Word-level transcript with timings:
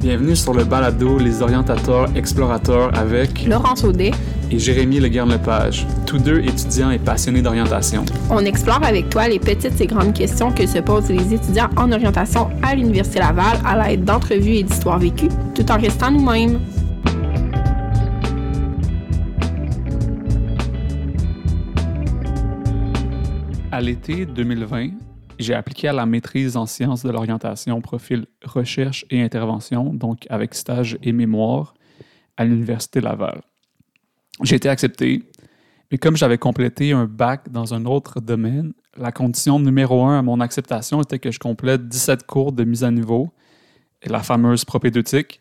Bienvenue 0.00 0.34
sur 0.34 0.54
le 0.54 0.64
balado 0.64 1.18
Les 1.18 1.42
Orientateurs 1.42 2.08
Explorateurs 2.16 2.90
avec 2.98 3.44
Laurence 3.46 3.84
Audet 3.84 4.12
et 4.50 4.58
Jérémy 4.58 4.98
Leguerne-Lepage, 4.98 5.86
tous 6.06 6.16
deux 6.16 6.38
étudiants 6.38 6.90
et 6.90 6.98
passionnés 6.98 7.42
d'orientation. 7.42 8.06
On 8.30 8.42
explore 8.46 8.82
avec 8.82 9.10
toi 9.10 9.28
les 9.28 9.38
petites 9.38 9.78
et 9.78 9.86
grandes 9.86 10.14
questions 10.14 10.52
que 10.52 10.66
se 10.66 10.78
posent 10.78 11.10
les 11.10 11.34
étudiants 11.34 11.68
en 11.76 11.92
orientation 11.92 12.48
à 12.62 12.74
l'Université 12.74 13.18
Laval 13.18 13.58
à 13.62 13.76
l'aide 13.76 14.04
d'entrevues 14.04 14.54
et 14.54 14.62
d'histoires 14.62 14.98
vécues, 14.98 15.28
tout 15.54 15.70
en 15.70 15.76
restant 15.76 16.10
nous-mêmes. 16.10 16.60
À 23.70 23.82
l'été 23.82 24.24
2020, 24.24 24.92
j'ai 25.40 25.54
appliqué 25.54 25.88
à 25.88 25.92
la 25.92 26.06
maîtrise 26.06 26.56
en 26.56 26.66
sciences 26.66 27.04
de 27.04 27.10
l'orientation, 27.10 27.80
profil 27.80 28.26
recherche 28.44 29.04
et 29.10 29.22
intervention, 29.22 29.92
donc 29.94 30.26
avec 30.30 30.54
stage 30.54 30.98
et 31.02 31.12
mémoire, 31.12 31.74
à 32.36 32.44
l'Université 32.44 33.00
Laval. 33.00 33.42
J'ai 34.42 34.56
été 34.56 34.68
accepté, 34.68 35.22
mais 35.90 35.98
comme 35.98 36.16
j'avais 36.16 36.38
complété 36.38 36.92
un 36.92 37.06
bac 37.06 37.50
dans 37.50 37.74
un 37.74 37.84
autre 37.84 38.20
domaine, 38.20 38.72
la 38.96 39.12
condition 39.12 39.58
numéro 39.58 40.04
un 40.04 40.18
à 40.18 40.22
mon 40.22 40.40
acceptation 40.40 41.02
était 41.02 41.18
que 41.18 41.30
je 41.30 41.38
complète 41.38 41.88
17 41.88 42.26
cours 42.26 42.52
de 42.52 42.64
mise 42.64 42.84
à 42.84 42.90
niveau, 42.90 43.30
la 44.04 44.22
fameuse 44.22 44.64
propédeutique. 44.64 45.40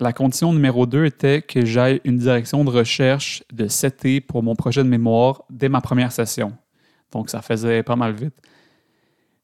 La 0.00 0.12
condition 0.12 0.52
numéro 0.52 0.86
deux 0.86 1.04
était 1.04 1.42
que 1.42 1.64
j'aille 1.64 2.00
une 2.04 2.16
direction 2.16 2.64
de 2.64 2.70
recherche 2.70 3.44
de 3.52 3.68
7 3.68 4.26
pour 4.26 4.42
mon 4.42 4.56
projet 4.56 4.82
de 4.82 4.88
mémoire 4.88 5.44
dès 5.50 5.68
ma 5.68 5.80
première 5.80 6.10
session. 6.12 6.52
Donc, 7.12 7.28
ça 7.30 7.42
faisait 7.42 7.82
pas 7.82 7.94
mal 7.94 8.14
vite. 8.14 8.34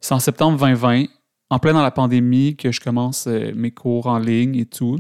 C'est 0.01 0.15
en 0.15 0.20
septembre 0.20 0.59
2020, 0.59 1.07
en 1.51 1.59
plein 1.59 1.73
dans 1.73 1.83
la 1.83 1.91
pandémie, 1.91 2.56
que 2.56 2.70
je 2.70 2.80
commence 2.80 3.27
euh, 3.27 3.52
mes 3.55 3.73
cours 3.73 4.06
en 4.06 4.19
ligne 4.19 4.55
et 4.56 4.67
tout. 4.67 4.97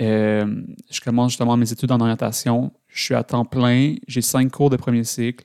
Euh, 0.00 0.62
je 0.90 1.00
commence 1.00 1.32
justement 1.32 1.56
mes 1.56 1.70
études 1.70 1.90
en 1.90 2.00
orientation. 2.00 2.72
Je 2.88 3.02
suis 3.02 3.14
à 3.14 3.24
temps 3.24 3.44
plein. 3.44 3.96
J'ai 4.06 4.22
cinq 4.22 4.50
cours 4.52 4.70
de 4.70 4.76
premier 4.76 5.04
cycle. 5.04 5.44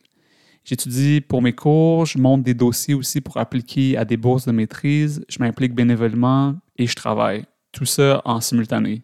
J'étudie 0.63 1.21
pour 1.21 1.41
mes 1.41 1.53
cours. 1.53 2.05
Je 2.05 2.17
monte 2.17 2.43
des 2.43 2.53
dossiers 2.53 2.93
aussi 2.93 3.19
pour 3.19 3.37
appliquer 3.37 3.97
à 3.97 4.05
des 4.05 4.17
bourses 4.17 4.45
de 4.45 4.51
maîtrise. 4.51 5.25
Je 5.27 5.39
m'implique 5.39 5.73
bénévolement 5.73 6.55
et 6.77 6.87
je 6.87 6.95
travaille. 6.95 7.45
Tout 7.71 7.85
ça 7.85 8.21
en 8.25 8.41
simultané. 8.41 9.01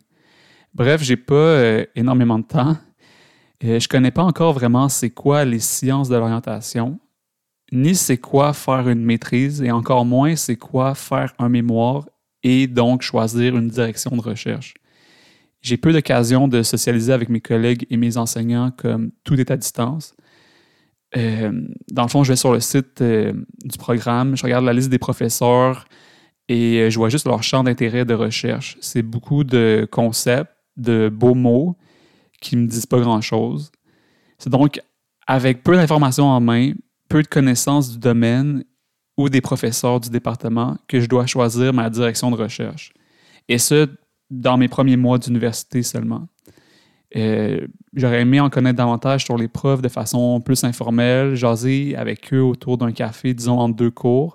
Bref, 0.74 1.02
j'ai 1.02 1.18
pas 1.18 1.34
euh, 1.36 1.86
énormément 1.96 2.40
de 2.40 2.46
temps. 2.46 2.78
Je 3.62 3.80
je 3.80 3.88
connais 3.88 4.12
pas 4.12 4.24
encore 4.24 4.54
vraiment 4.54 4.90
c'est 4.90 5.10
quoi 5.10 5.46
les 5.46 5.60
sciences 5.60 6.10
de 6.10 6.18
l'orientation 6.18 7.00
ni 7.74 7.96
c'est 7.96 8.20
quoi 8.20 8.54
faire 8.54 8.88
une 8.88 9.04
maîtrise 9.04 9.62
et 9.62 9.72
encore 9.72 10.06
moins 10.06 10.36
c'est 10.36 10.56
quoi 10.56 10.94
faire 10.94 11.34
un 11.40 11.50
mémoire 11.50 12.08
et 12.44 12.68
donc 12.68 13.02
choisir 13.02 13.58
une 13.58 13.68
direction 13.68 14.16
de 14.16 14.22
recherche. 14.22 14.76
J'ai 15.62 15.78
peu 15.78 15.92
d'occasions 15.92 16.48
de 16.48 16.62
socialiser 16.62 17.14
avec 17.14 17.30
mes 17.30 17.42
collègues 17.42 17.88
et 17.90 17.98
mes 17.98 18.18
enseignants 18.18 18.72
comme 18.72 19.12
tout 19.24 19.40
est 19.40 19.50
à 19.50 19.58
distance. 19.58 20.16
Euh, 21.18 21.52
dans 21.92 22.04
le 22.04 22.10
fond, 22.10 22.24
je 22.24 22.34
vais 22.34 22.36
sur 22.36 22.54
le 22.54 22.60
site 22.60 23.02
euh, 23.02 23.34
du 23.64 23.78
programme, 23.78 24.36
je 24.36 24.44
regarde 24.44 24.66
la 24.66 24.74
liste 24.74 24.90
des 24.90 25.00
professeurs 25.00 25.86
et 26.50 26.80
euh, 26.80 26.90
je 26.90 26.98
vois 26.98 27.10
juste 27.10 27.26
leur 27.26 27.42
champ 27.42 27.64
d'intérêt 27.64 28.06
de 28.06 28.14
recherche. 28.14 28.78
C'est 28.82 29.04
beaucoup 29.04 29.44
de 29.44 29.88
concepts, 29.92 30.54
de 30.78 31.10
beaux 31.10 31.36
mots 31.36 31.78
qui 32.40 32.56
me 32.56 32.68
disent 32.68 32.86
pas 32.86 33.00
grand-chose. 33.00 33.72
C'est 34.38 34.50
donc 34.50 34.80
avec 35.26 35.64
peu 35.64 35.76
d'informations 35.76 36.26
en 36.26 36.42
main, 36.42 36.74
peu 37.14 37.22
de 37.22 37.28
connaissances 37.28 37.92
du 37.92 38.00
domaine 38.00 38.64
ou 39.18 39.30
des 39.30 39.40
professeurs 39.40 40.00
du 40.00 40.10
département 40.10 40.78
que 40.88 41.00
je 41.00 41.06
dois 41.06 41.28
choisir 41.28 41.72
ma 41.72 41.88
direction 41.88 42.32
de 42.32 42.36
recherche. 42.36 42.92
Et 43.48 43.60
ce, 43.60 43.88
dans 44.32 44.58
mes 44.58 44.68
premiers 44.68 44.98
mois 44.98 45.20
d'université 45.20 45.84
seulement. 45.84 46.28
Euh, 47.16 47.68
j'aurais 47.94 48.22
aimé 48.22 48.40
en 48.40 48.50
connaître 48.50 48.78
davantage 48.78 49.26
sur 49.26 49.38
les 49.38 49.48
profs 49.48 49.84
de 49.84 49.90
façon 49.90 50.42
plus 50.42 50.64
informelle, 50.64 51.36
jaser 51.36 51.96
avec 51.96 52.34
eux 52.34 52.42
autour 52.42 52.80
d'un 52.80 52.92
café, 52.92 53.36
disons, 53.36 53.60
entre 53.60 53.76
deux 53.76 53.92
cours, 53.92 54.34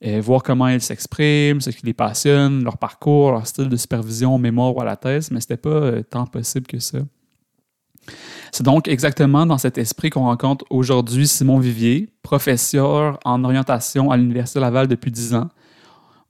et 0.00 0.18
voir 0.18 0.42
comment 0.42 0.66
ils 0.66 0.80
s'expriment, 0.80 1.60
ce 1.60 1.70
qui 1.70 1.86
les 1.86 1.94
passionne, 1.94 2.64
leur 2.64 2.76
parcours, 2.76 3.30
leur 3.30 3.46
style 3.46 3.68
de 3.68 3.76
supervision, 3.76 4.36
mémoire 4.36 4.76
ou 4.76 4.80
à 4.80 4.84
la 4.84 4.96
thèse, 4.96 5.30
mais 5.30 5.40
c'était 5.40 5.56
pas 5.56 5.70
euh, 5.70 6.02
tant 6.02 6.26
possible 6.26 6.66
que 6.66 6.80
ça. 6.80 6.98
C'est 8.52 8.64
donc 8.64 8.88
exactement 8.88 9.46
dans 9.46 9.58
cet 9.58 9.78
esprit 9.78 10.10
qu'on 10.10 10.24
rencontre 10.24 10.64
aujourd'hui 10.70 11.26
Simon 11.28 11.58
Vivier, 11.58 12.08
professeur 12.22 13.18
en 13.24 13.44
orientation 13.44 14.10
à 14.10 14.16
l'Université 14.16 14.60
Laval 14.60 14.88
depuis 14.88 15.10
10 15.10 15.34
ans. 15.34 15.48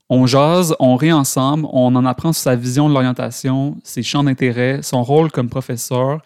On 0.08 0.26
jase, 0.26 0.75
on 0.81 0.97
rit 0.97 1.12
ensemble, 1.12 1.66
on 1.72 1.94
en 1.94 2.04
apprend 2.04 2.32
sur 2.32 2.42
sa 2.42 2.56
vision 2.56 2.88
de 2.88 2.94
l'orientation, 2.94 3.76
ses 3.84 4.03
champs 4.03 4.25
d'intérêt, 4.25 4.82
son 4.82 5.03
rôle 5.03 5.31
comme 5.31 5.48
professeur, 5.48 6.20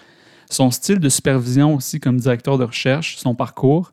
son 0.50 0.70
style 0.70 1.00
de 1.00 1.08
supervision 1.08 1.74
aussi 1.74 2.00
comme 2.00 2.18
directeur 2.18 2.58
de 2.58 2.64
recherche, 2.64 3.18
son 3.18 3.34
parcours, 3.34 3.92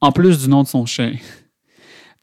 en 0.00 0.12
plus 0.12 0.40
du 0.42 0.48
nom 0.48 0.62
de 0.62 0.68
son 0.68 0.86
chien. 0.86 1.14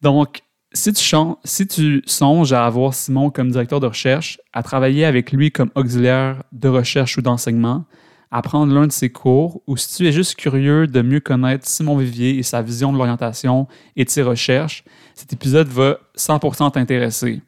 Donc, 0.01 0.41
si 0.73 0.93
tu, 0.93 1.15
si 1.43 1.67
tu 1.67 2.01
songes 2.05 2.53
à 2.53 2.65
avoir 2.65 2.93
Simon 2.93 3.29
comme 3.29 3.51
directeur 3.51 3.79
de 3.79 3.87
recherche, 3.87 4.39
à 4.53 4.63
travailler 4.63 5.05
avec 5.05 5.31
lui 5.31 5.51
comme 5.51 5.71
auxiliaire 5.75 6.43
de 6.51 6.69
recherche 6.69 7.17
ou 7.17 7.21
d'enseignement, 7.21 7.85
apprendre 8.31 8.73
l'un 8.73 8.85
de 8.85 8.91
ses 8.91 9.09
cours 9.09 9.61
ou 9.65 9.75
si 9.75 9.97
tu 9.97 10.07
es 10.07 10.11
juste 10.11 10.35
curieux 10.35 10.87
de 10.87 11.01
mieux 11.01 11.19
connaître 11.19 11.67
Simon 11.67 11.97
Vivier 11.97 12.37
et 12.37 12.43
sa 12.43 12.61
vision 12.61 12.93
de 12.93 12.97
l'orientation 12.97 13.67
et 13.95 14.05
de 14.05 14.09
ses 14.09 14.21
recherches, 14.21 14.83
cet 15.15 15.33
épisode 15.33 15.67
va 15.67 15.97
100% 16.15 16.71
t'intéresser. 16.71 17.41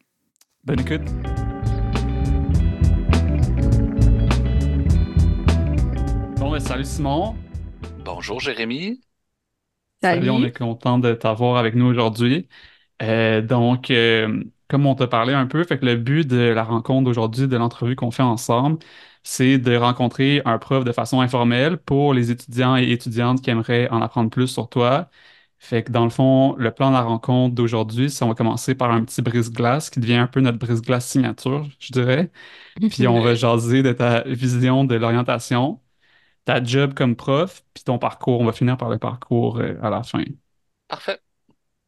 Bonne 0.63 0.79
écoute! 0.79 1.01
Bon, 6.37 6.51
ben, 6.51 6.59
salut 6.59 6.85
Simon. 6.85 7.35
Bonjour 8.03 8.39
Jérémy. 8.39 9.01
Salut. 10.01 10.31
on 10.31 10.43
est 10.43 10.57
content 10.57 10.97
de 10.97 11.13
t'avoir 11.13 11.57
avec 11.57 11.75
nous 11.75 11.85
aujourd'hui. 11.85 12.47
Euh, 13.03 13.41
donc, 13.41 13.91
euh, 13.91 14.43
comme 14.67 14.87
on 14.87 14.95
t'a 14.95 15.05
parlé 15.05 15.33
un 15.33 15.45
peu, 15.45 15.63
fait 15.63 15.77
que 15.77 15.85
le 15.85 15.95
but 15.95 16.27
de 16.27 16.39
la 16.39 16.63
rencontre 16.63 17.03
d'aujourd'hui, 17.03 17.47
de 17.47 17.57
l'entrevue 17.57 17.95
qu'on 17.95 18.09
fait 18.09 18.23
ensemble, 18.23 18.79
c'est 19.23 19.57
de 19.57 19.75
rencontrer 19.75 20.41
un 20.45 20.57
prof 20.57 20.83
de 20.83 20.91
façon 20.91 21.21
informelle 21.21 21.77
pour 21.77 22.13
les 22.13 22.31
étudiants 22.31 22.75
et 22.77 22.91
étudiantes 22.91 23.41
qui 23.41 23.49
aimeraient 23.49 23.89
en 23.89 24.01
apprendre 24.01 24.29
plus 24.29 24.47
sur 24.47 24.69
toi. 24.69 25.09
Fait 25.59 25.83
que 25.83 25.91
dans 25.91 26.03
le 26.05 26.09
fond, 26.09 26.55
le 26.57 26.71
plan 26.71 26.89
de 26.89 26.95
la 26.95 27.01
rencontre 27.03 27.53
d'aujourd'hui, 27.55 28.09
c'est 28.09 28.23
on 28.25 28.29
va 28.29 28.35
commencer 28.35 28.73
par 28.75 28.91
un 28.91 29.03
petit 29.05 29.21
brise-glace 29.21 29.89
qui 29.91 29.99
devient 29.99 30.15
un 30.15 30.27
peu 30.27 30.41
notre 30.41 30.57
brise-glace 30.57 31.07
signature, 31.07 31.67
je 31.79 31.91
dirais. 31.91 32.31
Puis 32.89 33.07
on 33.07 33.21
va 33.21 33.35
jaser 33.35 33.83
de 33.83 33.93
ta 33.93 34.21
vision 34.23 34.85
de 34.85 34.95
l'orientation, 34.95 35.81
ta 36.45 36.63
job 36.63 36.93
comme 36.95 37.15
prof, 37.15 37.63
puis 37.73 37.83
ton 37.85 37.99
parcours. 37.99 38.41
On 38.41 38.45
va 38.45 38.53
finir 38.53 38.77
par 38.77 38.89
le 38.89 38.99
parcours 38.99 39.59
euh, 39.59 39.75
à 39.83 39.89
la 39.89 40.03
fin. 40.03 40.23
Parfait. 40.87 41.21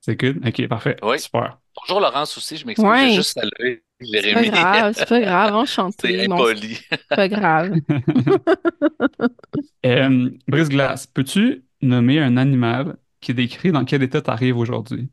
C'est 0.05 0.17
good? 0.19 0.45
OK, 0.45 0.67
parfait. 0.67 0.97
Oui. 1.01 1.17
Super. 1.19 1.59
Bonjour 1.75 2.01
Laurence 2.01 2.37
aussi, 2.37 2.57
je 2.57 2.65
m'excuse, 2.67 2.85
Ouais. 2.87 3.09
j'ai 3.09 3.15
juste 3.15 3.33
salué 3.39 3.83
C'est 4.01 4.11
pas 4.11 4.21
Jérémy. 4.21 4.49
grave, 4.49 4.93
c'est 4.97 5.07
pas 5.07 5.21
grave, 5.21 5.55
enchanté. 5.55 6.17
C'est 6.17 6.25
impoli. 6.31 6.77
c'est 6.89 7.07
pas 7.07 7.27
grave. 7.29 7.75
Euh, 9.85 10.29
Brise-glace, 10.47 11.07
peux-tu 11.07 11.65
nommer 11.81 12.19
un 12.19 12.37
animal 12.37 12.97
qui 13.21 13.33
décrit 13.33 13.71
dans 13.71 13.85
quel 13.85 14.03
état 14.03 14.21
tu 14.21 14.29
arrives 14.29 14.57
aujourd'hui? 14.57 15.09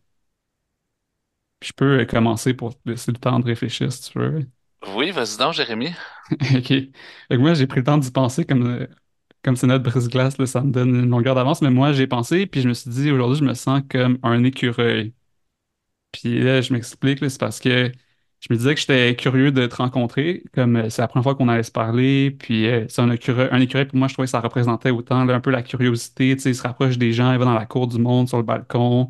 Je 1.62 1.72
peux 1.72 2.00
euh, 2.00 2.04
commencer 2.06 2.54
pour 2.54 2.74
te 2.74 2.88
laisser 2.88 3.12
le 3.12 3.18
temps 3.18 3.38
de 3.38 3.46
réfléchir 3.46 3.92
si 3.92 4.10
tu 4.12 4.18
veux. 4.18 4.46
Oui, 4.94 5.10
vas-y 5.10 5.36
donc, 5.36 5.52
Jérémy. 5.54 5.88
OK. 6.32 6.66
Fait 6.68 6.90
que 7.30 7.36
moi, 7.36 7.54
j'ai 7.54 7.66
pris 7.66 7.80
le 7.80 7.84
temps 7.84 7.98
d'y 7.98 8.10
penser 8.10 8.44
comme, 8.46 8.66
euh, 8.66 8.86
comme 9.42 9.56
c'est 9.56 9.66
notre 9.66 9.84
brise-glace, 9.84 10.42
ça 10.46 10.62
me 10.62 10.70
donne 10.72 10.94
une 10.94 11.10
longueur 11.10 11.34
d'avance, 11.34 11.62
mais 11.62 11.70
moi, 11.70 11.92
j'ai 11.92 12.06
pensé, 12.06 12.46
puis 12.46 12.60
je 12.62 12.68
me 12.68 12.74
suis 12.74 12.90
dit, 12.90 13.10
aujourd'hui, 13.10 13.38
je 13.38 13.44
me 13.44 13.54
sens 13.54 13.82
comme 13.90 14.18
un 14.22 14.44
écureuil. 14.44 15.14
Puis 16.12 16.41
là, 16.42 16.60
je 16.60 16.72
m'explique, 16.72 17.18
c'est 17.20 17.38
parce 17.41 17.60
que 17.60 17.92
je 18.41 18.47
me 18.50 18.56
disais 18.56 18.74
que 18.74 18.80
j'étais 18.80 19.15
curieux 19.16 19.53
de 19.53 19.66
te 19.66 19.76
rencontrer, 19.76 20.42
comme 20.54 20.76
euh, 20.76 20.91
c'est 20.91 21.03
la 21.03 21.09
première 21.09 21.24
fois 21.24 21.34
qu'on 21.34 21.48
allait 21.48 21.62
se 21.62 21.70
parler, 21.70 22.30
puis 22.32 22.66
euh, 22.66 22.86
c'est 22.88 23.03
un 23.03 23.10
écureuil, 23.10 23.48
un 23.53 23.60
écureuil, 23.60 23.86
pour 23.86 23.98
moi, 23.98 24.09
je 24.09 24.15
trouvais 24.15 24.26
que 24.26 24.30
ça 24.30 24.41
représentait 24.41 24.91
autant 24.91 25.28
un 25.28 25.41
peu 25.41 25.50
la 25.50 25.62
curiosité, 25.62 26.34
tu 26.36 26.42
sais, 26.42 26.50
il 26.50 26.54
se 26.54 26.62
rapproche 26.62 26.98
des 26.98 27.12
gens, 27.12 27.32
il 27.32 27.38
va 27.38 27.44
dans 27.44 27.54
la 27.54 27.66
cour 27.66 27.86
du 27.86 27.98
monde, 27.98 28.28
sur 28.28 28.38
le 28.38 28.42
balcon, 28.44 29.09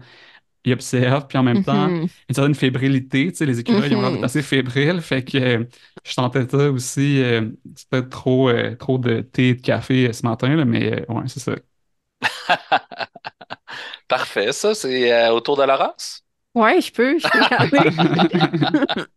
il 0.64 0.72
observe, 0.72 1.26
puis 1.26 1.38
en 1.38 1.42
même 1.42 1.62
temps, 1.62 1.92
Mhm. 1.92 2.08
une 2.28 2.34
certaine 2.34 2.54
fébrilité, 2.54 3.30
tu 3.32 3.36
sais, 3.38 3.46
les 3.46 3.60
écureuils 3.60 3.90
ils 3.90 3.96
ont 3.96 4.00
l'air 4.02 4.12
d'être 4.12 4.22
Mhm. 4.22 4.24
assez 4.24 4.42
fébriles, 4.42 5.00
fait 5.02 5.24
que 5.24 5.38
euh, 5.38 5.64
je 6.04 6.14
tentais 6.14 6.48
ça 6.48 6.70
aussi, 6.70 7.22
euh, 7.22 7.50
c'est 7.76 7.88
peut-être 7.88 8.10
trop, 8.10 8.48
euh, 8.50 8.74
trop 8.76 8.98
de 8.98 9.20
thé 9.22 9.50
et 9.50 9.54
de 9.54 9.60
café 9.62 10.08
euh, 10.08 10.12
ce 10.12 10.24
matin, 10.26 10.54
là, 10.56 10.64
mais 10.64 11.02
euh, 11.02 11.12
ouais, 11.12 11.24
c'est 11.28 11.40
ça. 11.40 11.54
Parfait, 14.08 14.52
ça, 14.52 14.74
c'est 14.74 15.12
euh, 15.12 15.32
autour 15.32 15.56
de 15.56 15.62
Laurence? 15.64 16.24
Ouais, 16.54 16.80
je 16.80 16.92
peux, 16.92 17.18
je 17.18 17.30
peux. 17.30 17.46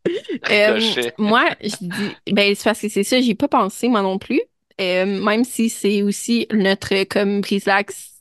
Euh, 0.51 1.11
moi, 1.17 1.49
je 1.61 1.77
dis, 1.81 2.19
ben, 2.31 2.55
c'est 2.55 2.63
parce 2.63 2.81
que 2.81 2.89
c'est 2.89 3.03
ça, 3.03 3.19
j'y 3.21 3.31
ai 3.31 3.35
pas 3.35 3.47
pensé, 3.47 3.87
moi 3.89 4.01
non 4.01 4.17
plus. 4.19 4.41
Euh, 4.81 5.05
même 5.23 5.43
si 5.43 5.69
c'est 5.69 6.01
aussi 6.03 6.47
notre, 6.51 7.03
comme, 7.05 7.41
brise-glace 7.41 8.12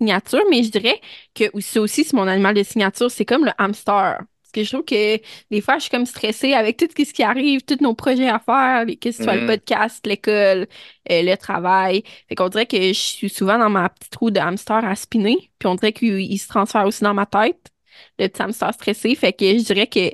signature, 0.00 0.40
mais 0.50 0.62
je 0.62 0.70
dirais 0.70 1.00
que 1.34 1.44
c'est 1.60 1.78
aussi, 1.78 2.04
c'est 2.04 2.14
mon 2.16 2.26
animal 2.28 2.54
de 2.54 2.62
signature, 2.62 3.10
c'est 3.10 3.24
comme 3.24 3.44
le 3.44 3.52
hamster. 3.58 4.18
Parce 4.42 4.52
que 4.52 4.64
je 4.64 4.70
trouve 4.70 4.84
que 4.84 5.20
des 5.50 5.60
fois, 5.60 5.76
je 5.78 5.82
suis 5.82 5.90
comme 5.90 6.06
stressée 6.06 6.54
avec 6.54 6.76
tout 6.76 6.86
ce 6.96 7.12
qui 7.12 7.22
arrive, 7.22 7.62
tous 7.62 7.80
nos 7.82 7.94
projets 7.94 8.28
à 8.28 8.40
faire, 8.40 8.84
que 9.00 9.12
ce 9.12 9.22
soit 9.22 9.36
le 9.36 9.42
Mhm. 9.42 9.46
podcast, 9.46 10.04
l'école, 10.06 10.66
euh, 11.10 11.22
le 11.22 11.36
travail. 11.36 12.02
Fait 12.28 12.34
qu'on 12.34 12.48
dirait 12.48 12.66
que 12.66 12.76
je 12.88 12.92
suis 12.92 13.28
souvent 13.30 13.58
dans 13.58 13.70
ma 13.70 13.88
petite 13.90 14.14
roue 14.16 14.30
de 14.30 14.40
hamster 14.40 14.84
à 14.84 14.96
spinner. 14.96 15.52
Puis 15.58 15.68
on 15.68 15.76
dirait 15.76 15.92
qu'il 15.92 16.20
il 16.20 16.38
se 16.38 16.48
transfère 16.48 16.84
aussi 16.86 17.04
dans 17.04 17.14
ma 17.14 17.26
tête, 17.26 17.70
le 18.18 18.28
petit 18.28 18.42
hamster 18.42 18.74
stressé. 18.74 19.14
Fait 19.14 19.32
que 19.32 19.46
je 19.58 19.62
dirais 19.64 19.86
que 19.86 20.10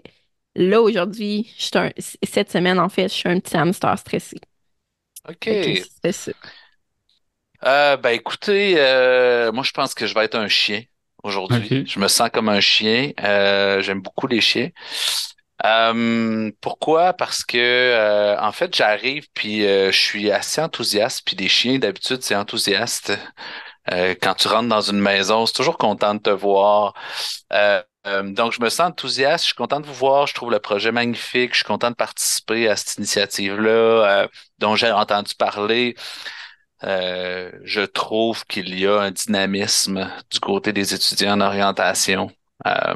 là, 0.55 0.83
aujourd'hui, 0.83 1.51
cette 2.23 2.51
semaine, 2.51 2.79
en 2.79 2.89
fait, 2.89 3.09
je 3.09 3.15
suis 3.15 3.29
un 3.29 3.41
petit 3.41 3.57
hamster 3.57 3.99
stressé. 3.99 4.37
OK. 5.29 5.49
Ça. 6.13 6.33
Euh, 7.67 7.97
ben 7.97 8.11
écoutez, 8.11 8.77
euh, 8.79 9.51
moi 9.51 9.65
je 9.65 9.73
pense 9.73 9.93
que 9.93 10.07
je 10.07 10.15
vais 10.15 10.25
être 10.25 10.37
un 10.37 10.47
chien 10.49 10.83
aujourd'hui. 11.25 11.85
Je 11.87 11.99
me 11.99 12.07
sens 12.07 12.31
comme 12.33 12.49
un 12.49 12.61
chien. 12.61 13.11
Euh, 13.25 13.83
j'aime 13.83 14.01
beaucoup 14.03 14.29
les 14.29 14.41
chiens. 14.41 14.71
Pourquoi? 16.61 17.13
Parce 17.15 17.45
que 17.45 18.37
en 18.41 18.53
fait 18.53 18.75
j'arrive 18.75 19.27
puis 19.35 19.63
je 19.63 19.91
suis 19.91 20.31
assez 20.31 20.61
enthousiaste. 20.61 21.23
Puis 21.27 21.35
les 21.35 21.49
chiens 21.49 21.79
d'habitude 21.79 22.23
c'est 22.23 22.37
enthousiaste. 22.37 23.19
Quand 23.89 24.35
tu 24.35 24.47
rentres 24.47 24.69
dans 24.69 24.81
une 24.81 25.01
maison, 25.01 25.47
c'est 25.47 25.55
toujours 25.55 25.79
content 25.79 26.15
de 26.15 26.21
te 26.21 26.31
voir. 26.31 26.95
Donc 27.51 28.53
je 28.53 28.63
me 28.63 28.69
sens 28.69 28.91
enthousiaste. 28.91 29.43
Je 29.43 29.49
suis 29.49 29.57
content 29.57 29.81
de 29.81 29.87
vous 29.87 29.95
voir. 29.95 30.29
Je 30.29 30.35
trouve 30.35 30.53
le 30.53 30.61
projet 30.61 30.93
magnifique. 30.93 31.51
Je 31.51 31.57
suis 31.57 31.65
content 31.65 31.91
de 31.91 31.97
participer 31.97 32.69
à 32.69 32.77
cette 32.77 32.99
initiative-là 32.99 34.29
dont 34.61 34.77
j'ai 34.77 34.93
entendu 34.93 35.35
parler. 35.35 35.97
Euh, 36.85 37.51
je 37.65 37.81
trouve 37.83 38.45
qu'il 38.47 38.79
y 38.79 38.87
a 38.87 39.01
un 39.01 39.11
dynamisme 39.11 40.11
du 40.31 40.41
côté 40.41 40.73
des 40.73 40.95
étudiants 40.95 41.33
en 41.35 41.41
orientation. 41.41 42.31
Euh, 42.67 42.95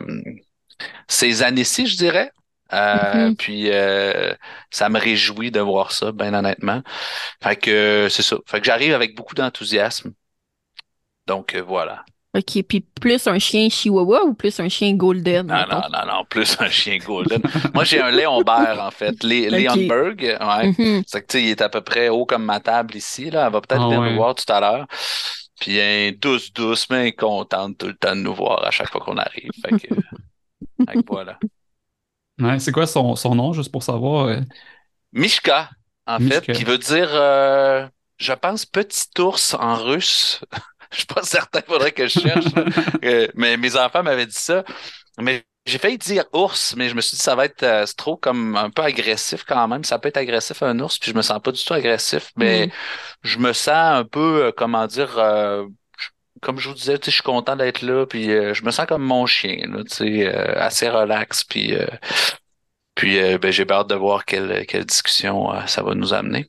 ces 1.09 1.43
années-ci, 1.43 1.87
je 1.87 1.97
dirais. 1.97 2.31
Euh, 2.73 3.31
Mhm. 3.31 3.37
puis 3.37 3.69
ça 4.71 4.89
me 4.89 4.99
réjouit 4.99 5.51
de 5.51 5.61
voir 5.61 5.93
ça, 5.93 6.13
bien 6.13 6.35
honnêtement. 6.35 6.83
Fait 7.43 7.57
que 7.57 8.09
c'est 8.11 8.23
ça. 8.23 8.37
Fait 8.47 8.61
que 8.61 8.67
j'arrive 8.67 8.95
avec 8.95 9.15
beaucoup 9.17 9.35
d'enthousiasme. 9.35 10.13
Donc 11.27 11.57
voilà. 11.57 12.05
OK. 12.35 12.63
Puis 12.69 12.81
plus 13.01 13.27
un 13.27 13.39
chien 13.39 13.69
chihuahua 13.69 14.25
ou 14.25 14.35
plus 14.35 14.59
un 14.61 14.69
chien 14.69 14.95
golden, 14.95 15.49
Non, 15.49 15.55
mettons? 15.55 15.83
non, 15.83 15.89
non, 15.91 16.07
non, 16.07 16.25
plus 16.27 16.57
un 16.61 16.69
chien 16.71 16.99
golden. 16.99 17.43
Moi, 17.75 17.85
j'ai 17.85 18.01
un 18.01 18.11
Léonberg, 18.11 18.79
en 18.79 18.91
fait. 18.93 19.23
Lé 19.25 19.51
OK. 19.51 19.51
Léonberg, 19.51 20.21
ouais. 20.41 20.71
Mhm. 20.79 21.05
C'est 21.07 21.23
que, 21.23 21.27
tu 21.27 21.39
sais, 21.39 21.43
il 21.45 21.49
est 21.51 21.61
à 21.63 21.69
peu 21.69 21.81
près 21.81 22.09
haut 22.09 22.25
comme 22.27 22.45
ma 22.45 22.61
table 22.61 22.95
ici, 22.97 23.31
là. 23.31 23.47
Elle 23.47 23.53
va 23.53 23.61
peut-être 23.61 23.83
Ah 23.83 23.85
venir 23.85 24.01
nous 24.03 24.13
voir 24.15 24.35
tout 24.35 24.51
à 24.53 24.61
l'heure. 24.61 24.87
Puis, 25.61 25.77
elle 25.77 26.09
est 26.09 26.13
douce, 26.13 26.53
douce, 26.53 26.89
mais 26.91 27.13
contente 27.13 27.79
tout 27.79 27.87
le 27.89 27.97
temps 27.97 28.15
de 28.17 28.21
nous 28.23 28.35
voir 28.35 28.65
à 28.65 28.71
chaque 28.71 28.91
fois 28.91 29.01
qu'on 29.01 29.19
arrive. 29.19 29.51
Fait 29.61 29.75
que, 29.75 29.89
fait 30.89 30.99
que 30.99 31.05
voilà. 31.09 31.41
Ouais, 32.41 32.59
c'est 32.59 32.73
quoi 32.73 32.87
son, 32.87 33.17
son 33.17 33.35
nom, 33.35 33.53
juste 33.53 33.71
pour 33.71 33.83
savoir? 33.83 34.27
euh, 34.29 34.41
Mishka, 35.13 35.71
en 36.07 36.21
fait, 36.21 36.49
qui 36.53 36.65
veut 36.65 36.79
dire, 36.79 37.09
euh, 37.13 37.87
je 38.19 38.33
pense, 38.33 38.67
petit 38.67 39.07
ours 39.19 39.55
en 39.55 39.77
russe. 39.77 40.41
Je 40.93 40.99
suis 40.99 41.07
pas 41.07 41.23
certain, 41.23 41.61
il 41.61 41.67
faudrait 41.73 41.93
que 41.93 42.07
je 42.09 42.15
cherche. 42.21 42.47
Euh, 43.05 43.29
mais 43.35 43.57
mes 43.57 43.77
enfants 43.77 44.03
m'avaient 44.03 44.27
dit 44.27 44.35
ça. 44.35 44.65
Mais 45.21 45.45
j'ai 45.67 45.79
failli 45.79 45.99
dire 45.99 46.25
ours, 46.33 46.75
mais 46.77 46.89
je 46.89 46.95
me 46.95 47.01
suis 47.03 47.17
dit 47.17 47.23
ça 47.23 47.35
va 47.37 47.45
être 47.47 47.63
euh, 47.65 47.87
trop 47.97 48.17
comme 48.17 48.57
un 48.57 48.71
peu 48.71 48.83
agressif 48.83 49.45
quand 49.47 49.69
même. 49.69 49.85
Ça 49.85 49.99
peut 49.99 50.09
être 50.09 50.17
agressif 50.19 50.63
un 50.63 50.79
ours, 50.81 50.99
puis 50.99 51.11
je 51.13 51.17
me 51.17 51.23
sens 51.23 51.41
pas 51.43 51.53
du 51.53 51.63
tout 51.65 51.75
agressif, 51.75 52.33
mais 52.37 52.69
Mhm. 52.69 52.73
je 53.23 53.39
me 53.39 53.53
sens 53.53 53.71
un 54.01 54.05
peu, 54.05 54.47
euh, 54.47 54.53
comment 54.57 54.87
dire, 54.87 55.19
euh, 55.19 55.67
comme 56.43 56.59
je 56.59 56.69
vous 56.71 56.75
disais, 56.77 56.99
je 57.05 57.11
suis 57.11 57.23
content 57.23 57.57
d'être 57.57 57.83
là, 57.83 58.07
puis 58.07 58.27
je 58.27 58.65
me 58.65 58.71
sens 58.73 58.87
comme 58.87 59.03
mon 59.05 59.27
chien, 59.27 59.59
là, 59.69 59.83
assez 60.65 60.89
relax, 60.91 61.45
puis 61.45 61.75
puis 62.95 63.19
ben, 63.39 63.51
j'ai 63.51 63.69
hâte 63.71 63.89
de 63.89 63.95
voir 63.95 64.25
quelle, 64.25 64.65
quelle 64.67 64.85
discussion 64.87 65.49
ça 65.67 65.83
va 65.83 65.95
nous 65.95 66.13
amener. 66.15 66.49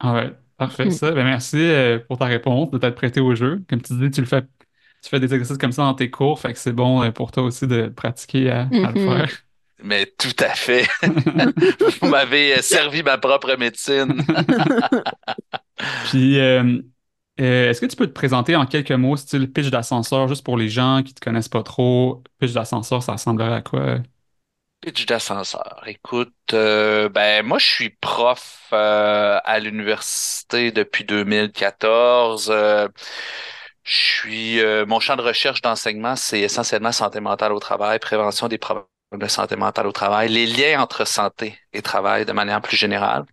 Ah 0.00 0.12
ouais, 0.14 0.36
parfait 0.66 0.84
Mhm. 0.84 0.90
ça. 0.90 1.10
Ben 1.12 1.24
merci 1.24 1.56
euh, 1.58 1.98
pour 2.08 2.18
ta 2.18 2.26
réponse, 2.26 2.70
de 2.70 2.78
t'être 2.78 2.94
prêté 2.96 3.20
au 3.20 3.34
jeu. 3.34 3.64
Comme 3.68 3.82
tu 3.82 3.94
dis, 3.98 4.10
tu 4.10 4.20
le 4.20 4.26
fais, 4.26 4.42
tu 4.42 5.08
fais 5.10 5.20
des 5.20 5.32
exercices 5.34 5.58
comme 5.58 5.72
ça 5.72 5.82
dans 5.82 5.94
tes 5.94 6.10
cours, 6.10 6.40
fait 6.40 6.52
que 6.52 6.58
c'est 6.58 6.72
bon 6.72 7.02
euh, 7.02 7.10
pour 7.12 7.32
toi 7.32 7.44
aussi 7.44 7.66
de 7.66 7.88
pratiquer 7.88 8.50
à, 8.50 8.72
à 8.82 8.90
le 8.92 8.96
Mhm. 8.96 8.98
faire. 8.98 9.30
Mais 9.84 10.06
tout 10.18 10.34
à 10.38 10.50
fait. 10.54 10.86
Vous 12.00 12.08
m'avez 12.08 12.58
euh, 12.58 12.62
servi 12.62 13.02
ma 13.02 13.18
propre 13.18 13.56
médecine. 13.58 14.24
Puis, 16.02 16.38
euh, 16.38 16.80
euh, 17.40 17.70
est-ce 17.70 17.80
que 17.80 17.86
tu 17.86 17.96
peux 17.96 18.06
te 18.06 18.12
présenter 18.12 18.56
en 18.56 18.66
quelques 18.66 18.92
mots, 18.92 19.16
style 19.16 19.52
pitch 19.52 19.70
d'ascenseur, 19.70 20.28
juste 20.28 20.44
pour 20.44 20.56
les 20.56 20.68
gens 20.68 21.02
qui 21.04 21.14
te 21.14 21.20
connaissent 21.20 21.48
pas 21.48 21.62
trop? 21.62 22.22
Pitch 22.38 22.52
d'ascenseur, 22.52 23.02
ça 23.02 23.12
ressemblerait 23.12 23.54
à 23.54 23.62
quoi? 23.62 23.98
Pitch 24.82 25.06
d'ascenseur. 25.06 25.82
Écoute, 25.86 26.34
euh, 26.54 27.08
ben 27.08 27.46
moi 27.46 27.58
je 27.58 27.66
suis 27.66 27.90
prof 27.90 28.68
euh, 28.72 29.38
à 29.44 29.60
l'université 29.60 30.72
depuis 30.72 31.04
2014. 31.04 32.48
Euh, 32.50 32.88
je 33.84 33.92
suis 33.96 34.60
euh, 34.60 34.84
mon 34.86 35.00
champ 35.00 35.16
de 35.16 35.22
recherche 35.22 35.62
d'enseignement, 35.62 36.16
c'est 36.16 36.40
essentiellement 36.40 36.92
santé 36.92 37.20
mentale 37.20 37.52
au 37.52 37.60
travail, 37.60 37.98
prévention 38.00 38.48
des 38.48 38.58
problèmes 38.58 38.86
de 39.12 39.26
santé 39.28 39.56
mentale 39.56 39.86
au 39.86 39.92
travail, 39.92 40.28
les 40.30 40.46
liens 40.46 40.80
entre 40.82 41.06
santé 41.06 41.58
et 41.72 41.82
travail 41.82 42.24
de 42.26 42.32
manière 42.32 42.60
plus 42.62 42.76
générale. 42.76 43.24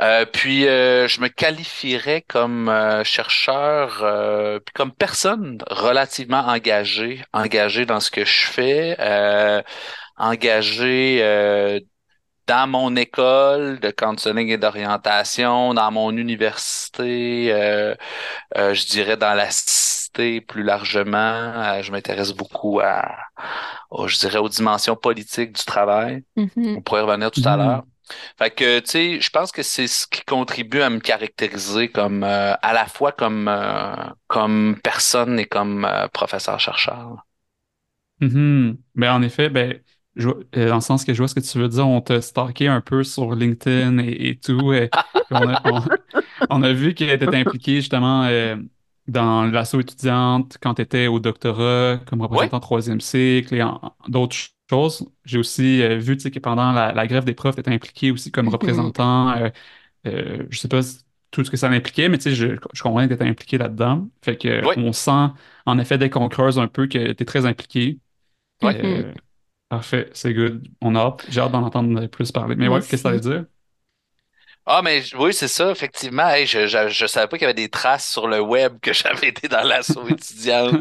Euh, 0.00 0.24
puis 0.26 0.66
euh, 0.68 1.08
je 1.08 1.20
me 1.20 1.28
qualifierais 1.28 2.22
comme 2.22 2.68
euh, 2.68 3.04
chercheur, 3.04 4.00
euh, 4.02 4.58
puis 4.60 4.72
comme 4.74 4.92
personne 4.92 5.58
relativement 5.70 6.40
engagée, 6.46 7.22
engagée 7.32 7.86
dans 7.86 8.00
ce 8.00 8.10
que 8.10 8.24
je 8.24 8.46
fais, 8.46 8.96
euh, 9.00 9.62
engagée 10.18 11.20
euh, 11.22 11.80
dans 12.46 12.68
mon 12.68 12.94
école 12.96 13.80
de 13.80 13.90
counseling 13.90 14.48
et 14.50 14.58
d'orientation, 14.58 15.74
dans 15.74 15.90
mon 15.90 16.10
université, 16.16 17.52
euh, 17.52 17.94
euh, 18.58 18.74
je 18.74 18.86
dirais 18.86 19.16
dans 19.16 19.34
la 19.34 19.50
cité 19.50 20.40
plus 20.42 20.62
largement. 20.62 21.16
Euh, 21.18 21.82
je 21.82 21.92
m'intéresse 21.92 22.32
beaucoup 22.32 22.80
à, 22.80 23.16
je 24.06 24.18
dirais, 24.18 24.38
aux 24.38 24.48
dimensions 24.48 24.96
politiques 24.96 25.52
du 25.52 25.64
travail. 25.64 26.24
Mhm. 26.36 26.76
On 26.76 26.82
pourrait 26.82 27.00
y 27.00 27.04
revenir 27.04 27.30
tout 27.30 27.40
à 27.44 27.56
Mhm. 27.56 27.58
l'heure. 27.58 27.82
Fait 28.38 28.50
que, 28.50 28.80
tu 28.80 28.90
sais, 28.90 29.20
je 29.20 29.30
pense 29.30 29.52
que 29.52 29.62
c'est 29.62 29.86
ce 29.86 30.06
qui 30.06 30.22
contribue 30.24 30.82
à 30.82 30.90
me 30.90 31.00
caractériser 31.00 31.88
comme, 31.90 32.24
euh, 32.24 32.54
à 32.62 32.72
la 32.72 32.86
fois 32.86 33.12
comme, 33.12 33.48
euh, 33.48 33.94
comme 34.28 34.78
personne 34.82 35.38
et 35.38 35.46
comme 35.46 35.84
euh, 35.84 36.08
professeur-chercheur. 36.08 37.24
Mhm. 38.20 38.78
Ben, 38.94 39.12
en 39.14 39.22
effet, 39.22 39.48
ben, 39.50 39.80
je 40.16 40.28
dans 40.30 40.74
le 40.76 40.80
sens 40.80 41.04
que 41.04 41.12
je 41.12 41.18
vois 41.18 41.28
ce 41.28 41.34
que 41.34 41.40
tu 41.40 41.58
veux 41.58 41.68
dire, 41.68 41.86
on 41.88 42.00
t'a 42.00 42.20
stalké 42.22 42.68
un 42.68 42.80
peu 42.80 43.02
sur 43.02 43.34
LinkedIn 43.34 43.98
et, 43.98 44.28
et 44.30 44.38
tout. 44.38 44.72
et 44.72 44.90
on 45.30 45.46
a, 45.46 45.60
on- 45.64 45.82
on 46.50 46.62
a 46.62 46.72
vu 46.72 46.94
que 46.94 47.16
tu 47.16 47.36
impliqué 47.36 47.76
justement 47.76 48.28
dans 49.08 49.44
l'asso 49.46 49.76
étudiante 49.80 50.58
quand 50.62 50.74
tu 50.74 50.82
étais 50.82 51.06
au 51.08 51.20
doctorat 51.20 51.98
comme 52.06 52.22
représentant 52.22 52.60
troisième 52.60 53.00
cycle 53.00 53.54
et 53.56 53.64
d'autres 54.08 54.36
ch- 54.68 54.70
choses. 54.70 55.06
J'ai 55.24 55.38
aussi 55.38 55.82
euh, 55.82 55.98
vu 55.98 56.16
que 56.16 56.22
pendant 56.40 56.72
la, 56.72 56.92
la 56.92 57.06
grève 57.06 57.24
des 57.24 57.34
profs, 57.34 57.54
tu 57.56 57.60
étais 57.60 57.72
impliqué 57.72 58.10
aussi 58.10 58.30
comme 58.32 58.48
Mhm. 58.62 58.94
représentant. 58.98 59.32
euh, 59.36 59.50
euh, 60.06 60.46
je 60.50 60.58
sais 60.58 60.68
pas 60.68 60.80
tout 61.32 61.44
ce 61.44 61.50
que 61.52 61.56
ça 61.58 61.68
impliquait, 61.70 62.08
mais 62.08 62.18
je, 62.20 62.56
je 62.74 62.82
comprends 62.84 63.08
que 63.08 63.14
tu 63.14 63.22
impliqué 63.24 63.58
là-dedans. 63.58 64.08
Fait 64.24 64.38
que 64.38 64.64
oui, 64.64 64.76
on 64.76 64.92
sent, 64.92 65.28
en 65.66 65.78
effet, 65.78 65.98
dès 65.98 66.10
qu'on 66.10 66.28
creuse 66.30 66.58
un 66.58 66.68
peu, 66.68 66.86
que 66.88 67.12
tu 67.12 67.22
es 67.22 67.26
très 67.26 67.46
impliqué. 67.46 68.00
oui. 68.62 68.74
Euh, 68.74 69.14
parfait, 69.70 70.10
c'est 70.14 70.34
good. 70.34 70.68
On 70.82 70.94
a 70.96 71.00
hâte, 71.00 71.26
j'ai 71.28 71.40
hâte 71.40 71.52
d'en 71.52 71.62
entendre 71.64 72.06
plus 72.08 72.32
parler. 72.32 72.56
Mais 72.56 72.68
Moi 72.68 72.80
ouais, 72.80 72.82
qu'est-ce 72.88 73.02
que 73.04 73.10
ça 73.10 73.12
veut 73.12 73.20
dire? 73.20 73.46
Ah, 74.66 74.80
mais 74.82 75.02
oui, 75.18 75.34
c'est 75.34 75.48
ça, 75.48 75.70
effectivement. 75.70 76.30
Je, 76.46 76.66
je, 76.66 76.88
je 76.88 77.06
savais 77.06 77.26
pas 77.28 77.36
qu'il 77.36 77.44
y 77.44 77.50
avait 77.50 77.54
des 77.54 77.68
traces 77.68 78.10
sur 78.10 78.26
le 78.26 78.40
web 78.40 78.78
que 78.80 78.92
j'avais 78.94 79.28
été 79.28 79.46
dans 79.46 79.62
l'assaut 79.62 80.08
étudiante. 80.08 80.80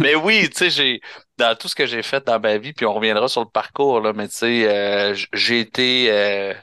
Mais 0.00 0.16
oui, 0.16 0.48
tu 0.50 0.56
sais, 0.56 0.70
j'ai, 0.70 1.00
dans 1.38 1.56
tout 1.56 1.68
ce 1.68 1.76
que 1.76 1.86
j'ai 1.86 2.02
fait 2.02 2.26
dans 2.26 2.40
ma 2.40 2.58
vie, 2.58 2.72
puis 2.72 2.86
on 2.86 2.94
reviendra 2.94 3.28
sur 3.28 3.42
le 3.42 3.48
parcours, 3.48 4.00
là, 4.00 4.12
mais 4.12 4.26
tu 4.26 4.34
sais, 4.34 4.68
euh, 4.68 5.14
j'ai 5.32 5.60
été, 5.60 6.10
euh, 6.10 6.54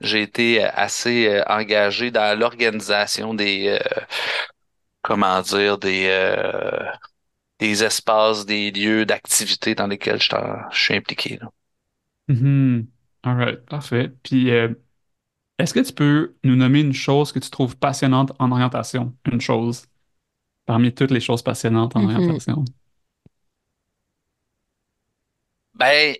j'ai 0.00 0.20
été 0.20 0.62
assez 0.62 1.26
euh, 1.26 1.42
engagé 1.46 2.10
dans 2.10 2.38
l'organisation 2.38 3.32
des, 3.32 3.78
comment 5.00 5.40
dire, 5.40 5.78
des, 5.78 6.10
des 7.60 7.82
espaces, 7.82 8.44
des 8.44 8.70
lieux 8.70 9.06
d'activité 9.06 9.74
dans 9.74 9.86
lesquels 9.86 10.20
je, 10.20 10.28
suis 10.70 10.94
impliqué, 10.94 11.38
là. 11.40 11.48
Mhm. 12.28 12.88
All 13.22 13.36
right, 13.36 13.66
parfait. 13.66 14.10
Puis, 14.22 14.50
est-ce 15.58 15.74
que 15.74 15.80
tu 15.80 15.92
peux 15.92 16.36
nous 16.44 16.56
nommer 16.56 16.80
une 16.80 16.92
chose 16.92 17.32
que 17.32 17.38
tu 17.38 17.50
trouves 17.50 17.76
passionnante 17.76 18.32
en 18.38 18.50
orientation? 18.52 19.14
Une 19.30 19.40
chose, 19.40 19.86
parmi 20.66 20.94
toutes 20.94 21.10
les 21.12 21.20
choses 21.20 21.42
passionnantes 21.42 21.96
en 21.96 22.04
Mhm. 22.04 22.04
orientation. 22.04 22.64
Ben, 25.74 26.14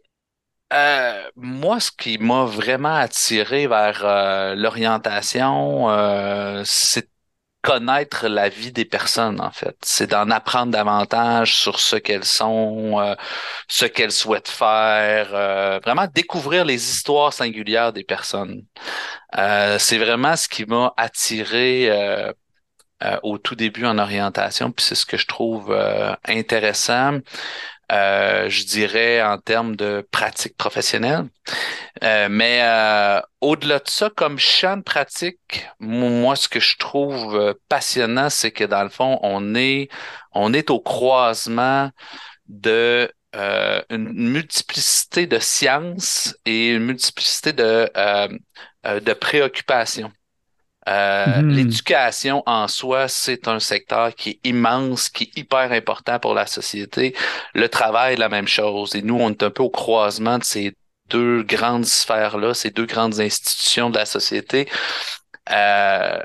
Euh, 0.72 1.30
moi, 1.36 1.80
ce 1.80 1.92
qui 1.92 2.18
m'a 2.18 2.44
vraiment 2.46 2.96
attiré 2.96 3.68
vers 3.68 4.04
euh, 4.04 4.54
l'orientation, 4.56 5.90
euh, 5.90 6.62
c'est 6.66 7.10
connaître 7.64 8.28
la 8.28 8.50
vie 8.50 8.72
des 8.72 8.84
personnes, 8.84 9.40
en 9.40 9.50
fait. 9.50 9.76
C'est 9.82 10.10
d'en 10.10 10.30
apprendre 10.30 10.70
davantage 10.70 11.56
sur 11.56 11.80
ce 11.80 11.96
qu'elles 11.96 12.26
sont, 12.26 13.00
euh, 13.00 13.14
ce 13.68 13.86
qu'elles 13.86 14.12
souhaitent 14.12 14.48
faire, 14.50 15.30
euh, 15.32 15.80
vraiment 15.82 16.06
découvrir 16.14 16.66
les 16.66 16.90
histoires 16.90 17.32
singulières 17.32 17.94
des 17.94 18.04
personnes. 18.04 18.64
Euh, 19.38 19.78
c'est 19.78 19.96
vraiment 19.96 20.36
ce 20.36 20.46
qui 20.48 20.66
m'a 20.66 20.92
attiré 20.98 21.90
au 23.22 23.36
tout 23.38 23.54
début 23.54 23.84
en 23.84 23.98
orientation, 23.98 24.70
puis 24.70 24.84
c'est 24.84 24.94
ce 24.94 25.04
que 25.04 25.18
je 25.18 25.26
trouve 25.26 25.76
intéressant. 26.26 27.18
Je 27.90 28.64
dirais 28.64 29.22
en 29.22 29.38
termes 29.38 29.76
de 29.76 30.06
pratique 30.10 30.56
professionnelle. 30.56 31.26
Euh, 32.02 32.28
mais 32.30 32.60
euh, 32.62 33.20
au-delà 33.40 33.78
de 33.78 33.88
ça, 33.88 34.10
comme 34.10 34.38
champ 34.38 34.76
de 34.76 34.82
pratique, 34.82 35.66
moi, 35.78 36.36
ce 36.36 36.48
que 36.48 36.60
je 36.60 36.76
trouve 36.76 37.36
euh, 37.36 37.54
passionnant, 37.68 38.30
c'est 38.30 38.50
que 38.50 38.64
dans 38.64 38.82
le 38.82 38.88
fond, 38.88 39.18
on 39.22 39.54
est, 39.54 39.88
on 40.32 40.52
est 40.52 40.70
au 40.70 40.80
croisement 40.80 41.90
de 42.46 43.10
une 43.90 44.12
multiplicité 44.30 45.26
de 45.26 45.40
sciences 45.40 46.36
et 46.46 46.68
une 46.68 46.84
multiplicité 46.84 47.52
de, 47.52 47.90
de 48.84 49.12
préoccupations. 49.12 50.12
Mm-hmm. 50.86 51.48
L'éducation 51.48 52.42
en 52.46 52.68
soi, 52.68 53.08
c'est 53.08 53.48
un 53.48 53.60
secteur 53.60 54.14
qui 54.14 54.30
est 54.30 54.40
immense, 54.44 55.08
qui 55.08 55.24
est 55.24 55.38
hyper 55.38 55.72
important 55.72 56.18
pour 56.18 56.34
la 56.34 56.46
société. 56.46 57.14
Le 57.54 57.68
travail, 57.68 58.16
la 58.16 58.28
même 58.28 58.48
chose. 58.48 58.94
Et 58.94 59.02
nous, 59.02 59.16
on 59.18 59.30
est 59.30 59.42
un 59.42 59.50
peu 59.50 59.62
au 59.62 59.70
croisement 59.70 60.38
de 60.38 60.44
ces 60.44 60.74
deux 61.08 61.42
grandes 61.42 61.86
sphères-là, 61.86 62.54
ces 62.54 62.70
deux 62.70 62.86
grandes 62.86 63.20
institutions 63.20 63.90
de 63.90 63.98
la 63.98 64.06
société. 64.06 64.68
Euh, 65.50 66.18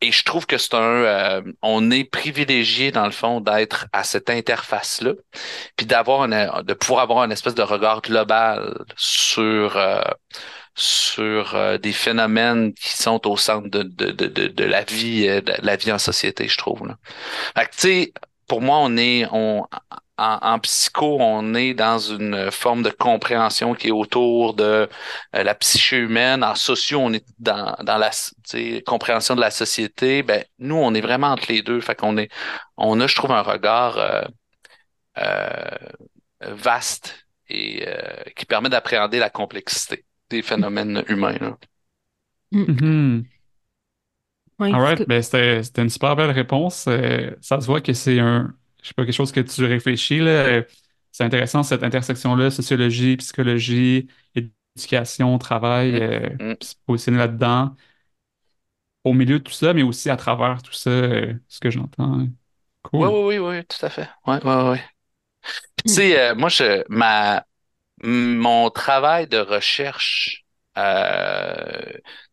et 0.00 0.10
je 0.10 0.24
trouve 0.24 0.46
que 0.46 0.58
c'est 0.58 0.74
un, 0.74 0.80
euh, 0.80 1.42
on 1.62 1.90
est 1.92 2.02
privilégié 2.02 2.90
dans 2.90 3.04
le 3.04 3.12
fond 3.12 3.40
d'être 3.40 3.86
à 3.92 4.02
cette 4.02 4.30
interface-là, 4.30 5.12
puis 5.76 5.86
d'avoir 5.86 6.26
de 6.28 6.74
pouvoir 6.74 7.02
avoir 7.02 7.24
une 7.24 7.30
espèce 7.30 7.54
de 7.54 7.62
regard 7.62 8.02
global 8.02 8.84
sur 8.96 9.76
euh, 10.78 10.80
sur 10.80 11.78
des 11.78 11.92
phénomènes 11.92 12.72
qui 12.74 12.90
sont 12.90 13.26
au 13.28 13.36
centre 13.36 13.68
de, 13.68 13.82
de, 13.82 14.10
de, 14.10 14.46
de, 14.48 14.64
la 14.64 14.84
vie, 14.84 15.26
de 15.26 15.54
la 15.62 15.76
vie 15.76 15.92
en 15.92 15.98
société, 15.98 16.48
je 16.48 16.56
trouve. 16.56 16.86
Là. 16.86 16.96
Fait 17.56 17.66
que, 17.66 17.72
tu 17.72 17.80
sais, 17.80 18.12
pour 18.48 18.60
moi, 18.60 18.78
on 18.80 18.96
est, 18.96 19.26
on, 19.32 19.66
en, 20.18 20.58
psycho, 20.60 21.18
on 21.20 21.54
est 21.54 21.74
dans 21.74 21.98
une 21.98 22.50
forme 22.50 22.82
de 22.82 22.90
compréhension 22.90 23.74
qui 23.74 23.88
est 23.88 23.92
autour 23.92 24.54
de 24.54 24.88
euh, 25.34 25.42
la 25.42 25.54
psyché 25.54 25.96
humaine. 25.96 26.44
En 26.44 26.54
socio, 26.54 26.98
on 27.00 27.12
est 27.12 27.24
dans, 27.38 27.74
dans 27.82 27.98
la 27.98 28.10
compréhension 28.86 29.34
de 29.34 29.40
la 29.40 29.50
société. 29.50 30.22
Ben, 30.22 30.44
nous, 30.58 30.76
on 30.76 30.94
est 30.94 31.00
vraiment 31.00 31.28
entre 31.28 31.50
les 31.50 31.62
deux. 31.62 31.80
Fait 31.80 31.94
qu'on 31.94 32.16
est, 32.18 32.30
on 32.76 33.00
a, 33.00 33.06
je 33.06 33.14
trouve, 33.14 33.32
un 33.32 33.42
regard 33.42 33.98
euh, 33.98 34.22
euh, 35.18 35.60
vaste 36.42 37.26
et 37.48 37.86
qui 38.34 38.46
permet 38.46 38.70
d'appréhender 38.70 39.18
la 39.18 39.28
complexité 39.28 40.06
des 40.32 40.42
phénomènes 40.42 41.04
humains. 41.08 41.38
Là. 41.40 41.58
Mm-hmm. 42.52 43.24
Ben, 44.58 45.22
c'était 45.22 45.82
une 45.82 45.90
super 45.90 46.14
belle 46.14 46.30
réponse. 46.30 46.88
ça 47.40 47.60
se 47.60 47.66
voit 47.66 47.80
que 47.80 47.92
c'est 47.92 48.20
un, 48.20 48.54
je 48.82 48.88
sais 48.88 48.94
pas, 48.94 49.04
quelque 49.04 49.14
chose 49.14 49.32
que 49.32 49.40
tu 49.40 49.64
réfléchis, 49.64 50.18
là. 50.18 50.62
C'est 51.12 51.24
intéressant, 51.24 51.62
cette 51.62 51.82
intersection-là, 51.82 52.50
sociologie, 52.50 53.18
psychologie, 53.18 54.08
éducation, 54.74 55.36
travail, 55.38 55.92
mm. 55.92 56.02
euh, 56.02 56.54
mm. 56.54 56.56
se 56.62 56.74
positionner 56.86 57.18
là-dedans, 57.18 57.76
au 59.04 59.12
milieu 59.12 59.38
de 59.38 59.44
tout 59.44 59.52
ça, 59.52 59.74
mais 59.74 59.82
aussi 59.82 60.08
à 60.08 60.16
travers 60.16 60.62
tout 60.62 60.72
ça, 60.72 60.90
euh, 60.90 61.34
ce 61.48 61.60
que 61.60 61.70
j'entends. 61.70 62.26
Cool. 62.82 63.06
Oui, 63.06 63.08
oui, 63.08 63.38
oui, 63.38 63.56
oui, 63.56 63.64
tout 63.66 63.84
à 63.84 63.90
fait. 63.90 64.08
Oui, 64.26 64.36
oui, 64.42 64.54
oui. 64.70 64.78
Tu 65.84 65.92
sais, 65.92 66.18
euh, 66.18 66.34
moi, 66.34 66.48
je, 66.48 66.82
ma, 66.88 67.44
mon 68.02 68.70
travail 68.70 69.26
de 69.28 69.38
recherche 69.38 70.44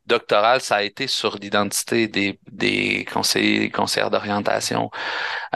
doctoral, 0.09 0.61
ça 0.61 0.77
a 0.77 0.83
été 0.83 1.07
sur 1.07 1.37
l'identité 1.37 2.07
des, 2.07 2.39
des 2.51 3.05
conseillers 3.05 3.63
et 3.63 3.71
conseillères 3.71 4.11
d'orientation. 4.11 4.91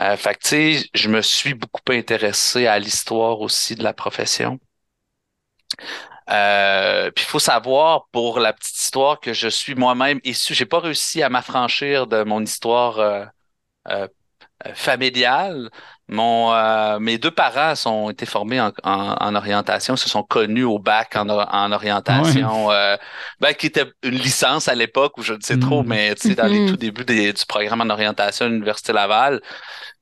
Euh, 0.00 0.16
fait 0.16 0.36
que, 0.36 0.88
je 0.94 1.08
me 1.08 1.22
suis 1.22 1.54
beaucoup 1.54 1.82
intéressé 1.90 2.66
à 2.66 2.78
l'histoire 2.78 3.40
aussi 3.40 3.74
de 3.74 3.84
la 3.84 3.92
profession. 3.92 4.58
Euh, 6.30 7.10
puis 7.10 7.24
il 7.24 7.28
faut 7.28 7.38
savoir 7.38 8.06
pour 8.10 8.38
la 8.40 8.52
petite 8.54 8.76
histoire 8.78 9.20
que 9.20 9.32
je 9.34 9.48
suis 9.48 9.74
moi-même 9.74 10.20
issu. 10.24 10.54
J'ai 10.54 10.66
pas 10.66 10.80
réussi 10.80 11.22
à 11.22 11.28
m'affranchir 11.28 12.06
de 12.06 12.22
mon 12.24 12.42
histoire 12.42 12.98
euh, 12.98 13.24
euh 13.88 14.08
familiale. 14.74 15.70
Mon, 16.08 16.52
euh, 16.52 16.98
mes 16.98 17.16
deux 17.16 17.30
parents 17.30 17.72
ont 17.86 18.10
été 18.10 18.26
formés 18.26 18.60
en, 18.60 18.72
en, 18.82 19.34
orientation, 19.34 19.96
se 19.96 20.08
sont 20.08 20.22
connus 20.22 20.64
au 20.64 20.78
bac 20.78 21.16
en, 21.16 21.26
en 21.28 21.72
orientation, 21.72 22.70
euh, 22.70 22.96
ben, 23.40 23.54
qui 23.54 23.66
était 23.66 23.86
une 24.02 24.16
licence 24.16 24.68
à 24.68 24.74
l'époque, 24.74 25.16
ou 25.16 25.22
je 25.22 25.32
ne 25.32 25.40
sais 25.40 25.58
trop, 25.58 25.82
mm. 25.82 25.86
mais 25.86 26.14
tu 26.14 26.28
sais, 26.28 26.34
dans 26.34 26.46
les 26.46 26.58
mm-hmm. 26.58 26.68
tout 26.68 26.76
débuts 26.76 27.04
du 27.04 27.46
programme 27.48 27.80
en 27.80 27.88
orientation 27.88 28.46
à 28.46 28.48
l'Université 28.50 28.92
Laval. 28.92 29.40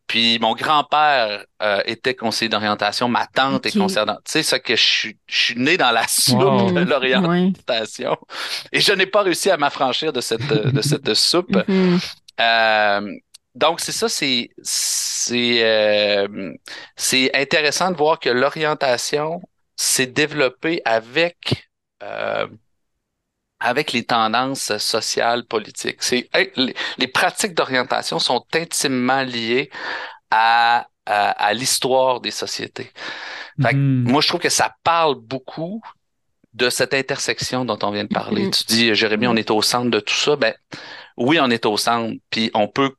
Puis 0.09 0.40
mon 0.40 0.54
grand-père 0.54 1.45
euh, 1.62 1.81
était 1.87 2.14
conseiller 2.14 2.49
d'orientation, 2.49 3.09
ma 3.09 3.26
tante 3.26 3.64
est 3.66 3.78
conseillère 3.78 4.07
Tu 4.25 4.33
sais, 4.33 4.42
ça 4.42 4.59
que 4.59 4.75
je 4.75 4.83
suis, 4.83 5.16
je 5.26 5.37
suis 5.45 5.54
né 5.57 5.76
dans 5.76 5.92
la 5.92 6.09
soupe 6.09 6.75
de 6.75 6.81
l'orientation. 6.81 8.16
Et 8.73 8.81
je 8.81 8.92
n'ai 8.92 9.07
pas 9.07 9.23
réussi 9.23 9.50
à 9.50 9.57
m'affranchir 9.57 10.12
de 10.12 10.21
cette, 10.21 10.47
de 10.47 10.83
cette 10.83 11.14
soupe. 11.14 11.52
Mm-hmm. 11.52 12.12
euh, 12.40 13.12
donc, 13.54 13.80
c'est 13.80 13.92
ça, 13.92 14.09
c'est 14.09 14.50
c'est 14.62 15.62
euh, 15.62 16.54
c'est 16.97 17.35
intéressant 17.37 17.90
de 17.90 17.97
voir 17.97 18.18
que 18.18 18.30
l'orientation 18.30 19.42
s'est 19.76 20.06
développée 20.06 20.80
avec 20.87 21.68
euh, 22.02 22.47
avec 23.61 23.92
les 23.92 24.04
tendances 24.04 24.76
sociales 24.78 25.44
politiques. 25.44 26.02
C'est 26.02 26.30
les, 26.56 27.09
pratiques 27.09 27.54
d'orientation 27.54 28.18
sont 28.18 28.44
intimement 28.54 29.23
liées 29.23 29.71
à 30.30 30.87
à, 31.04 31.52
l'histoire 31.52 32.21
des 32.21 32.30
sociétés. 32.30 32.90
Mm-hmm. 33.59 34.09
Moi, 34.09 34.21
je 34.23 34.28
trouve 34.28 34.40
que 34.40 34.49
ça 34.49 34.75
parle 34.85 35.16
beaucoup 35.16 35.82
de 36.54 36.71
cette 36.71 36.94
intersection 36.94 37.64
dont 37.64 37.78
on 37.82 37.90
vient 37.90 38.04
de 38.04 38.14
parler. 38.14 38.47
Mm-hmm. 38.47 38.66
Tu 38.66 38.75
dis, 38.75 38.94
Jérémy, 38.94 39.26
on 39.26 39.35
est 39.35 39.50
au 39.50 39.62
centre 39.62 39.90
de 39.90 39.99
tout 39.99 40.14
ça. 40.14 40.37
Ben, 40.37 40.54
oui, 41.16 41.38
on 41.40 41.50
est 41.50 41.66
au 41.66 41.76
centre, 41.76 42.14
puis 42.30 42.52
on 42.54 42.68
peut 42.68 42.94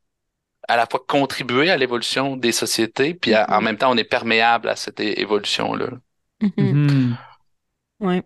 à 0.67 0.77
la 0.77 0.85
fois 0.85 1.03
contribuer 1.07 1.69
à 1.69 1.77
l'évolution 1.77 2.37
des 2.37 2.51
sociétés, 2.51 3.13
puis 3.13 3.35
en 3.35 3.39
mm-hmm. 3.39 3.63
même 3.63 3.77
temps, 3.77 3.91
on 3.91 3.97
est 3.97 4.03
perméable 4.03 4.69
à 4.69 4.75
cette 4.75 4.99
évolution-là. 4.99 5.87
Mm-hmm. 6.41 6.51
Mm-hmm. 6.57 7.15
Oui. 8.01 8.21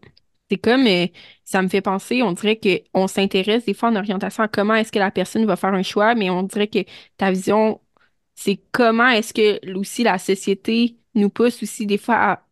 C'est 0.50 0.58
comme, 0.58 0.88
euh, 0.88 1.08
ça 1.44 1.62
me 1.62 1.68
fait 1.68 1.82
penser, 1.82 2.24
on 2.24 2.32
dirait 2.32 2.58
qu'on 2.58 3.08
s'intéresse 3.08 3.66
des 3.66 3.74
fois 3.74 3.90
en 3.90 3.96
orientation 3.98 4.44
à 4.44 4.48
comment 4.48 4.76
est-ce 4.76 4.92
que 4.92 5.00
la 5.00 5.12
personne 5.12 5.46
va 5.46 5.58
faire 5.58 5.74
un 5.74 5.84
choix, 5.84 6.16
mais 6.16 6.30
on 6.30 6.44
dirait 6.44 6.68
que 6.68 6.80
ta 7.18 7.32
vision, 7.32 7.82
c'est 8.34 8.62
comment 8.72 9.10
est-ce 9.10 9.34
que 9.34 9.76
aussi 9.76 10.04
la 10.04 10.18
société 10.20 10.98
nous 11.16 11.30
pousse 11.30 11.62
aussi 11.64 11.86
des 11.86 11.98
fois 11.98 12.16
à 12.16 12.47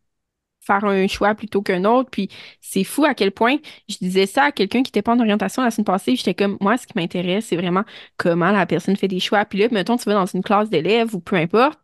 faire 0.66 0.84
un 0.86 1.08
choix 1.08 1.36
plutôt 1.36 1.62
qu'un 1.62 1.86
autre. 1.86 2.10
Puis 2.10 2.30
c'est 2.62 2.84
fou 2.84 3.06
à 3.06 3.14
quel 3.14 3.32
point 3.32 3.58
je 3.90 3.98
disais 4.00 4.26
ça 4.26 4.46
à 4.46 4.52
quelqu'un 4.52 4.84
qui 4.84 4.90
n'était 4.90 5.02
pas 5.02 5.14
en 5.14 5.20
orientation 5.20 5.64
la 5.64 5.72
semaine 5.72 5.86
passée. 5.86 6.16
J'étais 6.16 6.34
comme, 6.34 6.58
moi, 6.62 6.78
ce 6.78 6.88
qui 6.88 6.94
m'intéresse, 6.96 7.48
c'est 7.48 7.56
vraiment 7.56 7.84
comment 8.18 8.52
la 8.52 8.66
personne 8.66 8.96
fait 8.96 9.08
des 9.08 9.20
choix. 9.20 9.46
Puis 9.46 9.60
là, 9.60 9.68
mettons, 9.72 9.98
tu 9.98 10.06
vas 10.06 10.14
dans 10.16 10.26
une 10.26 10.44
classe 10.44 10.70
d'élèves 10.70 11.16
ou 11.16 11.20
peu 11.20 11.36
importe, 11.36 11.80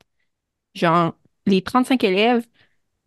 genre, 0.73 1.15
les 1.45 1.61
35 1.61 2.03
élèves 2.03 2.45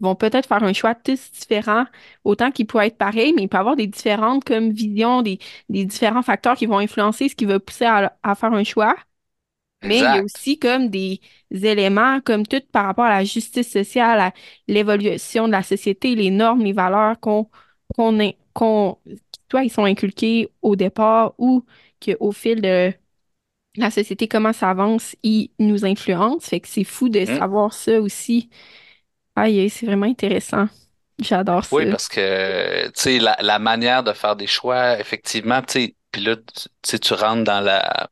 vont 0.01 0.15
peut-être 0.17 0.47
faire 0.49 0.63
un 0.63 0.73
choix 0.73 0.95
tous 0.95 1.31
différents, 1.33 1.87
autant 2.25 2.51
qu'ils 2.51 2.67
pourraient 2.67 2.89
être 2.89 2.99
pareils, 2.99 3.33
mais 3.35 3.43
il 3.45 3.49
peut 3.49 3.59
avoir 3.59 3.77
des 3.77 3.87
différentes 3.87 4.45
comme 4.45 4.71
visions, 4.71 5.23
des, 5.23 5.39
différents 5.69 6.23
facteurs 6.23 6.57
qui 6.57 6.67
vont 6.67 6.79
influencer 6.79 7.29
ce 7.29 7.35
qui 7.37 7.45
va 7.47 7.61
pousser 7.61 7.87
à 7.87 8.35
faire 8.35 8.53
un 8.53 8.65
choix. 8.65 8.97
Mais 9.85 9.99
il 9.99 10.03
y 10.03 10.07
a 10.07 10.23
aussi 10.23 10.59
comme 10.59 10.89
des 10.89 11.21
éléments, 11.51 12.21
comme 12.21 12.47
tout 12.47 12.63
par 12.73 12.87
rapport 12.87 13.05
à 13.05 13.19
la 13.19 13.25
justice 13.25 13.71
sociale, 13.71 14.21
à 14.21 14.33
l'évolution 14.69 15.47
de 15.47 15.53
la 15.53 15.63
société, 15.63 16.15
les 16.15 16.31
normes, 16.31 16.63
les 16.63 16.73
valeurs 16.73 17.19
qu'on, 17.21 17.49
qu'on, 17.95 18.33
qu'on, 18.53 18.99
toi, 19.49 19.63
ils 19.63 19.71
sont 19.71 19.85
inculqués 19.85 20.51
au 20.63 20.77
départ 20.77 21.35
ou 21.39 21.65
qu'au 22.05 22.33
fil 22.33 22.61
de 22.61 22.93
la 23.77 23.91
société, 23.91 24.29
comment 24.29 24.53
ça 24.53 24.71
avance, 24.71 25.17
ils 25.23 25.51
nous 25.59 25.85
influencent. 25.85 26.49
Fait 26.49 26.61
que 26.61 26.69
c'est 26.69 26.85
fou 26.85 27.09
de 27.09 27.21
mmh. 27.21 27.39
savoir 27.39 27.73
ça 27.73 28.01
aussi. 28.01 28.49
Aïe, 29.37 29.69
c'est 29.69 29.87
vraiment 29.87 30.07
intéressant. 30.07 30.69
J'adore 31.19 31.65
ça. 31.65 31.77
Oui, 31.77 31.91
parce 31.91 32.09
que, 32.09 32.87
tu 32.87 32.93
sais, 32.95 33.19
la, 33.19 33.37
la, 33.41 33.59
manière 33.59 34.03
de 34.03 34.13
faire 34.13 34.37
des 34.37 34.47
choix, 34.47 34.99
effectivement, 34.99 35.61
tu 35.63 35.73
sais, 35.73 35.97
puis 36.11 36.23
là, 36.23 36.37
tu, 36.83 37.01
tu 37.01 37.15
rentres 37.15 37.45
dans 37.45 37.61
la 37.61 38.09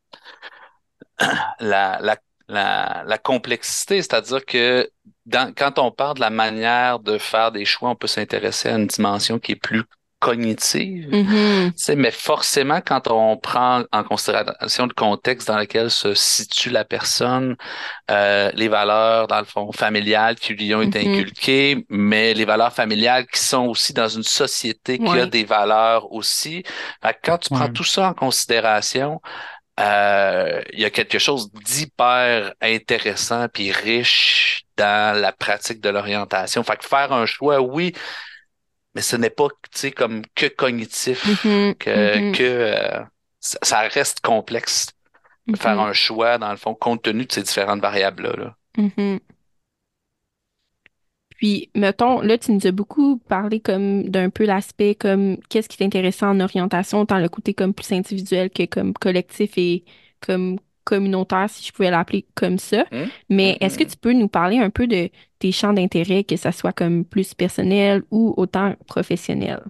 la, 1.61 1.99
la, 2.01 2.17
la, 2.49 3.05
la 3.07 3.19
complexité, 3.19 4.03
c'est-à-dire 4.03 4.45
que 4.45 4.91
dans, 5.27 5.53
quand 5.57 5.79
on 5.79 5.91
parle 5.91 6.17
de 6.17 6.21
la 6.21 6.31
manière 6.31 6.99
de 6.99 7.19
faire 7.19 7.53
des 7.53 7.65
choix, 7.65 7.91
on 7.91 7.97
peut 7.97 8.07
s'intéresser 8.09 8.69
à 8.71 8.77
une 8.77 8.87
dimension 8.87 9.39
qui 9.39 9.53
est 9.53 9.57
plus 9.57 9.85
cognitive. 10.21 11.09
Mm-hmm. 11.11 11.97
Mais 11.97 12.13
forcément, 12.13 12.81
quand 12.81 13.09
on 13.11 13.37
prend 13.37 13.83
en 13.91 14.05
considération 14.05 14.87
le 14.87 14.95
contexte 14.95 15.49
dans 15.49 15.59
lequel 15.59 15.91
se 15.91 16.15
situe 16.15 16.71
la 16.71 16.85
personne, 16.85 17.57
euh, 18.11 18.51
les 18.55 18.69
valeurs, 18.69 19.27
dans 19.27 19.41
le 19.41 19.45
fond, 19.45 19.73
familiales 19.73 20.37
qui 20.37 20.55
lui 20.55 20.73
ont 20.77 20.83
été 20.83 21.01
Mm-hmm. 21.03 21.09
inculquées, 21.09 21.87
mais 21.89 22.35
les 22.35 22.45
valeurs 22.45 22.73
familiales 22.73 23.27
qui 23.27 23.41
sont 23.41 23.67
aussi 23.67 23.93
dans 23.95 24.07
une 24.09 24.23
société 24.23 25.01
qui 25.01 25.19
a 25.19 25.27
des 25.27 25.45
valeurs 25.45 26.13
aussi. 26.13 26.63
Fait 27.03 27.15
que 27.15 27.19
quand 27.25 27.39
tu 27.39 27.51
prends 27.51 27.69
Ouais. 27.69 27.71
tout 27.71 27.83
ça 27.85 28.09
en 28.09 28.15
considération, 28.15 29.21
euh, 29.81 30.63
il 30.73 30.81
y 30.81 30.85
a 30.85 30.91
quelque 30.91 31.19
chose 31.19 31.51
d'hyper 31.53 32.53
intéressant 32.61 33.49
puis 33.49 33.73
riche 33.73 34.65
dans 34.77 35.19
la 35.19 35.33
pratique 35.33 35.81
de 35.81 35.89
l'orientation. 35.89 36.63
Fait 36.63 36.77
que 36.77 36.85
faire 36.85 37.13
un 37.13 37.27
choix, 37.27 37.61
oui, 37.61 37.93
mais 38.95 39.03
ce 39.03 39.17
n'est 39.17 39.31
pas, 39.31 39.49
tu 39.73 39.79
sais, 39.79 39.91
comme 39.93 40.23
que 40.35 40.47
cognitif, 40.47 41.43
Mhm, 41.45 41.75
que, 41.77 42.19
mhm, 42.19 42.33
que 42.33 42.43
euh, 42.43 43.01
ça, 43.41 43.59
ça 43.63 43.81
reste 43.81 44.21
complexe 44.21 44.89
de 45.47 45.57
faire 45.57 45.77
mhm, 45.77 45.89
un 45.89 45.93
choix, 45.93 46.39
dans 46.39 46.51
le 46.51 46.57
fond, 46.57 46.75
compte 46.75 47.03
tenu 47.03 47.25
de 47.27 47.33
ces 47.33 47.43
différentes 47.43 47.81
variables-là. 47.81 48.33
là. 48.37 48.57
Puis, 51.43 51.73
mettons, 51.75 52.21
là, 52.21 52.39
tu 52.39 52.53
nous 52.53 52.69
as 52.69 52.71
beaucoup 52.71 53.19
parlé 53.19 53.59
comme 53.59 54.09
d'un 54.09 54.31
peu 54.31 54.45
l'aspect 54.45 54.95
comme 54.95 55.39
qu'est-ce 55.49 55.69
qui 55.69 55.77
t'intéressait 55.77 56.25
en 56.25 56.39
orientation, 56.39 57.01
autant 57.01 57.19
le 57.19 57.29
côté 57.29 57.53
comme 57.53 57.75
plus 57.75 57.91
individuel 57.91 58.49
que 58.49 58.65
comme 58.65 58.95
collectif 58.95 59.59
et 59.59 59.85
comme 60.21 60.61
communautaire, 60.85 61.51
si 61.51 61.67
je 61.67 61.73
pouvais 61.73 61.91
l'appeler 61.91 62.27
comme 62.37 62.59
ça. 62.61 62.85
Hum, 62.93 63.11
Mais 63.29 63.57
hum, 63.61 63.61
est-ce 63.61 63.77
que 63.77 63.83
hum. 63.83 63.91
tu 63.91 63.97
peux 63.97 64.13
nous 64.13 64.29
parler 64.29 64.59
un 64.59 64.71
peu 64.71 64.87
de 64.87 65.11
tes 65.41 65.51
champs 65.51 65.73
d'intérêt, 65.73 66.23
que 66.23 66.37
ça 66.37 66.53
soit 66.53 66.73
comme 66.73 67.05
plus 67.05 67.35
personnel 67.35 68.05
ou 68.13 68.35
autant 68.37 68.77
professionnel? 68.87 69.65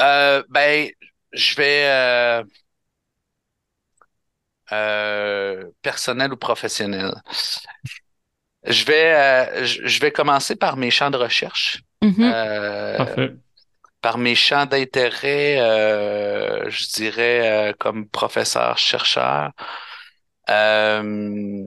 Euh, 0.00 0.42
ben, 0.48 0.88
je 1.32 1.54
vais 1.56 1.84
euh, 1.86 2.44
euh, 4.72 5.70
personnel 5.82 6.32
ou 6.32 6.36
professionnel? 6.36 7.12
Je 8.64 8.84
vais, 8.84 9.14
euh, 9.14 9.64
je 9.64 10.00
vais 10.00 10.10
commencer 10.12 10.54
par 10.56 10.76
mes 10.76 10.90
champs 10.90 11.10
de 11.10 11.16
recherche. 11.16 11.80
Mhm, 12.02 12.30
Euh, 12.32 12.96
Parfait. 12.96 13.32
par 14.02 14.16
mes 14.18 14.34
champs 14.34 14.66
d'intérêt, 14.66 15.58
euh, 15.60 16.68
je 16.70 16.86
dirais 16.90 17.70
euh, 17.70 17.72
comme 17.78 18.06
professeur, 18.08 18.78
chercheur. 18.78 19.50
Euh, 20.48 21.64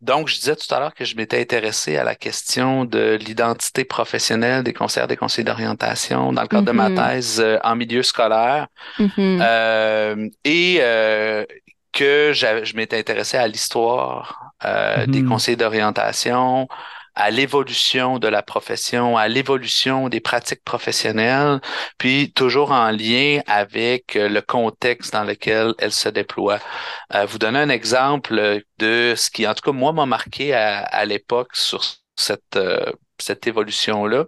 donc, 0.00 0.28
je 0.28 0.36
disais 0.36 0.56
tout 0.56 0.72
à 0.74 0.80
l'heure 0.80 0.94
que 0.94 1.04
je 1.04 1.14
m'étais 1.16 1.40
intéressé 1.40 1.96
à 1.98 2.04
la 2.04 2.14
question 2.14 2.86
de 2.86 3.18
l'identité 3.20 3.84
professionnelle 3.84 4.62
des 4.64 4.72
conseillers 4.72 5.06
des 5.06 5.16
conseillers 5.16 5.44
d'orientation 5.44 6.32
dans 6.32 6.40
le 6.42 6.48
cadre 6.48 6.66
de 6.66 6.72
ma 6.72 6.88
Mhm. 6.88 6.96
thèse 6.96 7.40
euh, 7.40 7.58
en 7.62 7.76
milieu 7.76 8.02
scolaire 8.02 8.68
mhm, 8.98 9.38
Euh, 9.42 10.28
et 10.44 10.78
euh, 10.80 11.44
que 11.92 12.32
je 12.34 12.76
m'étais 12.76 12.98
intéressé 12.98 13.36
à 13.36 13.46
l'histoire 13.46 14.39
euh, 14.64 15.06
des 15.06 15.22
Mhm. 15.22 15.24
conseillers 15.24 15.56
d'orientation, 15.56 16.68
à 17.14 17.30
l'évolution 17.30 18.18
de 18.18 18.28
la 18.28 18.42
profession, 18.42 19.16
à 19.16 19.28
l'évolution 19.28 20.08
des 20.08 20.20
pratiques 20.20 20.64
professionnelles, 20.64 21.60
puis 21.98 22.32
toujours 22.32 22.70
en 22.72 22.90
lien 22.92 23.40
avec 23.46 24.16
euh, 24.16 24.28
le 24.28 24.40
contexte 24.42 25.12
dans 25.12 25.24
lequel 25.24 25.74
elles 25.78 25.92
se 25.92 26.08
déploient. 26.08 26.60
Euh, 27.14 27.26
vous 27.26 27.38
donner 27.38 27.58
un 27.60 27.68
exemple 27.70 28.62
de 28.78 29.14
ce 29.16 29.30
qui, 29.30 29.46
en 29.46 29.54
tout 29.54 29.62
cas, 29.62 29.72
moi, 29.72 29.92
m'a 29.92 30.06
marqué 30.06 30.54
à, 30.54 30.80
à 30.80 31.04
l'époque 31.04 31.56
sur 31.56 31.82
cette, 32.16 32.56
euh, 32.56 32.92
cette 33.18 33.46
évolution-là. 33.46 34.24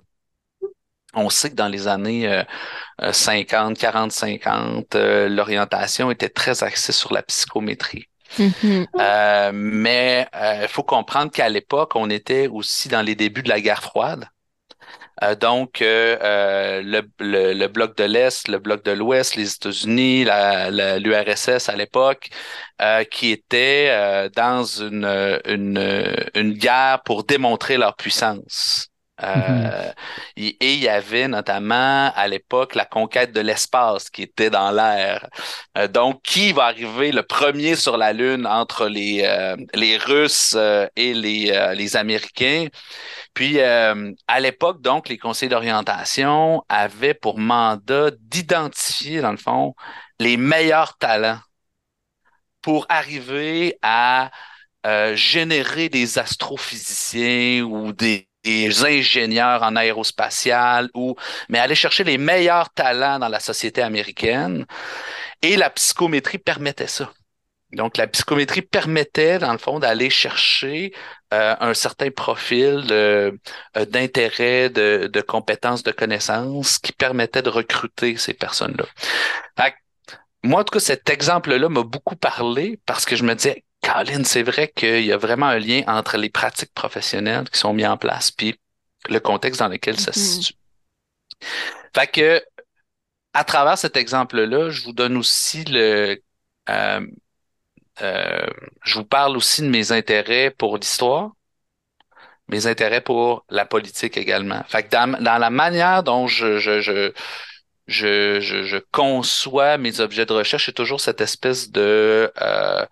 On 1.15 1.31
sait 1.31 1.51
que 1.51 1.55
dans 1.55 1.69
les 1.69 1.89
années 1.89 2.29
euh, 2.29 2.43
euh, 3.03 3.12
50, 3.12 3.79
40, 3.79 4.12
50, 4.12 4.95
euh, 4.95 5.29
l'orientation 5.29 6.11
était 6.11 6.29
très 6.31 6.62
axée 6.65 6.93
sur 6.93 7.12
la 7.15 7.23
psychométrie. 7.23 8.07
Mhm, 8.39 8.87
Euh, 9.01 9.51
mais 9.55 10.29
il 10.62 10.69
faut 10.69 10.83
comprendre 10.85 11.31
qu'à 11.33 11.49
l'époque, 11.49 11.97
on 11.97 12.11
était 12.11 12.49
aussi 12.49 12.89
dans 12.89 13.03
les 13.03 13.15
débuts 13.15 13.43
de 13.43 13.49
la 13.49 13.61
guerre 13.61 13.83
froide. 13.83 14.27
Euh, 15.23 15.35
donc, 15.37 15.83
euh, 15.83 16.19
euh, 16.23 16.83
le, 16.83 17.03
le, 17.21 17.53
le 17.55 17.68
bloc 17.68 17.97
de 17.97 18.05
l'Est, 18.05 18.49
le 18.49 18.59
bloc 18.59 18.85
de 18.85 18.92
l'Ouest, 18.92 19.37
les 19.37 19.53
États-Unis, 19.55 20.25
l'URSS 20.25 21.68
à 21.68 21.77
l'époque, 21.77 22.31
euh, 22.81 23.05
qui 23.05 23.31
étaient 23.31 23.88
euh, 23.90 24.29
dans 24.31 24.64
une, 24.64 25.05
une, 25.47 26.16
une 26.35 26.55
guerre 26.55 27.03
pour 27.05 27.25
démontrer 27.25 27.79
leur 27.79 27.97
puissance. 27.97 28.91
Euh, 29.22 29.92
et 30.37 30.57
il 30.61 30.79
y 30.81 30.88
avait 30.88 31.29
notamment 31.29 32.11
à 32.14 32.27
l'époque 32.29 32.75
la 32.75 32.87
conquête 32.87 33.33
de 33.33 33.40
l'espace 33.40 34.11
qui 34.11 34.22
était 34.22 34.51
dans 34.51 34.70
l'air. 34.72 35.29
Euh, 35.79 35.87
donc, 35.87 36.22
qui 36.22 36.53
va 36.53 36.64
arriver 36.64 37.12
le 37.12 37.22
premier 37.22 37.77
sur 37.77 37.96
la 37.96 38.12
Lune 38.12 38.46
entre 38.46 38.88
les, 38.88 39.22
euh, 39.25 39.57
les 39.75 39.96
Russes 39.96 40.57
et 40.96 41.14
les, 41.14 41.75
les 41.77 41.96
Américains? 41.96 42.68
Puis, 43.35 43.61
à 43.61 44.40
l'époque, 44.40 44.83
donc, 44.83 45.09
les 45.09 45.18
conseils 45.18 45.48
d'orientation 45.48 46.62
avaient 46.68 47.14
pour 47.14 47.38
mandat 47.38 48.11
d'identifier, 48.20 49.20
dans 49.20 49.31
le 49.33 49.37
fond, 49.37 49.75
les 50.20 50.37
meilleurs 50.37 50.96
talents 50.98 51.40
pour 52.61 52.87
arriver 52.88 53.79
à 53.83 54.31
générer 55.14 55.88
des 55.88 56.18
astrophysiciens 56.18 57.62
ou 57.62 57.92
des, 57.92 58.29
des 58.44 58.85
ingénieurs 58.85 59.62
en 59.62 59.76
aérospatial 59.76 60.90
ou 60.94 61.14
mais 61.48 61.59
aller 61.59 61.74
chercher 61.74 62.05
les 62.05 62.18
meilleurs 62.18 62.70
talents 62.70 63.18
dans 63.18 63.28
la 63.28 63.40
société 63.40 63.83
américaine 63.83 64.66
et 65.42 65.57
la 65.57 65.70
psychométrie 65.70 66.38
permettait 66.38 66.87
ça. 66.87 67.12
Donc 67.72 67.96
la 67.96 68.07
psychométrie 68.07 68.61
permettait 68.62 69.38
dans 69.38 69.52
le 69.52 69.59
fond 69.59 69.78
d'aller 69.78 70.11
chercher 70.11 70.92
euh, 71.33 71.57
un 71.59 71.72
certain 71.72 72.11
profil 72.11 72.85
de- 72.87 73.38
euh, 73.78 73.85
d'intérêt, 73.87 74.68
de, 74.68 75.09
de 75.11 75.20
compétences, 75.22 75.83
de 75.83 75.92
connaissances 75.92 76.78
qui 76.78 76.92
permettait 76.92 77.40
de 77.42 77.48
recruter 77.48 78.16
ces 78.18 78.35
personnes-là. 78.35 78.85
Moi, 80.44 80.61
en 80.61 80.64
tout 80.64 80.72
cas, 80.72 80.81
cet 80.81 81.09
exemple-là 81.09 81.68
m'a 81.68 81.85
beaucoup 81.85 82.16
parlé 82.16 82.81
parce 82.85 83.05
que 83.05 83.14
je 83.14 83.22
me 83.22 83.35
disais, 83.35 83.64
Colin, 83.83 84.25
c'est 84.25 84.42
vrai 84.42 84.68
qu'il 84.75 85.05
y 85.05 85.12
a 85.12 85.16
vraiment 85.18 85.47
un 85.47 85.59
lien 85.59 85.83
entre 85.87 86.16
les 86.16 86.31
pratiques 86.31 86.73
professionnelles 86.75 87.49
qui 87.51 87.59
sont 87.59 87.73
mises 87.75 87.87
en 87.87 87.97
place 87.97 88.31
puis 88.31 88.59
le 89.09 89.21
contexte 89.21 89.61
dans 89.61 89.68
lequel 89.68 89.99
ça 90.01 90.12
se 90.12 90.18
Mhm. 90.18 90.25
situe. 90.25 90.55
Fait 91.95 92.07
que, 92.07 92.42
à 93.35 93.45
travers 93.45 93.79
cet 93.79 93.97
exemple-là, 93.97 94.71
je 94.71 94.83
vous 94.85 94.92
donne 94.92 95.16
aussi 95.18 95.64
le, 95.66 96.23
euh, 96.71 97.07
euh, 98.03 98.47
je 98.85 98.95
vous 98.99 99.05
parle 99.05 99.37
aussi 99.37 99.62
de 99.62 99.68
mes 99.68 99.92
intérêts 99.92 100.51
pour 100.51 100.79
l'histoire, 100.79 101.33
mes 102.49 102.66
intérêts 102.66 103.01
pour 103.01 103.45
la 103.51 103.64
politique 103.64 104.16
également. 104.16 104.62
Fait 104.68 104.83
que 104.85 104.90
dans, 104.90 105.11
dans 105.23 105.38
la 105.38 105.51
manière 105.51 106.03
dont 106.03 106.27
je, 106.27 106.59
je, 106.59 106.81
je, 106.81 107.12
je, 107.87 108.40
je, 108.40 108.64
je 108.64 108.77
conçois 108.92 109.79
mes 109.79 110.01
objets 110.01 110.27
de 110.27 110.33
recherche, 110.33 110.66
c'est 110.66 110.73
toujours 110.73 111.01
cette 111.01 111.21
espèce 111.21 111.71
de 111.71 112.33
euh, 112.40 112.87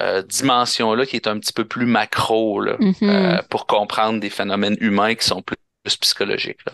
euh, 0.00 0.22
dimension-là 0.22 1.06
qui 1.06 1.16
est 1.16 1.26
un 1.26 1.38
petit 1.38 1.52
peu 1.52 1.64
plus 1.64 1.86
macro 1.86 2.60
là, 2.60 2.76
mhm. 2.78 2.94
euh, 3.02 3.42
pour 3.50 3.66
comprendre 3.66 4.20
des 4.20 4.30
phénomènes 4.30 4.76
humains 4.80 5.14
qui 5.14 5.26
sont 5.26 5.42
plus, 5.42 5.56
plus 5.82 5.96
psychologiques. 5.96 6.64
Là. 6.66 6.72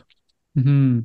Mhm. 0.56 1.04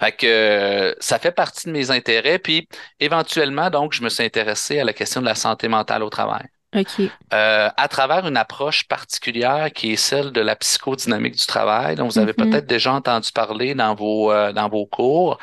Fait 0.00 0.12
que 0.12 0.26
euh, 0.26 0.94
ça 1.00 1.18
fait 1.18 1.32
partie 1.32 1.66
de 1.66 1.72
mes 1.72 1.90
intérêts. 1.90 2.38
Puis 2.38 2.68
éventuellement, 3.00 3.70
donc, 3.70 3.94
je 3.94 4.02
me 4.02 4.08
suis 4.10 4.24
intéressé 4.24 4.78
à 4.78 4.84
la 4.84 4.92
question 4.92 5.20
de 5.20 5.26
la 5.26 5.34
santé 5.34 5.68
mentale 5.68 6.02
au 6.02 6.10
travail. 6.10 6.44
OK. 6.76 7.00
Euh, 7.32 7.70
à 7.74 7.88
travers 7.88 8.26
une 8.26 8.36
approche 8.36 8.86
particulière 8.88 9.70
qui 9.72 9.92
est 9.92 9.96
celle 9.96 10.32
de 10.32 10.40
la 10.42 10.56
psychodynamique 10.56 11.36
du 11.36 11.46
travail, 11.46 11.96
dont 11.96 12.06
vous 12.06 12.18
avez 12.18 12.34
Mhm. 12.36 12.50
peut-être 12.50 12.66
déjà 12.66 12.92
entendu 12.92 13.30
parler 13.32 13.74
dans 13.74 13.94
vos, 13.94 14.30
euh, 14.30 14.52
dans 14.52 14.68
vos 14.68 14.84
cours, 14.84 15.38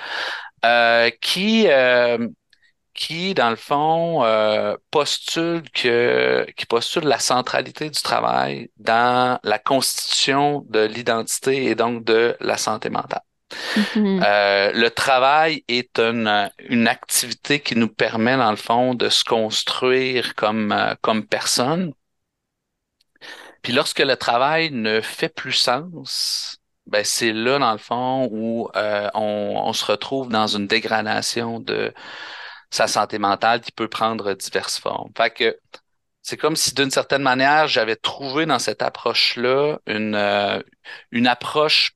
euh, 0.66 1.10
qui, 1.22 1.66
euh, 1.68 2.28
qui, 2.94 3.34
dans 3.34 3.50
le 3.50 3.56
fond, 3.56 4.24
euh, 4.24 4.78
postule 4.92 5.64
que, 5.72 6.46
qui 6.56 6.66
postule 6.66 7.06
la 7.06 7.20
centralité 7.20 7.90
du 7.90 8.02
travail 8.02 8.70
dans 8.78 9.40
la 9.44 9.60
constitution 9.60 10.66
de 10.70 10.82
l'identité 10.82 11.66
et 11.66 11.76
donc 11.76 12.04
de 12.04 12.38
la 12.40 12.58
santé 12.58 12.90
mentale. 12.90 13.24
Mhm. 13.96 14.22
Euh, 14.24 14.72
le 14.74 14.90
travail 14.90 15.64
est 15.68 16.00
une, 16.00 16.52
une 16.60 16.88
activité 16.88 17.60
qui 17.60 17.76
nous 17.76 17.90
permet, 17.90 18.38
dans 18.38 18.52
le 18.52 18.58
fond, 18.58 18.94
de 18.96 19.10
se 19.10 19.24
construire 19.24 20.36
comme, 20.36 20.72
euh, 20.72 20.96
comme 21.02 21.26
personne. 21.26 21.94
Puis 23.62 23.74
lorsque 23.74 24.00
le 24.00 24.16
travail 24.18 24.72
ne 24.72 25.02
fait 25.02 25.30
plus 25.30 25.54
sens, 25.54 26.58
ben 26.86 27.04
c'est 27.06 27.32
là, 27.32 27.60
dans 27.60 27.72
le 27.72 27.78
fond, 27.78 28.28
où 28.32 28.70
euh, 28.76 29.10
on, 29.14 29.62
on 29.66 29.74
se 29.74 29.86
retrouve 29.86 30.30
dans 30.30 30.48
une 30.48 30.68
dégradation 30.68 31.60
de 31.60 31.94
sa 32.74 32.88
santé 32.88 33.20
mentale 33.20 33.62
qui 33.62 33.72
peut 33.72 33.88
prendre 33.88 34.34
diverses 34.34 34.80
formes. 34.80 35.12
Fait 35.18 35.30
que 35.32 35.60
c'est 36.24 36.38
comme 36.38 36.56
si, 36.56 36.74
d'une 36.74 36.92
certaine 36.92 37.22
manière, 37.22 37.68
j'avais 37.68 37.96
trouvé 37.96 38.46
dans 38.46 38.60
cette 38.60 38.82
approche-là 38.82 39.80
une, 39.88 40.16
euh, 40.16 40.62
une 41.12 41.28
approche 41.28 41.94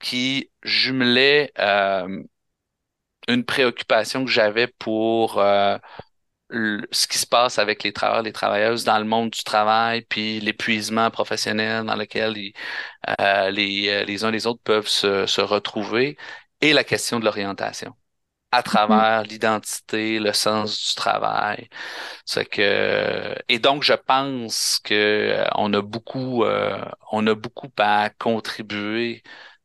qui 0.00 0.50
jumelait 0.62 1.52
euh, 1.58 2.22
une 3.28 3.44
préoccupation 3.44 4.24
que 4.24 4.30
j'avais 4.30 4.66
pour 4.66 5.38
euh, 5.38 5.78
ce 6.92 7.06
qui 7.06 7.18
se 7.18 7.26
passe 7.26 7.58
avec 7.58 7.82
les 7.84 7.92
travailleurs, 7.92 8.22
les 8.22 8.32
travailleuses 8.32 8.84
dans 8.84 8.98
le 8.98 9.04
monde 9.04 9.30
du 9.30 9.44
travail, 9.44 10.02
puis 10.08 10.40
l'épuisement 10.40 11.10
professionnel 11.10 11.84
dans 11.84 11.96
lequel 11.96 12.32
les, 12.32 14.02
les 14.06 14.24
uns 14.24 14.30
les 14.32 14.46
autres 14.46 14.62
peuvent 14.64 14.88
se, 14.88 15.26
se 15.26 15.40
retrouver, 15.40 16.16
et 16.60 16.72
la 16.72 16.84
question 16.84 17.20
de 17.20 17.24
l'orientation 17.24 17.94
à 18.52 18.62
travers 18.62 19.22
l'identité, 19.24 20.18
le 20.18 20.32
sens 20.32 20.88
du 20.90 20.94
travail. 20.96 21.68
C'est 22.24 22.46
que 22.46 23.34
et 23.48 23.58
donc 23.60 23.82
je 23.84 23.92
pense 23.94 24.80
que 24.84 24.94
euh, 24.94 25.48
on 25.56 25.72
a 25.74 25.82
beaucoup 25.82 26.44
euh, 26.44 26.84
on 27.12 27.26
a 27.26 27.34
beaucoup 27.34 27.70
à 27.78 28.10
contribuer 28.10 29.22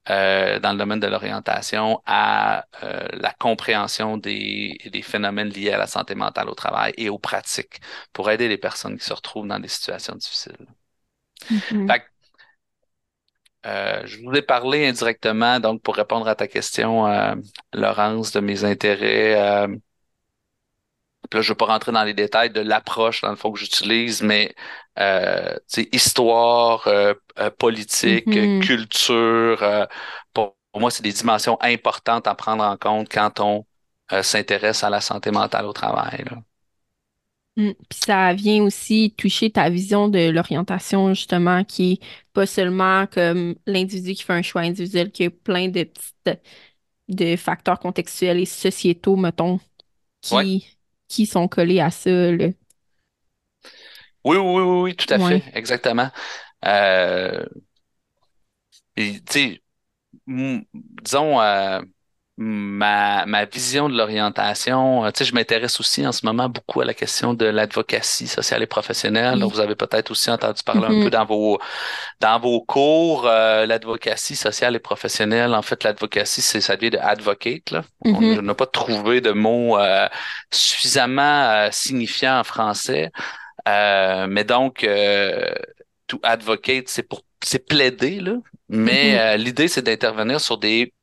euh, 0.09 0.59
dans 0.59 0.71
le 0.73 0.77
domaine 0.77 0.99
de 0.99 1.07
l'orientation 1.07 2.01
à 2.05 2.65
la 3.13 3.33
compréhension 3.33 4.17
des, 4.17 4.77
des 4.91 5.01
phénomènes 5.01 5.49
liés 5.49 5.71
à 5.71 5.77
la 5.79 5.87
santé 5.87 6.15
mentale 6.15 6.49
au 6.49 6.53
travail 6.55 6.93
et 6.97 7.09
aux 7.09 7.17
pratiques 7.19 7.79
pour 8.13 8.29
aider 8.29 8.47
les 8.47 8.57
personnes 8.57 8.97
qui 8.97 9.05
se 9.05 9.13
retrouvent 9.13 9.47
dans 9.47 9.59
des 9.59 9.67
situations 9.67 10.15
difficiles. 10.15 10.67
Mhm. 11.49 11.87
Fait 11.87 11.99
que, 12.01 12.05
euh, 13.65 14.01
je 14.05 14.19
voulais 14.21 14.41
parler 14.41 14.87
indirectement, 14.87 15.59
donc 15.59 15.81
pour 15.81 15.95
répondre 15.95 16.27
à 16.27 16.35
ta 16.35 16.47
question, 16.47 17.07
euh, 17.07 17.35
Laurence, 17.73 18.31
de 18.31 18.39
mes 18.39 18.63
intérêts. 18.63 19.35
Euh, 19.35 19.67
là, 21.33 21.41
je 21.41 21.47
ne 21.49 21.53
vais 21.53 21.55
pas 21.55 21.65
rentrer 21.65 21.91
dans 21.91 22.03
les 22.03 22.13
détails 22.13 22.49
de 22.51 22.61
l'approche, 22.61 23.21
dans 23.21 23.29
le 23.31 23.35
fond, 23.35 23.51
que 23.51 23.59
j'utilise, 23.59 24.21
mais 24.21 24.55
euh, 24.99 25.55
histoire, 25.91 26.87
euh, 26.87 27.13
politique, 27.57 28.29
Mhm. 28.29 28.59
culture, 28.59 29.61
euh, 29.63 29.85
pour, 30.33 30.55
pour 30.71 30.81
moi, 30.81 30.91
c'est 30.91 31.03
des 31.03 31.13
dimensions 31.13 31.57
importantes 31.61 32.27
à 32.27 32.35
prendre 32.35 32.63
en 32.63 32.77
compte 32.77 33.09
quand 33.11 33.39
on 33.39 33.65
s'intéresse 34.21 34.83
à 34.83 34.89
la 34.89 35.01
santé 35.01 35.31
mentale 35.31 35.65
au 35.65 35.73
travail. 35.73 36.23
là. 36.29 36.37
Mm. 37.57 37.71
Puis 37.89 37.99
ça 38.05 38.33
vient 38.33 38.63
aussi 38.63 39.13
toucher 39.17 39.49
ta 39.51 39.69
vision 39.69 40.09
de 40.09 40.29
l'orientation, 40.29 41.13
justement, 41.13 41.63
qui 41.63 41.93
est 41.93 41.99
pas 42.33 42.45
seulement 42.45 43.07
comme 43.07 43.55
l'individu 43.65 44.13
qui 44.13 44.23
fait 44.23 44.33
un 44.33 44.41
choix 44.41 44.61
individuel, 44.61 45.11
qui 45.11 45.25
a 45.25 45.29
plein 45.29 45.69
de 45.69 45.83
petites 45.83 46.41
de 47.09 47.35
facteurs 47.37 47.79
contextuels 47.79 48.39
et 48.39 48.45
sociétaux, 48.45 49.15
mettons, 49.17 49.59
Ouais. 50.31 50.45
qui, 50.45 50.67
qui 51.09 51.25
sont 51.27 51.47
collés 51.49 51.79
à 51.81 51.91
ça, 51.91 52.11
là. 52.33 52.49
Oui, 54.23 54.37
oui, 54.37 54.61
oui, 54.61 54.81
oui, 54.81 54.95
tout 54.95 55.11
à 55.13 55.19
Ouais. 55.19 55.19
fait, 55.19 55.43
exactement. 55.53 56.09
Euh, 56.65 57.45
et, 58.95 59.21
tu 59.25 59.33
sais, 59.33 59.63
m- 60.27 60.65
disons, 60.73 61.41
euh, 61.41 61.81
ma, 62.37 63.25
ma 63.25 63.45
vision 63.45 63.87
de 63.89 63.97
l'orientation, 63.97 65.05
euh, 65.05 65.11
tu 65.11 65.19
sais, 65.19 65.25
je 65.25 65.33
m'intéresse 65.33 65.79
aussi 65.79 66.05
en 66.05 66.11
ce 66.11 66.25
moment 66.25 66.49
beaucoup 66.49 66.81
à 66.81 66.85
la 66.85 66.93
question 66.93 67.33
de 67.33 67.45
l'advocatie 67.45 68.27
sociale 68.27 68.61
et 68.63 68.67
professionnelle. 68.67 69.43
Vous 69.43 69.59
avez 69.61 69.75
peut-être 69.75 70.11
aussi 70.11 70.29
entendu 70.29 70.61
parler 70.63 70.87
un 70.87 70.95
Mhm. 70.95 71.03
peu 71.03 71.09
dans 71.09 71.25
vos, 71.25 71.59
dans 72.21 72.39
vos 72.39 72.61
cours, 72.61 73.27
euh, 73.27 73.65
l'advocatie 73.65 74.35
sociale 74.35 74.75
et 74.75 74.79
professionnelle. 74.79 75.53
En 75.55 75.61
fait, 75.61 75.83
l'advocatie, 75.83 76.41
c'est, 76.41 76.61
ça 76.61 76.75
vient 76.75 76.89
de 76.89 76.97
advocate, 76.97 77.71
là. 77.71 77.83
On 78.11 78.21
Mhm. 78.21 78.41
n'a 78.41 78.55
pas 78.55 78.67
trouvé 78.67 79.21
de 79.21 79.31
mot 79.31 79.77
euh, 79.79 80.07
suffisamment 80.51 81.21
euh, 81.51 81.69
signifiant 81.71 82.39
en 82.39 82.43
français. 82.43 83.11
Euh, 83.67 84.27
mais 84.29 84.43
donc, 84.45 84.83
euh, 84.83 85.53
to 86.07 86.19
advocate, 86.23 86.89
c'est 86.89 87.03
pour, 87.03 87.23
c'est 87.43 87.67
plaider, 87.67 88.19
là. 88.21 88.35
Mais 88.69 89.13
Mhm. 89.13 89.19
euh, 89.19 89.37
l'idée, 89.37 89.67
c'est 89.67 89.83
d'intervenir 89.83 90.41
sur 90.41 90.57
des 90.57 90.93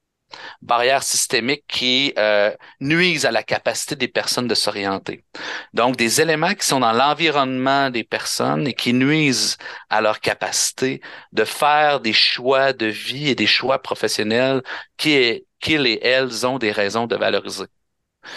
barrières 0.61 1.03
systémiques 1.03 1.65
qui 1.69 2.13
euh, 2.19 2.55
nuisent 2.81 3.27
à 3.27 3.31
la 3.31 3.43
capacité 3.43 3.97
des 3.97 4.09
personnes 4.09 4.49
de 4.49 4.55
s'orienter. 4.55 5.25
Donc, 5.73 5.97
des 5.97 6.21
éléments 6.21 6.55
qui 6.55 6.67
sont 6.67 6.81
dans 6.81 6.93
l'environnement 6.93 7.91
des 7.91 8.05
personnes 8.05 8.67
et 8.67 8.75
qui 8.75 8.93
nuisent 8.93 9.57
à 9.91 10.01
leur 10.01 10.21
capacité 10.21 11.01
de 11.33 11.45
faire 11.45 12.01
des 12.01 12.13
choix 12.13 12.73
de 12.73 12.87
vie 12.87 13.29
et 13.29 13.35
des 13.35 13.47
choix 13.47 13.81
professionnels 13.81 14.63
qui, 14.97 15.45
qu'ils 15.61 15.87
et 15.87 16.01
elles 16.03 16.47
ont 16.47 16.59
des 16.59 16.73
raisons 16.73 17.07
de 17.07 17.17
valoriser. 17.17 17.67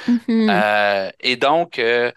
Mhm. 0.07 0.49
Euh, 0.49 1.09
et 1.19 1.35
donc, 1.35 1.79
euh, 1.79 2.11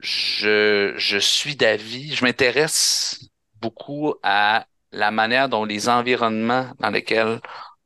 je, 0.00 0.94
je 0.96 1.18
suis 1.18 1.56
d'avis, 1.56 2.14
je 2.14 2.24
m'intéresse 2.24 3.20
beaucoup 3.60 4.14
à 4.22 4.66
la 4.92 5.10
manière 5.10 5.48
dont 5.48 5.64
les 5.64 5.88
environnements 5.88 6.70
dans 6.78 6.90
lesquels 6.90 7.40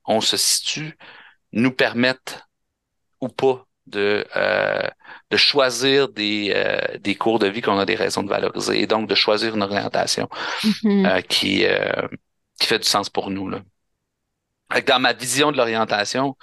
on 0.07 0.21
se 0.21 0.37
situe 0.37 0.97
nous 1.53 1.73
permettent 1.73 2.43
ou 3.21 3.29
pas 3.29 3.67
de, 3.87 4.27
euh, 4.37 4.83
de 5.31 5.37
choisir 5.37 6.09
des, 6.09 6.53
euh, 6.55 6.99
des 6.99 7.15
cours 7.17 7.39
de 7.39 7.47
vie 7.49 7.61
qu'on 7.63 7.79
a 7.79 7.87
des 7.87 7.95
raisons 7.97 8.23
de 8.23 8.29
valoriser 8.31 8.81
et 8.83 8.87
donc 8.87 9.09
de 9.09 9.15
choisir 9.15 9.55
une 9.55 9.63
orientation 9.63 10.29
Mhm. 10.65 11.07
euh, 11.07 11.21
qui, 11.23 11.67
euh, 11.67 12.09
qui 12.61 12.67
fait 12.69 12.79
du 12.79 12.89
sens 12.89 13.11
pour 13.11 13.31
nous. 13.31 13.49
Là. 13.51 13.61
Dans 14.87 14.99
ma 14.99 15.13
vision 15.13 15.53
de 15.53 15.57
l'orientation, 15.57 16.37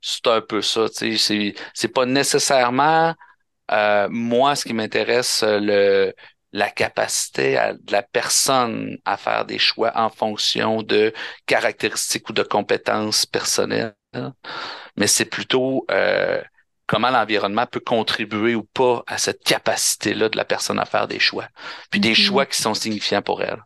c'est 0.00 0.26
un 0.26 0.40
peu 0.40 0.62
ça. 0.62 0.86
c'est 0.92 1.88
pas 1.94 2.06
nécessairement 2.06 3.14
euh, 3.72 4.08
moi 4.10 4.56
ce 4.56 4.64
qui 4.64 4.74
m'intéresse, 4.74 5.42
euh, 5.44 5.60
le, 5.60 6.14
la 6.56 6.70
capacité 6.70 7.56
à- 7.58 7.74
de 7.74 7.92
la 7.92 8.02
personne 8.02 8.98
à 9.04 9.16
faire 9.16 9.44
des 9.46 9.58
choix 9.58 9.92
en 9.96 10.10
fonction 10.10 10.82
de 10.82 11.12
caractéristiques 11.46 12.28
ou 12.30 12.32
de 12.32 12.42
compétences 12.42 13.26
personnelles, 13.26 13.94
mais 14.96 15.06
c'est 15.06 15.24
plutôt 15.26 15.86
euh, 15.90 16.42
comment 16.86 17.10
l'environnement 17.10 17.66
peut 17.66 17.80
contribuer 17.80 18.54
ou 18.54 18.62
pas 18.64 19.02
à 19.06 19.18
cette 19.18 19.42
capacité-là 19.44 20.28
de 20.28 20.36
la 20.36 20.44
personne 20.44 20.78
à 20.78 20.86
faire 20.86 21.08
des 21.08 21.18
choix, 21.20 21.48
puis 21.90 22.00
des 22.00 22.10
Mhm. 22.10 22.14
choix 22.14 22.46
qui 22.46 22.60
sont 22.60 22.74
signifiants 22.74 23.22
pour 23.22 23.42
elle. 23.42 23.62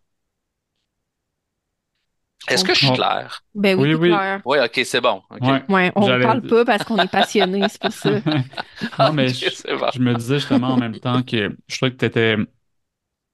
Est-ce 2.49 2.65
que 2.65 2.75
je 2.75 2.79
suis 2.79 2.87
comprends. 2.89 2.97
clair? 2.97 3.45
Ben 3.55 3.79
oui, 3.79 3.95
Oui, 3.95 3.95
oui. 3.95 4.09
clair. 4.09 4.41
Oui, 4.45 4.59
ok, 4.65 4.81
c'est 4.85 5.01
bon. 5.01 5.23
ok. 5.31 5.41
Ouais. 5.43 5.63
Ouais, 5.69 5.93
on 5.95 6.07
J'allais- 6.07 6.25
parle 6.25 6.43
pas 6.43 6.65
parce 6.65 6.85
qu'on 6.85 6.99
est 6.99 7.09
passionné, 7.09 7.69
c'est 7.69 7.81
pour 7.81 7.93
ça. 7.93 8.11
non, 8.99 9.13
mais 9.13 9.29
je, 9.33 9.51
bon. 9.77 9.91
je 9.93 9.99
me 10.01 10.15
disais 10.15 10.39
justement 10.39 10.69
en 10.75 10.77
même 10.77 10.99
temps 10.99 11.23
que 11.23 11.57
je 11.69 11.77
trouvais 11.77 11.93
que 11.93 11.97
tu 11.99 12.05
étais 12.07 12.37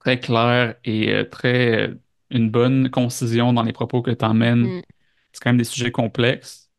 très 0.07 0.19
clair 0.19 0.75
et 0.85 1.13
euh, 1.13 1.23
très 1.25 1.89
euh, 1.89 1.95
une 2.29 2.49
bonne 2.49 2.89
concision 2.89 3.51
dans 3.51 3.63
les 3.63 3.73
propos 3.73 4.01
que 4.01 4.11
tu 4.11 4.23
emmènes. 4.23 4.77
Mm. 4.77 4.81
C'est 5.33 5.43
quand 5.43 5.49
même 5.49 5.57
des 5.57 5.65
sujets 5.65 5.91
complexes, 5.91 6.69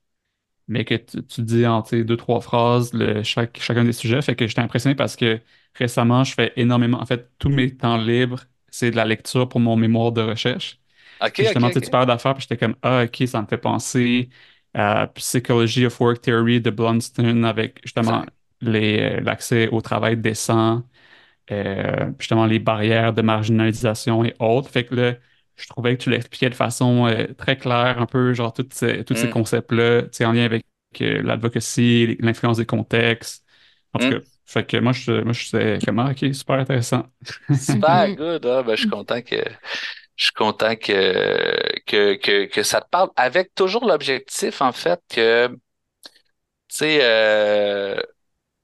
mais 0.67 0.85
que 0.87 0.95
tu, 0.95 1.23
tu 1.25 1.43
dis 1.43 1.67
en 1.67 1.83
deux, 1.83 2.17
trois 2.17 2.41
phrases 2.41 2.95
le, 2.95 3.23
chaque, 3.23 3.59
chacun 3.61 3.85
des 3.85 3.93
sujets. 3.93 4.23
Fait 4.23 4.35
que 4.35 4.47
j'étais 4.47 4.63
impressionné 4.63 4.95
parce 4.95 5.15
que 5.15 5.41
récemment, 5.75 6.25
je 6.25 6.33
fais 6.33 6.53
énormément. 6.57 7.01
En 7.01 7.07
fait, 7.07 7.31
tous 7.39 7.51
mes 7.51 7.77
temps 7.77 7.99
libres, 7.99 8.45
c'est 8.71 8.91
de 8.91 8.97
la 8.97 9.05
lecture 9.05 9.47
pour 9.49 9.61
mon 9.61 9.77
mémoire 9.77 10.13
de 10.13 10.23
recherche. 10.23 10.81
Justement, 11.37 11.67
ok, 11.67 11.73
tu 11.75 11.81
sais, 11.81 11.85
tu 11.85 11.91
parles 11.91 12.07
d'affaires, 12.07 12.35
puis 12.35 12.47
j'étais 12.49 12.57
comme, 12.57 12.77
ah, 12.83 13.05
ok, 13.05 13.29
ça 13.29 13.43
me 13.43 13.47
fait 13.47 13.59
penser 13.59 14.31
à 14.73 15.09
Psychology 15.09 15.85
of 15.85 16.01
Work 16.01 16.23
Theory 16.23 16.61
de 16.61 16.71
Blunstone 16.71 17.45
avec 17.45 17.81
justement 17.85 18.25
euh, 18.65 19.21
l'accès 19.21 19.69
au 19.69 19.81
travail 19.81 20.17
décent, 20.17 20.83
euh, 21.51 22.13
justement 22.19 22.47
les 22.47 22.59
barrières 22.59 23.13
de 23.13 23.23
marginalisation 23.23 24.25
et 24.25 24.35
autres. 24.41 24.71
Fait 24.71 24.85
que 24.85 24.95
là, 24.95 25.15
je 25.57 25.67
trouvais 25.69 25.97
que 25.97 26.03
tu 26.03 26.11
l'expliquais 26.11 26.51
de 26.51 26.55
façon 26.55 27.07
euh, 27.07 27.27
très 27.35 27.57
claire, 27.57 28.01
un 28.01 28.07
peu 28.07 28.33
genre 28.35 28.53
toutes 28.53 28.75
ces, 28.75 29.05
tous 29.05 29.15
ces 29.15 29.29
Mm. 29.29 29.31
concepts-là, 29.31 30.03
tu 30.03 30.09
sais, 30.13 30.25
en 30.25 30.33
lien 30.33 30.45
avec 30.45 30.65
euh, 31.01 31.23
l'advocacy, 31.23 32.17
l'influence 32.21 32.59
des 32.59 32.67
contextes. 32.67 33.45
En 33.95 33.99
tout 33.99 34.07
Mm. 34.07 34.19
cas, 34.19 34.21
fait 34.47 34.67
que 34.67 34.77
moi, 34.79 34.93
je, 34.93 35.13
moi, 35.23 35.33
je 35.33 35.45
sais 35.47 35.81
comment, 35.85 36.11
ok, 36.11 36.35
super 36.35 36.57
intéressant. 36.61 37.05
Super 37.51 38.09
good. 38.15 38.45
Ah, 38.47 38.63
ben, 38.63 38.73
je 38.75 38.81
suis 38.81 38.87
content 38.89 39.23
que 39.23 39.37
je 40.17 40.25
suis 40.27 40.33
content 40.35 40.77
que, 40.77 41.81
que, 41.87 42.15
que, 42.17 42.47
que 42.47 42.63
ça 42.63 42.81
te 42.81 42.89
parle 42.91 43.11
avec 43.17 43.55
toujours 43.55 43.87
l'objectif, 43.87 44.63
en 44.63 44.73
fait, 44.73 45.01
que 45.09 45.49
tu 45.49 45.59
sais, 46.69 46.99
euh, 47.03 48.01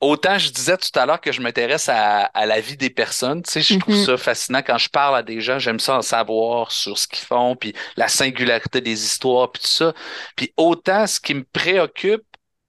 autant 0.05 0.39
je 0.39 0.51
disais 0.51 0.77
tout 0.79 0.97
à 0.99 1.07
l'heure 1.07 1.21
que 1.21 1.33
je 1.33 1.41
m'intéresse 1.41 1.89
à, 1.89 2.25
à 2.27 2.47
la 2.47 2.61
vie 2.61 2.77
des 2.77 2.91
personnes, 2.91 3.43
tu 3.43 3.51
sais, 3.53 3.63
je 3.63 3.75
trouve 3.79 3.95
Mhm. 3.95 4.05
ça 4.07 4.17
fascinant 4.17 4.63
quand 4.63 4.79
je 4.79 4.89
parle 4.91 5.17
à 5.17 5.23
des 5.23 5.41
gens, 5.41 5.59
j'aime 5.59 5.81
ça 5.81 5.97
en 5.99 6.03
savoir 6.03 6.73
sur 6.73 6.99
ce 6.99 7.09
qu'ils 7.09 7.25
font, 7.27 7.57
puis 7.57 7.75
la 7.97 8.09
singularité 8.09 8.81
des 8.81 9.05
histoires, 9.05 9.51
puis 9.53 9.63
tout 9.63 9.69
ça. 9.69 9.95
Puis 10.37 10.53
autant 10.57 11.07
ce 11.07 11.21
qui 11.21 11.35
me 11.35 11.45
préoccupe, 11.45 12.25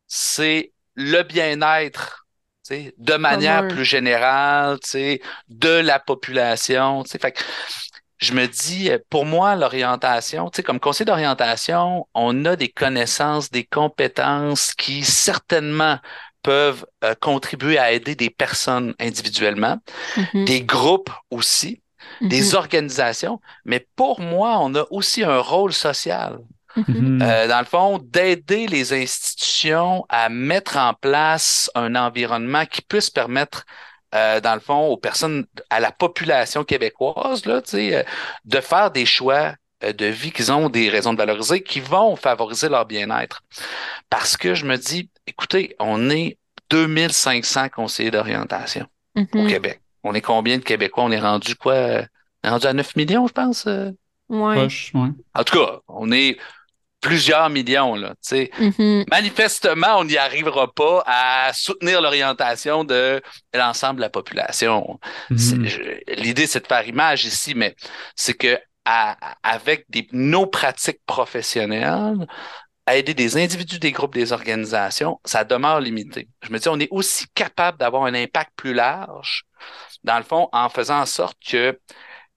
c'est 0.07 0.73
le 0.95 1.23
bien-être, 1.23 2.27
tu 2.67 2.75
sais, 2.75 2.93
de 2.97 3.13
manière 3.15 3.67
plus 3.67 3.85
générale, 3.85 4.79
tu 4.81 4.89
sais, 4.89 5.21
de 5.49 5.69
la 5.69 5.99
population, 5.99 7.03
tu 7.03 7.11
sais. 7.11 7.19
Fait 7.19 7.31
que 7.33 7.41
je 8.17 8.33
me 8.33 8.47
dis, 8.47 8.89
euh, 8.91 8.97
pour 9.09 9.25
moi, 9.25 9.55
l'orientation, 9.55 10.49
tu 10.49 10.57
sais, 10.57 10.63
comme 10.63 10.79
conseiller 10.79 11.05
d'orientation, 11.05 12.07
on 12.13 12.45
a 12.45 12.55
des 12.55 12.69
connaissances, 12.69 13.51
des 13.51 13.65
compétences 13.65 14.73
qui 14.73 15.03
certainement 15.03 15.99
peuvent 16.49 16.85
euh, 17.03 17.15
contribuer 17.29 17.77
à 17.79 17.91
aider 17.91 18.15
des 18.15 18.29
personnes 18.29 18.93
individuellement, 18.99 19.77
Mhm. 20.17 20.45
des 20.45 20.61
groupes 20.75 21.11
aussi, 21.31 21.81
Mhm. 22.21 22.29
des 22.29 22.55
organisations, 22.55 23.39
mais 23.65 23.81
pour 23.95 24.19
moi, 24.21 24.59
on 24.61 24.75
a 24.75 24.85
aussi 24.91 25.23
un 25.23 25.39
rôle 25.39 25.73
social. 25.73 26.31
Mhm. 26.77 26.85
Mhm. 26.87 27.21
Euh, 27.23 27.47
dans 27.47 27.59
le 27.59 27.65
fond, 27.65 27.99
d'aider 28.15 28.67
les 28.67 28.93
institutions 28.93 30.05
à 30.09 30.29
mettre 30.29 30.77
en 30.77 30.93
place 30.93 31.71
un 31.73 31.95
environnement 31.95 32.65
qui 32.65 32.81
puisse 32.81 33.09
permettre, 33.09 33.65
euh, 34.13 34.39
dans 34.41 34.53
le 34.53 34.61
fond, 34.61 34.81
aux 34.93 34.97
personnes, 34.97 35.45
à 35.69 35.79
la 35.79 35.91
population 35.91 36.63
québécoise, 36.63 37.45
là, 37.45 37.61
euh, 37.73 38.03
de 38.45 38.61
faire 38.61 38.91
des 38.91 39.05
choix 39.05 39.55
de 39.93 40.05
vie 40.05 40.31
qu'ils 40.31 40.51
ont 40.51 40.69
des 40.69 40.89
raisons 40.89 41.13
de 41.13 41.17
valoriser 41.17 41.61
qui 41.61 41.79
vont 41.79 42.15
favoriser 42.15 42.69
leur 42.69 42.85
bien-être. 42.85 43.41
Parce 44.09 44.37
que 44.37 44.53
je 44.55 44.65
me 44.65 44.77
dis, 44.77 45.09
écoutez, 45.27 45.75
on 45.79 46.09
est 46.09 46.37
2500 46.69 47.69
conseillers 47.69 48.11
d'orientation 48.11 48.85
au 49.15 49.21
Mhm. 49.21 49.47
Québec. 49.47 49.81
On 50.03 50.13
est 50.13 50.21
combien 50.21 50.57
de 50.57 50.63
Québécois? 50.63 51.03
On 51.03 51.11
est 51.11 51.19
rendu 51.19 51.55
quoi? 51.55 51.73
euh, 51.73 52.03
On 52.43 52.47
est 52.47 52.51
rendu 52.51 52.67
à 52.67 52.73
9 52.73 52.95
millions, 52.95 53.27
je 53.27 53.33
pense. 53.33 53.65
euh? 53.67 53.91
Ouais. 54.29 54.67
En 55.33 55.43
tout 55.43 55.57
cas, 55.59 55.79
on 55.87 56.11
est 56.11 56.37
plusieurs 57.01 57.49
millions, 57.49 57.95
là, 57.95 58.09
tu 58.09 58.15
sais. 58.21 58.51
Mhm. 58.59 59.05
Manifestement, 59.11 59.97
on 59.97 60.05
n'y 60.05 60.17
arrivera 60.17 60.71
pas 60.73 61.03
à 61.05 61.51
soutenir 61.53 62.01
l'orientation 62.01 62.83
de 62.83 63.21
l'ensemble 63.53 63.97
de 63.97 64.01
la 64.01 64.09
population. 64.09 64.99
Mhm. 65.29 65.65
je- 65.67 66.13
L'idée, 66.21 66.47
c'est 66.47 66.61
de 66.61 66.67
faire 66.67 66.87
image 66.87 67.25
ici, 67.25 67.53
mais 67.55 67.75
c'est 68.15 68.33
que 68.33 68.59
à- 68.85 69.17
avec 69.43 69.85
des, 69.89 70.07
nos 70.11 70.47
pratiques 70.47 71.01
professionnelles, 71.05 72.27
aider 72.91 73.13
des 73.13 73.37
individus, 73.37 73.79
des 73.79 73.91
groupes, 73.91 74.13
des 74.15 74.33
organisations, 74.33 75.19
ça 75.25 75.43
demeure 75.43 75.79
limité. 75.81 76.29
Je 76.43 76.51
me 76.51 76.59
dis, 76.59 76.69
on 76.69 76.79
est 76.79 76.89
aussi 76.91 77.25
capable 77.35 77.77
d'avoir 77.79 78.05
un 78.05 78.13
impact 78.15 78.51
plus 78.55 78.73
large, 78.73 79.43
dans 80.03 80.17
le 80.17 80.23
fond, 80.23 80.49
en 80.53 80.69
faisant 80.69 81.01
en 81.01 81.05
sorte 81.07 81.37
que 81.45 81.79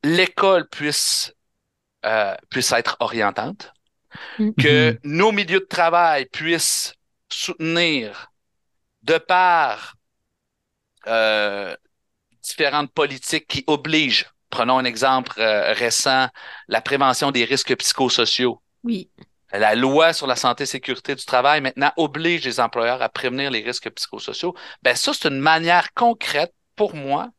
l'école 0.05 0.69
puisse, 0.69 1.33
euh, 2.07 2.35
puisse 2.51 2.73
être 2.73 2.97
orientante, 3.01 3.73
que 4.57 4.97
Mhm. 4.97 4.99
nos 5.05 5.33
milieux 5.33 5.61
de 5.61 5.67
travail 5.67 6.27
puissent 6.27 6.95
soutenir 7.31 8.31
de 9.03 9.19
par 9.19 9.97
euh, 11.07 11.75
différentes 12.43 12.93
politiques 12.93 13.47
qui 13.49 13.65
obligent, 13.67 14.27
prenons 14.51 14.79
un 14.79 14.85
exemple 14.85 15.33
euh, 15.39 15.73
récent, 15.73 16.29
la 16.69 16.81
prévention 16.81 17.31
des 17.31 17.45
risques 17.45 17.77
psychosociaux. 17.77 18.63
Oui. 18.85 19.11
La 19.53 19.75
loi 19.75 20.13
sur 20.13 20.27
la 20.27 20.37
santé 20.37 20.65
et 20.65 20.67
sécurité 20.67 21.15
du 21.15 21.25
travail 21.25 21.61
maintenant 21.61 21.93
oblige 21.97 22.45
les 22.45 22.61
employeurs 22.61 23.01
à 23.01 23.09
prévenir 23.09 23.51
les 23.51 23.63
risques 23.63 23.91
psychosociaux. 23.91 24.55
Ben 24.83 24.95
ça, 24.95 25.13
c'est 25.15 25.29
une 25.29 25.41
manière 25.41 25.95
concrète 25.95 26.53
pour 26.77 26.95
moi 26.95 27.31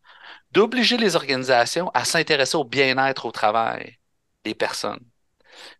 d'obliger 0.52 0.98
les 0.98 1.15
organisations 1.15 1.91
à 1.93 2.06
s'intéresser 2.06 2.58
au 2.58 2.63
bien-être 2.63 3.26
au 3.26 3.32
travail 3.32 4.00
des 4.43 4.56
personnes. 4.56 5.06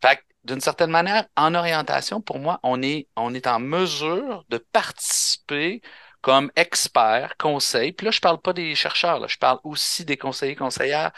Fait 0.02 0.18
que, 0.18 0.22
d'une 0.44 0.62
certaine 0.62 0.92
manière, 0.92 1.26
en 1.36 1.56
orientation, 1.56 2.22
pour 2.22 2.40
moi, 2.40 2.60
on 2.64 2.82
est, 2.82 3.08
on 3.16 3.34
est 3.34 3.48
en 3.48 3.60
mesure 3.60 4.46
de 4.50 4.58
participer 4.58 5.82
comme 6.22 6.52
expert, 6.56 7.36
conseil. 7.38 7.94
Puis 7.94 8.06
là, 8.06 8.12
je 8.12 8.20
parle 8.20 8.42
pas 8.42 8.54
des 8.54 8.76
chercheurs, 8.76 9.20
là, 9.20 9.28
je 9.28 9.38
parle 9.38 9.60
aussi 9.64 10.06
des 10.06 10.18
conseillers, 10.18 10.56
conseillères 10.56 11.12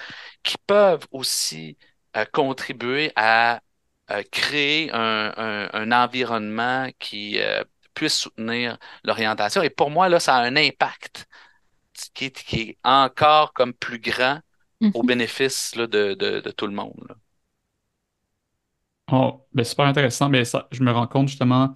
qui 0.44 0.56
peuvent 0.68 1.08
aussi 1.12 1.78
euh, 2.18 2.26
contribuer 2.32 3.12
à 3.16 3.62
euh, 4.12 4.24
créer 4.32 4.92
un, 4.94 5.34
un- 5.38 5.70
un 5.74 5.92
environnement 5.92 6.90
qui 7.00 7.40
euh, 7.42 7.64
puisse 7.94 8.18
soutenir 8.18 8.78
l'orientation. 9.04 9.62
Et 9.64 9.70
pour 9.70 9.90
moi, 9.92 10.10
là, 10.10 10.20
ça 10.20 10.36
a 10.38 10.42
un 10.44 10.56
impact 10.56 11.28
qui 12.14 12.26
est, 12.26 12.44
qui 12.44 12.62
est 12.62 12.78
encore 12.84 13.54
comme 13.54 13.74
plus 13.74 14.00
grand 14.00 14.40
au 14.94 15.04
Mhm. 15.04 15.04
bénéfice 15.04 15.76
là, 15.76 15.88
de, 15.88 16.14
de- 16.16 16.42
de 16.42 16.52
tout 16.52 16.68
le 16.68 16.74
monde. 16.74 17.06
là. 17.10 17.16
Oh, 19.12 19.46
ben 19.54 19.64
super 19.66 19.86
intéressant. 19.88 20.30
Mais 20.30 20.46
ça, 20.46 20.68
je 20.72 20.84
me 20.84 20.92
rends 20.92 21.08
compte 21.08 21.28
justement 21.28 21.74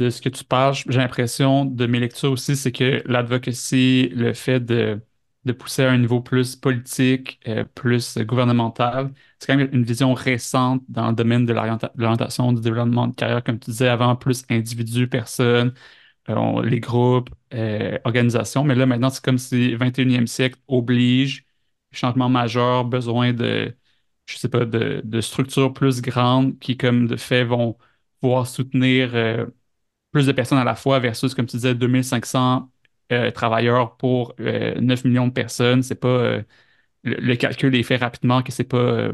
de 0.00 0.10
ce 0.10 0.20
que 0.22 0.28
tu 0.30 0.44
parles. 0.44 0.74
J'ai 0.88 0.98
l'impression 0.98 1.64
de 1.66 1.86
mes 1.86 2.00
lectures 2.00 2.32
aussi, 2.32 2.56
c'est 2.56 2.72
que 2.72 3.02
l'advocacy, 3.06 4.08
le 4.14 4.32
fait 4.34 4.60
de, 4.60 5.00
de 5.44 5.52
pousser 5.52 5.84
à 5.84 5.90
un 5.92 5.98
niveau 5.98 6.20
plus 6.22 6.56
politique, 6.56 7.40
euh, 7.48 7.64
plus 7.74 8.18
gouvernemental, 8.18 9.12
c'est 9.38 9.46
quand 9.48 9.56
même 9.58 9.70
une 9.72 9.84
vision 9.84 10.14
récente 10.14 10.82
dans 10.88 11.08
le 11.10 11.14
domaine 11.14 11.46
de 11.46 11.52
l'orienta- 11.52 11.92
de 11.94 12.02
l'orientation, 12.02 12.52
du 12.52 12.62
développement 12.62 13.08
de 13.08 13.14
carrière, 13.14 13.44
comme 13.44 13.58
tu 13.60 13.70
disais 13.70 13.88
avant, 13.88 14.16
plus 14.16 14.44
individus, 14.50 15.08
personnes, 15.08 15.74
euh, 16.28 16.62
les 16.64 16.80
groupes, 16.80 17.30
euh, 17.54 17.98
organisations. 18.04 18.64
Mais 18.64 18.74
là, 18.74 18.86
maintenant, 18.86 19.10
c'est 19.10 19.24
comme 19.24 19.38
si 19.38 19.74
21e 19.74 20.26
siècle 20.26 20.58
oblige, 20.68 21.44
changement 21.92 22.28
majeur, 22.28 22.84
besoin 22.84 23.32
de, 23.32 23.76
je 24.26 24.36
sais 24.38 24.48
pas, 24.48 24.64
de, 24.64 25.00
de 25.04 25.20
structures 25.20 25.72
plus 25.72 26.00
grandes 26.02 26.58
qui, 26.58 26.76
comme 26.76 27.06
de 27.08 27.16
fait, 27.16 27.44
vont 27.44 27.76
pouvoir 28.20 28.46
soutenir 28.46 29.14
plus 30.12 30.26
de 30.26 30.32
personnes 30.32 30.58
à 30.58 30.64
la 30.64 30.74
fois 30.74 30.98
versus, 30.98 31.34
comme 31.34 31.46
tu 31.46 31.56
disais, 31.56 31.74
2500 31.74 32.70
euh, 33.12 33.30
travailleurs 33.30 33.96
pour 33.96 34.34
euh, 34.40 34.80
9 34.80 35.04
millions 35.04 35.28
de 35.28 35.32
personnes. 35.32 35.82
C'est 35.82 35.94
pas, 35.96 36.08
euh, 36.08 36.42
le, 37.04 37.16
le 37.16 37.36
calcul 37.36 37.74
est 37.76 37.82
fait 37.84 37.96
rapidement 37.96 38.42
que 38.42 38.52
c'est 38.52 38.64
pas, 38.64 38.78
euh, 38.78 39.12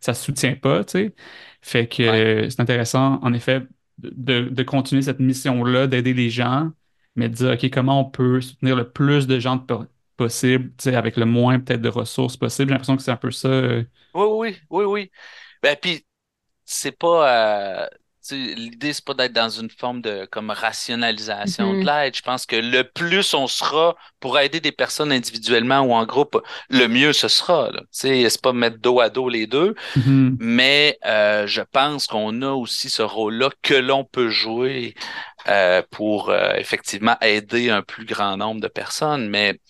ça 0.00 0.14
se 0.14 0.24
soutient 0.24 0.54
pas, 0.56 0.84
tu 0.84 0.92
sais. 0.92 1.14
Fait 1.62 1.86
que 1.88 2.02
Ouais. 2.06 2.22
euh, 2.46 2.50
c'est 2.50 2.60
intéressant, 2.60 3.20
en 3.22 3.32
effet, 3.32 3.62
de, 3.98 4.48
de 4.48 4.62
continuer 4.62 5.02
cette 5.02 5.20
mission-là, 5.20 5.86
d'aider 5.86 6.14
les 6.14 6.30
gens, 6.30 6.70
mais 7.16 7.28
de 7.28 7.34
dire, 7.34 7.52
OK, 7.52 7.70
comment 7.70 8.00
on 8.00 8.04
peut 8.10 8.40
soutenir 8.40 8.76
le 8.76 8.90
plus 8.90 9.26
de 9.26 9.38
gens 9.38 9.58
po- 9.58 9.86
possible, 10.16 10.70
tu 10.78 10.84
sais, 10.90 10.94
avec 10.96 11.16
le 11.16 11.26
moins 11.26 11.60
peut-être 11.60 11.82
de 11.82 11.88
ressources 11.88 12.36
possible. 12.36 12.68
J'ai 12.68 12.72
l'impression 12.74 12.96
que 12.96 13.02
c'est 13.02 13.10
un 13.12 13.16
peu 13.16 13.30
ça. 13.30 13.48
euh, 13.48 13.84
Oui, 14.14 14.24
oui, 14.28 14.60
oui, 14.70 14.84
oui. 14.84 15.10
Ben, 15.62 15.76
puis, 15.80 16.06
c'est 16.64 16.92
pas. 16.92 17.84
euh, 17.84 17.88
l'idée, 18.30 18.92
c'est 18.92 19.04
pas 19.04 19.14
d'être 19.14 19.32
dans 19.32 19.48
une 19.50 19.70
forme 19.70 20.00
de 20.02 20.26
comme 20.30 20.50
rationalisation 20.50 21.74
de 21.74 21.80
Mhm. 21.80 21.86
l'aide. 21.86 22.16
Je 22.16 22.22
pense 22.22 22.46
que 22.46 22.56
le 22.56 22.84
plus 22.84 23.34
on 23.34 23.46
sera 23.48 23.96
pour 24.20 24.38
aider 24.38 24.60
des 24.60 24.72
personnes 24.72 25.12
individuellement 25.12 25.80
ou 25.80 25.92
en 25.92 26.06
groupe, 26.06 26.40
le 26.70 26.86
mieux 26.88 27.12
ce 27.12 27.28
sera. 27.28 27.70
C'est 27.90 28.26
pas 28.42 28.52
mettre 28.52 28.78
dos 28.78 29.00
à 29.00 29.10
dos 29.10 29.28
les 29.28 29.46
deux, 29.46 29.74
mhm, 29.94 30.38
mais 30.38 30.98
euh, 31.06 31.46
je 31.46 31.62
pense 31.62 32.06
qu'on 32.06 32.42
a 32.42 32.50
aussi 32.52 32.90
ce 32.90 33.02
rôle-là 33.02 33.50
que 33.62 33.74
l'on 33.74 34.04
peut 34.04 34.30
jouer 34.30 34.94
euh, 35.48 35.82
pour 35.90 36.30
euh, 36.30 36.54
effectivement 36.56 37.16
aider 37.22 37.70
un 37.70 37.82
plus 37.82 38.06
grand 38.06 38.36
nombre 38.36 38.60
de 38.60 38.68
personnes. 38.68 39.28
Mais 39.30 39.60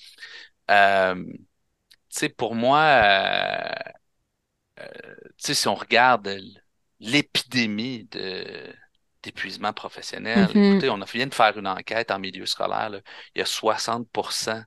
euh, 0.71 1.15
tu 1.17 2.19
sais, 2.21 2.29
pour 2.29 2.55
moi, 2.55 2.79
euh, 2.81 3.71
tu 5.39 5.47
sais, 5.47 5.55
si 5.55 5.69
on 5.69 5.75
regarde 5.75 6.29
l'épidémie 7.03 8.07
de 8.13 8.73
d'épuisement 9.25 9.73
professionnel, 9.73 10.49
Mhm. 10.55 10.73
écoutez, 10.73 10.91
on 10.91 11.01
a 11.01 11.05
vient 11.05 11.29
de 11.29 11.35
faire 11.35 11.57
une 11.57 11.69
enquête 11.69 12.11
en 12.11 12.19
milieu 12.19 12.47
scolaire, 12.47 12.91
là. 12.91 13.01
Il 13.37 13.39
y 13.39 13.43
a 13.43 13.47
60% 13.47 14.65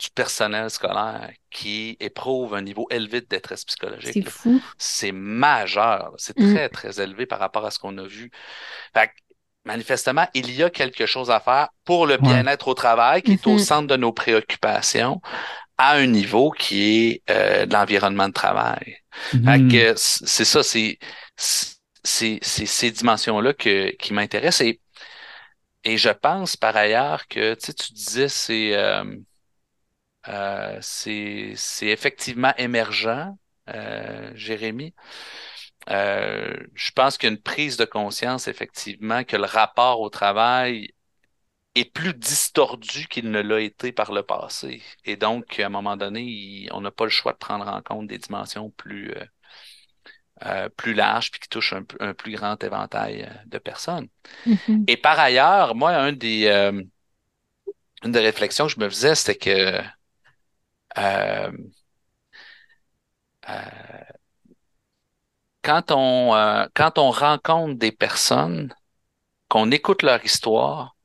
du 0.00 0.10
personnel 0.10 0.70
scolaire 0.70 1.30
qui 1.50 1.96
éprouve 2.00 2.54
un 2.56 2.62
niveau 2.62 2.88
élevé 2.90 3.20
de 3.20 3.26
détresse 3.26 3.64
psychologique. 3.64 4.24
C'est 4.24 4.30
fou. 4.30 4.60
C'est 4.78 5.12
majeur, 5.12 6.12
c'est 6.18 6.36
Mm. 6.36 6.52
très, 6.52 6.68
très 6.68 7.00
élevé 7.00 7.26
par 7.26 7.38
rapport 7.38 7.64
à 7.64 7.70
ce 7.70 7.78
qu'on 7.78 7.96
a 7.98 8.06
vu. 8.08 8.30
Fait 8.94 9.08
que, 9.08 9.12
manifestement, 9.64 10.26
il 10.34 10.50
y 10.52 10.64
a 10.64 10.70
quelque 10.70 11.06
chose 11.06 11.30
à 11.30 11.40
faire 11.40 11.68
pour 11.84 12.06
le 12.06 12.14
Ouais. 12.14 12.20
bien-être 12.22 12.68
au 12.68 12.74
travail 12.74 13.22
qui 13.22 13.32
est 13.34 13.46
au 13.46 13.52
Mhm. 13.52 13.58
centre 13.58 13.86
de 13.88 13.96
nos 13.96 14.12
préoccupations 14.12 15.20
à 15.78 15.94
un 15.96 16.06
niveau 16.06 16.50
qui 16.50 16.82
est 17.26 17.30
euh, 17.30 17.66
de 17.66 17.72
l'environnement 17.74 18.28
de 18.28 18.32
travail. 18.34 18.98
Fait 19.44 19.60
mhm. 19.60 19.66
que 19.66 19.94
c- 19.96 20.24
c'est 20.26 20.44
ça, 20.44 20.62
c'est 20.62 20.98
c'est 21.36 22.38
c'est 22.42 22.66
ces 22.66 22.90
dimensions-là 22.90 23.52
que 23.54 23.90
qui 23.96 24.12
m'intéressent 24.14 24.62
et 24.66 24.80
et 25.84 25.96
je 25.98 26.10
pense 26.10 26.56
par 26.56 26.76
ailleurs 26.76 27.28
que 27.28 27.54
tu 27.54 27.66
sais 27.66 27.74
tu 27.74 27.92
disais 27.92 28.28
c'est 28.28 28.74
euh, 28.76 29.04
euh, 30.28 30.78
c'est 30.82 31.52
c'est 31.56 31.86
effectivement 31.88 32.52
émergent, 32.58 33.34
euh, 33.68 34.30
Jérémy. 34.34 34.94
Euh, 35.90 36.54
je 36.74 36.92
pense 36.92 37.18
qu'il 37.18 37.28
y 37.28 37.32
a 37.32 37.36
une 37.36 37.42
prise 37.42 37.76
de 37.78 37.84
conscience 37.86 38.48
effectivement 38.48 39.24
que 39.24 39.36
le 39.36 39.44
rapport 39.46 40.00
au 40.00 40.10
travail 40.10 40.90
est 41.76 41.84
plus 41.92 42.14
distordu 42.14 43.06
qu'il 43.08 43.30
ne 43.30 43.40
l'a 43.42 43.60
été 43.60 43.92
par 43.92 44.12
le 44.12 44.22
passé. 44.24 44.82
Et 45.04 45.16
donc, 45.16 45.60
à 45.60 45.66
un 45.66 45.68
moment 45.70 45.96
donné, 45.96 46.22
il- 46.22 46.68
on 46.72 46.80
n'a 46.80 46.90
pas 46.90 47.04
le 47.04 47.10
choix 47.10 47.32
de 47.32 47.38
prendre 47.38 47.68
en 47.68 47.82
compte 47.82 48.08
des 48.08 48.18
dimensions 48.18 48.70
plus, 48.70 49.12
euh, 49.12 49.24
euh, 50.44 50.68
plus 50.68 50.94
larges 50.94 51.30
puis 51.30 51.40
qui 51.40 51.48
touchent 51.48 51.72
un, 51.72 51.84
un 52.00 52.14
plus 52.14 52.32
grand 52.32 52.62
éventail 52.62 53.22
euh, 53.22 53.34
de 53.46 53.58
personnes. 53.58 54.08
Mhm. 54.46 54.88
Et 54.88 54.96
par 54.96 55.18
ailleurs, 55.18 55.74
moi, 55.74 55.92
un 55.92 56.12
des, 56.12 56.46
euh, 56.48 56.82
une 58.04 58.12
des 58.12 58.20
réflexions 58.20 58.66
que 58.68 58.72
je 58.72 58.80
me 58.80 58.88
faisais, 58.88 59.14
c'était 59.14 59.36
que 59.36 59.82
euh, 60.98 61.50
euh, 63.48 64.16
quand 65.62 65.90
on, 65.90 66.34
euh, 66.34 66.66
quand 66.74 66.98
on 66.98 67.10
rencontre 67.10 67.74
des 67.78 67.92
personnes, 67.92 68.72
qu'on 69.48 69.70
écoute 69.72 70.02
leur 70.02 70.24
histoire, 70.24 70.95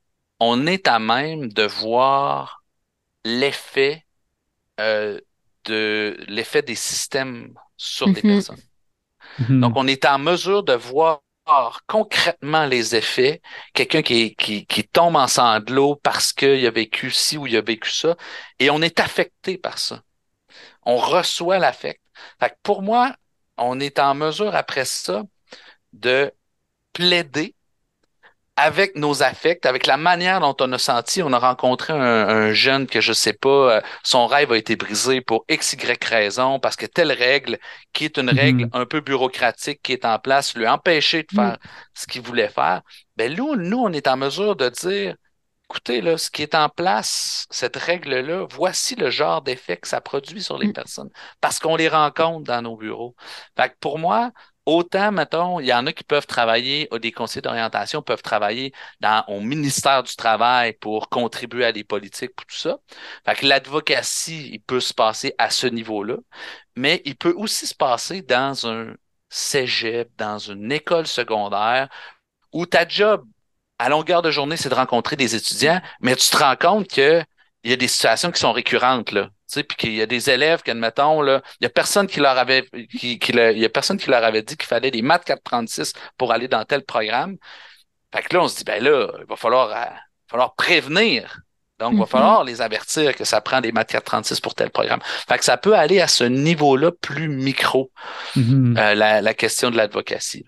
on 0.41 0.67
est 0.67 0.89
à 0.89 0.99
même 0.99 1.49
de 1.54 1.63
voir 1.63 2.65
l'effet 3.25 4.06
euh, 4.82 5.19
de 5.65 6.17
l'effet 6.30 6.63
des 6.63 6.75
systèmes 6.75 7.54
sur 7.77 8.12
des 8.13 8.23
Mhm. 8.23 8.23
personnes. 8.23 8.62
Mhm. 9.39 9.62
Donc, 9.62 9.73
on 9.75 9.88
est 9.88 10.06
en 10.06 10.19
mesure 10.19 10.63
de 10.63 10.73
voir 10.73 11.21
concrètement 11.88 12.65
les 12.65 12.95
effets, 12.95 13.41
quelqu'un 13.73 14.01
qui, 14.01 14.36
qui, 14.36 14.65
qui 14.65 14.88
tombe 14.88 15.15
en 15.15 15.27
sanglots 15.27 15.95
parce 15.95 16.34
qu'il 16.34 16.65
a 16.65 16.71
vécu 16.71 17.12
ci 17.12 17.38
ou 17.38 17.47
il 17.47 17.58
a 17.58 17.62
vécu 17.62 17.91
ça, 17.91 18.15
et 18.60 18.69
on 18.69 18.82
est 18.82 18.99
affecté 18.99 19.58
par 19.58 19.77
ça. 19.80 20.01
On 20.84 20.97
reçoit 20.97 21.60
l'affect. 21.60 22.01
Fait 22.39 22.56
pour 22.63 22.82
moi, 22.82 23.15
on 23.58 23.80
est 23.80 23.99
en 23.99 24.15
mesure 24.15 24.56
après 24.56 24.86
ça 24.86 25.23
de 25.93 26.34
plaider 26.93 27.56
avec 28.62 28.95
nos 28.95 29.24
affects, 29.24 29.65
avec 29.65 29.88
la 29.88 29.97
manière 29.97 30.39
dont 30.39 30.56
on 30.62 30.71
a 30.71 30.78
senti, 30.78 31.24
on 31.24 31.34
a 31.34 31.39
rencontré 31.39 31.93
un, 31.93 32.54
jeune 32.54 32.86
que 32.86 33.02
je 33.02 33.12
sais 33.12 33.34
pas, 33.34 33.50
euh, 33.50 33.82
son 34.04 34.28
rêve 34.28 34.52
a 34.52 34.58
été 34.58 34.76
brisé 34.76 35.19
pour 35.21 35.45
x, 35.50 35.74
y 35.74 36.06
raison, 36.06 36.60
parce 36.60 36.76
que 36.76 36.86
telle 36.86 37.12
règle, 37.12 37.58
qui 37.91 38.06
est 38.06 38.17
une 38.17 38.30
mm-hmm. 38.30 38.39
règle 38.39 38.69
un 38.74 38.86
peu 38.86 39.02
bureaucratique 39.02 39.82
qui 39.82 39.93
est 39.93 40.06
en 40.06 40.19
place, 40.19 40.56
lui 40.56 40.65
a 40.65 40.76
empêché 40.76 41.24
de 41.24 41.34
faire 41.34 41.54
mm. 41.54 41.67
ce 41.95 42.08
qu'il 42.08 42.21
voulait 42.21 42.50
faire. 42.50 42.82
Ben, 43.15 43.34
nous, 43.34 43.56
nous, 43.56 43.80
on 43.80 43.91
est 43.91 44.08
en 44.08 44.17
mesure 44.17 44.56
de 44.56 44.69
dire, 44.69 45.15
écoutez, 45.65 46.02
là, 46.02 46.17
ce 46.19 46.30
qui 46.30 46.43
est 46.43 46.54
en 46.54 46.69
place, 46.69 47.47
cette 47.50 47.78
règle-là, 47.78 48.45
voici 48.52 48.95
le 48.95 49.10
genre 49.10 49.41
d'effet 49.41 49.78
que 49.78 49.88
ça 49.88 50.02
produit 50.02 50.43
sur 50.43 50.60
les 50.60 50.67
mm. 50.67 50.74
personnes, 50.74 51.10
parce 51.39 51.58
qu'on 51.58 51.76
les 51.76 51.89
rencontre 51.89 52.43
dans 52.43 52.62
nos 52.62 52.78
bureaux. 52.78 53.15
Fait 53.58 53.69
que 53.69 53.76
pour 53.80 53.97
moi, 53.97 54.32
Autant, 54.67 55.12
mettons, 55.12 55.60
il 55.60 55.65
y 55.65 55.74
en 55.74 55.88
a 55.88 55.93
qui 55.93 56.04
peuvent 56.04 56.28
travailler, 56.28 56.88
des 57.02 57.12
conseillers 57.12 57.41
d'orientation 57.41 58.04
peuvent 58.04 58.21
travailler 58.21 58.74
dans, 59.00 59.24
au 59.28 59.39
ministère 59.39 60.04
du 60.04 60.15
Travail 60.15 60.74
pour 60.74 61.10
contribuer 61.10 61.65
à 61.65 61.71
des 61.71 61.84
politiques, 61.84 62.36
pour 62.36 62.45
tout 62.45 62.56
ça. 62.56 62.78
Fait 63.26 63.36
que 63.36 63.47
l'advocatie, 63.47 64.52
il 64.54 64.60
peut 64.62 64.80
se 64.80 64.93
passer 64.93 65.34
à 65.39 65.50
ce 65.50 65.65
niveau-là, 65.65 66.17
mais 66.76 67.02
il 67.06 67.15
peut 67.17 67.34
aussi 67.36 67.65
se 67.67 67.74
passer 67.76 68.21
dans 68.21 68.67
un 68.67 68.93
cégep, 69.30 70.10
dans 70.17 70.38
une 70.38 70.71
école 70.71 71.08
secondaire, 71.08 71.89
où 72.54 72.65
ta 72.67 72.88
job, 72.88 73.26
à 73.80 73.89
longueur 73.89 74.21
de 74.21 74.32
journée, 74.32 74.58
c'est 74.58 74.69
de 74.69 74.76
rencontrer 74.76 75.15
des 75.15 75.36
étudiants, 75.36 75.82
mais 76.02 76.15
tu 76.15 76.30
te 76.30 76.38
rends 76.38 76.56
compte 76.56 76.88
qu'il 76.88 77.26
y 77.63 77.74
a 77.74 77.76
des 77.78 77.88
situations 77.88 78.32
qui 78.32 78.39
sont 78.39 78.54
récurrentes, 78.54 79.12
là 79.12 79.30
puis 79.55 79.77
qu'il 79.77 79.93
y 79.93 80.01
a 80.01 80.05
des 80.05 80.29
élèves 80.29 80.61
qu'admettons, 80.63 81.21
là, 81.21 81.41
il 81.59 81.65
y 81.65 81.67
a 81.67 81.69
personne 81.69 82.07
qui 82.07 82.19
leur 82.19 82.37
avait, 82.37 82.65
qui, 82.89 83.13
il 83.13 83.57
y 83.57 83.65
a 83.65 83.69
personne 83.69 83.97
qui 83.97 84.09
leur 84.09 84.23
avait 84.23 84.41
dit 84.41 84.57
qu'il 84.57 84.67
fallait 84.67 84.91
des 84.91 85.01
maths 85.01 85.25
436 85.25 85.93
pour 86.17 86.31
aller 86.31 86.47
dans 86.47 86.63
tel 86.65 86.83
programme. 86.83 87.37
Fait 88.13 88.21
que 88.21 88.35
là, 88.35 88.43
on 88.43 88.47
se 88.47 88.57
dit, 88.57 88.63
ben 88.63 88.83
là, 88.83 89.07
il 89.19 89.25
va 89.25 89.35
falloir, 89.35 89.69
euh, 89.71 89.85
falloir 90.27 90.55
prévenir. 90.55 91.39
Donc, 91.79 91.93
il 91.93 91.97
va 91.97 92.05
mm-hmm. 92.05 92.09
falloir 92.09 92.43
les 92.43 92.61
avertir 92.61 93.15
que 93.15 93.23
ça 93.23 93.41
prend 93.41 93.59
des 93.59 93.71
maths 93.71 93.89
436 93.89 94.39
pour 94.39 94.53
tel 94.53 94.69
programme. 94.69 94.99
Fait 95.27 95.37
que 95.37 95.43
ça 95.43 95.57
peut 95.57 95.75
aller 95.75 95.99
à 95.99 96.07
ce 96.07 96.23
niveau-là 96.23 96.91
plus 96.91 97.27
micro, 97.27 97.91
mm-hmm. 98.35 98.77
euh, 98.77 98.95
la, 98.95 99.21
la, 99.21 99.33
question 99.33 99.71
de 99.71 99.77
l'advocatie. 99.77 100.45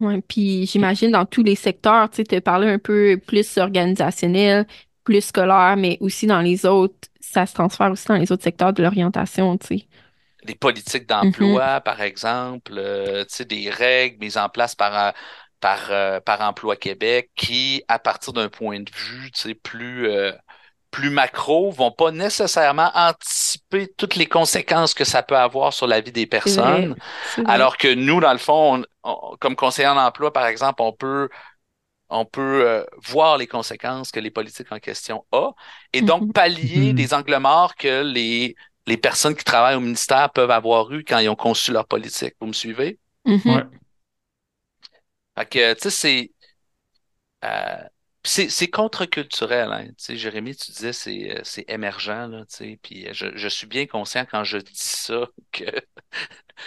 Oui, 0.00 0.22
puis 0.26 0.66
j'imagine 0.66 1.10
dans 1.10 1.26
tous 1.26 1.42
les 1.42 1.56
secteurs, 1.56 2.08
tu 2.08 2.16
sais, 2.16 2.24
tu 2.24 2.40
parlé 2.40 2.68
un 2.68 2.78
peu 2.78 3.20
plus 3.26 3.58
organisationnel, 3.58 4.66
plus 5.04 5.20
scolaire, 5.20 5.74
mais 5.76 5.98
aussi 6.00 6.26
dans 6.26 6.40
les 6.40 6.64
autres, 6.64 7.09
ça 7.20 7.46
se 7.46 7.54
transfère 7.54 7.90
aussi 7.90 8.06
dans 8.06 8.16
les 8.16 8.32
autres 8.32 8.42
secteurs 8.42 8.72
de 8.72 8.82
l'orientation, 8.82 9.56
tu 9.58 9.66
sais. 9.66 9.86
Les 10.44 10.54
politiques 10.54 11.06
d'emploi, 11.06 11.78
mm-hmm. 11.78 11.82
par 11.82 12.00
exemple, 12.00 12.72
euh, 12.76 13.24
tu 13.24 13.36
sais, 13.36 13.44
des 13.44 13.68
règles 13.68 14.24
mises 14.24 14.38
en 14.38 14.48
place 14.48 14.74
par, 14.74 14.96
euh, 14.96 15.10
par, 15.60 15.78
euh, 15.90 16.18
par 16.20 16.40
Emploi 16.40 16.76
Québec 16.76 17.30
qui, 17.36 17.82
à 17.88 17.98
partir 17.98 18.32
d'un 18.32 18.48
point 18.48 18.80
de 18.80 18.90
vue, 18.90 19.30
tu 19.32 19.40
sais, 19.40 19.54
plus, 19.54 20.08
plus 20.90 21.10
macro, 21.10 21.70
vont 21.70 21.92
pas 21.92 22.10
nécessairement 22.10 22.90
anticiper 22.94 23.92
toutes 23.98 24.16
les 24.16 24.26
conséquences 24.26 24.94
que 24.94 25.04
ça 25.04 25.22
peut 25.22 25.36
avoir 25.36 25.74
sur 25.74 25.86
la 25.86 26.00
vie 26.00 26.12
des 26.12 26.26
personnes. 26.26 26.96
Alors 27.46 27.76
que 27.76 27.92
nous, 27.92 28.20
dans 28.20 28.32
le 28.32 28.38
fond, 28.38 28.82
comme 29.40 29.56
conseiller 29.56 29.88
en 29.88 29.98
emploi, 29.98 30.32
par 30.32 30.46
exemple, 30.46 30.80
on 30.80 30.92
peut 30.92 31.28
on 32.10 32.24
peut 32.24 32.66
euh, 32.66 32.84
voir 33.06 33.38
les 33.38 33.46
conséquences 33.46 34.10
que 34.10 34.20
les 34.20 34.30
politiques 34.30 34.70
en 34.70 34.78
question 34.78 35.24
ont 35.32 35.54
et 35.92 36.02
donc 36.02 36.22
mhm. 36.22 36.32
pallier 36.32 36.90
mhm. 36.90 36.92
des 36.94 37.14
angles 37.14 37.38
morts 37.38 37.76
que 37.76 38.02
les, 38.02 38.56
les 38.86 38.96
personnes 38.96 39.34
qui 39.36 39.44
travaillent 39.44 39.76
au 39.76 39.80
ministère 39.80 40.30
peuvent 40.30 40.50
avoir 40.50 40.92
eu 40.92 41.04
quand 41.04 41.18
ils 41.18 41.28
ont 41.28 41.36
conçu 41.36 41.72
leur 41.72 41.86
politique. 41.86 42.34
Vous 42.40 42.48
me 42.48 42.52
suivez? 42.52 42.98
Mhm. 43.24 43.70
Fait 45.38 45.46
que, 45.48 45.74
tu 45.74 45.82
sais, 45.82 45.90
c'est. 45.90 46.30
Euh, 47.44 47.88
c'est 48.22 48.68
contre-culturel, 48.68 49.72
hein. 49.72 49.86
Tu 49.88 49.94
sais, 49.96 50.16
Jérémy, 50.16 50.54
tu 50.54 50.72
disais 50.72 50.92
c'est 50.92 51.38
euh, 51.38 51.40
c'est 51.42 51.64
émergent, 51.68 52.28
là, 52.28 52.44
tu 52.48 52.56
sais, 52.56 52.78
puis 52.82 53.06
je, 53.12 53.26
je, 53.34 53.48
suis 53.48 53.66
bien 53.66 53.86
conscient 53.86 54.26
quand 54.30 54.44
je 54.44 54.58
dis 54.58 54.70
ça 54.74 55.26
que 55.52 55.64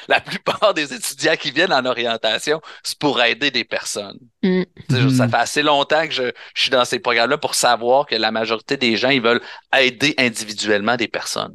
la 0.08 0.20
plupart 0.20 0.74
des 0.74 0.94
étudiants 0.94 1.36
qui 1.36 1.52
viennent 1.52 1.74
en 1.74 1.86
orientation, 1.86 2.62
c'est 2.84 2.98
pour 2.98 3.22
aider 3.22 3.52
des 3.52 3.64
personnes. 3.64 4.20
Mm. 4.42 4.64
Ça 5.10 5.28
fait 5.28 5.38
assez 5.38 5.62
longtemps 5.62 6.08
que 6.08 6.14
je, 6.14 6.32
suis 6.56 6.70
dans 6.70 6.86
ces 6.86 7.00
programmes-là 7.00 7.38
pour 7.38 7.56
savoir 7.56 8.06
que 8.06 8.16
la 8.16 8.32
majorité 8.32 8.78
des 8.78 8.98
gens, 8.98 9.10
ils 9.10 9.22
veulent 9.22 9.42
aider 9.78 10.16
individuellement 10.18 10.96
des 10.96 11.08
personnes. 11.08 11.54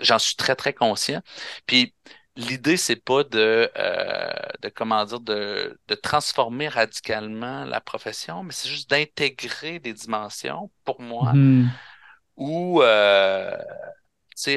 J'en 0.00 0.18
suis 0.18 0.36
très, 0.36 0.56
très 0.56 0.72
conscient. 0.72 1.20
Puis 1.66 1.94
l'idée, 2.36 2.76
c'est 2.76 2.96
pas 2.96 3.24
de, 3.24 3.70
euh, 3.76 4.32
de 4.62 4.68
comment 4.68 5.04
dire, 5.04 5.20
de, 5.20 5.78
de 5.88 5.94
transformer 5.94 6.68
radicalement 6.68 7.64
la 7.64 7.80
profession, 7.80 8.42
mais 8.44 8.52
c'est 8.52 8.68
juste 8.68 8.90
d'intégrer 8.90 9.78
des 9.80 9.92
dimensions, 9.94 10.70
pour 10.84 11.00
moi, 11.00 11.32
mm. 11.34 11.70
où 12.36 12.82
euh, 12.82 13.56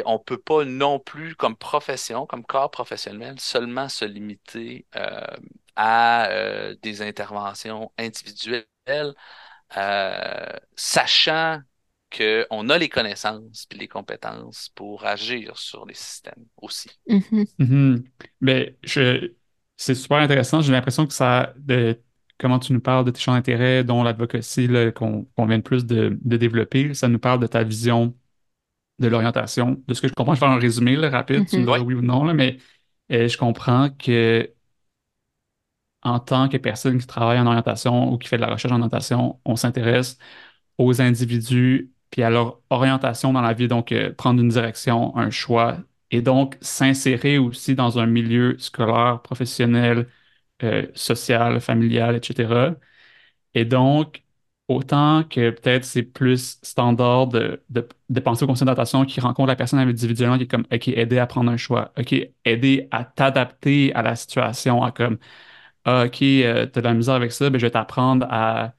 on 0.05 0.13
ne 0.13 0.17
peut 0.23 0.37
pas 0.37 0.65
non 0.65 0.99
plus, 0.99 1.35
comme 1.35 1.55
profession, 1.55 2.25
comme 2.25 2.45
corps 2.45 2.71
professionnel, 2.71 3.39
seulement 3.39 3.89
se 3.89 4.05
limiter 4.05 4.85
euh, 4.95 5.21
à 5.75 6.27
euh, 6.29 6.75
des 6.81 7.01
interventions 7.01 7.91
individuelles, 7.97 8.65
euh, 9.77 10.45
sachant 10.75 11.61
qu'on 12.15 12.69
a 12.69 12.77
les 12.77 12.89
connaissances 12.89 13.67
et 13.71 13.77
les 13.77 13.87
compétences 13.87 14.69
pour 14.75 15.05
agir 15.05 15.57
sur 15.57 15.85
les 15.85 15.93
systèmes 15.93 16.45
aussi. 16.57 16.89
Mm-hmm. 17.07 17.47
Mm-hmm. 17.59 18.03
Mais 18.41 18.77
je, 18.83 19.33
c'est 19.77 19.95
super 19.95 20.17
intéressant. 20.17 20.61
J'ai 20.61 20.71
l'impression 20.71 21.05
que 21.05 21.13
ça, 21.13 21.53
de, 21.57 22.01
comment 22.37 22.59
tu 22.59 22.73
nous 22.73 22.81
parles 22.81 23.05
de 23.05 23.11
tes 23.11 23.19
champs 23.19 23.33
d'intérêt, 23.33 23.83
dont 23.83 24.03
l'advocacy 24.03 24.67
qu'on 24.95 25.27
vient 25.37 25.57
de 25.57 25.63
plus 25.63 25.85
de, 25.85 26.17
de, 26.21 26.37
développer, 26.37 26.93
ça 26.93 27.07
nous 27.07 27.19
parle 27.19 27.39
de 27.39 27.47
ta 27.47 27.63
vision 27.63 28.15
de 28.99 29.07
l'orientation. 29.07 29.81
De 29.87 29.93
ce 29.93 30.01
que 30.01 30.07
je 30.07 30.13
comprends, 30.13 30.33
je 30.35 30.39
vais 30.39 30.45
faire 30.47 30.55
un 30.55 30.59
résumé 30.59 30.97
rapide, 30.97 31.47
tu 31.47 31.57
me 31.57 31.65
mhm. 31.65 31.77
dis 31.77 31.83
oui 31.85 31.93
ou 31.95 32.01
non, 32.01 32.33
mais 32.33 32.57
euh, 33.11 33.27
je 33.27 33.37
comprends 33.37 33.89
que 33.91 34.51
en 36.01 36.19
tant 36.19 36.47
que 36.49 36.57
personne 36.57 36.97
qui 36.97 37.07
travaille 37.07 37.39
en 37.39 37.45
orientation 37.47 38.11
ou 38.13 38.17
qui 38.17 38.27
fait 38.27 38.37
de 38.37 38.41
la 38.41 38.51
recherche 38.51 38.71
en 38.71 38.77
orientation, 38.77 39.39
on 39.45 39.55
s'intéresse 39.55 40.17
aux 40.77 41.01
individus 41.01 41.91
puis 42.09 42.23
à 42.23 42.29
leur 42.29 42.59
orientation 42.69 43.33
dans 43.33 43.41
la 43.41 43.53
vie, 43.53 43.67
donc 43.67 43.91
euh, 43.91 44.13
prendre 44.13 44.41
une 44.41 44.49
direction, 44.49 45.15
un 45.17 45.29
choix, 45.29 45.77
et 46.11 46.21
donc 46.21 46.57
s'insérer 46.61 47.37
aussi 47.37 47.75
dans 47.75 47.99
un 47.99 48.05
milieu 48.07 48.57
scolaire, 48.59 49.21
professionnel, 49.21 50.07
euh, 50.63 50.87
social, 50.95 51.61
familial, 51.61 52.15
etc. 52.15 52.75
Et 53.53 53.65
donc, 53.65 54.23
Autant 54.69 55.23
que 55.23 55.49
peut-être 55.49 55.83
c'est 55.83 56.03
plus 56.03 56.59
standard 56.61 57.25
de, 57.27 57.63
de, 57.69 58.19
penser 58.19 58.43
au 58.43 58.47
conseil 58.47 58.65
d'orientation 58.65 59.03
qui 59.03 59.19
rencontre 59.19 59.47
la 59.47 59.55
personne 59.55 59.79
individuellement, 59.79 60.37
qui 60.37 60.43
est 60.43 60.47
comme, 60.47 60.67
OK, 60.71 60.87
aider 60.89 61.17
à 61.17 61.25
prendre 61.25 61.51
un 61.51 61.57
choix. 61.57 61.91
OK, 61.97 62.13
aider 62.45 62.87
à 62.91 63.03
t'adapter 63.03 63.91
à 63.95 64.03
la 64.03 64.15
situation, 64.15 64.83
à 64.83 64.91
comme, 64.91 65.17
ah, 65.85 66.05
OK, 66.05 66.21
euh, 66.21 66.67
tu 66.67 66.79
as 66.79 66.81
de 66.81 66.87
la 66.87 66.93
misère 66.93 67.15
avec 67.15 67.31
ça, 67.31 67.49
ben, 67.49 67.59
je 67.59 67.65
vais 67.65 67.71
t'apprendre 67.71 68.27
à, 68.29 68.73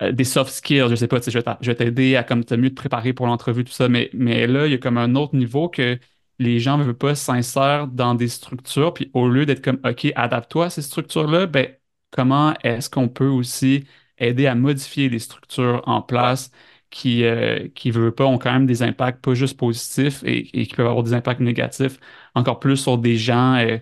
des 0.00 0.24
soft 0.24 0.50
skills, 0.52 0.86
je 0.90 0.94
sais 0.94 1.08
pas, 1.08 1.18
je 1.20 1.66
vais 1.70 1.74
t'aider 1.74 2.16
à 2.16 2.22
comme, 2.24 2.44
mieux 2.56 2.70
te 2.70 2.74
préparer 2.74 3.12
pour 3.12 3.26
l'entrevue, 3.26 3.64
tout 3.64 3.72
ça. 3.72 3.88
Mais, 3.88 4.10
mais 4.12 4.46
là, 4.46 4.66
il 4.66 4.72
y 4.72 4.74
a 4.74 4.78
comme 4.78 4.98
un 4.98 5.14
autre 5.16 5.34
niveau 5.36 5.68
que 5.68 5.98
les 6.38 6.60
gens 6.60 6.78
ne 6.78 6.84
veulent 6.84 6.96
pas 6.96 7.14
s'insèrent 7.14 7.88
dans 7.88 8.14
des 8.14 8.28
structures, 8.28 8.94
puis 8.94 9.10
au 9.14 9.28
lieu 9.28 9.44
d'être 9.46 9.62
comme, 9.62 9.80
OK, 9.84 10.12
adapte-toi 10.14 10.66
à 10.66 10.70
ces 10.70 10.82
structures-là, 10.82 11.46
ben, 11.46 11.74
comment 12.10 12.54
est-ce 12.62 12.88
qu'on 12.90 13.08
peut 13.08 13.26
aussi 13.26 13.84
aider 14.18 14.46
à 14.46 14.54
modifier 14.54 15.08
les 15.08 15.18
structures 15.18 15.82
en 15.86 16.02
place 16.02 16.50
qui, 16.90 17.24
euh, 17.24 17.68
qui 17.74 17.90
veut 17.90 18.12
pas, 18.14 18.24
ont 18.26 18.38
quand 18.38 18.52
même 18.52 18.66
des 18.66 18.82
impacts 18.82 19.22
pas 19.22 19.34
juste 19.34 19.58
positifs 19.58 20.22
et, 20.24 20.44
qui 20.44 20.74
peuvent 20.74 20.86
avoir 20.86 21.02
des 21.04 21.12
impacts 21.14 21.40
négatifs, 21.40 21.98
encore 22.34 22.60
plus 22.60 22.76
sur 22.76 22.98
des 22.98 23.16
gens 23.16 23.56
euh, 23.56 23.78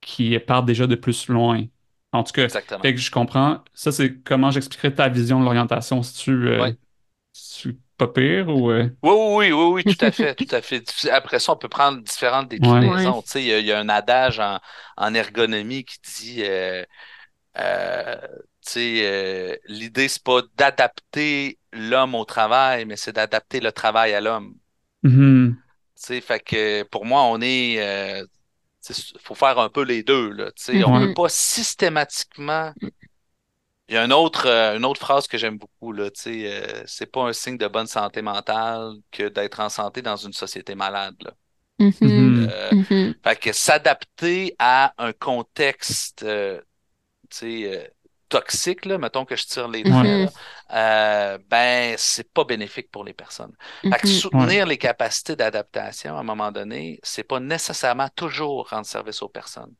qui 0.00 0.38
partent 0.40 0.66
déjà 0.66 0.86
de 0.86 0.96
plus 0.96 1.28
loin. 1.28 1.66
En 2.12 2.22
tout 2.24 2.32
cas, 2.32 2.46
que 2.48 2.96
je 2.96 3.10
comprends. 3.10 3.64
Ça, 3.72 3.90
c'est 3.90 4.14
comment 4.22 4.50
j'expliquerais 4.50 4.94
ta 4.94 5.08
vision 5.08 5.40
de 5.40 5.44
l'orientation, 5.44 6.02
si 6.02 6.24
tu, 6.24 6.30
euh, 6.30 6.72
pas 7.96 8.08
pire 8.08 8.48
ou. 8.48 8.70
Oui, 8.70 8.90
oui, 9.02 9.52
oui, 9.52 9.52
oui, 9.52 9.84
tout 9.84 10.04
à 10.04 10.10
fait, 10.10 10.34
tout 10.34 10.54
à 10.54 10.60
fait. 10.60 10.84
Après 11.10 11.38
ça, 11.38 11.52
on 11.52 11.56
peut 11.56 11.68
prendre 11.68 12.02
différentes 12.02 12.48
déclinaisons. 12.48 13.22
il 13.36 13.44
y, 13.44 13.72
a 13.72 13.78
un 13.78 13.88
adage 13.88 14.40
en, 14.40 14.58
en 14.98 15.14
ergonomie 15.14 15.84
qui 15.84 15.98
dit 16.02 16.42
euh, 18.76 19.56
l'idée, 19.68 20.08
c'est 20.08 20.22
pas 20.22 20.42
d'adapter 20.56 21.58
l'homme 21.72 22.14
au 22.14 22.24
travail, 22.24 22.84
mais 22.84 22.96
c'est 22.96 23.12
d'adapter 23.12 23.60
le 23.60 23.72
travail 23.72 24.14
à 24.14 24.20
l'homme. 24.20 24.54
Mm-hmm. 25.04 25.54
Fait 26.20 26.40
que 26.40 26.82
pour 26.84 27.04
moi, 27.04 27.22
on 27.24 27.40
est. 27.40 27.76
Euh, 27.78 28.26
il 28.88 29.20
faut 29.20 29.34
faire 29.34 29.58
un 29.58 29.68
peu 29.68 29.82
les 29.82 30.02
deux. 30.02 30.30
Là. 30.30 30.50
On 30.86 31.00
ne 31.00 31.06
peut 31.06 31.14
pas 31.14 31.28
systématiquement. 31.28 32.72
Il 33.88 33.94
y 33.94 33.98
a 33.98 34.04
une 34.04 34.12
autre, 34.12 34.46
euh, 34.46 34.76
une 34.76 34.84
autre 34.84 35.00
phrase 35.00 35.26
que 35.26 35.36
j'aime 35.36 35.58
beaucoup. 35.58 35.92
Là, 35.92 36.08
euh, 36.26 36.82
c'est 36.86 37.06
pas 37.06 37.24
un 37.24 37.32
signe 37.32 37.58
de 37.58 37.66
bonne 37.68 37.86
santé 37.86 38.22
mentale 38.22 38.94
que 39.10 39.28
d'être 39.28 39.60
en 39.60 39.68
santé 39.68 40.02
dans 40.02 40.16
une 40.16 40.32
société 40.32 40.74
malade. 40.74 41.16
Là. 41.20 41.32
Mhm. 41.78 42.48
Euh, 42.50 42.70
Mhm. 42.72 43.14
fait 43.22 43.36
que 43.36 43.52
s'adapter 43.52 44.54
à 44.58 44.94
un 44.98 45.12
contexte 45.12 46.24
toxique, 48.32 48.84
là, 48.86 48.98
mettons 48.98 49.24
que 49.26 49.36
je 49.36 49.46
tire 49.46 49.68
les 49.68 49.86
traits, 49.86 50.32
euh, 50.72 51.38
ben, 51.48 51.94
c'est 51.98 52.32
pas 52.32 52.44
bénéfique 52.44 52.90
pour 52.90 53.04
les 53.04 53.12
personnes. 53.14 53.54
Fait 53.90 53.98
que 54.00 54.08
Mhm. 54.08 54.08
soutenir 54.08 54.66
les 54.66 54.78
capacités 54.78 55.36
d'adaptation 55.36 56.16
à 56.16 56.20
un 56.20 56.22
moment 56.24 56.52
donné, 56.52 56.98
c'est 57.02 57.24
pas 57.24 57.40
nécessairement 57.40 58.08
toujours 58.10 58.68
rendre 58.70 58.86
service 58.86 59.22
aux 59.22 59.28
personnes. 59.28 59.74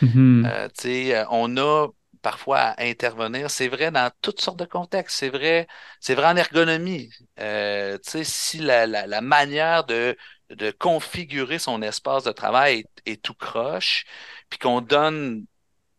Mhm. 0.00 0.52
Euh, 0.52 0.68
tu 0.68 0.82
sais, 0.82 1.16
euh, 1.16 1.24
on 1.30 1.56
a 1.56 1.88
parfois 2.22 2.58
à 2.58 2.82
intervenir. 2.84 3.50
C'est 3.50 3.68
vrai 3.68 3.90
dans 3.90 4.10
toutes 4.22 4.40
sortes 4.40 4.58
de 4.58 4.64
contextes. 4.64 5.16
C'est 5.18 5.28
vrai, 5.28 5.66
c'est 6.00 6.14
vrai 6.14 6.26
en 6.28 6.36
ergonomie. 6.36 7.10
Euh, 7.40 7.98
tu 7.98 8.10
sais, 8.10 8.24
si 8.24 8.58
la, 8.58 8.86
la, 8.86 9.06
la 9.06 9.20
manière 9.20 9.84
de, 9.84 10.16
de 10.50 10.70
configurer 10.72 11.58
son 11.58 11.80
espace 11.82 12.24
de 12.24 12.32
travail 12.32 12.80
est, 13.06 13.12
est 13.12 13.22
tout 13.22 13.34
croche, 13.34 14.04
puis 14.50 14.58
qu'on 14.58 14.80
donne 14.80 15.46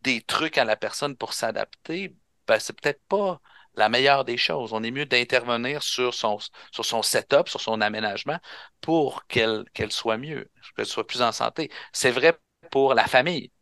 des 0.04 0.22
trucs 0.22 0.58
à 0.58 0.64
la 0.64 0.76
personne 0.76 1.16
pour 1.16 1.32
s'adapter, 1.34 2.16
ben, 2.46 2.58
c'est 2.60 2.78
peut-être 2.80 3.02
pas 3.08 3.40
la 3.74 3.88
meilleure 3.88 4.24
des 4.24 4.36
choses. 4.36 4.72
On 4.72 4.82
est 4.82 4.90
mieux 4.92 5.06
d'intervenir 5.06 5.82
sur 5.82 6.14
son, 6.14 6.38
sur 6.72 6.84
son 6.84 7.02
setup, 7.02 7.48
sur 7.48 7.60
son 7.60 7.80
aménagement 7.80 8.38
pour 8.80 9.26
qu'elle 9.26 9.66
soit 9.90 10.18
mieux, 10.18 10.50
qu'elle 10.76 10.86
soit 10.86 11.06
plus 11.06 11.22
en 11.22 11.32
santé. 11.32 11.70
C'est 11.92 12.10
vrai 12.12 12.38
pour 12.70 12.94
la 12.94 13.06
famille. 13.06 13.52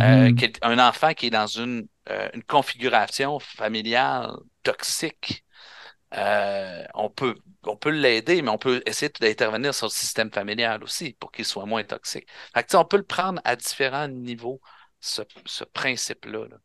Euh, 0.00 0.30
Mhm. 0.30 0.36
quel- 0.36 0.52
un 0.62 0.78
enfant 0.78 1.14
qui 1.14 1.26
est 1.26 1.30
dans 1.30 1.46
une, 1.46 1.88
euh, 2.10 2.28
une 2.34 2.42
configuration 2.44 3.38
familiale 3.40 4.32
toxique, 4.62 5.44
euh, 6.14 6.84
on 6.94 7.10
peut, 7.10 7.34
on 7.64 7.76
peut 7.76 7.90
l'aider, 7.90 8.42
mais 8.42 8.50
on 8.50 8.58
peut 8.58 8.82
essayer 8.86 9.10
d'intervenir 9.20 9.74
sur 9.74 9.86
le 9.86 9.90
système 9.92 10.30
familial 10.32 10.82
aussi 10.84 11.14
pour 11.20 11.32
qu'il 11.32 11.44
soit 11.44 11.66
moins 11.66 11.84
toxique. 11.84 12.26
Fait 12.54 12.64
que, 12.64 12.76
on 12.76 12.84
peut 12.84 12.96
le 12.98 13.02
prendre 13.04 13.40
à 13.44 13.56
différents 13.56 14.08
niveaux, 14.08 14.60
ce, 15.04 15.22
ce 15.46 15.64
principe-là. 15.64 16.48
là. 16.48 16.58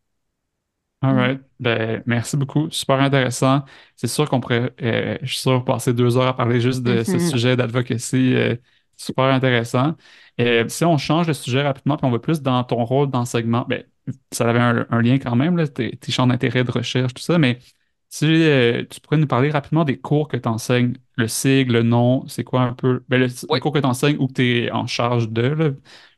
All 1.02 1.14
right. 1.16 1.40
Ben, 1.62 2.04
merci 2.06 2.36
beaucoup. 2.36 2.70
Super 2.72 3.00
intéressant. 3.00 3.64
C'est 3.96 4.08
sûr 4.08 4.30
qu'on 4.30 4.42
pourrait, 4.42 4.74
euh, 4.82 5.18
je 5.22 5.28
suis 5.28 5.38
sûr, 5.40 5.64
passer 5.64 5.94
deux 5.94 6.18
heures 6.18 6.28
à 6.28 6.36
parler 6.36 6.60
juste 6.60 6.84
de 6.84 7.04
ce 7.04 7.18
sujet 7.20 7.56
d'advocacy. 7.56 8.36
euh, 8.36 8.56
super 8.98 9.26
intéressant. 9.26 9.96
Euh, 10.42 10.68
si 10.68 10.84
on 10.84 10.98
change 10.98 11.28
de 11.28 11.32
sujet 11.34 11.62
rapidement, 11.62 11.96
puis 11.96 12.06
on 12.06 12.12
va 12.12 12.20
plus 12.20 12.42
dans 12.42 12.64
ton 12.66 12.84
rôle 12.84 13.10
d'enseignement, 13.10 13.66
ben, 13.70 13.84
ça 14.34 14.50
avait 14.50 14.60
un, 14.60 14.86
un 14.90 15.02
lien 15.02 15.18
quand 15.20 15.36
même, 15.38 15.56
là, 15.56 15.68
tes, 15.70 15.96
tes 15.96 16.12
champs 16.12 16.28
d'intérêt 16.28 16.66
de 16.66 16.72
recherche, 16.72 17.14
tout 17.14 17.24
ça, 17.24 17.38
mais 17.38 17.60
si 18.10 18.26
euh, 18.28 18.86
tu 18.90 19.00
pourrais 19.02 19.18
nous 19.18 19.28
parler 19.28 19.52
rapidement 19.52 19.86
des 19.86 20.00
cours 20.00 20.28
que 20.28 20.38
tu 20.38 20.48
enseignes, 20.50 20.96
le 21.16 21.28
sigle, 21.28 21.74
le 21.74 21.84
nom, 21.84 22.28
c'est 22.28 22.44
quoi 22.44 22.62
un 22.62 22.74
peu, 22.74 23.04
ben, 23.10 23.20
le, 23.20 23.28
le 23.28 23.58
Oui, 23.58 23.60
cours 23.60 23.72
que 23.74 23.80
tu 23.80 23.86
enseignes 23.86 24.18
ou 24.20 24.28
que 24.28 24.34
tu 24.34 24.58
es 24.66 24.72
en 24.72 24.88
charge 24.88 25.30
de, 25.30 25.42
là. 25.44 25.70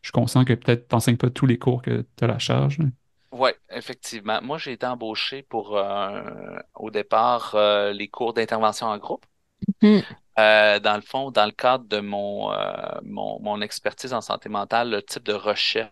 Je 0.01 0.07
suis 0.09 0.11
conscient 0.13 0.45
que 0.45 0.53
peut-être 0.53 0.87
tu 0.87 0.95
n'enseignes 0.95 1.17
pas 1.17 1.29
tous 1.29 1.45
les 1.45 1.57
cours 1.59 1.81
que 1.81 2.05
tu 2.17 2.23
as 2.23 2.27
la 2.27 2.39
charge. 2.39 2.77
là. 2.79 2.85
ouais, 3.31 3.57
effectivement. 3.69 4.41
Moi, 4.41 4.57
j'ai 4.57 4.73
été 4.73 4.85
embauché 4.85 5.43
pour, 5.43 5.77
euh, 5.77 6.59
au 6.75 6.91
départ, 6.91 7.55
euh, 7.55 7.91
les 7.93 8.07
cours 8.09 8.33
d'intervention 8.33 8.87
en 8.87 8.97
groupe. 8.97 9.25
Euh, 10.39 10.79
dans 10.79 10.95
le 10.95 11.01
fond, 11.01 11.29
dans 11.31 11.45
le 11.45 11.51
cadre 11.51 11.85
de 11.85 11.99
mon, 11.99 12.51
euh, 12.53 12.99
mon, 13.03 13.39
mon 13.41 13.61
expertise 13.61 14.13
en 14.13 14.21
santé 14.21 14.47
mentale, 14.49 14.89
le 14.89 15.03
type 15.03 15.23
de 15.23 15.33
recherche 15.33 15.91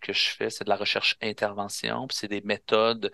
que 0.00 0.12
je 0.12 0.30
fais, 0.30 0.48
c'est 0.50 0.64
de 0.64 0.70
la 0.70 0.76
recherche 0.76 1.16
intervention, 1.22 2.06
puis 2.06 2.16
c'est 2.16 2.28
des 2.28 2.40
méthodes 2.42 3.12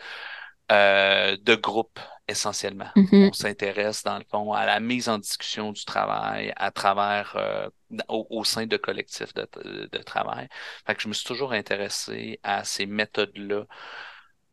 euh, 0.71 1.37
de 1.41 1.55
groupe 1.55 1.99
essentiellement. 2.29 2.89
Mhm. 2.97 3.29
On 3.31 3.33
s'intéresse 3.33 4.03
dans 4.05 4.19
le 4.19 4.25
fond 4.31 4.53
à 4.53 4.67
la 4.67 4.81
mise 4.81 5.09
en 5.09 5.19
discussion 5.19 5.73
du 5.73 5.85
travail 5.85 6.53
à 6.57 6.71
travers 6.71 7.35
euh, 7.37 7.69
au, 8.09 8.27
au 8.31 8.45
sein 8.45 8.67
de 8.67 8.77
collectifs 8.77 9.35
de, 9.35 9.49
de 9.91 9.99
travail. 9.99 10.49
Fait 10.87 10.95
que 10.95 11.03
je 11.03 11.09
me 11.09 11.13
suis 11.13 11.27
toujours 11.27 11.53
intéressé 11.53 12.39
à 12.43 12.65
ces 12.65 12.87
méthodes-là 12.87 13.65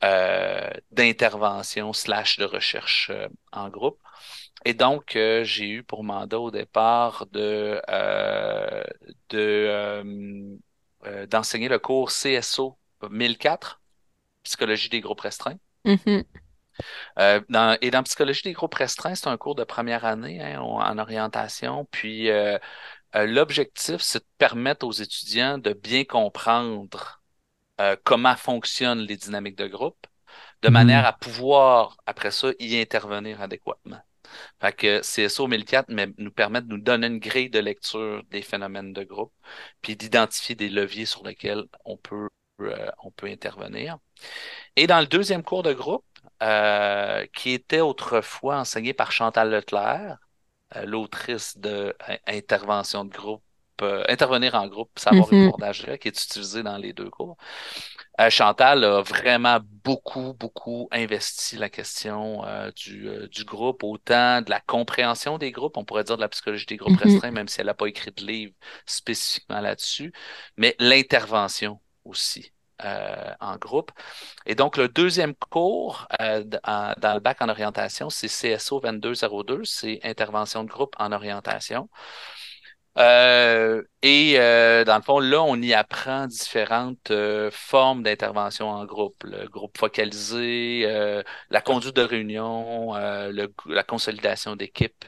euh, 0.03 0.70
d'intervention 0.91 1.93
slash 1.93 2.38
de 2.38 2.45
recherche 2.45 3.09
euh, 3.11 3.28
en 3.51 3.70
groupe. 3.70 3.99
Et 4.65 4.74
donc, 4.74 5.11
j'ai 5.43 5.70
eu 5.70 5.84
pour 5.84 6.03
mandat 6.03 6.39
au 6.39 6.51
départ 6.51 7.26
de, 7.28 7.82
euh, 7.89 8.84
de, 9.30 9.38
euh, 9.39 10.55
euh, 11.05 11.26
d'enseigner 11.28 11.70
le 11.70 11.80
cours 11.80 12.11
CSO 12.11 12.78
1004, 13.09 13.82
Psychologie 14.43 14.89
des 14.89 15.01
groupes 15.01 15.22
restreints. 15.22 15.57
Mhm. 15.86 16.23
Euh, 17.19 17.41
dans- 17.49 17.78
et 17.82 17.91
dans 17.91 18.03
Psychologie 18.03 18.43
des 18.43 18.53
groupes 18.53 18.75
restreints, 18.75 19.15
c'est 19.15 19.28
un 19.28 19.38
cours 19.38 19.55
de 19.55 19.63
première 19.63 20.05
année 20.05 20.41
hein, 20.41 20.59
en 20.61 20.80
en 20.82 20.97
orientation. 20.97 21.86
Puis 21.91 22.30
euh, 22.30 22.57
euh, 23.15 23.28
l'objectif, 23.28 23.97
c'est 24.01 24.19
de 24.19 24.25
permettre 24.38 24.86
aux 24.88 24.91
étudiants 24.93 25.57
de 25.57 25.73
bien 25.73 26.05
comprendre 26.05 27.21
comment 28.03 28.36
fonctionnent 28.36 28.99
les 29.01 29.17
dynamiques 29.17 29.57
de 29.57 29.67
groupe, 29.67 30.07
de 30.63 30.69
Mhm. 30.69 30.73
manière 30.73 31.05
à 31.05 31.13
pouvoir, 31.13 31.97
après 32.05 32.32
ça, 32.32 32.49
y 32.59 32.78
intervenir 32.80 33.41
adéquatement. 33.41 33.99
Fait 34.61 34.73
que 34.73 35.01
CSO 35.03 35.47
1004 35.47 35.89
mais, 35.89 36.07
nous 36.17 36.32
permet 36.32 36.61
de 36.61 36.67
nous 36.67 36.80
donner 36.80 37.07
une 37.07 37.19
grille 37.19 37.49
de 37.51 37.59
lecture 37.59 38.23
des 38.32 38.41
phénomènes 38.43 38.93
de 38.93 39.03
groupe, 39.03 39.34
puis 39.82 39.95
d'identifier 39.97 40.55
des 40.55 40.69
leviers 40.69 41.05
sur 41.07 41.25
lesquels 41.25 41.65
on 41.86 41.97
peut, 41.97 42.30
euh, 42.62 42.89
on 43.03 43.12
peut 43.12 43.28
intervenir. 43.28 43.97
Et 44.76 44.88
dans 44.88 44.99
le 44.99 45.08
deuxième 45.08 45.43
cours 45.43 45.64
de 45.64 45.74
groupe, 45.74 46.05
euh, 46.43 47.26
qui 47.36 47.51
était 47.51 47.82
autrefois 47.82 48.58
enseigné 48.60 48.93
par 48.93 49.12
Chantal 49.12 49.49
Leclerc, 49.51 50.18
euh, 50.76 50.86
l'autrice 50.86 51.58
de 51.60 51.95
Intervention 52.28 53.05
de 53.05 53.12
groupe, 53.14 53.43
euh, 53.82 54.03
Intervenir 54.10 54.55
en 54.55 54.68
groupe, 54.68 54.91
savoir 54.99 55.32
et 55.32 55.36
Mhm. 55.36 55.38
pouvoir 55.38 55.60
d'agir, 55.60 55.99
qui 55.99 56.10
est 56.10 56.24
utilisé 56.26 56.64
dans 56.64 56.78
les 56.78 56.93
deux 56.93 57.10
cours. 57.10 57.38
Chantal 58.30 58.84
a 58.84 59.01
vraiment 59.01 59.60
beaucoup, 59.84 60.34
beaucoup 60.34 60.88
investi 60.91 61.55
la 61.58 61.70
question 61.70 62.43
euh, 62.45 62.72
du, 62.76 63.08
euh, 63.08 63.28
du 63.28 63.43
groupe, 63.45 63.84
autant 63.84 64.41
de 64.41 64.49
la 64.49 64.60
compréhension 64.60 65.38
des 65.38 65.51
groupes, 65.51 65.78
on 65.78 65.86
pourrait 65.86 66.03
dire 66.03 66.18
de 66.18 66.22
la 66.22 66.30
psychologie 66.30 66.66
des 66.66 66.78
groupes 66.78 66.97
Mhm. 66.97 66.97
restreints, 66.97 67.32
même 67.32 67.47
si 67.47 67.62
elle 67.62 67.68
n'a 67.68 67.74
pas 67.74 67.88
écrit 67.88 68.12
de 68.12 68.26
livre 68.26 68.53
spécifiquement 68.86 69.62
là-dessus, 69.62 70.14
mais 70.58 70.76
l'intervention 70.80 71.80
aussi 72.08 72.51
euh, 72.86 73.34
en 73.39 73.58
groupe. 73.58 73.91
Et 74.45 74.53
donc, 74.53 74.78
le 74.78 74.88
deuxième 74.88 75.34
cours 75.36 76.08
euh, 76.22 76.43
dans 76.43 77.14
le 77.16 77.20
bac 77.20 77.41
en 77.41 77.49
orientation, 77.49 78.12
c'est 78.12 78.28
CSO 78.28 78.80
2202, 78.82 79.64
c'est 79.66 79.99
intervention 80.03 80.64
de 80.64 80.70
groupe 80.70 80.95
en 80.99 81.12
orientation. 81.12 81.89
Euh, 82.99 83.84
et 84.03 84.36
dans 84.86 84.97
le 84.97 85.01
fond, 85.01 85.20
là, 85.20 85.41
on 85.41 85.55
y 85.62 85.74
apprend 85.74 86.28
différentes 86.28 87.12
formes 87.51 88.03
d'intervention 88.03 88.70
en 88.70 88.86
groupe. 88.86 89.24
Le 89.24 89.47
groupe 89.47 89.76
focalisé, 89.78 90.84
la 91.49 91.62
conduite 91.62 91.95
de 91.95 92.01
réunion, 92.03 92.93
la 92.93 93.84
consolidation 93.84 94.55
d'équipe, 94.55 95.03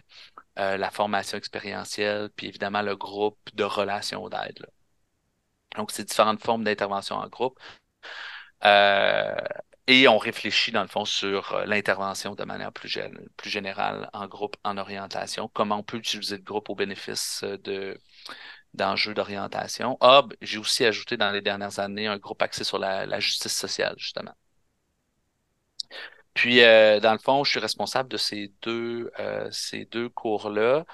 la 0.55 0.89
formation 0.91 1.37
expérientielle, 1.37 2.29
puis 2.35 2.47
évidemment 2.47 2.81
le 2.81 2.95
groupe 2.95 3.37
de 3.53 3.63
relations 3.63 4.27
d'aide. 4.29 4.65
Donc, 5.77 5.91
c'est 5.91 6.03
différentes 6.05 6.41
formes 6.43 6.63
d'intervention 6.63 7.15
en 7.15 7.27
groupe. 7.27 7.59
Euh, 8.65 9.35
et 9.87 10.07
on 10.07 10.17
réfléchit, 10.17 10.71
dans 10.71 10.81
le 10.81 10.87
fond, 10.87 11.05
sur 11.05 11.53
euh, 11.53 11.65
l'intervention 11.65 12.35
de 12.35 12.43
manière 12.43 12.71
plus 12.71 12.89
générale 13.43 14.09
en 14.13 14.27
groupe, 14.27 14.57
en 14.63 14.77
orientation. 14.77 15.49
Comment 15.53 15.77
on 15.77 15.83
peut 15.83 15.97
utiliser 15.97 16.37
le 16.37 16.43
groupe 16.43 16.69
au 16.69 16.75
bénéfice 16.75 17.41
euh, 17.43 17.57
de, 17.57 17.99
d'enjeux 18.73 19.13
d'orientation. 19.13 19.97
Ah, 20.01 20.23
ben, 20.23 20.35
j'ai 20.41 20.57
aussi 20.57 20.85
ajouté 20.85 21.17
dans 21.17 21.31
les 21.31 21.41
dernières 21.41 21.79
années 21.79 22.07
un 22.07 22.17
groupe 22.17 22.41
axé 22.41 22.63
sur 22.63 22.79
la, 22.79 23.05
la 23.05 23.19
justice 23.19 23.55
sociale, 23.55 23.95
justement. 23.97 24.33
Puis, 26.33 26.61
euh, 26.63 26.99
dans 26.99 27.11
le 27.13 27.19
fond, 27.19 27.43
je 27.43 27.51
suis 27.51 27.59
responsable 27.59 28.09
de 28.09 28.17
ces 28.17 28.53
deux, 28.61 29.11
euh, 29.19 29.49
ces 29.51 29.85
deux 29.85 30.09
cours-là. 30.09 30.85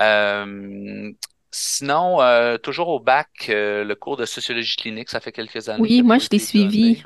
Euh, 0.00 1.12
sinon, 1.52 2.20
euh, 2.20 2.58
toujours 2.58 2.88
au 2.88 3.00
bac, 3.00 3.46
euh, 3.50 3.84
le 3.84 3.94
cours 3.96 4.16
de 4.16 4.24
sociologie 4.26 4.76
clinique, 4.76 5.10
ça 5.10 5.20
fait 5.20 5.32
quelques 5.32 5.68
années 5.68 5.90
Oui, 5.90 6.02
moi, 6.02 6.18
je 6.18 6.28
l'ai 6.30 6.38
suivi. 6.38 6.98
donné. 6.98 7.02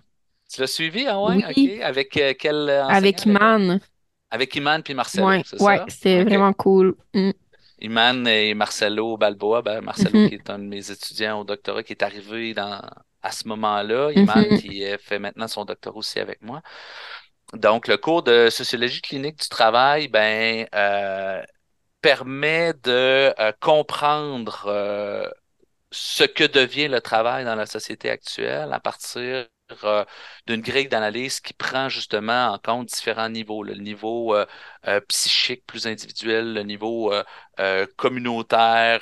Tu 0.53 0.61
l'as 0.61 0.67
suivi, 0.69 1.07
ah 1.09 1.21
ouais? 1.23 1.39
Oui, 1.39 1.45
OK. 1.51 1.67
Avec 1.83 2.17
euh, 2.17 2.35
quel 2.39 2.71
avec? 2.89 3.27
Iman. 3.27 3.81
Avec 4.31 4.55
Iman 4.57 4.83
puis 4.83 4.93
Marcelo, 4.95 5.33
Ouais, 5.33 5.45
c'est 5.45 5.59
ouais, 5.59 5.81
ça? 5.81 5.91
vraiment 6.05 6.53
cool. 6.53 6.97
Mm. 7.15 7.31
Iman 7.81 8.27
et 8.27 8.55
Marcelo 8.55 9.17
Balboa, 9.17 9.63
ben 9.63 9.81
Marcelo 9.81 10.21
Mhm. 10.21 10.23
qui 10.23 10.35
est 10.35 10.49
un 10.51 10.59
de 10.59 10.65
mes 10.65 10.91
étudiants 10.91 11.41
au 11.41 11.45
doctorat 11.45 11.83
qui 11.83 11.93
est 11.93 12.03
arrivé 12.03 12.55
dans, 12.55 12.81
à 13.23 13.33
ce 13.33 13.49
moment-là, 13.49 14.13
Iman 14.13 14.51
Mhm. 14.51 14.55
qui 14.55 14.85
fait 14.99 15.19
maintenant 15.19 15.49
son 15.49 15.65
doctorat 15.65 15.97
aussi 15.97 16.21
avec 16.21 16.41
moi. 16.43 16.63
Donc, 17.55 17.89
le 17.89 17.97
cours 17.99 18.23
de 18.23 18.51
sociologie 18.51 19.03
clinique 19.03 19.41
du 19.41 19.49
travail, 19.49 20.09
ben, 20.09 20.67
euh, 20.75 21.43
permet 22.05 22.75
de 22.75 23.33
euh, 23.41 23.53
comprendre 23.63 24.67
euh, 24.67 25.27
ce 25.91 26.25
que 26.25 26.45
devient 26.45 26.89
le 26.89 27.01
travail 27.01 27.47
dans 27.47 27.55
la 27.55 27.65
société 27.65 28.11
actuelle 28.11 28.75
à 28.75 28.79
partir 28.79 29.47
euh, 29.85 30.05
d'une 30.47 30.61
grille 30.61 30.89
d'analyse 30.89 31.41
qui 31.41 31.53
prend 31.55 31.89
justement 31.89 32.53
en 32.53 32.59
compte 32.59 32.87
différents 32.89 33.29
niveaux. 33.29 33.63
Le 33.63 33.75
niveau 33.75 34.35
euh, 34.35 34.47
euh, 34.87 35.01
psychique 35.09 35.67
plus 35.67 35.87
individuel, 35.87 36.55
le 36.55 36.63
niveau 36.63 37.13
communautaire, 37.97 39.01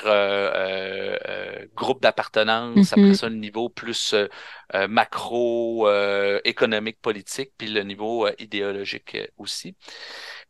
groupe 1.75 2.03
d'appartenance, 2.03 2.93
après 2.93 3.13
Mhm. 3.13 3.15
ça, 3.15 3.29
le 3.29 3.37
niveau 3.37 3.69
plus 3.69 4.15
macro, 4.89 5.89
économique, 6.45 7.01
politique, 7.01 7.53
puis 7.59 7.69
le 7.69 7.83
niveau 7.83 8.29
idéologique 8.39 9.17
aussi. 9.39 9.77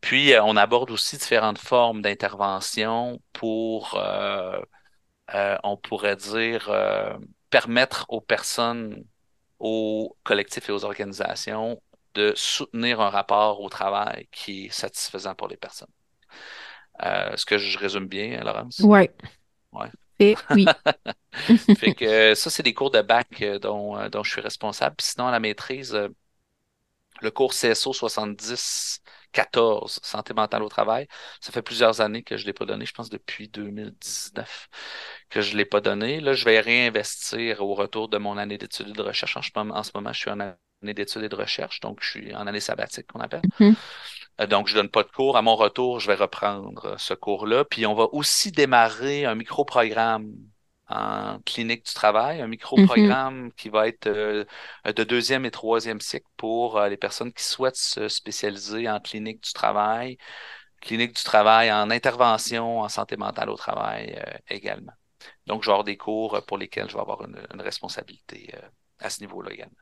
Puis, 0.01 0.33
on 0.43 0.57
aborde 0.57 0.91
aussi 0.91 1.17
différentes 1.19 1.59
formes 1.59 2.03
d'intervention 2.03 3.21
pour 3.33 3.99
euh, 5.35 5.57
on 5.65 5.77
pourrait 5.77 6.17
dire, 6.17 6.69
euh, 6.71 7.17
permettre 7.51 8.07
aux 8.09 8.21
personnes, 8.21 9.05
aux 9.63 10.17
collectifs 10.25 10.69
et 10.69 10.73
aux 10.73 10.85
organisations 10.85 11.81
de 12.15 12.33
soutenir 12.35 13.01
un 13.01 13.11
rapport 13.11 13.61
au 13.61 13.69
travail 13.69 14.29
qui 14.33 14.67
est 14.67 14.73
satisfaisant 14.73 15.37
pour 15.37 15.49
les 15.49 15.57
personnes. 15.57 15.89
Euh, 17.03 17.33
Est-ce 17.33 17.47
que 17.47 17.59
je 17.59 17.79
résume 17.79 18.07
bien, 18.07 18.43
Laurence? 18.43 18.81
Ouais. 18.81 19.15
Ouais. 19.73 19.89
Et 20.19 20.37
oui. 20.51 20.67
Fait 21.79 21.95
que 21.95 22.35
ça, 22.35 22.51
c'est 22.51 22.65
des 22.65 22.75
cours 22.75 22.91
de 22.91 23.03
bac 23.03 23.41
euh, 23.41 23.61
dont, 23.61 23.97
euh, 23.97 24.09
dont 24.09 24.25
je 24.25 24.33
suis 24.33 24.41
responsable. 24.41 24.97
Puis 24.97 25.07
sinon, 25.13 25.29
à 25.29 25.31
la 25.31 25.41
maîtrise, 25.41 25.97
le 27.21 27.31
cours 27.31 27.55
CSO 27.55 27.93
70 27.93 29.01
14, 29.33 30.01
santé 30.03 30.35
mentale 30.35 30.63
au 30.63 30.69
travail. 30.69 31.09
Ça 31.41 31.53
fait 31.53 31.63
plusieurs 31.63 32.01
années 32.01 32.23
que 32.23 32.37
je 32.37 32.43
ne 32.45 32.47
l'ai 32.49 32.53
pas 32.53 32.65
donné, 32.67 32.87
je 32.87 32.93
pense 32.93 33.11
depuis 33.11 33.49
2019 33.49 34.69
que 35.31 35.41
je 35.41 35.53
ne 35.53 35.59
l'ai 35.59 35.65
pas 35.65 35.81
donné. 35.81 36.21
Là, 36.21 36.33
je 36.35 36.45
vais 36.45 36.61
réinvestir 36.61 37.63
au 37.63 37.75
retour 37.75 38.09
de 38.09 38.19
mon 38.19 38.37
année 38.39 38.59
d'études 38.59 38.89
et 38.91 38.93
de 38.93 39.03
recherche. 39.03 39.37
En, 39.37 39.43
ce 39.43 39.51
moment- 39.55 39.77
en 39.77 39.83
ce 39.83 39.91
moment, 39.95 40.13
je 40.13 40.19
suis 40.21 40.31
en 40.31 40.41
année 40.41 40.95
d'études 40.95 41.23
et 41.25 41.29
de 41.29 41.37
recherche, 41.37 41.81
donc 41.81 41.99
je 42.03 42.11
suis 42.11 42.35
en 42.35 42.47
année 42.47 42.61
sabbatique 42.61 43.07
qu'on 43.07 43.21
appelle. 43.21 43.45
Mhm. 43.61 43.77
Euh, 44.41 44.47
Donc, 44.47 44.69
je 44.69 44.75
donne 44.75 44.89
pas 44.91 45.03
de 45.03 45.11
cours. 45.11 45.37
À 45.37 45.43
mon 45.43 45.57
retour, 45.57 46.01
je 46.01 46.07
vais 46.09 46.15
reprendre 46.15 46.87
euh, 46.87 46.97
ce 46.99 47.15
cours-là. 47.15 47.65
Puis, 47.65 47.87
on 47.87 47.95
va 47.95 48.05
aussi 48.13 48.53
démarrer 48.53 49.25
un 49.25 49.35
micro-programme 49.35 50.33
en 50.93 51.41
clinique 51.41 51.87
du 51.87 51.95
travail, 51.95 52.41
un 52.41 52.49
micro-programme 52.49 53.53
qui 53.55 53.69
va 53.69 53.89
être 53.89 54.07
euh, 54.07 54.45
de 54.85 55.05
deuxième 55.05 55.45
et 55.45 55.51
troisième 55.51 56.01
cycle 56.01 56.27
pour 56.37 56.79
euh, 56.79 56.89
les 56.89 56.97
personnes 56.97 57.33
qui 57.33 57.43
souhaitent 57.45 57.77
se 57.77 58.09
spécialiser 58.09 58.89
en 58.89 59.01
clinique 59.01 59.43
du 59.43 59.53
travail, 59.53 60.19
clinique 60.81 61.17
du 61.17 61.23
travail 61.23 61.73
en 61.73 61.91
intervention 61.91 62.81
en 62.81 62.89
santé 62.89 63.17
mentale 63.17 63.51
au 63.51 63.57
travail 63.57 64.15
euh, 64.19 64.39
également. 64.49 64.93
Donc, 65.47 65.63
je 65.63 65.69
vais 65.69 65.73
avoir 65.73 65.85
des 65.85 65.97
cours 65.97 66.43
pour 66.47 66.59
lesquels 66.59 66.89
je 66.89 66.95
vais 66.95 67.01
avoir 67.01 67.23
une, 67.25 67.41
une 67.55 67.61
responsabilité 67.61 68.53
à 68.99 69.11
ce 69.11 69.21
niveau-là 69.21 69.53
également. 69.53 69.77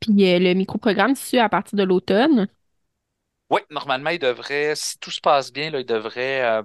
Puis 0.00 0.32
euh, 0.32 0.38
le 0.38 0.54
micro-programme, 0.54 1.14
c'est 1.14 1.38
à 1.38 1.48
partir 1.48 1.78
de 1.78 1.84
l'automne? 1.84 2.48
Oui, 3.50 3.60
normalement, 3.70 4.10
il 4.10 4.18
devrait, 4.18 4.74
si 4.76 4.98
tout 4.98 5.10
se 5.10 5.20
passe 5.20 5.52
bien, 5.52 5.70
là, 5.70 5.80
il 5.80 5.86
devrait 5.86 6.62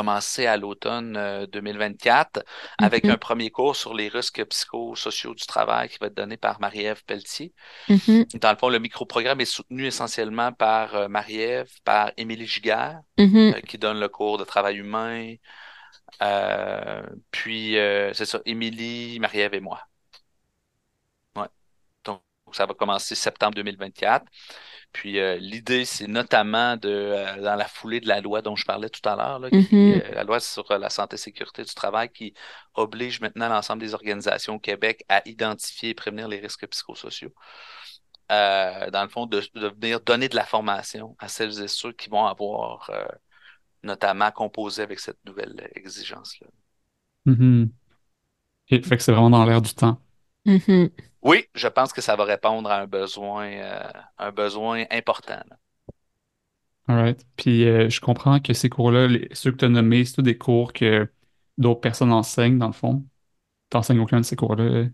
euh, 0.00 0.02
commencer 0.02 0.46
à 0.46 0.56
l'automne 0.56 1.16
euh, 1.16 1.46
2024 1.46 2.44
avec 2.78 3.08
Mhm. 3.08 3.10
un 3.10 3.18
premier 3.18 3.50
cours 3.50 3.76
sur 3.76 3.94
les 3.94 4.08
risques 4.08 4.44
psychosociaux 4.46 5.34
du 5.34 5.46
travail 5.46 5.88
qui 5.88 5.98
va 6.00 6.06
être 6.08 6.14
donné 6.16 6.36
par 6.36 6.60
Marie-Ève 6.60 7.04
Pelletier. 7.04 7.54
Mhm. 7.88 8.24
Dans 8.34 8.50
le 8.52 8.56
fond, 8.58 8.68
le 8.70 8.78
micro-programme 8.78 9.40
est 9.40 9.44
soutenu 9.44 9.86
essentiellement 9.86 10.52
par 10.52 10.94
euh, 10.94 11.08
Marie-Ève, 11.08 11.70
par 11.84 12.12
Émilie 12.16 12.46
Giguère, 12.46 13.00
Mhm. 13.18 13.54
euh, 13.54 13.60
qui 13.62 13.78
donne 13.78 14.00
le 14.00 14.08
cours 14.08 14.38
de 14.38 14.44
travail 14.44 14.78
humain. 14.78 15.34
Euh, 16.22 17.02
puis, 17.30 17.78
euh, 17.78 18.12
c'est 18.14 18.26
ça, 18.26 18.40
Émilie, 18.46 19.18
Marie-Ève 19.20 19.54
et 19.54 19.60
moi. 19.60 19.80
Ouais. 21.36 21.48
Donc, 22.04 22.22
ça 22.52 22.66
va 22.66 22.74
commencer 22.74 23.14
septembre 23.16 23.54
2024. 23.56 24.26
Puis 24.92 25.18
euh, 25.18 25.36
l'idée, 25.36 25.84
c'est 25.86 26.06
notamment 26.06 26.76
de, 26.76 26.88
euh, 26.88 27.42
dans 27.42 27.54
la 27.56 27.66
foulée 27.66 28.00
de 28.00 28.08
la 28.08 28.20
loi 28.20 28.42
dont 28.42 28.56
je 28.56 28.64
parlais 28.66 28.90
tout 28.90 29.06
à 29.08 29.16
l'heure, 29.16 29.38
là, 29.38 29.50
qui, 29.50 29.56
Mhm. 29.72 30.02
euh, 30.04 30.12
la 30.14 30.24
loi 30.24 30.38
sur 30.40 30.70
la 30.78 30.90
santé 30.90 31.14
et 31.14 31.18
sécurité 31.18 31.64
du 31.64 31.74
travail 31.74 32.10
qui 32.10 32.34
oblige 32.74 33.20
maintenant 33.20 33.48
l'ensemble 33.48 33.80
des 33.80 33.94
organisations 33.94 34.56
au 34.56 34.58
Québec 34.58 35.04
à 35.08 35.22
identifier 35.26 35.90
et 35.90 35.94
prévenir 35.94 36.28
les 36.28 36.40
risques 36.40 36.66
psychosociaux. 36.68 37.32
Euh, 38.30 38.90
dans 38.90 39.02
le 39.02 39.08
fond, 39.08 39.26
de, 39.26 39.42
de 39.54 39.68
venir 39.68 40.00
donner 40.00 40.28
de 40.28 40.36
la 40.36 40.44
formation 40.44 41.16
à 41.18 41.28
celles 41.28 41.62
et 41.62 41.68
ceux 41.68 41.92
qui 41.92 42.08
vont 42.08 42.24
avoir 42.26 42.88
euh, 42.90 43.04
notamment 43.82 44.30
composé 44.30 44.82
avec 44.82 45.00
cette 45.00 45.18
nouvelle 45.26 45.70
exigence-là. 45.74 46.46
Mhm. 47.26 47.70
Et 48.68 48.82
fait 48.82 48.96
que 48.96 49.02
c'est 49.02 49.12
vraiment 49.12 49.30
dans 49.30 49.44
l'air 49.44 49.60
du 49.60 49.74
temps. 49.74 49.98
Mhm. 50.44 50.90
Oui, 51.22 51.48
je 51.54 51.68
pense 51.68 51.92
que 51.92 52.00
ça 52.00 52.16
va 52.16 52.24
répondre 52.24 52.70
à 52.70 52.80
un 52.80 52.86
besoin, 52.86 53.46
euh, 53.48 53.88
un 54.18 54.32
besoin 54.32 54.84
important. 54.90 55.40
là. 55.48 55.56
All 56.88 56.96
right. 56.96 57.26
Puis 57.36 57.64
euh, 57.66 57.88
je 57.88 58.00
comprends 58.00 58.40
que 58.40 58.52
ces 58.54 58.68
cours-là, 58.68 59.08
ceux 59.32 59.52
que 59.52 59.56
tu 59.58 59.64
as 59.64 59.68
nommés, 59.68 60.04
c'est 60.04 60.14
tous 60.14 60.22
des 60.22 60.36
cours 60.36 60.72
que 60.72 61.08
d'autres 61.58 61.80
personnes 61.80 62.12
enseignent, 62.12 62.58
dans 62.58 62.66
le 62.66 62.72
fond. 62.72 63.04
Tu 63.70 63.76
n'enseignes 63.76 64.00
aucun 64.00 64.20
de 64.20 64.26
ces 64.26 64.36
cours-là. 64.36 64.86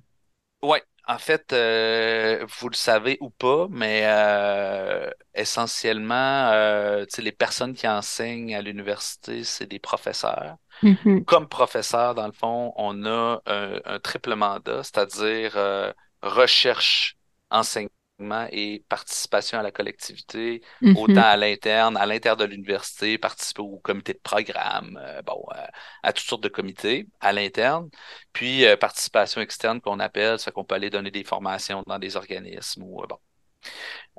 Oui, 0.62 0.78
en 1.06 1.18
fait, 1.18 1.52
euh, 1.52 2.44
vous 2.60 2.68
le 2.68 2.74
savez 2.74 3.16
ou 3.20 3.30
pas, 3.30 3.68
mais 3.70 4.02
euh, 4.06 5.10
essentiellement, 5.34 6.50
euh, 6.52 7.04
tu 7.06 7.16
sais, 7.16 7.22
les 7.22 7.32
personnes 7.32 7.74
qui 7.74 7.86
enseignent 7.88 8.54
à 8.54 8.62
l'université, 8.62 9.44
c'est 9.44 9.66
des 9.66 9.78
professeurs. 9.78 10.56
Mhm. 10.82 11.24
Comme 11.26 11.48
professeur, 11.48 12.14
dans 12.14 12.26
le 12.26 12.32
fond, 12.32 12.72
on 12.76 13.04
a 13.06 13.42
un, 13.46 13.80
un 13.84 14.00
triple 14.00 14.34
mandat, 14.36 14.82
c'est-à-dire 14.84 15.52
euh, 15.56 15.92
recherche, 16.22 17.16
enseignement 17.50 18.48
et 18.50 18.84
participation 18.88 19.58
à 19.58 19.62
la 19.62 19.70
collectivité, 19.70 20.62
autant 20.96 21.12
Mhm. 21.12 21.18
à 21.18 21.36
l'interne, 21.36 21.96
à 21.96 22.06
l'interne 22.06 22.38
de 22.38 22.44
l'université, 22.44 23.16
participer 23.18 23.62
au 23.62 23.78
comité 23.78 24.12
de 24.12 24.18
programme, 24.18 24.98
euh, 25.00 25.22
bon, 25.22 25.44
euh, 25.54 25.66
à 26.02 26.12
toutes 26.12 26.26
sortes 26.26 26.42
de 26.42 26.48
comités 26.48 27.06
à 27.20 27.32
l'interne, 27.32 27.88
puis 28.32 28.66
euh, 28.66 28.76
participation 28.76 29.40
externe 29.40 29.80
qu'on 29.80 30.00
appelle, 30.00 30.38
c'est 30.38 30.52
qu'on 30.52 30.64
peut 30.64 30.74
aller 30.74 30.90
donner 30.90 31.10
des 31.12 31.24
formations 31.24 31.84
dans 31.86 31.98
des 31.98 32.16
organismes 32.16 32.82
ou 32.82 33.02
bon. 33.08 33.18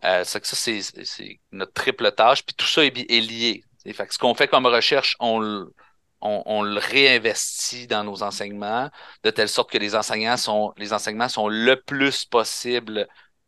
Euh, 0.03 0.23
c'est 0.23 0.39
que 0.41 0.47
ça, 0.47 0.55
c'est 0.55 1.39
notre 1.51 1.73
triple 1.73 2.11
tâche, 2.11 2.43
puis 2.45 2.55
tout 2.55 2.65
ça 2.65 2.85
est, 2.85 2.91
lié. 2.95 3.63
Fait 3.93 4.07
que 4.07 4.13
ce 4.13 4.19
qu'on 4.19 4.35
fait 4.35 4.47
comme 4.47 4.65
recherche, 4.65 5.15
on 5.19 5.39
le, 5.39 5.73
on, 6.21 6.43
on 6.45 6.61
le 6.63 6.79
réinvestit 6.79 7.87
dans 7.87 8.03
nos 8.03 8.23
enseignements, 8.23 8.89
de 9.23 9.29
telle 9.31 9.49
sorte 9.49 9.71
que 9.71 9.77
les 9.77 9.95
enseignants 9.95 10.37
sont, 10.37 10.73
les 10.77 10.93
enseignements 10.93 11.29
sont 11.29 11.47
le 11.47 11.81
plus 11.81 12.25
possible 12.25 13.07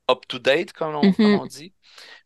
up-to-date, 0.09 0.73
comme 0.73 0.95
on, 0.95 1.13
comme 1.13 1.33
Mhm. 1.33 1.35
on 1.35 1.45
dit. 1.45 1.73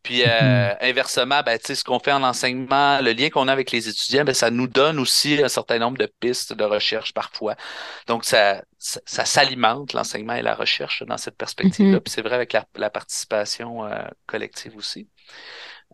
Puis 0.02 0.22
euh, 0.24 0.74
inversement, 0.80 1.42
ben, 1.44 1.58
tu 1.58 1.66
sais, 1.66 1.74
ce 1.74 1.84
qu'on 1.84 1.98
fait 1.98 2.12
en 2.12 2.22
enseignement, 2.22 3.00
le 3.00 3.12
lien 3.12 3.30
qu'on 3.30 3.48
a 3.48 3.52
avec 3.52 3.70
les 3.72 3.88
étudiants, 3.88 4.24
ben, 4.24 4.34
ça 4.34 4.50
nous 4.50 4.66
donne 4.68 4.98
aussi 4.98 5.42
un 5.42 5.48
certain 5.48 5.78
nombre 5.78 5.98
de 5.98 6.06
pistes 6.20 6.52
de 6.52 6.64
recherche 6.64 7.12
parfois. 7.12 7.56
Donc, 8.06 8.24
ça, 8.24 8.62
ça, 8.78 9.00
ça 9.06 9.24
s'alimente, 9.24 9.92
l'enseignement 9.92 10.34
et 10.34 10.42
la 10.42 10.54
recherche 10.54 11.02
dans 11.04 11.18
cette 11.18 11.36
perspective-là. 11.36 11.98
Mhm. 11.98 12.00
Puis 12.00 12.12
c'est 12.12 12.22
vrai 12.22 12.34
avec 12.36 12.52
la, 12.52 12.66
la 12.76 12.90
participation 12.90 13.84
euh, 13.86 14.04
collective 14.26 14.76
aussi. 14.76 15.08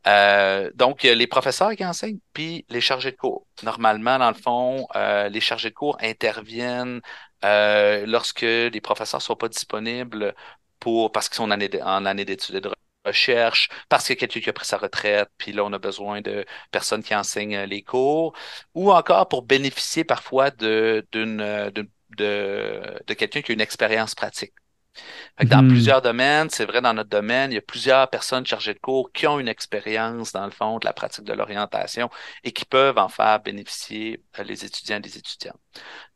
Euh, 0.07 0.71
donc, 0.75 1.03
les 1.05 1.27
professeurs 1.27 1.75
qui 1.77 1.85
enseignent, 1.85 2.19
puis 2.33 2.67
les 2.69 2.81
chargés 2.81 3.13
de 3.13 3.17
cours. 3.17 3.47
Normalement, 3.63 4.19
dans 4.19 4.29
le 4.31 4.35
fond, 4.37 4.89
euh, 4.97 5.29
les 5.29 5.41
chargés 5.41 5.71
de 5.71 5.75
cours 5.75 5.97
interviennent 6.01 7.01
euh, 7.45 8.05
lorsque 8.07 8.43
les 8.43 8.81
professeurs 8.81 9.21
ne 9.21 9.23
sont 9.25 9.37
pas 9.37 9.49
disponibles 9.49 10.35
pour, 10.81 11.13
parce 11.13 11.29
qu'ils 11.29 11.37
sont 11.37 11.45
en 11.45 11.51
année, 11.51 12.25
d'études 12.25 12.57
et 12.57 12.61
de 12.61 12.71
recherche, 13.05 13.69
parce 13.89 14.07
qu'il 14.07 14.15
y 14.15 14.19
a 14.19 14.21
quelqu'un 14.21 14.41
qui 14.41 14.51
a 14.51 14.53
pris 14.53 14.67
sa 14.67 14.79
retraite, 14.79 15.29
puis 15.39 15.53
là, 15.53 15.65
on 15.65 15.73
a 15.73 15.79
besoin 15.79 16.21
de 16.21 16.45
personnes 16.71 17.03
qui 17.03 17.15
enseignent 17.15 17.57
euh, 17.57 17.67
les 17.67 17.83
cours, 17.83 18.35
ou 18.75 18.93
encore 18.93 19.29
pour 19.29 19.43
bénéficier 19.43 20.05
parfois 20.05 20.51
de, 20.51 21.07
d'une, 21.13 21.39
de 22.17 23.15
quelqu'un 23.15 23.43
qui 23.43 23.53
a 23.53 23.55
une 23.55 23.61
expérience 23.61 24.15
pratique. 24.15 24.53
Fait 25.39 25.45
que 25.45 25.51
dans 25.51 25.63
Mhm. 25.63 25.65
plusieurs 25.65 26.03
domaines, 26.03 26.51
c'est 26.51 26.65
vrai, 26.65 26.81
dans 26.81 26.95
notre 26.95 27.11
domaine, 27.11 27.53
il 27.53 27.55
y 27.57 27.59
a 27.59 27.63
plusieurs 27.63 28.09
personnes 28.11 28.47
chargées 28.47 28.75
de 28.75 28.79
cours 28.79 29.13
qui 29.13 29.27
ont 29.27 29.39
une 29.41 29.49
expérience, 29.49 30.33
dans 30.33 30.45
le 30.45 30.51
fond, 30.51 30.79
de 30.79 30.85
la 30.85 30.93
pratique 30.93 31.25
de 31.25 31.33
l'orientation 31.33 32.11
et 32.45 32.53
qui 32.53 32.65
peuvent 32.65 32.99
en 32.99 33.09
faire 33.09 33.41
bénéficier 33.41 34.23
euh, 34.39 34.43
les 34.45 34.65
étudiants 34.65 34.99
et 34.99 35.01
les 35.03 35.19
étudiantes. 35.19 35.61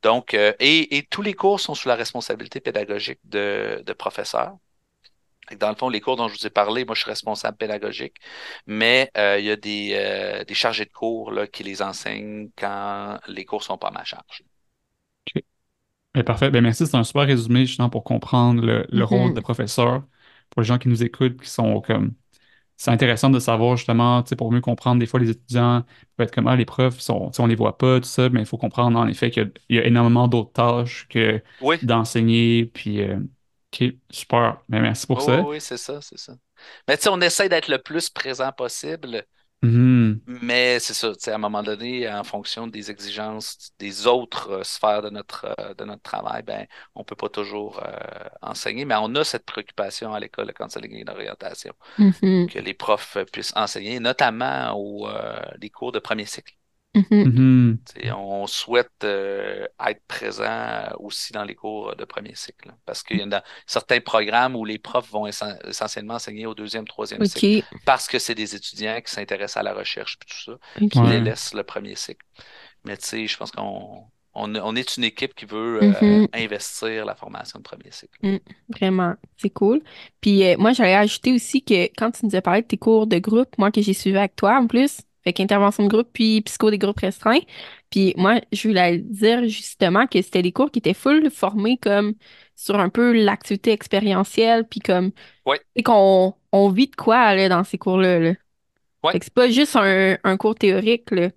Donc, 0.03 0.35
euh, 0.35 0.53
et, 0.61 0.97
et 0.99 1.05
tous 1.07 1.22
les 1.22 1.35
cours 1.35 1.61
sont 1.61 1.74
sous 1.74 1.89
la 1.89 1.97
responsabilité 1.97 2.61
pédagogique 2.61 3.20
de, 3.24 3.83
de 3.87 3.93
professeurs. 3.95 4.57
Dans 5.59 5.68
le 5.70 5.77
fond, 5.77 5.89
les 5.89 6.01
cours 6.01 6.16
dont 6.16 6.29
je 6.29 6.35
vous 6.39 6.47
ai 6.47 6.51
parlé, 6.51 6.85
moi, 6.85 6.95
je 6.97 7.03
suis 7.03 7.11
responsable 7.11 7.57
pédagogique, 7.57 8.16
mais 8.66 9.11
euh, 9.16 9.39
il 9.39 9.45
y 9.47 9.51
a 9.51 9.57
des, 9.57 9.91
euh, 9.95 10.45
des 10.45 10.55
chargés 10.55 10.85
de 10.87 10.91
cours 10.93 11.31
là, 11.31 11.47
qui 11.47 11.62
les 11.62 11.83
enseignent 11.83 12.51
quand 12.59 13.18
les 13.29 13.45
cours 13.45 13.62
sont 13.62 13.79
pas 13.79 13.89
à 13.89 13.91
ma 13.93 14.05
charge. 14.05 14.43
Ben, 16.17 16.25
parfait. 16.25 16.51
Ben, 16.51 16.62
merci. 16.62 16.87
C'est 16.87 16.97
un 16.97 17.05
super 17.05 17.27
résumé, 17.27 17.67
justement, 17.67 17.91
pour 17.91 18.05
comprendre 18.05 18.64
le, 18.64 18.87
le 18.91 19.05
rôle 19.05 19.33
Mhm. 19.33 19.35
de 19.35 19.41
professeur. 19.41 20.05
Pour 20.51 20.62
les 20.62 20.67
gens 20.67 20.79
qui 20.79 20.89
nous 20.89 21.05
écoutent, 21.05 21.41
qui 21.43 21.51
sont 21.51 21.81
comme 21.83 22.14
c'est 22.77 22.91
intéressant 22.93 23.31
de 23.31 23.39
savoir 23.41 23.77
justement, 23.79 24.23
tu 24.25 24.31
sais, 24.31 24.37
pour 24.37 24.53
mieux 24.53 24.61
comprendre, 24.62 25.01
des 25.01 25.07
fois, 25.07 25.21
les 25.21 25.31
étudiants 25.31 25.85
peuvent 26.17 26.27
être 26.29 26.35
comme, 26.35 26.49
ah, 26.49 26.57
les 26.57 26.67
profs, 26.67 27.01
sont, 27.01 27.31
on 27.39 27.47
les 27.47 27.57
voit 27.57 27.79
pas, 27.79 28.01
tout 28.01 28.07
ça, 28.09 28.31
mais 28.31 28.41
il 28.41 28.47
faut 28.47 28.59
comprendre 28.59 28.99
en 28.99 29.07
effet 29.09 29.31
qu'il 29.31 29.53
y 29.71 29.79
a, 29.79 29.87
énormément 29.87 30.29
d'autres 30.29 30.53
tâches 30.53 31.09
que 31.09 31.43
Oui, 31.61 31.79
d'enseigner, 31.83 32.67
puis, 32.67 33.03
euh, 33.03 33.19
ok, 33.75 33.95
super, 34.11 34.59
mais 34.69 34.81
merci 34.83 35.07
pour 35.09 35.23
ça. 35.23 35.43
oui, 35.43 35.57
oui, 35.57 35.61
c'est 35.61 35.79
ça, 35.79 36.01
c'est 36.03 36.19
ça. 36.19 36.35
Mais 36.89 36.97
tu 36.97 37.05
sais, 37.05 37.09
on 37.11 37.21
essaie 37.21 37.49
d'être 37.49 37.69
le 37.69 37.79
plus 37.83 38.11
présent 38.11 38.53
possible. 38.53 39.25
Mhm. 39.63 40.21
Mais 40.27 40.79
c'est 40.81 40.93
ça, 40.95 41.09
tu 41.15 41.21
sais, 41.21 41.33
à 41.33 41.37
un 41.37 41.39
moment 41.39 41.63
donné, 41.63 42.09
en 42.11 42.25
fonction 42.25 42.67
des 42.67 42.91
exigences 42.91 43.71
des 43.79 44.07
autres 44.07 44.51
euh, 44.61 44.65
sphères 44.65 45.03
de 45.03 45.09
notre, 45.11 45.47
euh, 45.59 45.75
de 45.75 45.85
notre 45.85 46.03
travail, 46.03 46.43
ben, 46.43 46.67
on 46.95 47.01
ne 47.01 47.05
peut 47.05 47.17
pas 47.17 47.29
toujours 47.29 47.81
euh, 47.85 48.29
enseigner, 48.43 48.85
mais 48.85 48.95
on 48.99 49.15
a 49.15 49.25
cette 49.25 49.45
préoccupation 49.47 50.13
à 50.15 50.21
l'école 50.21 50.47
de 50.49 50.53
counseling 50.53 50.93
et 50.95 51.05
d'orientation, 51.05 51.73
Mhm. 51.99 52.47
que 52.47 52.59
les 52.59 52.75
profs 52.75 53.19
puissent 53.33 53.53
enseigner, 53.57 54.01
notamment 54.01 54.73
aux 54.77 55.09
les 55.61 55.71
cours 55.71 55.93
de 55.93 55.99
premier 56.01 56.27
cycle. 56.27 56.55
Mhm. 56.97 57.07
Mhm. 57.11 57.78
Tu 57.94 58.01
sais, 58.03 58.12
on 58.12 58.47
souhaite 58.47 58.90
euh, 59.05 59.66
être 59.86 60.03
présent 60.09 60.88
aussi 60.99 61.32
dans 61.32 61.44
les 61.44 61.55
cours 61.55 61.94
de 61.94 62.05
premier 62.07 62.34
cycle, 62.34 62.72
parce 62.86 63.03
qu'il 63.03 63.18
y 63.18 63.22
a 63.22 63.26
dans 63.26 63.42
certains 63.66 64.01
programmes 64.01 64.57
où 64.57 64.64
les 64.64 64.78
profs 64.78 65.11
vont 65.11 65.26
essen- 65.26 65.59
essentiellement 65.68 66.14
enseigner 66.14 66.47
au 66.47 66.55
deuxième, 66.55 66.86
troisième 66.86 67.24
cycle, 67.26 67.64
parce 67.84 68.09
que 68.09 68.18
c'est 68.18 68.34
des 68.34 68.55
étudiants 68.55 69.01
qui 69.05 69.12
s'intéressent 69.12 69.59
à 69.59 69.62
la 69.62 69.74
recherche 69.74 70.18
et 70.22 70.26
tout 70.26 70.53
ça 70.53 70.59
qui 70.88 71.01
les 71.01 71.18
Ouais. 71.18 71.20
laisse 71.20 71.55
le 71.55 71.62
premier 71.64 71.97
cycle. 71.97 72.24
Mais 72.84 72.97
tu 72.97 73.07
sais, 73.07 73.26
je 73.26 73.36
pense 73.36 73.51
qu'on 73.53 74.05
on, 74.38 74.55
on 74.55 74.76
est 74.76 74.97
une 74.99 75.05
équipe 75.05 75.34
qui 75.34 75.44
veut 75.47 75.80
euh, 75.82 76.20
Mhm. 76.22 76.28
investir 76.34 77.05
la 77.07 77.14
formation 77.14 77.59
de 77.59 77.64
premier 77.64 77.90
cycle. 77.90 78.18
Mm, 78.22 78.38
Vraiment, 78.68 79.14
c'est 79.38 79.51
cool. 79.51 79.82
Puis 80.20 80.44
euh, 80.44 80.57
moi, 80.59 80.72
j'allais 80.72 80.94
ajouter 80.94 81.32
aussi 81.32 81.62
que 81.62 81.84
quand 81.97 82.11
tu 82.11 82.26
nous 82.26 82.34
as 82.36 82.42
parlé 82.42 82.62
de 82.62 82.66
tes 82.66 82.76
cours 82.78 83.07
de 83.07 83.18
groupe, 83.18 83.57
moi 83.59 83.70
que 83.70 83.80
j'ai 83.82 83.94
suivi 83.94 84.16
avec 84.18 84.36
toi 84.36 84.57
en 84.59 84.66
plus, 84.66 84.99
fait 85.27 85.33
qu'intervention 85.33 85.83
de 85.83 85.89
groupe 85.89 86.09
puis 86.12 86.41
psycho 86.43 86.70
des 86.70 86.79
groupes 86.79 87.01
restreints, 87.01 87.41
puis 87.91 88.14
moi, 88.16 88.41
je 88.53 88.68
voulais 88.68 88.99
dire 88.99 89.43
justement 89.49 90.07
que 90.07 90.22
c'était 90.22 90.43
des 90.43 90.53
cours 90.53 90.70
qui 90.70 90.79
étaient 90.79 90.95
full 90.95 91.31
formés 91.33 91.79
comme 91.79 92.14
sur 92.55 92.79
un 92.79 92.89
peu 92.91 93.12
l'activité 93.12 93.72
expérientielle, 93.72 94.64
puis 94.68 94.79
comme, 94.79 95.11
Oui, 95.45 95.57
et 95.74 95.83
qu'on 95.83 96.35
on 96.53 96.68
vit 96.68 96.87
de 96.87 96.95
quoi 96.95 97.35
là, 97.35 97.49
dans 97.49 97.64
ces 97.64 97.77
cours-là. 97.77 98.20
Là. 98.20 98.35
oui. 99.03 99.12
Fait 99.12 99.18
que 99.18 99.24
c'est 99.24 99.35
pas 99.35 99.51
juste 99.51 99.74
un, 99.74 100.16
un 100.22 100.37
cours 100.37 100.55
théorique, 100.55 101.11
là. 101.11 101.31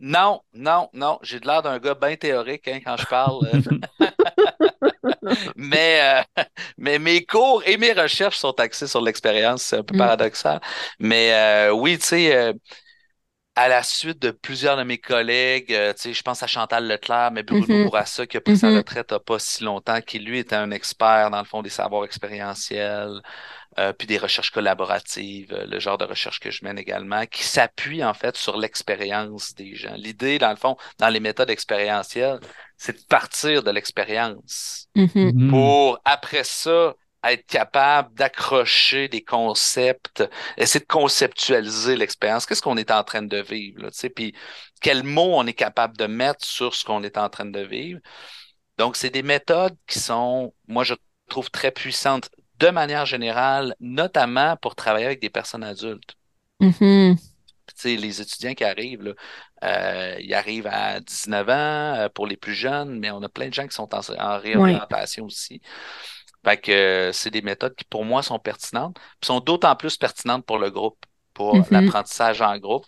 Non, 0.00 0.42
non, 0.52 0.90
non. 0.92 1.18
J'ai 1.22 1.40
de 1.40 1.46
l'air 1.46 1.62
d'un 1.62 1.78
gars 1.78 1.94
bien 1.94 2.16
théorique 2.16 2.68
hein, 2.68 2.80
quand 2.84 2.96
je 2.98 3.06
parle. 3.06 3.48
euh, 5.26 5.34
mais, 5.56 6.22
euh, 6.38 6.42
mais 6.78 6.98
mes 6.98 7.24
cours 7.24 7.62
et 7.66 7.76
mes 7.76 7.92
recherches 7.92 8.38
sont 8.38 8.52
axés 8.60 8.86
sur 8.86 9.00
l'expérience. 9.02 9.62
C'est 9.62 9.78
un 9.78 9.82
peu 9.84 9.94
Mm. 9.94 9.94
paradoxal. 9.94 10.60
Mais 10.98 11.32
euh, 11.34 11.72
oui, 11.72 11.98
tu 11.98 12.04
sais, 12.06 12.36
euh, 12.36 12.52
à 13.56 13.68
la 13.68 13.84
suite 13.84 14.18
de 14.20 14.32
plusieurs 14.32 14.76
de 14.76 14.82
mes 14.82 14.98
collègues, 14.98 15.68
tu 15.68 16.02
sais, 16.02 16.12
je 16.12 16.22
pense 16.24 16.42
à 16.42 16.48
Chantal 16.48 16.88
Leclerc, 16.88 17.30
mais 17.30 17.44
Bruno 17.44 17.68
Mhm. 17.68 17.78
Bourassa, 17.78 18.26
qui 18.26 18.36
a 18.36 18.40
pris 18.40 18.56
sa 18.56 18.68
Mhm. 18.68 18.72
retraite 18.72 19.06
il 19.10 19.14
n'y 19.14 19.16
a 19.16 19.20
pas 19.20 19.38
si 19.38 19.62
longtemps, 19.62 20.00
qui 20.00 20.18
lui 20.18 20.40
était 20.40 20.56
un 20.56 20.72
expert, 20.72 21.30
dans 21.30 21.38
le 21.38 21.44
fond, 21.44 21.62
des 21.62 21.70
savoirs 21.70 22.04
expérientiels, 22.04 23.20
euh, 23.78 23.92
puis 23.92 24.06
des 24.08 24.18
recherches 24.18 24.50
collaboratives, 24.52 25.52
euh, 25.52 25.66
le 25.66 25.80
genre 25.80 25.98
de 25.98 26.04
recherche 26.06 26.40
que 26.40 26.50
je 26.50 26.64
mène 26.64 26.78
également, 26.78 27.26
qui 27.26 27.44
s'appuie 27.44 28.04
en 28.04 28.14
fait 28.14 28.36
sur 28.36 28.56
l'expérience 28.58 29.54
des 29.54 29.76
gens. 29.76 29.94
L'idée, 29.96 30.38
dans 30.38 30.50
le 30.50 30.56
fond, 30.56 30.76
dans 30.98 31.08
les 31.10 31.20
méthodes 31.20 31.50
expérientielles, 31.50 32.40
c'est 32.76 33.00
de 33.00 33.06
partir 33.06 33.62
de 33.62 33.70
l'expérience 33.70 34.88
Mhm. 34.94 35.10
Mhm. 35.14 35.50
pour, 35.50 35.98
après 36.04 36.44
ça, 36.44 36.94
être 37.24 37.46
capable 37.46 38.14
d'accrocher 38.14 39.08
des 39.08 39.22
concepts, 39.24 40.22
essayer 40.58 40.80
de 40.80 40.86
conceptualiser 40.86 41.96
l'expérience. 41.96 42.44
Qu'est-ce 42.46 42.62
qu'on 42.62 42.76
est 42.76 42.90
en 42.90 43.02
train 43.02 43.22
de 43.22 43.38
vivre, 43.38 43.82
là, 43.82 43.90
tu 43.90 43.98
sais, 43.98 44.10
puis 44.10 44.34
quels 44.80 45.04
mots 45.04 45.34
on 45.34 45.46
est 45.46 45.54
capable 45.54 45.96
de 45.96 46.06
mettre 46.06 46.44
sur 46.44 46.74
ce 46.74 46.84
qu'on 46.84 47.02
est 47.02 47.16
en 47.16 47.28
train 47.30 47.46
de 47.46 47.60
vivre? 47.60 48.00
Donc, 48.76 48.96
c'est 48.96 49.10
des 49.10 49.22
méthodes 49.22 49.76
qui 49.86 49.98
sont, 50.00 50.52
moi, 50.68 50.84
je 50.84 50.94
trouve 51.28 51.50
très 51.50 51.70
puissantes 51.70 52.28
de 52.58 52.68
manière 52.68 53.06
générale, 53.06 53.74
notamment 53.80 54.56
pour 54.56 54.74
travailler 54.74 55.06
avec 55.06 55.20
des 55.20 55.30
personnes 55.30 55.64
adultes. 55.64 56.14
Mhm. 56.60 57.16
Tu 57.16 57.33
les 57.84 58.20
étudiants 58.20 58.54
qui 58.54 58.64
arrivent, 58.64 59.02
là, 59.02 59.14
euh, 59.64 60.16
ils 60.20 60.34
arrivent 60.34 60.66
à 60.68 61.00
19 61.00 61.48
ans 61.48 61.52
euh, 61.96 62.08
pour 62.08 62.26
les 62.26 62.36
plus 62.36 62.54
jeunes, 62.54 62.98
mais 62.98 63.10
on 63.10 63.22
a 63.22 63.28
plein 63.28 63.48
de 63.48 63.54
gens 63.54 63.66
qui 63.66 63.74
sont 63.74 63.94
en, 63.94 64.00
en 64.18 64.38
Ouais. 64.52 64.84
réorientation 64.84 65.24
aussi. 65.26 65.60
Fait 66.44 66.58
que 66.60 66.72
euh, 66.72 67.12
c'est 67.12 67.30
des 67.30 67.42
méthodes 67.42 67.74
qui, 67.74 67.84
pour 67.84 68.04
moi, 68.04 68.22
sont 68.22 68.38
pertinentes, 68.38 68.96
puis 69.20 69.26
sont 69.26 69.40
d'autant 69.40 69.76
plus 69.76 69.96
pertinentes 69.96 70.44
pour 70.46 70.58
le 70.58 70.70
groupe, 70.70 71.04
pour 71.34 71.64
Mhm. 71.70 71.70
l'apprentissage 71.70 72.42
en 72.42 72.58
groupe, 72.58 72.86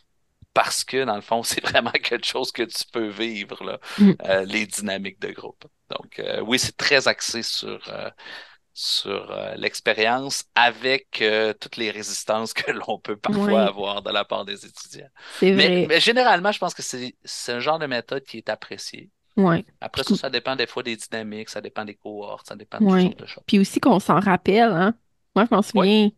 parce 0.55 0.84
que, 0.84 1.05
dans 1.05 1.16
le 1.16 1.22
fond, 1.22 1.43
c'est 1.45 1.62
vraiment 1.64 1.91
quelque 1.93 2.26
chose 2.26 2.53
que 2.53 2.62
tu 2.64 2.84
peux 2.93 3.09
vivre, 3.09 3.64
là, 3.64 3.78
Mm. 3.99 4.16
euh, 4.24 4.45
les 4.45 4.66
dynamiques 4.66 5.20
de 5.20 5.30
groupe. 5.32 5.64
Donc, 5.91 6.20
oui, 6.47 6.59
c'est 6.59 6.76
très 6.76 7.09
axé 7.09 7.43
sur, 7.43 7.80
sur 8.79 9.31
euh, 9.33 9.55
l'expérience 9.57 10.45
avec 10.55 11.22
euh, 11.22 11.55
toutes 11.55 11.77
les 11.79 11.91
résistances 11.91 12.53
que 12.53 12.70
l'on 12.72 12.99
peut 13.01 13.16
parfois 13.16 13.62
Ouais, 13.62 13.66
avoir 13.66 14.03
de 14.03 14.11
la 14.12 14.24
part 14.27 14.45
des 14.45 14.66
étudiants. 14.66 15.09
Mais, 15.55 15.74
vrai. 15.74 15.89
mais 15.89 16.01
généralement, 16.01 16.53
je 16.53 16.59
pense 16.59 16.74
que 16.74 16.83
c'est 16.83 17.16
c'est 17.24 17.53
un 17.55 17.61
genre 17.61 17.79
de 17.79 17.87
méthode 17.87 18.24
qui 18.24 18.39
est 18.39 18.49
apprécié. 18.51 19.11
Ouais. 19.37 19.64
Après 19.81 20.05
ça, 20.05 20.16
ça 20.16 20.31
dépend 20.31 20.57
des 20.57 20.66
fois 20.68 20.83
des 20.85 20.97
dynamiques, 20.97 21.51
ça 21.51 21.61
dépend 21.62 21.85
des 21.87 21.97
cohortes, 21.97 22.49
ça 22.49 22.57
dépend 22.57 22.81
de 22.81 22.87
toutes 22.87 23.01
ouais. 23.01 23.03
sortes 23.03 23.18
de 23.20 23.27
choses. 23.27 23.45
Puis 23.47 23.59
aussi 23.59 23.81
qu'on 23.81 24.01
s'en 24.01 24.20
rappelle, 24.20 24.70
hein. 24.72 24.95
Moi, 25.35 25.47
je 25.51 25.55
m'en 25.55 25.62
souviens. 25.62 26.11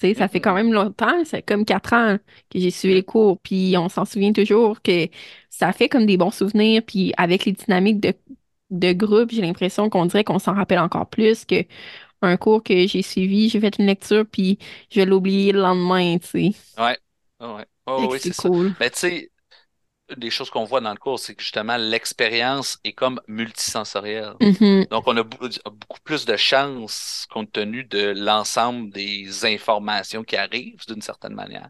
Tu 0.00 0.08
sais, 0.08 0.14
ça 0.14 0.28
fait 0.28 0.40
quand 0.40 0.54
Mhm. 0.54 0.56
même 0.56 0.72
longtemps, 0.72 1.24
c'est 1.24 1.42
comme 1.42 1.64
quatre 1.66 1.92
ans 1.94 2.18
que 2.50 2.58
j'ai 2.60 2.70
suivi 2.72 2.94
les 2.94 3.04
cours, 3.04 3.40
puis 3.42 3.76
on 3.78 3.88
s'en 3.90 4.04
souvient 4.06 4.32
toujours 4.32 4.82
que 4.82 5.08
ça 5.50 5.72
fait 5.72 5.88
comme 5.88 6.06
des 6.06 6.16
bons 6.18 6.32
souvenirs, 6.32 6.82
puis 6.86 7.14
avec 7.18 7.44
les 7.46 7.52
dynamiques 7.52 8.00
de, 8.00 8.14
de 8.70 8.92
groupe, 8.92 9.30
j'ai 9.30 9.42
l'impression 9.42 9.88
qu'on 9.90 10.06
dirait 10.06 10.24
qu'on 10.24 10.38
s'en 10.38 10.54
rappelle 10.54 10.78
encore 10.78 11.08
plus 11.08 11.44
que 11.44 11.64
un 12.22 12.36
cours 12.36 12.62
que 12.62 12.86
j'ai 12.86 13.02
suivi, 13.02 13.48
j'ai 13.48 13.60
fait 13.60 13.78
une 13.78 13.86
lecture, 13.86 14.24
puis 14.30 14.58
je 14.90 15.00
vais 15.00 15.06
l'oublier 15.06 15.52
le 15.52 15.60
lendemain, 15.60 16.18
tu 16.18 16.26
sais. 16.26 16.52
Ouais, 16.78 16.98
que 17.86 18.06
oui, 18.10 18.18
c'est 18.20 18.32
ça. 18.32 18.48
cool. 18.48 18.74
Mais 18.80 18.90
tu 18.90 18.98
sais, 18.98 19.30
une 20.08 20.16
des 20.16 20.30
choses 20.30 20.50
qu'on 20.50 20.64
voit 20.64 20.80
dans 20.80 20.92
le 20.92 20.96
cours, 20.98 21.18
c'est 21.18 21.34
que 21.34 21.42
justement, 21.42 21.76
l'expérience 21.76 22.78
est 22.84 22.92
comme 22.92 23.20
multisensorielle. 23.28 24.34
Mhm. 24.40 24.86
Donc, 24.90 25.04
on 25.06 25.16
a 25.16 25.22
beaucoup 25.22 26.00
plus 26.04 26.24
de 26.24 26.36
chances, 26.36 27.26
compte 27.30 27.50
tenu 27.52 27.84
de 27.84 28.14
l'ensemble 28.16 28.90
des 28.90 29.44
informations 29.44 30.22
qui 30.22 30.36
arrivent 30.36 30.86
d'une 30.86 31.02
certaine 31.02 31.34
manière, 31.34 31.68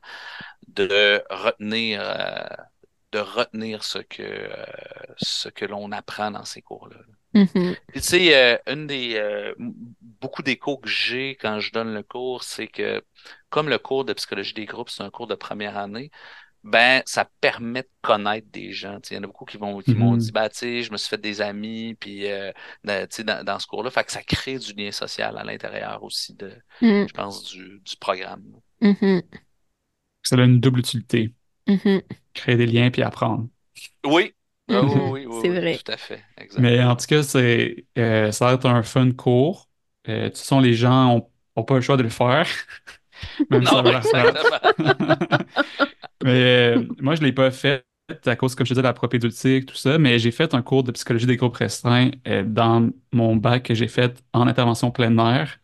de 0.68 1.22
retenir, 1.30 2.00
euh, 2.02 2.44
de 3.12 3.18
retenir 3.18 3.84
ce 3.84 3.98
que, 3.98 4.22
euh, 4.22 4.64
ce 5.16 5.48
que 5.48 5.64
l'on 5.64 5.92
apprend 5.92 6.30
dans 6.30 6.44
ces 6.44 6.62
cours-là. 6.62 6.96
Mhm. 7.34 7.76
Puis, 7.92 8.00
tu 8.00 8.08
sais, 8.08 8.36
euh, 8.36 8.58
une 8.72 8.86
des, 8.86 9.14
euh, 9.16 9.54
beaucoup 9.58 10.42
d'échos 10.42 10.78
que 10.78 10.88
j'ai 10.88 11.36
quand 11.36 11.60
je 11.60 11.72
donne 11.72 11.94
le 11.94 12.02
cours, 12.02 12.44
c'est 12.44 12.68
que 12.68 13.02
comme 13.50 13.68
le 13.68 13.78
cours 13.78 14.04
de 14.04 14.12
psychologie 14.12 14.54
des 14.54 14.66
groupes, 14.66 14.90
c'est 14.90 15.02
un 15.02 15.10
cours 15.10 15.26
de 15.26 15.34
première 15.34 15.76
année, 15.76 16.10
ben, 16.64 17.02
ça 17.06 17.28
permet 17.40 17.82
de 17.82 17.88
connaître 18.02 18.48
des 18.50 18.72
gens. 18.72 19.00
Tu 19.00 19.08
sais, 19.10 19.14
Il 19.14 19.18
y 19.18 19.20
en 19.20 19.24
a 19.24 19.26
beaucoup 19.28 19.44
qui 19.46 19.56
vont, 19.56 19.80
qui 19.80 19.94
m'ont 19.96 20.16
dit, 20.16 20.26
Mhm. 20.26 20.32
bah, 20.32 20.48
tu 20.50 20.58
sais, 20.58 20.82
je 20.82 20.92
me 20.92 20.96
suis 20.98 21.08
fait 21.10 21.20
des 21.20 21.40
amis, 21.40 21.94
puis, 22.00 22.30
euh, 22.30 22.52
dans, 22.84 23.06
tu 23.08 23.16
sais, 23.16 23.24
dans, 23.24 23.44
dans 23.44 23.58
ce 23.60 23.66
cours-là. 23.68 23.90
Fait 23.90 24.04
que 24.04 24.12
ça 24.12 24.22
crée 24.22 24.58
du 24.58 24.72
lien 24.74 24.90
social 24.92 25.38
à 25.38 25.44
l'intérieur 25.44 26.02
aussi 26.02 26.34
de, 26.34 26.52
Mhm. 26.80 27.06
je 27.06 27.12
pense, 27.12 27.44
du, 27.44 27.80
du 27.80 27.96
programme. 27.96 28.44
Mhm. 28.80 29.40
Ça 30.22 30.36
a 30.36 30.44
une 30.44 30.60
double 30.60 30.80
utilité. 30.80 31.32
Mhm. 31.66 32.02
Créer 32.34 32.56
des 32.56 32.66
liens 32.66 32.90
puis 32.92 33.02
apprendre. 33.02 33.48
Oui, 34.04 34.34
Ah 34.68 34.82
oui, 34.84 35.00
Mhm. 35.00 35.00
oui, 35.00 35.26
oui, 35.26 35.26
C'est 35.30 35.48
oui, 35.48 35.58
vrai. 35.60 35.84
tout 35.84 35.90
à 35.92 35.96
fait, 35.96 36.24
exact. 36.36 36.72
Mais 36.72 36.82
en 36.82 36.96
tout 36.96 37.06
cas, 37.06 37.22
c'est, 37.22 37.86
euh, 37.98 38.32
ça 38.32 38.46
va 38.46 38.52
être 38.54 38.66
un 38.66 38.82
fun 38.82 39.12
cours. 39.12 39.68
Euh, 40.08 40.24
de 40.24 40.28
toute 40.28 40.38
façon, 40.38 40.60
les 40.60 40.74
gens 40.74 41.28
n'ont 41.56 41.64
pas 41.64 41.74
le 41.76 41.80
choix 41.82 41.96
de 41.96 42.02
le 42.02 42.08
faire, 42.10 42.46
même 43.50 43.66
si 43.66 43.72
ça. 44.02 44.24
Mais 46.22 46.76
euh, 46.76 46.86
moi, 47.00 47.14
je 47.14 47.20
ne 47.20 47.26
l'ai 47.26 47.32
pas 47.32 47.50
fait 47.50 47.86
à 48.26 48.36
cause, 48.36 48.54
comme 48.54 48.66
je 48.66 48.72
disais, 48.72 48.82
de 48.82 48.86
la 48.86 48.92
propédeutique, 48.92 49.66
tout 49.66 49.74
ça, 49.76 49.98
mais 49.98 50.18
j'ai 50.18 50.30
fait 50.30 50.54
un 50.54 50.62
cours 50.62 50.84
de 50.84 50.92
psychologie 50.92 51.26
des 51.26 51.36
groupes 51.36 51.56
restreints 51.56 52.10
euh, 52.28 52.44
dans 52.44 52.90
mon 53.12 53.36
bac 53.36 53.64
que 53.64 53.74
j'ai 53.74 53.88
fait 53.88 54.22
en 54.32 54.46
intervention 54.46 54.90
plein 54.92 55.16
air. 55.18 55.58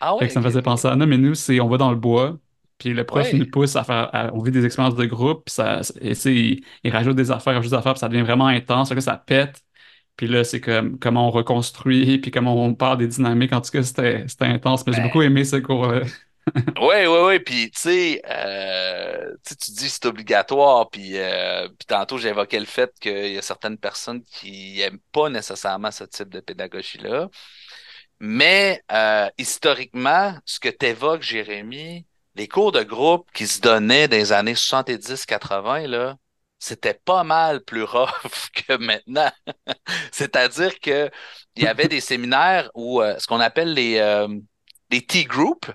Ah 0.00 0.14
Fait 0.18 0.26
oui, 0.26 0.28
que 0.28 0.32
ça 0.34 0.40
me 0.40 0.44
faisait 0.46 0.62
penser 0.62 0.88
à 0.88 0.96
non, 0.96 1.06
mais 1.06 1.18
nous, 1.18 1.34
c'est 1.34 1.60
on 1.60 1.68
va 1.68 1.78
dans 1.78 1.90
le 1.90 1.96
bois, 1.98 2.38
puis 2.78 2.92
le 2.94 3.04
prof 3.04 3.32
nous 3.32 3.46
pousse 3.46 3.76
à 3.76 3.84
faire, 3.84 4.10
à- 4.14 4.32
on 4.34 4.42
vit 4.42 4.50
des 4.50 4.64
expériences 4.64 4.94
de 4.96 5.04
groupe, 5.06 5.44
puis 5.46 5.54
ça, 5.54 5.80
et 6.00 6.12
il, 6.26 6.64
il 6.84 6.90
rajoute 6.92 7.16
des 7.16 7.30
affaires, 7.30 7.52
il 7.54 7.56
rajoute 7.56 7.70
des 7.72 7.76
affaires, 7.78 7.94
puis 7.94 8.00
ça 8.00 8.08
devient 8.08 8.22
vraiment 8.22 8.46
intense, 8.46 8.92
là, 8.92 9.00
ça 9.00 9.16
pète. 9.16 9.62
Puis 10.16 10.28
là, 10.28 10.44
c'est 10.44 10.60
comme 10.60 10.98
comment 10.98 11.28
on 11.28 11.30
reconstruit, 11.32 12.18
puis 12.22 12.30
comment 12.32 12.56
on 12.64 12.74
parle 12.74 12.98
des 12.98 13.08
dynamiques. 13.08 13.52
En 13.54 13.60
tout 13.62 13.70
cas, 13.72 13.82
c'était 13.84 14.26
intense, 14.40 14.86
mais 14.86 14.92
j'ai 14.94 15.00
Ben, 15.00 15.02
beaucoup 15.02 15.22
aimé 15.22 15.44
ce 15.44 15.56
cours-là. 15.56 16.02
Oui, 16.76 17.06
oui, 17.06 17.18
oui. 17.26 17.38
Puis, 17.40 17.70
tu 17.70 17.80
sais, 17.80 18.22
euh, 18.28 19.32
tu 19.44 19.50
sais, 19.50 19.56
tu 19.56 19.70
dis 19.72 19.88
c'est 19.88 20.06
obligatoire. 20.06 20.90
Puis, 20.90 21.16
euh, 21.18 21.68
puis 21.68 21.86
tantôt, 21.86 22.18
j'évoquais 22.18 22.58
le 22.58 22.66
fait 22.66 22.92
qu'il 23.00 23.32
y 23.32 23.38
a 23.38 23.42
certaines 23.42 23.78
personnes 23.78 24.24
qui 24.24 24.74
n'aiment 24.78 24.98
pas 25.12 25.28
nécessairement 25.28 25.92
ce 25.92 26.02
type 26.04 26.28
de 26.30 26.40
pédagogie-là. 26.40 27.28
Mais 28.20 28.82
euh, 28.92 29.28
historiquement, 29.38 30.36
ce 30.46 30.60
que 30.60 30.68
tu 30.70 30.86
évoques, 30.86 31.22
Jérémy, 31.22 32.06
les 32.34 32.48
cours 32.48 32.72
de 32.72 32.82
groupe 32.82 33.30
qui 33.32 33.46
se 33.46 33.60
donnaient 33.60 34.08
dans 34.08 34.16
les 34.16 34.32
années 34.32 34.54
70-80, 34.54 35.86
là, 35.86 36.16
c'était 36.58 36.94
pas 36.94 37.24
mal 37.24 37.62
plus 37.62 37.82
rough 37.84 38.50
que 38.54 38.76
maintenant. 38.76 39.30
C'est-à-dire 40.12 40.80
que 40.80 41.10
il 41.56 41.64
y 41.64 41.66
avait 41.66 41.88
des 41.88 42.00
séminaires 42.00 42.70
où 42.74 43.00
euh, 43.00 43.18
ce 43.18 43.26
qu'on 43.26 43.40
appelle 43.40 43.74
les, 43.74 43.98
euh, 43.98 44.28
les 44.90 45.04
T-groups, 45.04 45.70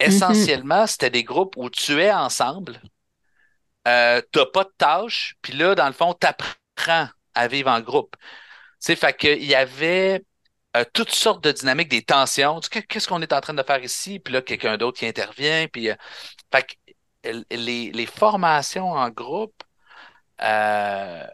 essentiellement, 0.00 0.86
c'était 0.86 1.10
des 1.10 1.24
groupes 1.24 1.54
où 1.56 1.70
tu 1.70 2.00
es 2.00 2.12
ensemble, 2.12 2.80
euh, 3.86 4.20
tu 4.32 4.38
n'as 4.38 4.46
pas 4.46 4.64
de 4.64 4.72
tâches, 4.76 5.36
puis 5.42 5.52
là, 5.52 5.74
dans 5.74 5.86
le 5.86 5.92
fond, 5.92 6.14
tu 6.18 6.26
apprends 6.26 7.08
à 7.34 7.48
vivre 7.48 7.70
en 7.70 7.80
groupe. 7.80 8.16
Tu 8.18 8.26
sais, 8.80 8.96
fait 8.96 9.16
qu'il 9.16 9.44
y 9.44 9.54
avait 9.54 10.24
euh, 10.76 10.84
toutes 10.92 11.10
sortes 11.12 11.42
de 11.44 11.52
dynamiques, 11.52 11.88
des 11.88 12.02
tensions. 12.02 12.60
Qu'est-ce 12.60 13.08
qu'on 13.08 13.22
est 13.22 13.32
en 13.32 13.40
train 13.40 13.54
de 13.54 13.62
faire 13.62 13.82
ici? 13.82 14.18
Puis 14.20 14.32
là, 14.34 14.42
quelqu'un 14.42 14.76
d'autre 14.76 14.98
qui 14.98 15.06
intervient. 15.06 15.66
Puis, 15.68 15.90
euh, 15.90 15.94
fait 16.52 16.64
que 17.24 17.32
les, 17.50 17.90
les, 17.92 18.06
formations 18.06 18.92
en 18.92 19.10
groupe 19.10 19.62
euh, 20.42 21.26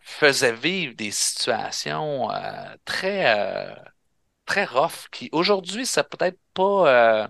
faisaient 0.00 0.54
vivre 0.54 0.94
des 0.94 1.10
situations 1.10 2.28
très, 2.84 3.76
très 4.46 4.64
rough 4.64 5.08
qui, 5.12 5.28
aujourd'hui, 5.32 5.84
ça 5.84 6.04
peut-être 6.04 6.38
pas 6.54 7.28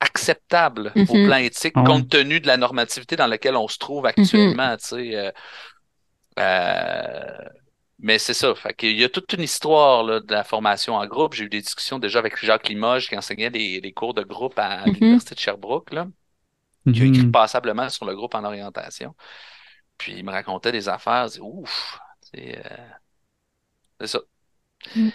acceptable 0.00 0.92
au 1.08 1.14
Mhm. 1.14 1.26
plan 1.26 1.36
éthique 1.38 1.76
ouais. 1.76 1.84
compte 1.84 2.08
tenu 2.08 2.40
de 2.40 2.46
la 2.46 2.56
normativité 2.56 3.16
dans 3.16 3.26
laquelle 3.26 3.56
on 3.56 3.68
se 3.68 3.78
trouve 3.78 4.06
actuellement. 4.06 4.76
tu 4.76 4.86
sais, 4.86 5.16
euh, 5.16 5.30
euh, 6.38 7.48
mais 8.00 8.18
c'est 8.18 8.34
ça. 8.34 8.54
Fait 8.54 8.74
qu'il 8.74 8.96
y 8.98 9.04
a 9.04 9.08
toute 9.08 9.32
une 9.32 9.42
histoire 9.42 10.02
là, 10.04 10.20
de 10.20 10.32
la 10.32 10.44
formation 10.44 10.94
en 10.94 11.06
groupe. 11.06 11.34
J'ai 11.34 11.44
eu 11.44 11.48
des 11.48 11.60
discussions 11.62 11.98
déjà 11.98 12.18
avec 12.20 12.36
Jacques 12.44 12.68
Limoges 12.68 13.08
qui 13.08 13.16
enseignait 13.16 13.50
des, 13.50 13.80
des 13.80 13.92
cours 13.92 14.14
de 14.14 14.22
groupe 14.22 14.58
à, 14.58 14.66
à 14.82 14.86
Mhm. 14.86 14.94
l'Université 14.94 15.34
de 15.34 15.40
Sherbrooke, 15.40 15.92
là, 15.92 16.06
qui 16.92 17.02
a 17.04 17.06
écrit 17.06 17.26
Mhm. 17.26 17.32
passablement 17.32 17.88
sur 17.90 18.06
le 18.06 18.16
groupe 18.16 18.34
en 18.34 18.44
orientation. 18.44 19.14
Puis 19.98 20.14
il 20.18 20.24
me 20.24 20.32
racontait 20.32 20.72
des 20.72 20.88
affaires. 20.88 21.28
Je 21.28 21.34
dis, 21.34 21.40
Ouf, 21.42 21.98
c'est 22.32 22.58
euh, 22.58 22.88
c'est 24.00 24.06
ça. 24.08 24.20
Mm. 24.96 25.12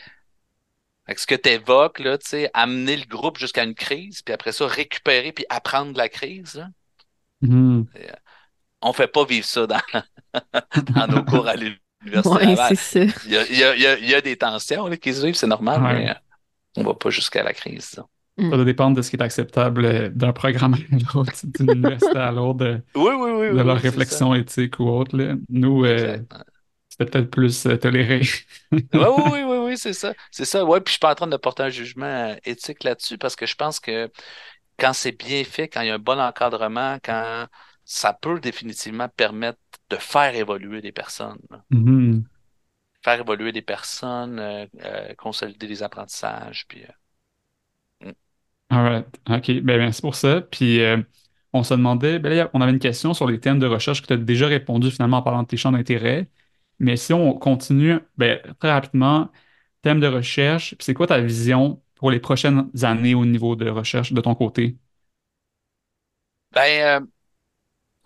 Fait 1.05 1.15
que 1.15 1.21
ce 1.21 1.27
que 1.27 1.36
tu 1.36 1.47
évoques, 1.49 1.99
là, 1.99 2.17
tu 2.17 2.27
sais, 2.27 2.49
amener 2.53 2.97
le 2.97 3.05
groupe 3.05 3.38
jusqu'à 3.38 3.63
une 3.63 3.73
crise, 3.75 4.21
puis 4.21 4.34
après 4.34 4.51
ça, 4.51 4.67
récupérer 4.67 5.31
puis 5.31 5.45
apprendre 5.49 5.93
de 5.93 5.97
la 5.97 6.09
crise, 6.09 6.55
là, 6.55 6.67
Mhm. 7.41 7.88
on 8.81 8.93
fait 8.93 9.07
pas 9.07 9.25
vivre 9.25 9.45
ça 9.47 9.65
dans, 9.67 9.81
dans 10.95 11.07
nos 11.07 11.23
cours 11.23 11.47
à 11.47 11.55
l'Université 11.55 11.82
Ouais, 12.06 12.45
Laval. 12.45 12.76
c'est 12.76 12.76
ça. 12.76 12.99
Il 13.26 13.32
y 13.32 13.38
a, 13.38 13.45
il 13.47 13.58
y 13.58 13.64
a- 13.64 13.76
il 13.76 13.82
y 13.82 13.88
a- 13.88 13.97
il 13.99 14.10
y 14.10 14.16
a 14.16 14.22
des 14.22 14.38
tensions 14.38 14.88
là, 14.88 14.97
qui 14.97 15.14
se 15.14 15.26
vivent, 15.26 15.36
c'est 15.36 15.47
normal, 15.47 15.82
Ouais. 15.82 15.93
mais 15.93 16.10
euh, 16.12 16.14
on 16.78 16.84
va 16.84 16.93
pas 16.93 17.10
jusqu'à 17.10 17.43
la 17.43 17.54
crise. 17.54 17.89
disons. 17.91 18.08
Ça 18.39 18.56
doit 18.58 18.66
dépendre 18.66 18.97
de 18.97 19.01
ce 19.04 19.10
qui 19.12 19.16
est 19.16 19.22
acceptable 19.22 19.86
euh, 19.86 20.10
d'un 20.10 20.34
programme 20.34 20.74
à 20.76 20.78
l'autre, 21.16 21.34
d'une 21.43 21.72
université 21.72 22.18
à 22.18 22.32
l'autre, 22.32 22.60
de, 22.60 22.82
Oui, 22.95 23.12
oui, 23.16 23.32
oui. 23.32 23.47
de 23.49 23.51
oui, 23.54 23.64
leur 23.64 23.78
réflexion 23.80 24.34
éthique 24.36 24.80
ou 24.80 24.89
autre. 24.89 25.16
là. 25.18 25.36
Nous, 25.49 25.86
euh, 25.86 26.18
c'était 26.89 27.12
peut-être 27.12 27.30
plus 27.32 27.66
euh, 27.68 27.78
toléré. 27.78 28.22
Oui, 28.72 28.82
oui, 28.93 29.24
oui, 29.32 29.43
oui, 29.43 29.58
oui, 29.68 29.78
c'est 29.78 29.93
ça. 29.93 30.14
C'est 30.32 30.45
ça. 30.45 30.66
Ouais, 30.66 30.80
puis 30.82 30.91
je 30.91 30.93
suis 30.93 30.99
pas 30.99 31.12
en 31.12 31.16
train 31.16 31.28
de 31.28 31.38
porter 31.38 31.64
un 31.64 31.70
jugement 31.70 32.36
éthique 32.45 32.84
là-dessus 32.84 33.18
parce 33.18 33.36
que 33.36 33.45
je 33.45 33.56
pense 33.56 33.80
que 33.80 34.12
quand 34.80 34.93
c'est 34.93 35.12
bien 35.14 35.43
fait, 35.43 35.68
quand 35.70 35.82
il 35.82 35.88
y 35.88 35.91
a 35.91 35.95
un 35.95 35.99
bon 35.99 36.20
encadrement, 36.20 36.97
quand 37.04 37.47
ça 37.86 38.13
peut 38.13 38.39
définitivement 38.39 39.09
permettre 39.09 39.59
de 39.89 39.97
faire 39.97 40.36
évoluer 40.36 40.81
des 40.81 40.91
personnes. 40.91 41.39
Mhm. 41.69 42.23
Faire 43.03 43.19
évoluer 43.19 43.51
des 43.51 43.61
personnes, 43.61 44.39
euh, 44.39 44.65
euh, 44.84 45.13
consolider 45.15 45.67
des 45.67 45.84
apprentissages, 45.84 46.65
puis 46.67 46.84
euh, 46.84 48.11
All 48.69 48.84
right. 48.84 49.05
OK. 49.29 49.61
Ben, 49.61 49.77
merci 49.77 50.01
pour 50.01 50.15
ça. 50.15 50.41
Puis, 50.41 50.81
on 51.53 51.63
se 51.63 51.73
demandait, 51.75 52.17
ben 52.17 52.34
là, 52.34 52.49
on 52.53 52.61
avait 52.61 52.71
une 52.71 52.79
question 52.79 53.13
sur 53.13 53.27
les 53.27 53.39
thèmes 53.39 53.59
de 53.59 53.67
recherche 53.67 54.01
que 54.01 54.07
tu 54.07 54.13
as 54.13 54.17
déjà 54.17 54.47
répondu 54.47 54.89
finalement 54.89 55.17
en 55.17 55.21
parlant 55.21 55.43
de 55.43 55.47
tes 55.47 55.57
champs 55.57 55.71
d'intérêt. 55.71 56.27
Mais 56.79 56.97
si 56.97 57.13
on 57.13 57.34
continue, 57.34 57.99
ben, 58.17 58.39
très 58.59 58.71
rapidement, 58.71 59.31
thème 59.84 59.99
de 59.99 60.07
recherche, 60.07 60.75
c'est 60.79 60.95
quoi 60.95 61.05
ta 61.07 61.21
vision 61.21 61.81
pour 61.95 62.09
les 62.09 62.19
prochaines 62.19 62.69
années 62.81 63.13
au 63.13 63.25
niveau 63.25 63.55
de 63.55 63.69
recherche 63.69 64.11
de 64.11 64.21
ton 64.21 64.34
côté? 64.34 64.77
Ben, 66.51 67.01
euh, 67.01 67.05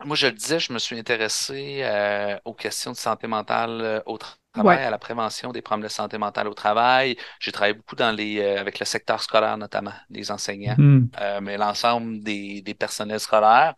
moi, 0.06 0.16
je 0.16 0.28
le 0.28 0.34
disais, 0.34 0.60
je 0.60 0.72
me 0.74 0.80
suis 0.80 0.98
intéressé 0.98 1.80
euh, 1.84 2.38
aux 2.46 2.54
questions 2.54 2.92
de 2.92 2.98
santé 2.98 3.28
mentale 3.28 3.82
euh, 3.82 4.02
au 4.06 4.18
tra- 4.18 4.36
travail, 4.54 4.78
Ouais. 4.78 4.84
à 4.86 4.90
la 4.92 4.98
prévention 5.00 5.52
des 5.52 5.62
problèmes 5.62 5.84
de 5.84 5.88
santé 5.92 6.18
mentale 6.18 6.48
au 6.48 6.54
travail. 6.54 7.18
J'ai 7.40 7.52
travaillé 7.52 7.74
beaucoup 7.74 7.96
dans 7.96 8.12
les, 8.12 8.40
euh, 8.40 8.60
avec 8.60 8.80
le 8.80 8.86
secteur 8.86 9.22
scolaire, 9.22 9.58
notamment, 9.58 9.94
les 10.10 10.32
enseignants, 10.32 10.78
Mhm. 10.78 11.10
euh, 11.20 11.42
mais 11.42 11.58
l'ensemble 11.58 12.22
des, 12.24 12.62
des 12.62 12.74
personnels 12.74 13.20
scolaires. 13.20 13.76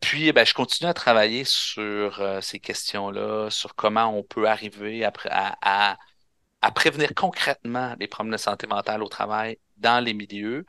Puis, 0.00 0.32
ben, 0.32 0.44
je 0.44 0.54
continue 0.54 0.88
à 0.90 0.94
travailler 0.94 1.44
sur 1.44 2.20
ces 2.42 2.60
questions-là, 2.60 3.50
sur 3.50 3.74
comment 3.74 4.06
on 4.16 4.22
peut 4.22 4.48
arriver 4.48 5.04
à, 5.04 5.10
pré- 5.12 5.28
à, 5.30 5.56
à- 5.62 5.96
à 6.62 6.70
prévenir 6.72 7.14
concrètement 7.14 7.94
les 8.00 8.08
problèmes 8.08 8.32
de 8.32 8.38
santé 8.38 8.66
mentale 8.66 9.02
au 9.02 9.08
travail 9.08 9.58
dans 9.76 10.02
les 10.04 10.14
milieux 10.14 10.64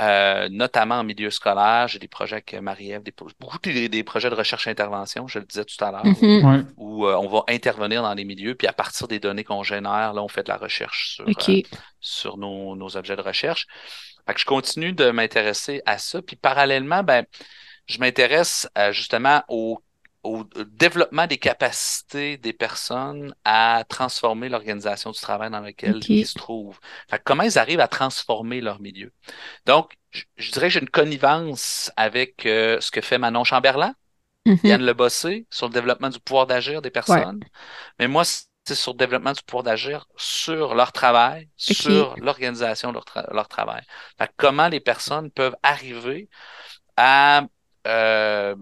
euh, 0.00 0.48
notamment 0.50 0.96
en 0.96 1.04
milieu 1.04 1.30
scolaire. 1.30 1.88
J'ai 1.88 1.98
des 1.98 2.08
projets 2.08 2.36
avec 2.36 2.54
Marie-Ève, 2.54 3.02
des, 3.02 3.12
beaucoup 3.40 3.58
des, 3.58 3.88
des 3.88 4.04
projets 4.04 4.30
de 4.30 4.34
recherche-intervention, 4.34 5.26
je 5.28 5.38
le 5.38 5.44
disais 5.46 5.64
tout 5.64 5.82
à 5.84 5.90
l'heure, 5.92 6.04
Mhm. 6.04 6.44
Ouais. 6.44 6.64
où 6.76 7.06
euh, 7.06 7.16
on 7.16 7.28
va 7.28 7.44
intervenir 7.48 8.02
dans 8.02 8.14
les 8.14 8.24
milieux, 8.24 8.54
puis 8.54 8.66
à 8.68 8.72
partir 8.72 9.08
des 9.08 9.20
données 9.20 9.44
qu'on 9.44 9.62
génère, 9.62 10.12
là, 10.14 10.22
on 10.22 10.28
fait 10.28 10.42
de 10.44 10.48
la 10.48 10.56
recherche 10.56 11.14
sur, 11.16 11.24
euh, 11.40 11.58
sur 12.00 12.36
nos, 12.38 12.76
nos 12.76 12.96
objets 12.96 13.16
de 13.16 13.22
recherche. 13.22 13.66
Fait 14.26 14.34
que 14.34 14.40
je 14.40 14.44
continue 14.46 14.92
de 14.92 15.10
m'intéresser 15.10 15.82
à 15.86 15.98
ça. 15.98 16.22
Puis 16.22 16.36
parallèlement, 16.36 17.02
ben, 17.02 17.24
je 17.86 17.98
m'intéresse 17.98 18.68
euh, 18.76 18.92
justement 18.92 19.42
au, 19.48 19.78
au 20.28 20.44
développement 20.64 21.26
des 21.26 21.38
capacités 21.38 22.36
des 22.38 22.52
personnes 22.52 23.34
à 23.44 23.84
transformer 23.88 24.48
l'organisation 24.48 25.10
du 25.12 25.20
travail 25.20 25.50
dans 25.50 25.60
laquelle 25.60 26.04
ils 26.08 26.26
se 26.26 26.36
trouvent. 26.36 26.78
Fait 27.10 27.18
que 27.18 27.24
comment 27.24 27.42
ils 27.44 27.58
arrivent 27.58 27.80
à 27.80 27.88
transformer 27.88 28.60
leur 28.60 28.80
milieu? 28.80 29.12
Donc, 29.66 29.96
je, 30.10 30.24
je 30.36 30.52
dirais 30.52 30.68
que 30.68 30.74
j'ai 30.74 30.80
une 30.80 30.90
connivence 30.90 31.92
avec 31.96 32.46
euh, 32.46 32.80
ce 32.80 32.90
que 32.90 33.00
fait 33.02 33.18
Manon 33.18 33.44
Chamberlain, 33.44 33.94
Mhm. 34.46 34.58
Yann 34.64 34.84
Le 34.84 34.92
Bossé, 34.94 35.46
sur 35.50 35.68
le 35.68 35.72
développement 35.72 36.10
du 36.10 36.20
pouvoir 36.20 36.46
d'agir 36.46 36.82
des 36.82 36.90
personnes. 36.90 37.44
Mais 37.98 38.08
moi, 38.08 38.24
c'est 38.24 38.74
sur 38.74 38.92
le 38.92 38.98
développement 38.98 39.32
du 39.32 39.42
pouvoir 39.42 39.64
d'agir 39.64 40.06
sur 40.16 40.74
leur 40.74 40.92
travail, 40.92 41.48
sur 41.56 42.16
l'organisation 42.20 42.90
de 42.90 42.94
leur, 42.94 43.04
tra- 43.04 43.32
leur 43.34 43.48
travail. 43.48 43.82
Fait 44.18 44.28
que 44.28 44.32
comment 44.36 44.68
les 44.68 44.80
personnes 44.80 45.30
peuvent 45.30 45.56
arriver 45.62 46.28
à 46.96 47.44
euh, 47.86 48.56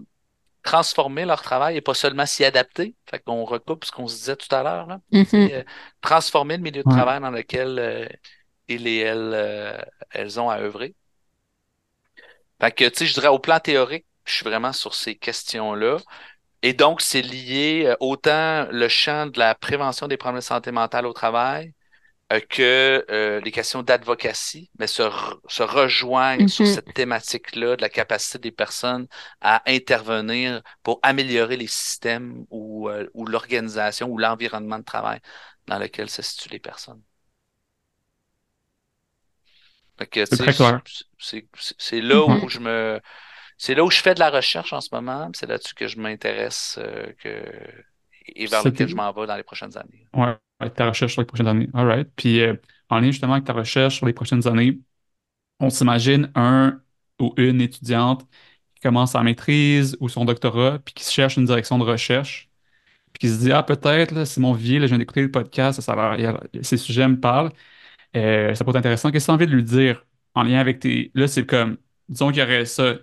transformer 0.67 1.25
leur 1.25 1.41
travail 1.41 1.77
et 1.77 1.81
pas 1.81 1.93
seulement 1.93 2.25
s'y 2.25 2.43
adapter. 2.45 2.95
Fait 3.09 3.19
qu'on 3.19 3.45
recoupe 3.45 3.85
ce 3.85 3.91
qu'on 3.91 4.07
se 4.07 4.15
disait 4.17 4.35
tout 4.35 4.53
à 4.53 4.63
l'heure, 4.63 4.87
là. 4.87 4.99
Mhm. 5.11 5.23
C'est, 5.23 5.53
euh, 5.55 5.63
transformer 6.01 6.57
le 6.57 6.63
milieu 6.63 6.83
de 6.83 6.87
Ouais. 6.87 6.93
travail 6.95 7.21
dans 7.21 7.31
lequel 7.31 7.79
euh, 7.79 8.07
ils 8.67 8.87
et 8.87 8.99
elles, 8.99 9.31
euh, 9.33 9.77
elles 10.11 10.39
ont 10.39 10.49
à 10.49 10.59
œuvrer. 10.59 10.95
Fait 12.61 12.71
que, 12.71 12.85
tu 12.89 12.97
sais, 12.99 13.05
je 13.05 13.13
dirais 13.13 13.27
au 13.27 13.39
plan 13.39 13.59
théorique, 13.59 14.05
je 14.25 14.33
suis 14.33 14.43
vraiment 14.43 14.73
sur 14.73 14.93
ces 14.95 15.15
questions-là. 15.15 15.97
Et 16.63 16.73
donc, 16.73 17.01
c'est 17.01 17.21
lié 17.21 17.93
autant 17.99 18.67
le 18.71 18.87
champ 18.89 19.27
de 19.27 19.39
la 19.39 19.55
prévention 19.55 20.07
des 20.07 20.17
problèmes 20.17 20.39
de 20.41 20.45
santé 20.45 20.71
mentale 20.71 21.05
au 21.05 21.13
travail 21.13 21.67
euh, 21.67 21.76
que 22.49 23.05
euh, 23.09 23.39
les 23.41 23.51
questions 23.51 23.83
d'advocacy, 23.83 24.69
mais 24.79 24.87
se, 24.87 25.01
re- 25.03 25.39
se 25.47 25.63
rejoignent 25.63 26.47
sur 26.47 26.67
Mhm. 26.67 26.67
cette 26.67 26.91
thématique-là 26.93 27.75
de 27.77 27.81
la 27.81 27.89
capacité 27.89 28.39
des 28.39 28.51
personnes 28.51 29.07
à 29.41 29.63
intervenir 29.71 30.61
pour 30.83 30.99
améliorer 31.03 31.57
les 31.57 31.67
systèmes 31.67 32.45
ou, 32.49 32.89
euh, 32.89 33.07
ou 33.13 33.25
l'organisation 33.25 34.09
ou 34.09 34.17
l'environnement 34.17 34.79
de 34.79 34.83
travail 34.83 35.19
dans 35.67 35.79
lequel 35.79 36.09
se 36.09 36.21
situent 36.21 36.49
les 36.49 36.59
personnes. 36.59 37.01
Fait 39.97 40.07
que, 40.07 40.25
C'est 40.29 40.37
tu 40.37 40.37
très 40.37 40.53
sais, 40.53 40.53
clair. 40.53 40.81
c'est 41.19 41.47
c'est- 41.55 41.75
c'est 41.79 42.01
là 42.01 42.23
Ouais. 42.25 42.43
où 42.43 42.47
je 42.49 42.59
me 42.59 43.01
c'est 43.57 43.75
là 43.75 43.83
où 43.85 43.91
je 43.91 43.99
fais 44.01 44.13
de 44.15 44.19
la 44.21 44.29
recherche 44.31 44.73
en 44.73 44.81
ce 44.81 44.89
moment, 44.93 45.29
c'est 45.35 45.47
là-dessus 45.47 45.75
que 45.75 45.87
je 45.87 45.99
m'intéresse 45.99 46.77
euh, 46.79 47.13
que 47.19 47.43
et 48.35 48.45
vers 48.47 48.63
lequel 48.63 48.87
je 48.87 48.95
m'en 48.95 49.11
vais 49.11 49.27
dans 49.27 49.35
les 49.35 49.43
prochaines 49.43 49.77
années. 49.77 50.07
Ouais, 50.13 50.35
ouais, 50.61 50.69
ta 50.69 50.87
recherche 50.89 51.13
sur 51.13 51.21
les 51.21 51.25
prochaines 51.25 51.47
années. 51.47 51.69
All 51.73 51.87
right. 51.87 52.09
Puis, 52.15 52.41
euh, 52.41 52.55
en 52.89 52.99
lien 52.99 53.11
justement 53.11 53.33
avec 53.33 53.45
ta 53.45 53.53
recherche 53.53 53.97
sur 53.97 54.05
les 54.05 54.13
prochaines 54.13 54.47
années, 54.47 54.79
on 55.59 55.69
s'imagine 55.69 56.31
un 56.35 56.81
ou 57.19 57.33
une 57.37 57.61
étudiante 57.61 58.27
qui 58.75 58.81
commence 58.81 59.13
sa 59.13 59.23
maîtrise 59.23 59.97
ou 59.99 60.09
son 60.09 60.25
doctorat, 60.25 60.79
puis 60.79 60.93
qui 60.93 61.03
se 61.03 61.11
cherche 61.11 61.37
une 61.37 61.45
direction 61.45 61.79
de 61.79 61.83
recherche, 61.83 62.49
puis 63.13 63.21
qui 63.21 63.29
se 63.29 63.39
dit, 63.39 63.51
ah, 63.51 63.63
peut-être, 63.63 64.25
Simon 64.25 64.53
Vier, 64.53 64.79
là, 64.79 64.87
je 64.87 64.91
viens 64.91 64.99
d'écouter 64.99 65.21
le 65.23 65.31
podcast, 65.31 65.81
ça 65.81 65.93
a 65.93 66.15
l'air- 66.17 66.19
il 66.19 66.23
y 66.57 66.59
a- 66.59 66.63
ces 66.63 66.77
sujets 66.77 67.07
me 67.07 67.19
parlent, 67.19 67.51
euh, 68.15 68.55
ça 68.55 68.63
peut 68.65 68.71
être 68.71 68.77
intéressant. 68.77 69.11
Qu'est-ce 69.11 69.25
que 69.25 69.27
tu 69.27 69.31
as 69.31 69.35
envie 69.35 69.47
de 69.47 69.51
lui 69.53 69.63
dire 69.63 70.05
en 70.35 70.43
lien 70.43 70.59
avec 70.59 70.79
tes. 70.79 71.11
Là, 71.15 71.27
c'est 71.27 71.45
comme, 71.45 71.77
disons 72.09 72.29
qu'il 72.31 72.39
y 72.39 72.43
aurait 72.43 72.65
ça. 72.65 72.95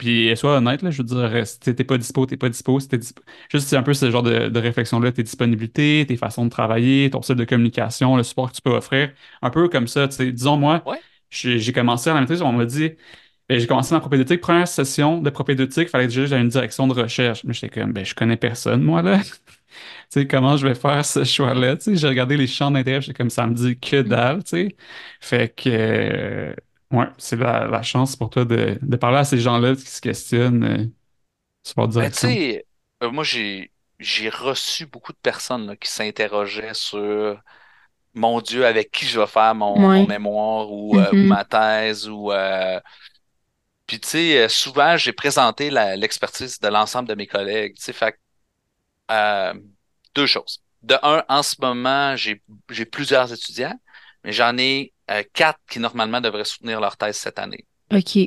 Puis, 0.00 0.34
sois 0.36 0.56
honnête, 0.58 0.82
là, 0.82 0.90
je 0.90 1.02
veux 1.02 1.04
dire, 1.04 1.46
si 1.46 1.60
t'es 1.60 1.84
pas 1.84 1.98
dispo, 1.98 2.26
t'es 2.26 2.38
pas 2.38 2.48
dispo. 2.48 2.80
Si 2.80 2.88
t'es 2.88 2.96
dispo- 2.98 3.20
Juste, 3.50 3.68
c'est 3.68 3.76
un 3.76 3.82
peu 3.82 3.94
ce 3.94 4.10
genre 4.10 4.22
de, 4.22 4.48
de 4.48 4.58
réflexion-là, 4.60 5.12
tes 5.12 5.22
disponibilités, 5.22 6.06
tes 6.08 6.16
façons 6.16 6.46
de 6.46 6.50
travailler, 6.50 7.10
ton 7.10 7.22
style 7.22 7.36
de 7.36 7.44
communication, 7.44 8.16
le 8.16 8.22
support 8.22 8.50
que 8.50 8.56
tu 8.56 8.62
peux 8.62 8.70
offrir. 8.72 9.12
Un 9.42 9.50
peu 9.50 9.68
comme 9.68 9.88
ça, 9.88 10.08
tu 10.08 10.16
sais, 10.16 10.32
disons, 10.32 10.56
moi, 10.56 10.82
Ouais. 10.86 10.98
j'ai 11.30 11.72
commencé 11.74 12.10
à 12.10 12.14
la 12.14 12.20
maîtrise, 12.22 12.40
on 12.42 12.52
m'a 12.52 12.64
dit, 12.64 12.92
ben, 13.48 13.58
j'ai 13.60 13.66
commencé 13.66 13.94
ma 13.94 14.00
propédeutique, 14.00 14.40
première 14.40 14.68
session 14.68 15.20
de 15.20 15.30
propédeutique, 15.30 15.84
il 15.84 15.90
fallait 15.90 16.06
que 16.06 16.12
j'aille 16.12 16.28
dans 16.30 16.38
une 16.40 16.48
direction 16.48 16.86
de 16.88 16.94
recherche. 16.94 17.44
Mais 17.44 17.52
j'étais 17.54 17.80
comme, 17.80 17.92
ben, 17.92 18.04
je 18.04 18.14
connais 18.14 18.36
personne, 18.38 18.82
moi, 18.82 19.02
là. 19.02 19.20
Tu 20.12 20.20
sais, 20.22 20.26
comment 20.26 20.56
je 20.56 20.66
vais 20.66 20.74
faire 20.74 21.04
ce 21.04 21.24
choix-là? 21.24 21.76
Tu 21.76 21.84
sais, 21.84 21.96
j'ai 21.96 22.08
regardé 22.08 22.36
les 22.36 22.46
champs 22.46 22.70
d'intérêt, 22.70 23.00
j'étais 23.00 23.16
comme 23.16 23.30
ça 23.30 23.46
me 23.46 23.54
dit 23.54 23.78
que 23.78 24.02
dalle, 24.02 24.42
tu 24.44 24.50
sais. 24.50 24.76
Fait 25.20 25.54
que, 25.54 25.68
euh, 25.70 26.54
ouais, 26.92 27.06
c'est 27.18 27.36
la, 27.36 27.66
la 27.66 27.82
chance 27.82 28.16
pour 28.16 28.30
toi 28.30 28.44
de, 28.44 28.78
de 28.82 28.96
parler 28.96 29.18
à 29.18 29.24
ces 29.24 29.38
gens-là 29.38 29.74
qui 29.76 29.86
se 29.86 30.00
questionnent 30.00 30.64
euh, 30.64 30.86
sur 31.64 31.80
leur 31.82 31.88
Ben, 31.98 32.08
tu 32.10 32.18
direction. 32.18 32.38
sais, 32.38 32.66
euh, 33.02 33.10
moi, 33.10 33.24
j'ai, 33.24 33.72
j'ai 33.98 34.28
reçu 34.30 34.86
beaucoup 34.86 35.12
de 35.12 35.18
personnes 35.18 35.66
là, 35.66 35.76
qui 35.76 35.88
s'interrogeaient 35.90 36.74
sur 36.74 37.40
mon 38.14 38.40
Dieu, 38.42 38.66
avec 38.66 38.90
qui 38.92 39.06
je 39.06 39.20
vais 39.20 39.26
faire 39.26 39.54
mon, 39.54 40.04
mémoire 40.04 40.70
ou, 40.72 40.98
euh, 40.98 41.14
ou 41.14 41.22
Mhm. 41.22 41.26
ma 41.26 41.44
thèse 41.44 42.08
ou 42.08 42.32
euh, 42.32 42.80
puis 43.86 44.00
tu 44.00 44.08
sais, 44.08 44.48
souvent 44.48 44.96
j'ai 44.96 45.12
présenté 45.12 45.70
la- 45.70 45.96
l'expertise 45.96 46.60
de 46.60 46.68
l'ensemble 46.68 47.08
de 47.08 47.14
mes 47.14 47.26
collègues. 47.26 47.74
Tu 47.76 47.82
sais, 47.82 47.92
fait 47.92 48.12
que, 48.12 48.18
euh, 49.12 49.54
deux 50.14 50.26
choses. 50.26 50.62
De 50.82 50.96
un, 51.02 51.24
en 51.28 51.42
ce 51.42 51.56
moment, 51.60 52.16
j'ai 52.16 52.42
j'ai 52.70 52.86
plusieurs 52.86 53.32
étudiants, 53.32 53.78
mais 54.24 54.32
j'en 54.32 54.56
ai 54.58 54.94
euh, 55.10 55.22
quatre 55.32 55.58
qui 55.68 55.78
normalement 55.80 56.20
devraient 56.20 56.44
soutenir 56.44 56.80
leur 56.80 56.96
thèse 56.96 57.16
cette 57.16 57.38
année. 57.38 57.66
OK. 57.92 58.18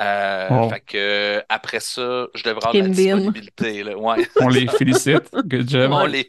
Euh, 0.00 0.68
fait 0.70 0.80
que 0.80 1.42
après 1.48 1.78
ça, 1.80 2.26
je 2.34 2.42
devrais 2.42 2.66
avoir 2.66 2.72
de 2.72 2.80
la 2.80 2.88
disponibilité. 2.88 3.82
Là. 3.84 3.96
Ouais. 3.96 4.26
On 4.40 4.48
les 4.48 4.66
félicite. 4.66 5.30
Good 5.32 5.68
job. 5.70 5.92
On 5.92 6.06
les, 6.06 6.28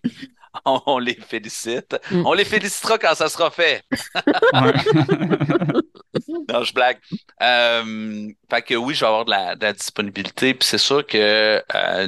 on, 0.65 0.99
les 0.99 1.15
félicite. 1.15 1.95
Mm. 2.11 2.25
On 2.25 2.33
les 2.33 2.45
félicitera 2.45 2.97
quand 2.97 3.15
ça 3.15 3.29
sera 3.29 3.49
fait. 3.51 3.83
Non, 6.49 6.63
je 6.63 6.73
blague. 6.73 6.97
Euh, 7.41 8.27
fait 8.49 8.61
que 8.61 8.75
oui, 8.75 8.93
je 8.93 8.99
vais 9.01 9.07
avoir 9.07 9.25
de 9.25 9.31
la, 9.31 9.55
de 9.55 9.63
la 9.65 9.73
disponibilité. 9.73 10.53
Puis 10.53 10.67
c'est 10.67 10.77
sûr 10.77 11.05
que 11.05 11.61
euh, 11.73 12.07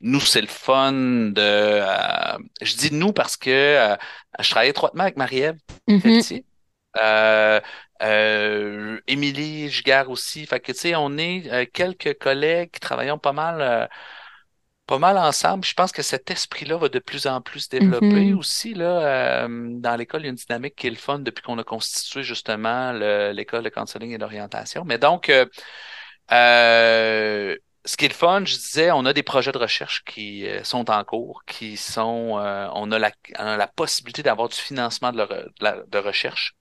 nous, 0.00 0.20
c'est 0.20 0.40
le 0.40 0.48
fun 0.48 0.92
de. 0.92 1.32
euh, 1.38 2.38
je 2.62 2.74
dis 2.76 2.92
nous 2.92 3.12
parce 3.12 3.36
que 3.36 3.50
euh, 3.50 3.96
je 4.40 4.50
travaille 4.50 4.70
étroitement 4.70 5.04
avec 5.04 5.16
Marie-Ève. 5.16 5.56
Pelletier. 5.86 6.44
Euh, 7.02 7.60
euh, 8.02 9.00
Émilie 9.06 9.68
Giguère 9.70 10.10
aussi. 10.10 10.46
Fait 10.46 10.60
que 10.60 10.72
tu 10.72 10.78
sais, 10.78 10.94
on 10.96 11.16
est 11.18 11.50
euh, 11.52 11.66
quelques 11.72 12.18
collègues 12.18 12.70
qui 12.72 12.80
travaillons 12.80 13.18
pas 13.18 13.32
mal. 13.32 13.60
euh, 13.60 13.86
pas 14.86 14.98
mal 14.98 15.16
ensemble. 15.18 15.64
Je 15.64 15.74
pense 15.74 15.92
que 15.92 16.02
cet 16.02 16.30
esprit-là 16.30 16.76
va 16.76 16.88
de 16.90 16.98
plus 16.98 17.26
en 17.26 17.40
plus 17.40 17.60
se 17.60 17.68
développer 17.70 18.34
Mhm. 18.34 18.34
aussi. 18.34 18.74
Là, 18.74 19.48
dans 19.48 19.96
l'école, 19.96 20.22
il 20.22 20.24
y 20.24 20.26
a 20.26 20.30
une 20.30 20.36
dynamique 20.36 20.74
qui 20.76 20.86
est 20.88 20.90
le 20.90 20.96
fun 20.96 21.20
depuis 21.20 21.42
qu'on 21.42 21.58
a 21.58 21.64
constitué 21.64 22.22
justement 22.22 22.92
le- 22.92 23.32
l'école 23.32 23.62
de 23.64 23.70
counseling 23.70 24.10
et 24.12 24.18
d'orientation. 24.18 24.84
Mais 24.84 24.98
donc, 24.98 25.30
ce 27.84 27.96
qui 27.96 28.06
est 28.06 28.08
le 28.08 28.14
fun, 28.14 28.44
je 28.44 28.54
disais, 28.56 28.90
on 28.90 29.04
a 29.04 29.12
des 29.12 29.22
projets 29.22 29.52
de 29.52 29.58
recherche 29.58 30.04
qui 30.04 30.46
euh, 30.46 30.64
sont 30.64 30.90
en 30.90 31.04
cours, 31.04 31.42
qui 31.46 31.76
sont, 31.76 32.38
euh, 32.38 32.68
on 32.74 32.90
a 32.92 32.98
la, 32.98 33.10
on 33.38 33.44
a 33.44 33.56
la 33.56 33.66
possibilité 33.68 34.22
d'avoir 34.22 34.48
du 34.48 34.56
financement 34.56 35.12
de, 35.12 35.18
le- 35.18 35.26
de 35.26 35.52
la- 35.60 35.82
de 35.86 35.98
recherche. 35.98 36.54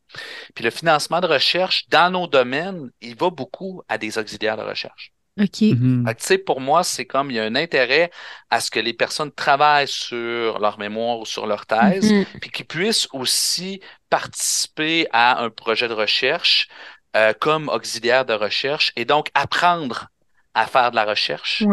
Puis 0.55 0.63
le 0.63 0.69
financement 0.71 1.21
de 1.21 1.27
recherche, 1.27 1.87
dans 1.89 2.11
nos 2.11 2.27
domaines, 2.27 2.91
il 3.01 3.15
va 3.15 3.29
beaucoup 3.29 3.81
à 3.87 3.97
des 3.97 4.17
auxiliaires 4.17 4.57
de 4.57 4.63
recherche. 4.63 5.11
OK. 5.39 5.63
Fait 6.05 6.13
que, 6.15 6.19
tu 6.19 6.25
sais, 6.27 6.37
pour 6.37 6.61
moi, 6.61 6.83
c'est 6.83 7.05
comme 7.05 7.31
il 7.31 7.35
y 7.35 7.39
a 7.39 7.43
un 7.43 7.55
intérêt 7.55 8.11
à 8.49 8.59
ce 8.59 8.69
que 8.69 8.79
les 8.79 8.93
personnes 8.93 9.31
travaillent 9.31 9.87
sur 9.87 10.59
leur 10.59 10.77
mémoire 10.77 11.19
ou 11.19 11.25
sur 11.25 11.47
leur 11.47 11.65
thèse, 11.65 12.13
Mhm. 12.13 12.25
puis 12.39 12.51
qu'ils 12.51 12.67
puissent 12.67 13.07
aussi 13.13 13.81
participer 14.09 15.07
à 15.11 15.41
un 15.41 15.49
projet 15.49 15.87
de 15.87 15.93
recherche 15.93 16.67
euh, 17.15 17.33
comme 17.39 17.69
auxiliaire 17.69 18.25
de 18.25 18.33
recherche 18.33 18.91
et 18.95 19.05
donc 19.05 19.29
apprendre 19.33 20.07
à 20.53 20.67
faire 20.67 20.91
de 20.91 20.95
la 20.95 21.05
recherche 21.05 21.63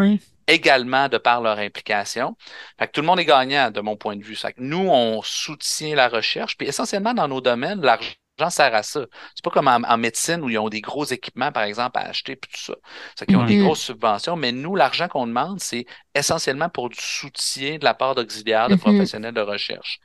également 0.46 1.08
de 1.08 1.18
par 1.18 1.40
leur 1.40 1.58
implication. 1.58 2.36
Fait 2.78 2.86
que 2.86 2.92
tout 2.92 3.00
le 3.00 3.06
monde 3.06 3.20
est 3.20 3.24
gagnant 3.24 3.70
de 3.70 3.80
mon 3.80 3.96
point 3.96 4.16
de 4.16 4.24
vue. 4.24 4.34
Fait 4.36 4.52
que 4.52 4.60
nous, 4.60 4.88
on 4.88 5.22
soutient 5.22 5.94
la 5.94 6.08
recherche, 6.08 6.56
puis 6.56 6.66
essentiellement 6.66 7.14
dans 7.14 7.28
nos 7.28 7.40
domaines, 7.40 7.80
l'argent 7.80 8.10
sert 8.48 8.74
à 8.74 8.82
ça. 8.82 9.00
C'est 9.34 9.44
pas 9.44 9.50
comme 9.50 9.68
en, 9.68 9.82
en 9.82 9.96
médecine 9.98 10.40
où 10.42 10.48
ils 10.48 10.58
ont 10.58 10.68
des 10.70 10.80
gros 10.80 11.04
équipements, 11.04 11.52
par 11.52 11.64
exemple, 11.64 11.98
à 11.98 12.02
acheter, 12.08 12.36
puis 12.36 12.50
tout 12.54 12.60
ça. 12.60 12.74
C'est 13.16 13.26
qu'ils 13.26 13.36
ont 13.36 13.44
des 13.44 13.56
Mhm. 13.56 13.56
grosses 13.56 13.80
subventions, 13.82 14.36
mais 14.36 14.52
nous, 14.52 14.76
l'argent 14.76 15.08
qu'on 15.08 15.26
demande, 15.26 15.60
c'est 15.60 15.84
essentiellement 16.14 16.68
pour 16.70 16.88
du 16.88 16.98
soutien 17.00 17.76
de 17.78 17.84
la 17.84 17.92
part 17.94 18.14
d'auxiliaires, 18.14 18.70
de 18.70 18.74
Mhm. 18.74 18.76
professionnels 18.76 19.34
de 19.34 19.40
recherche. 19.42 19.98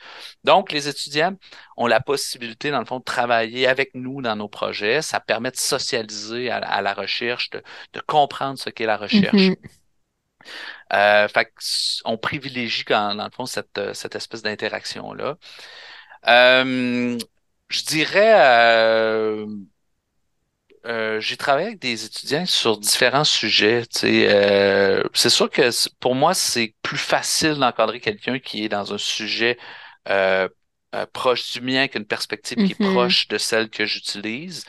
Donc, 0.44 0.72
les 0.72 0.88
étudiants 0.88 1.36
ont 1.78 1.88
la 1.88 2.00
possibilité, 2.02 2.72
dans 2.72 2.80
le 2.80 2.86
fond, 2.86 3.00
de 3.00 3.04
travailler 3.04 3.68
avec 3.68 3.92
nous 3.94 4.22
dans 4.22 4.36
nos 4.36 4.50
projets. 4.50 5.02
Ça 5.02 5.20
permet 5.20 5.52
de 5.52 5.58
socialiser 5.58 6.50
à, 6.52 6.58
à 6.58 6.82
la 6.82 6.94
recherche, 6.94 7.50
de, 7.52 7.64
de 7.94 8.00
comprendre 8.02 8.58
ce 8.60 8.70
qu'est 8.70 8.86
la 8.86 8.98
recherche. 8.98 9.54
Mhm. 9.54 9.56
Euh, 10.94 11.28
fait 11.28 11.52
on 12.06 12.18
privilégie 12.18 12.84
quand, 12.86 13.16
dans 13.16 13.26
le 13.26 13.32
fond 13.32 13.46
cette, 13.46 13.78
euh, 13.78 13.94
cette 13.94 14.16
espèce 14.16 14.42
d'interaction-là. 14.44 15.38
Euh, 16.28 17.18
je 17.70 17.84
dirais, 17.86 18.34
euh, 18.36 19.46
euh, 20.86 21.20
j'ai 21.20 21.36
travaillé 21.38 21.68
avec 21.68 21.80
des 21.80 22.06
étudiants 22.06 22.46
sur 22.46 22.78
différents 22.78 23.24
sujets. 23.24 23.84
euh, 24.04 25.04
c'est 25.14 25.30
sûr 25.32 25.50
que 25.50 25.70
pour 26.00 26.14
moi, 26.16 26.34
c'est 26.34 26.76
plus 26.84 26.98
facile 26.98 27.56
d'encadrer 27.56 28.00
quelqu'un 28.00 28.40
qui 28.40 28.64
est 28.66 28.70
dans 28.70 28.94
un 28.94 28.98
sujet 29.00 29.58
euh, 30.10 30.48
euh, 30.94 31.06
proche 31.12 31.54
du 31.54 31.62
mien 31.62 31.88
qu'une 31.88 32.06
perspective 32.06 32.62
qui 32.62 32.74
est 32.74 32.76
Mhm. 32.76 32.80
proche 32.80 33.28
de 33.28 33.38
celle 33.40 33.70
que 33.70 33.86
j'utilise. 33.86 34.64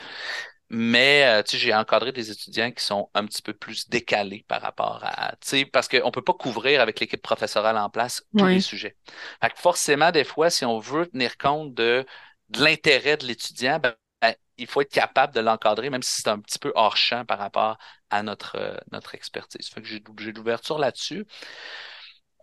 Mais 0.71 1.25
euh, 1.27 1.43
tu 1.45 1.53
sais, 1.53 1.59
j'ai 1.59 1.75
encadré 1.75 2.13
des 2.13 2.31
étudiants 2.31 2.73
qui 2.73 2.85
sont 2.85 3.11
un 3.15 3.27
petit 3.27 3.43
peu 3.43 3.55
plus 3.55 3.89
décalés 3.91 4.45
par 4.49 4.63
rapport 4.63 5.01
à, 5.05 5.33
tu 5.41 5.49
sais, 5.49 5.65
parce 5.67 5.89
qu'on 5.89 6.11
peut 6.11 6.23
pas 6.23 6.35
couvrir 6.35 6.81
avec 6.83 7.01
l'équipe 7.01 7.23
professorale 7.23 7.79
en 7.79 7.91
place 7.91 8.25
tous 8.37 8.47
les 8.47 8.61
sujets. 8.61 8.97
Fait 9.43 9.51
que 9.51 9.59
forcément, 9.61 10.13
des 10.13 10.25
fois, 10.25 10.51
si 10.51 10.65
on 10.65 10.79
veut 10.81 11.07
tenir 11.07 11.39
compte 11.39 11.75
de, 11.75 12.07
de 12.51 12.63
l'intérêt 12.65 13.17
de 13.17 13.27
l'étudiant, 13.27 13.79
ben, 13.79 13.95
ben, 14.23 14.35
il 14.57 14.67
faut 14.67 14.81
être 14.81 14.93
capable 14.93 15.35
de 15.35 15.41
l'encadrer, 15.41 15.91
même 15.91 16.03
si 16.03 16.23
c'est 16.23 16.29
un 16.29 16.41
petit 16.41 16.59
peu 16.59 16.73
hors 16.75 16.97
champ 16.97 17.25
par 17.25 17.39
rapport 17.39 17.79
à 18.11 18.23
notre, 18.23 18.57
euh, 18.57 19.01
expertise. 19.13 19.69
Fait 19.69 19.83
que 19.83 19.89
j'ai 19.89 20.33
l'ouverture 20.33 20.79
là-dessus. 20.79 21.27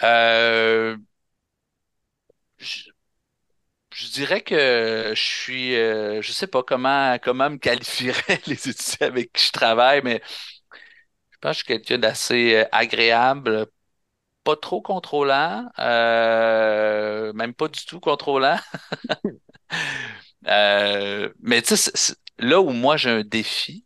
Euh, 0.03 0.97
je, 2.57 2.91
dirais 4.11 4.41
que 4.41 5.13
je 5.15 5.21
suis, 5.21 5.75
euh, 5.75 6.21
je 6.21 6.31
sais 6.31 6.47
pas 6.47 6.63
comment, 6.63 7.17
comment 7.19 7.49
me 7.49 7.57
qualifieraient 7.57 8.41
les 8.47 8.69
étudiants 8.69 9.07
avec 9.07 9.31
qui 9.33 9.45
je 9.47 9.51
travaille, 9.51 10.01
mais 10.03 10.21
je 11.31 11.37
pense 11.41 11.51
que 11.63 11.73
je 11.73 11.73
suis 11.75 11.85
quelqu'un 11.85 11.97
d'assez 11.99 12.65
agréable, 12.71 13.67
pas 14.43 14.55
trop 14.55 14.81
contrôlant, 14.81 15.69
euh, 15.79 17.33
même 17.33 17.53
pas 17.53 17.67
du 17.67 17.85
tout 17.85 17.99
contrôlant. 17.99 18.57
Euh, 20.47 21.29
mais 21.41 21.61
tu 21.61 21.77
sais, 21.77 22.13
là 22.37 22.59
où 22.61 22.71
moi 22.71 22.97
j'ai 22.97 23.09
un 23.09 23.23
défi, 23.23 23.85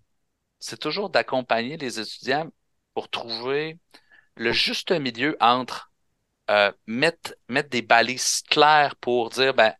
c'est 0.59 0.79
toujours 0.79 1.09
d'accompagner 1.09 1.77
les 1.77 1.99
étudiants 1.99 2.49
pour 2.93 3.09
trouver 3.09 3.79
le 4.35 4.53
juste 4.53 4.91
milieu 4.91 5.37
entre 5.41 5.91
euh, 6.51 6.71
mettre, 6.87 7.35
mettre 7.49 7.69
des 7.69 7.81
balises 7.83 8.43
claires 8.49 8.95
pour 8.97 9.29
dire, 9.31 9.53
ben, 9.53 9.73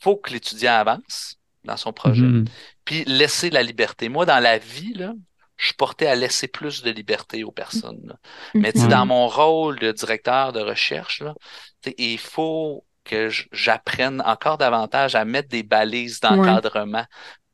faut 0.00 0.16
que 0.16 0.32
l'étudiant 0.32 0.74
avance 0.74 1.36
dans 1.64 1.76
son 1.76 1.92
projet, 1.92 2.26
Mhm. 2.26 2.44
puis 2.84 3.04
laisser 3.06 3.50
la 3.50 3.62
liberté. 3.62 4.08
Moi, 4.08 4.26
dans 4.26 4.40
la 4.40 4.58
vie, 4.58 4.94
là, 4.94 5.14
je 5.56 5.66
suis 5.66 5.74
porté 5.74 6.06
à 6.06 6.14
laisser 6.14 6.48
plus 6.48 6.82
de 6.82 6.90
liberté 6.90 7.44
aux 7.44 7.50
personnes. 7.52 8.02
là. 8.06 8.16
Mais 8.54 8.76
Ouais. 8.76 8.88
dans 8.88 9.06
mon 9.06 9.26
rôle 9.28 9.78
de 9.78 9.92
directeur 9.92 10.52
de 10.52 10.60
recherche, 10.60 11.22
là, 11.22 11.34
il 11.98 12.18
faut 12.18 12.84
que 13.04 13.28
j'apprenne 13.52 14.20
encore 14.26 14.58
davantage 14.58 15.14
à 15.14 15.24
mettre 15.24 15.48
des 15.48 15.62
balises 15.62 16.20
d'encadrement 16.20 17.04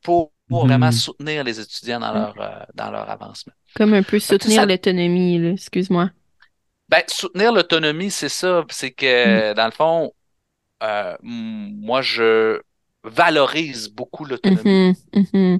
pour, 0.01 0.31
pour 0.49 0.63
Mhm. 0.63 0.69
vraiment 0.69 0.91
soutenir 0.91 1.43
les 1.43 1.59
étudiants 1.59 1.99
dans 1.99 2.11
Ouais. 2.13 2.19
leur, 2.19 2.35
euh, 2.41 2.63
dans 2.73 2.91
leur 2.91 3.09
avancement. 3.09 3.53
Comme 3.75 3.93
un 3.93 4.03
peu 4.03 4.19
soutenir 4.19 4.61
ça- 4.61 4.65
l'autonomie. 4.65 5.45
Excuse-moi. 5.53 6.09
Ben, 6.89 7.03
soutenir 7.07 7.53
l'autonomie, 7.53 8.11
c'est 8.11 8.29
ça. 8.29 8.65
C'est 8.69 8.89
Mm. 8.89 8.95
que, 8.95 9.53
dans 9.53 9.65
le 9.65 9.71
fond, 9.71 10.13
euh, 10.83 11.15
moi, 11.21 12.01
je 12.01 12.59
valorise 13.03 13.89
beaucoup 13.89 14.25
l'autonomie. 14.25 14.95
Mhm. 15.13 15.25
Mhm. 15.33 15.59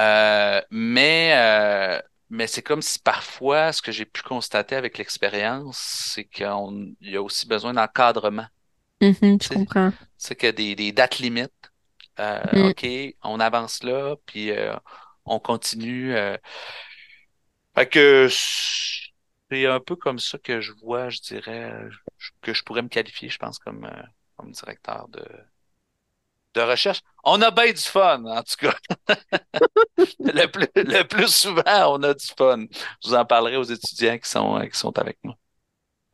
Euh, 0.00 0.60
mais 0.70 1.32
euh, 1.36 2.00
mais 2.30 2.46
c'est 2.46 2.62
comme 2.62 2.82
si 2.82 2.98
parfois, 2.98 3.72
ce 3.72 3.82
que 3.82 3.92
j'ai 3.92 4.06
pu 4.06 4.22
constater 4.22 4.74
avec 4.76 4.96
l'expérience, 4.98 5.78
c'est 6.14 6.24
qu'il 6.24 6.46
y 7.02 7.16
a 7.16 7.22
aussi 7.22 7.46
besoin 7.46 7.74
d'encadrement. 7.74 8.46
Je 9.40 9.46
sais, 9.48 9.54
comprends. 9.56 9.92
c'est 10.16 10.36
qu'il 10.36 10.46
y 10.46 10.50
a 10.50 10.52
des, 10.52 10.74
des 10.74 10.92
dates 10.92 11.18
limites. 11.18 11.52
Euh, 12.20 12.42
Mm. 12.52 12.70
OK, 12.70 12.86
on 13.22 13.40
avance 13.40 13.82
là, 13.82 14.16
puis 14.26 14.50
euh, 14.52 14.74
on 15.24 15.38
continue. 15.40 16.14
euh. 16.16 16.36
Fait 17.74 17.88
que 17.88 18.28
c'est 18.30 19.66
un 19.66 19.80
peu 19.80 19.96
comme 19.96 20.18
ça 20.18 20.38
que 20.38 20.60
je 20.60 20.72
vois, 20.72 21.10
je 21.10 21.20
dirais, 21.20 21.72
que 22.42 22.52
je 22.54 22.62
pourrais 22.64 22.82
me 22.82 22.88
qualifier, 22.88 23.28
je 23.28 23.38
pense, 23.38 23.58
comme, 23.58 23.84
euh, 23.84 24.02
comme 24.36 24.52
directeur 24.52 25.08
de, 25.08 25.24
de 26.54 26.60
recherche. 26.60 27.00
On 27.24 27.40
a 27.42 27.50
bien 27.50 27.72
du 27.72 27.80
fun, 27.82 28.24
en 28.24 28.42
tout 28.42 28.56
cas. 28.58 28.74
le, 30.20 30.46
plus, 30.46 30.66
le 30.76 31.02
plus 31.04 31.28
souvent, 31.28 31.94
on 31.94 32.02
a 32.02 32.14
du 32.14 32.26
fun. 32.36 32.66
Je 33.02 33.08
vous 33.08 33.14
en 33.14 33.24
parlerai 33.24 33.56
aux 33.56 33.62
étudiants 33.64 34.18
qui 34.18 34.28
sont, 34.28 34.60
qui 34.70 34.78
sont 34.78 34.96
avec 34.98 35.18
nous. 35.24 35.32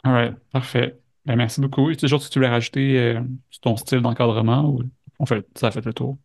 All 0.04 0.12
right, 0.12 0.34
parfait. 0.52 0.98
Ben, 1.24 1.36
merci 1.36 1.60
beaucoup. 1.60 1.90
Est-ce 1.90 2.00
toujours 2.00 2.20
que 2.22 2.28
tu 2.28 2.38
voulais 2.38 2.48
rajouter 2.48 2.98
euh, 2.98 3.20
ton 3.60 3.76
style 3.76 4.00
d'encadrement 4.00 4.64
ou 4.64 4.82
en 5.18 5.26
fait, 5.26 5.46
ça 5.58 5.68
a 5.68 5.70
fait 5.70 5.84
le 5.84 5.92
tour? 5.92 6.18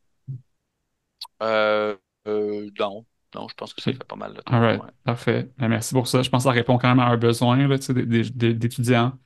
Euh, 1.41 1.95
euh, 2.27 2.69
non. 2.79 3.05
Non, 3.35 3.47
je 3.47 3.55
pense 3.55 3.73
que 3.73 3.81
ça 3.81 3.91
fait 3.91 4.03
pas 4.03 4.15
mal 4.15 4.33
de 4.33 4.41
temps. 4.41 4.55
All 4.55 4.61
right, 4.61 4.81
ouais. 4.81 4.89
parfait. 5.03 5.51
Ben, 5.57 5.67
merci 5.69 5.93
pour 5.93 6.07
ça. 6.07 6.21
Je 6.21 6.29
pense 6.29 6.43
que 6.43 6.49
ça 6.49 6.51
répond 6.51 6.77
quand 6.77 6.89
même 6.89 6.99
à 6.99 7.07
un 7.07 7.17
besoin 7.17 7.67
là, 7.67 7.77
tu 7.79 7.85
sais, 7.85 7.93
des- 7.93 8.05
des- 8.05 8.29
des- 8.29 8.53
d'étudiants 8.53 9.17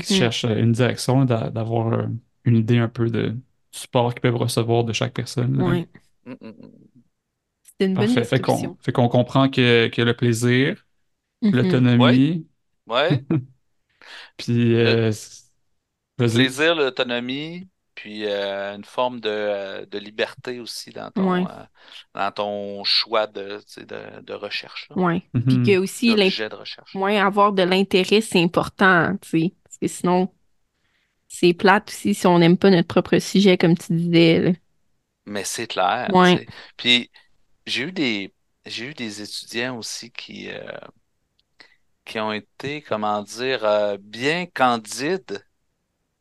qui 0.00 0.14
Mhm. 0.14 0.16
cherchent 0.18 0.44
euh, 0.46 0.56
une 0.58 0.72
direction, 0.72 1.24
d'avoir 1.26 1.92
euh, 1.94 2.06
une 2.44 2.56
idée 2.58 2.78
un 2.78 2.88
peu 2.88 3.10
de 3.10 3.36
support 3.74 4.12
qu'ils 4.14 4.20
peuvent 4.22 4.36
recevoir 4.36 4.84
de 4.84 4.92
chaque 4.92 5.14
personne. 5.14 5.60
Ouais. 5.60 5.88
Mm. 6.26 6.34
C'était 7.62 7.86
une 7.86 7.94
bonne 7.94 8.06
Parfait. 8.06 8.24
Fait 8.24 8.40
qu'on 8.40 8.76
fait 8.80 8.92
qu'on 8.92 9.08
comprend 9.08 9.48
que, 9.48 9.88
que 9.88 10.02
le 10.02 10.14
plaisir, 10.14 10.84
Mhm. 11.42 11.50
l'autonomie, 11.52 12.46
Ouais. 12.86 13.24
puis 14.36 14.74
euh, 14.76 15.10
vas-y. 16.18 16.34
Plaisir, 16.34 16.74
l'autonomie, 16.74 17.68
puis 17.94 18.24
euh, 18.26 18.74
une 18.76 18.84
forme 18.84 19.20
de, 19.20 19.28
euh, 19.28 19.86
de 19.86 19.98
liberté 19.98 20.60
aussi 20.60 20.90
dans 20.90 21.10
ton, 21.10 21.32
Ouais. 21.32 21.44
euh, 21.50 21.64
dans 22.14 22.32
ton 22.32 22.84
choix 22.84 23.26
de, 23.26 23.60
de, 23.78 24.20
de 24.22 24.32
recherche, 24.34 24.88
là, 24.90 24.96
Ouais. 24.96 25.22
Puis 25.32 25.58
Mhm. 25.58 25.66
que 25.66 25.78
aussi, 25.78 26.14
de 26.14 26.54
recherche. 26.54 26.94
ouais, 26.94 27.18
avoir 27.18 27.52
de 27.52 27.62
l'intérêt, 27.62 28.20
c'est 28.20 28.42
important. 28.42 29.16
Parce 29.20 29.78
que 29.80 29.88
sinon, 29.88 30.28
c'est 31.40 31.54
plate 31.54 31.88
aussi 31.90 32.14
si 32.14 32.26
on 32.26 32.38
n'aime 32.38 32.56
pas 32.58 32.70
notre 32.70 32.88
propre 32.88 33.18
sujet, 33.18 33.58
comme 33.58 33.76
tu 33.76 33.92
disais, 33.94 34.40
là. 34.40 34.52
Mais 35.26 35.44
c'est 35.44 35.66
clair. 35.66 36.08
Ouais. 36.12 36.36
tu 36.36 36.44
sais. 36.44 36.46
Puis 36.76 37.10
j'ai 37.66 37.84
eu 37.84 37.92
des 37.92 38.34
j'ai 38.66 38.86
eu 38.86 38.94
des 38.94 39.22
étudiants 39.22 39.78
aussi 39.78 40.10
qui 40.10 40.50
euh, 40.50 40.62
qui 42.04 42.18
ont 42.20 42.32
été, 42.32 42.80
comment 42.82 43.22
dire, 43.22 43.64
euh, 43.64 43.96
bien 44.00 44.46
candides 44.46 45.44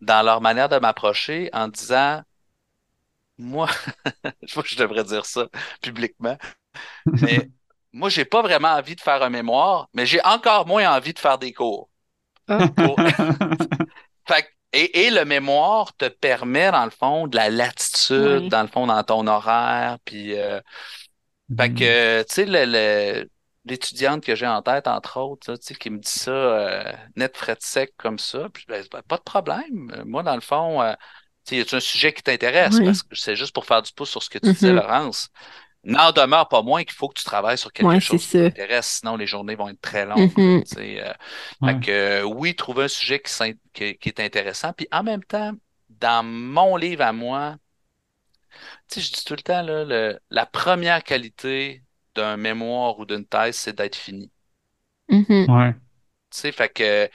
dans 0.01 0.23
leur 0.23 0.41
manière 0.41 0.69
de 0.69 0.77
m'approcher 0.79 1.49
en 1.53 1.67
disant 1.69 2.23
moi, 3.37 3.67
je 4.43 4.47
sais 4.47 4.55
pas 4.55 4.61
que 4.63 4.69
je 4.69 4.77
devrais 4.77 5.03
dire 5.03 5.25
ça 5.25 5.47
publiquement, 5.81 6.37
mais 7.21 7.51
moi 7.93 8.09
j'ai 8.09 8.25
pas 8.25 8.41
vraiment 8.41 8.69
envie 8.69 8.95
de 8.95 9.01
faire 9.01 9.23
un 9.23 9.29
mémoire, 9.29 9.89
mais 9.93 10.05
j'ai 10.05 10.23
encore 10.25 10.67
moins 10.67 10.95
envie 10.95 11.13
de 11.13 11.19
faire 11.19 11.37
des 11.39 11.53
cours. 11.53 11.89
Ah. 12.47 12.67
Pour- 12.75 12.97
Fait 14.27 14.43
que- 14.43 14.49
et, 14.73 15.05
et 15.07 15.09
le 15.11 15.25
mémoire 15.25 15.95
te 15.95 16.07
permet, 16.09 16.71
dans 16.71 16.85
le 16.85 16.91
fond, 16.91 17.27
de 17.27 17.35
la 17.35 17.49
latitude, 17.49 18.43
Oui. 18.43 18.49
dans 18.49 18.61
le 18.63 18.67
fond, 18.67 18.87
dans 18.87 19.03
ton 19.03 19.27
horaire. 19.27 19.97
Puis, 20.05 20.37
euh, 20.39 20.59
fait 21.57 21.73
que, 21.73 22.23
tu 22.23 22.33
sais, 22.33 22.45
le- 22.45 22.65
le- 22.65 23.29
l'étudiante 23.65 24.23
que 24.23 24.35
j'ai 24.35 24.47
en 24.47 24.61
tête, 24.61 24.87
entre 24.87 25.19
autres, 25.19 25.51
là, 25.51 25.57
tu 25.57 25.65
sais, 25.67 25.75
qui 25.75 25.89
me 25.89 25.99
dit 25.99 26.09
ça 26.09 26.31
euh, 26.31 26.93
net, 27.15 27.37
frais 27.37 27.55
de 27.55 27.61
sec 27.61 27.93
comme 27.97 28.19
ça, 28.19 28.49
puis 28.53 28.65
ben, 28.67 28.83
ben, 28.91 29.01
pas 29.03 29.17
de 29.17 29.23
problème. 29.23 30.03
Moi, 30.05 30.23
dans 30.23 30.35
le 30.35 30.41
fond, 30.41 30.81
euh, 30.81 30.93
tu 31.45 31.55
sais, 31.55 31.57
y 31.57 31.75
a 31.75 31.77
un 31.77 31.79
sujet 31.79 32.13
qui 32.13 32.23
t'intéresse? 32.23 32.79
Oui. 32.79 32.81
Parce 32.81 33.03
que 33.03 33.15
c'est 33.15 33.35
juste 33.35 33.53
pour 33.53 33.65
faire 33.65 33.81
du 33.81 33.91
pouce 33.93 34.09
sur 34.09 34.23
ce 34.23 34.29
que 34.29 34.39
tu 34.39 34.51
disais, 34.53 34.71
Mhm. 34.71 34.73
Laurence. 34.73 35.29
N'en 35.85 36.11
demeure 36.13 36.47
pas 36.47 36.61
moins 36.61 36.83
qu'il 36.83 36.93
faut 36.93 37.09
que 37.09 37.19
tu 37.19 37.25
travailles 37.25 37.57
sur 37.57 37.73
quelque 37.73 37.87
Ouais, 37.87 37.99
chose 37.99 38.25
qui 38.27 38.37
t'intéresse, 38.37 38.99
sinon 39.01 39.17
les 39.17 39.27
journées 39.27 39.55
vont 39.55 39.67
être 39.69 39.81
très 39.81 40.05
longues. 40.05 40.31
Euh, 40.77 41.13
Ouais. 41.61 41.71
fait 41.71 41.79
que, 41.79 41.91
euh, 41.91 42.23
oui, 42.23 42.55
trouver 42.55 42.85
un 42.85 42.87
sujet 42.87 43.19
qui, 43.21 43.31
s'in- 43.31 43.53
qui- 43.73 43.97
qui 43.97 44.09
est 44.09 44.19
intéressant. 44.21 44.71
Puis 44.73 44.87
en 44.91 45.03
même 45.03 45.23
temps, 45.23 45.51
dans 45.89 46.23
mon 46.25 46.77
livre 46.77 47.03
à 47.03 47.11
moi, 47.13 47.57
tu 48.89 48.95
sais, 48.95 49.01
je 49.01 49.13
dis 49.13 49.23
tout 49.25 49.35
le 49.35 49.41
temps, 49.41 49.61
là, 49.61 49.83
le- 49.85 50.19
la 50.29 50.45
première 50.45 51.03
qualité 51.03 51.83
d'un 52.15 52.37
mémoire 52.37 52.99
ou 52.99 53.05
d'une 53.05 53.25
thèse, 53.25 53.55
c'est 53.57 53.75
d'être 53.75 53.95
fini. 53.95 54.31
Ouais. 55.47 55.75
Tu 56.31 56.39
sais, 56.39 56.51
fait 56.51 56.69
que 56.69 57.09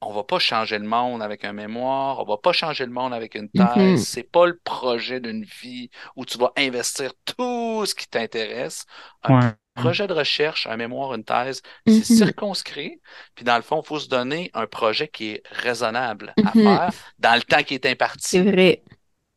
on 0.00 0.12
va 0.12 0.24
pas 0.24 0.38
changer 0.38 0.78
le 0.78 0.86
monde 0.86 1.22
avec 1.22 1.44
un 1.44 1.52
mémoire, 1.52 2.20
on 2.20 2.24
va 2.24 2.36
pas 2.38 2.52
changer 2.52 2.84
le 2.86 2.92
monde 2.92 3.14
avec 3.14 3.34
une 3.34 3.50
thèse. 3.50 4.00
Mhm. 4.00 4.04
C'est 4.04 4.22
pas 4.24 4.46
le 4.46 4.58
projet 4.58 5.20
d'une 5.20 5.44
vie 5.44 5.90
où 6.16 6.24
tu 6.26 6.38
vas 6.38 6.52
investir 6.56 7.12
tout 7.24 7.86
ce 7.86 7.94
qui 7.94 8.06
t'intéresse. 8.08 8.84
Un 9.22 9.32
Ouais. 9.34 9.54
projet 9.74 10.06
de 10.06 10.12
recherche, 10.12 10.66
un 10.66 10.76
mémoire, 10.76 11.14
une 11.14 11.24
thèse, 11.24 11.62
c'est 11.86 12.04
Mhm. 12.04 12.04
circonscrit. 12.04 13.00
Puis 13.34 13.44
dans 13.44 13.56
le 13.56 13.62
fond, 13.62 13.80
il 13.82 13.86
faut 13.86 13.98
se 14.00 14.08
donner 14.08 14.50
un 14.54 14.66
projet 14.66 15.08
qui 15.08 15.30
est 15.30 15.42
raisonnable 15.50 16.36
à 16.42 16.54
Mhm. 16.54 16.62
faire 16.62 16.92
dans 17.18 17.34
le 17.34 17.42
temps 17.42 17.62
qui 17.62 17.74
est 17.74 17.86
C'est 18.18 18.40
imparti. 18.40 18.42
vrai. 18.42 18.82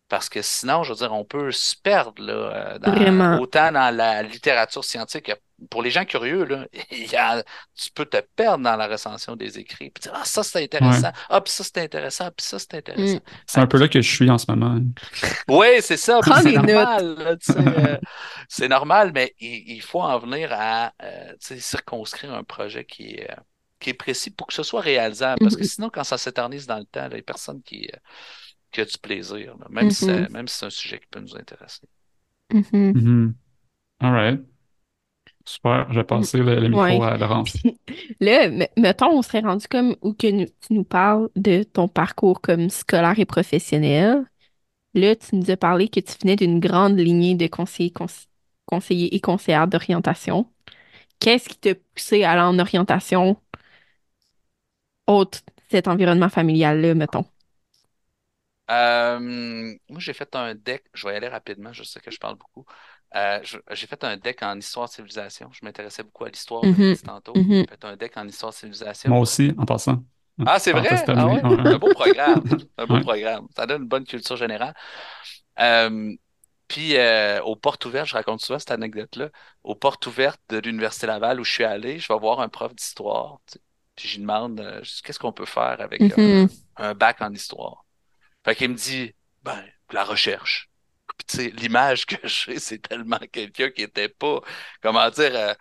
Parce 0.10 0.30
que 0.30 0.41
sinon, 0.41 0.84
je 0.84 0.91
veux 0.93 0.97
dire, 0.99 1.14
on 1.14 1.26
peut 1.26 1.51
se 1.51 1.76
perdre 1.76 2.22
là, 2.24 2.34
euh, 2.76 2.80
dans- 2.80 3.18
autant 3.30 3.72
dans 3.74 3.93
la 3.95 4.24
littérature 4.24 4.84
scientifique. 4.86 5.32
Pour 5.72 5.82
les 5.82 5.89
gens 5.89 6.05
curieux, 6.05 6.45
là, 6.45 6.68
il 6.91 7.08
y 7.12 7.16
a- 7.16 7.43
tu 7.76 7.89
peux 7.91 8.05
te 8.05 8.18
perdre 8.36 8.64
dans 8.64 8.76
la 8.76 8.88
recension 8.88 9.36
des 9.36 9.58
écrits. 9.58 9.89
Puis 9.89 10.03
dire, 10.03 10.12
ah, 10.16 10.24
ça 10.26 10.43
c'est 10.43 10.64
intéressant. 10.64 11.12
Ah, 11.30 11.41
puis 11.41 11.51
ça 11.51 11.64
c'est 11.64 11.80
intéressant. 11.80 12.30
Puis 12.36 12.45
ça 12.45 12.60
c'est 12.60 12.76
intéressant. 12.76 13.16
Mm. 13.18 13.22
C'est 13.47 13.60
un 13.60 13.68
peu 13.68 13.80
là 13.80 13.88
que 13.88 13.99
je 14.01 14.10
suis 14.16 14.30
en 14.30 14.38
ce 14.38 14.45
moment. 14.49 14.80
Oui, 15.49 15.68
c'est 15.82 15.97
ça. 15.97 16.20
c'est 16.24 16.51
normal. 16.51 17.38
tu 17.41 17.53
sais, 17.53 17.60
euh, 17.60 17.97
c'est 18.49 18.68
normal, 18.68 19.12
mais 19.14 19.34
il, 19.39 19.72
il 19.78 19.82
faut 19.82 20.01
en 20.01 20.20
venir 20.20 20.49
à 20.51 20.93
euh, 21.01 21.32
tu 21.34 21.38
sais, 21.55 21.60
circonscrire 21.60 22.34
un 22.34 22.43
projet 22.43 22.86
qui 22.86 23.16
est, 23.16 23.32
euh, 23.32 23.36
qui 23.80 23.89
est 23.91 23.93
précis 23.95 24.30
pour 24.32 24.47
que 24.47 24.53
ce 24.53 24.64
soit 24.64 24.82
réalisable. 24.82 25.39
Parce 25.41 25.55
que 25.55 25.62
Mhm. 25.62 25.68
sinon, 25.68 25.89
quand 25.89 26.03
ça 26.03 26.18
s'éternise 26.18 26.68
dans 26.68 26.78
le 26.80 26.86
temps, 26.86 27.01
là, 27.01 27.10
il 27.12 27.14
n'y 27.16 27.20
a 27.20 27.24
personne 27.24 27.62
qui, 27.64 27.89
euh, 27.93 27.97
qui 28.72 28.82
a 28.82 28.86
du 28.86 28.97
plaisir. 28.99 29.55
là, 29.58 29.66
même, 29.70 29.89
si, 29.91 30.05
c'est- 30.05 30.30
même 30.30 30.47
si 30.47 30.58
c'est 30.58 30.66
un 30.68 30.70
sujet 30.70 30.99
qui 30.99 31.08
peut 31.10 31.20
nous 31.20 31.36
intéresser. 31.36 31.88
Mhm. 32.53 32.64
Mhm. 32.72 33.36
All 34.01 34.12
right. 34.14 34.39
Super. 35.47 35.87
Je 35.91 35.99
vais 35.99 36.03
passer 36.03 36.37
le, 36.39 36.59
le 36.59 36.69
micro 36.69 36.83
Ouais. 36.83 37.01
à 37.03 37.17
Laurence. 37.17 37.57
Puis 37.63 38.17
là, 38.19 38.49
mettons, 38.77 39.11
on 39.17 39.21
serait 39.21 39.39
rendu 39.41 39.67
comme 39.67 39.95
où 40.01 40.13
que 40.13 40.27
nous- 40.27 40.45
tu 40.45 40.73
nous 40.73 40.83
parles 40.83 41.29
de 41.35 41.63
ton 41.63 41.87
parcours 41.87 42.41
comme 42.41 42.69
scolaire 42.69 43.19
et 43.19 43.25
professionnel. 43.25 44.25
Là, 44.95 45.15
tu 45.15 45.35
nous 45.37 45.51
as 45.51 45.57
parlé 45.57 45.89
que 45.89 45.99
tu 46.01 46.13
venais 46.21 46.35
d'une 46.37 46.59
grande 46.59 46.99
lignée 46.99 47.35
de 47.35 47.47
conseillers, 47.47 47.91
cons- 47.91 48.07
conseillers 48.65 49.15
et 49.15 49.21
conseillères 49.21 49.67
d'orientation. 49.67 50.51
Qu'est-ce 51.19 51.49
qui 51.49 51.57
t'a 51.57 51.75
poussé 51.95 52.23
à 52.23 52.31
aller 52.33 52.41
en 52.41 52.59
orientation 52.59 53.37
autre 55.07 55.39
cet 55.69 55.87
environnement 55.89 56.29
familial-là, 56.29 56.93
mettons? 56.95 57.25
Euh, 58.69 59.19
moi, 59.89 59.99
j'ai 59.99 60.13
fait 60.13 60.35
un 60.35 60.53
deck. 60.55 60.85
Je 60.93 61.07
vais 61.07 61.13
y 61.13 61.17
aller 61.17 61.27
rapidement. 61.29 61.71
Je 61.73 61.83
sais 61.83 61.99
que 62.01 62.11
je 62.11 62.19
parle 62.19 62.35
beaucoup. 62.37 62.65
Euh, 63.16 63.39
j'ai 63.72 63.88
fait 63.88 64.03
un 64.03 64.18
deck 64.18 64.43
en 64.43 64.58
histoire-civilisation. 64.58 65.49
Je 65.53 65.60
m'intéressais 65.64 66.03
beaucoup 66.03 66.26
à 66.26 66.30
l'histoire, 66.30 66.64
je 66.64 66.93
dit 66.93 67.01
tantôt. 67.01 67.34
Mhm. 67.36 67.49
J'ai 67.62 67.68
fait 67.68 67.86
un 67.86 67.95
deck 67.95 68.18
en 68.18 68.28
histoire-civilisation. 68.28 69.10
Moi 69.10 69.20
aussi, 69.20 69.53
en 69.58 69.66
passant. 69.66 70.03
Ah, 70.45 70.60
c'est 70.60 70.72
vrai? 70.72 70.89
Ah 70.91 71.01
terminée. 71.01 71.41
ouais? 71.41 71.43
Ouais. 71.43 71.74
Un 71.74 71.78
beau 71.78 71.89
programme. 71.93 72.43
Un 72.78 72.86
beau 72.86 72.95
Ouais. 72.95 73.01
programme. 73.01 73.47
Ça 73.55 73.66
donne 73.66 73.84
une 73.84 73.88
bonne 73.88 74.03
culture 74.05 74.36
générale. 74.38 74.76
Euh, 75.60 76.14
puis, 76.68 76.97
euh, 76.97 77.41
aux 77.43 77.55
portes 77.55 77.86
ouvertes, 77.86 78.08
je 78.10 78.14
raconte 78.14 78.41
souvent 78.41 78.60
cette 78.60 78.72
anecdote-là. 78.72 79.30
Aux 79.64 79.74
portes 79.76 80.05
ouvertes 80.05 80.41
de 80.49 80.58
l'Université 80.60 81.08
Laval 81.08 81.39
où 81.39 81.43
je 81.45 81.51
suis 81.51 81.64
allé, 81.64 81.97
je 81.97 82.12
vais 82.12 82.20
voir 82.20 82.41
un 82.41 82.49
prof 82.49 82.76
d'histoire. 82.76 83.39
tu 83.47 83.53
sais. 83.53 83.62
Puis, 83.95 84.08
je 84.10 84.16
lui 84.16 84.22
demande 84.22 84.60
euh, 84.60 84.82
qu'est-ce 85.03 85.18
qu'on 85.18 85.32
peut 85.32 85.45
faire 85.45 85.80
avec 85.82 86.01
un, 86.01 86.18
Mhm. 86.18 86.49
un 86.76 86.93
bac 86.93 87.22
en 87.22 87.34
histoire? 87.34 87.86
Fait 88.45 88.55
qu'il 88.55 88.70
me 88.70 88.76
dit 88.76 89.14
ben, 89.43 89.64
la 89.91 90.03
recherche. 90.03 90.70
Puis, 91.18 91.26
tu 91.28 91.38
sais, 91.38 91.49
l'image 91.57 92.05
que 92.05 92.15
j'ai, 92.28 92.59
c'est 92.59 92.80
tellement 92.80 93.20
quelqu'un 93.32 93.70
qui 93.70 93.84
était 93.84 94.09
pas, 94.09 94.39
comment 94.82 95.09
dire, 95.09 95.32
euh, 95.36 95.53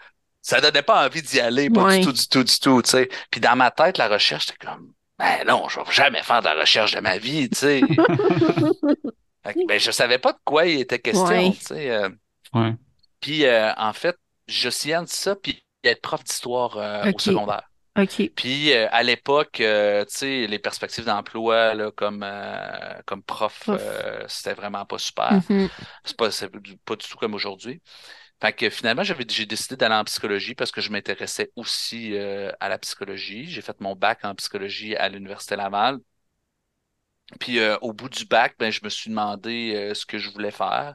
ça 0.43 0.61
donnait 0.61 0.83
pas 0.83 1.05
envie 1.07 1.23
d'y 1.23 1.41
aller, 1.41 1.71
pas 1.71 1.85
Ouais. 1.85 1.99
du 2.01 2.05
tout, 2.07 2.13
du 2.13 2.29
tout, 2.29 2.45
du 2.45 2.59
tout, 2.61 2.83
tu 2.83 2.91
sais. 2.91 3.09
Puis 3.31 3.41
dans 3.41 3.57
ma 3.57 3.71
tête, 3.71 3.99
la 3.99 4.09
recherche, 4.09 4.47
c'était 4.47 4.67
comme, 4.67 4.93
ben 5.19 5.45
non, 5.47 5.69
je 5.69 5.81
vais 5.81 5.91
jamais 5.91 6.23
faire 6.23 6.41
de 6.41 6.47
la 6.47 6.55
recherche 6.61 6.93
de 6.93 7.01
ma 7.01 7.19
vie, 7.19 7.49
tu 7.51 7.59
sais. 7.59 7.81
Ben, 9.69 9.79
je 9.79 9.91
savais 9.93 10.19
pas 10.19 10.33
de 10.33 10.39
quoi 10.45 10.67
il 10.67 10.81
était 10.81 10.99
question, 10.99 11.25
Ouais. 11.25 11.53
tu 11.53 11.61
sais. 11.67 11.91
euh. 11.91 12.09
Ouais. 12.53 12.73
Puis, 13.21 13.45
euh, 13.47 13.73
en 13.77 13.93
fait, 13.93 14.17
je 14.49 14.69
science 14.71 15.11
ça, 15.11 15.37
puis 15.37 15.65
être 15.85 16.03
prof 16.03 16.25
d'histoire 16.25 16.77
euh, 16.79 17.13
au 17.15 17.19
secondaire. 17.21 17.63
OK. 17.97 18.31
Puis 18.35 18.73
euh, 18.73 18.89
à 18.91 19.03
l'époque, 19.03 19.61
euh, 19.61 20.05
tu 20.05 20.17
sais, 20.17 20.47
les 20.47 20.59
perspectives 20.59 21.05
d'emploi 21.05 21.75
là, 21.75 21.91
comme, 21.91 22.23
euh, 22.23 23.01
comme 23.07 23.23
prof, 23.23 23.71
c'était 24.29 24.55
vraiment 24.55 24.85
pas 24.85 24.99
super. 24.99 25.41
Mhm. 25.49 25.69
C'est 26.05 26.17
pas, 26.17 26.31
c'est 26.31 26.51
pas 26.51 26.97
du 26.97 27.09
tout 27.09 27.19
comme 27.19 27.35
aujourd'hui. 27.35 27.81
Fait 28.41 28.53
que 28.53 28.69
finalement, 28.69 29.03
j'avais, 29.03 29.25
j'ai 29.29 29.47
décidé 29.47 29.77
d'aller 29.77 29.95
en 29.95 30.05
psychologie 30.05 30.55
parce 30.55 30.71
que 30.71 30.83
je 30.83 30.91
m'intéressais 30.91 31.51
aussi 31.57 32.17
à 32.61 32.69
la 32.69 32.79
psychologie. 32.79 33.47
J'ai 33.47 33.63
fait 33.63 33.81
mon 33.81 33.97
bac 33.97 34.25
en 34.25 34.35
psychologie 34.35 34.95
à 34.97 35.09
l'Université 35.09 35.57
Laval. 35.57 35.99
Puis 37.41 37.59
au 37.81 37.93
bout 37.93 38.09
du 38.09 38.25
bac, 38.27 38.55
ben, 38.59 38.71
je 38.71 38.81
me 38.85 38.91
suis 38.91 39.11
demandé 39.11 39.93
ce 39.95 40.05
que 40.05 40.19
je 40.19 40.31
voulais 40.31 40.51
faire. 40.51 40.95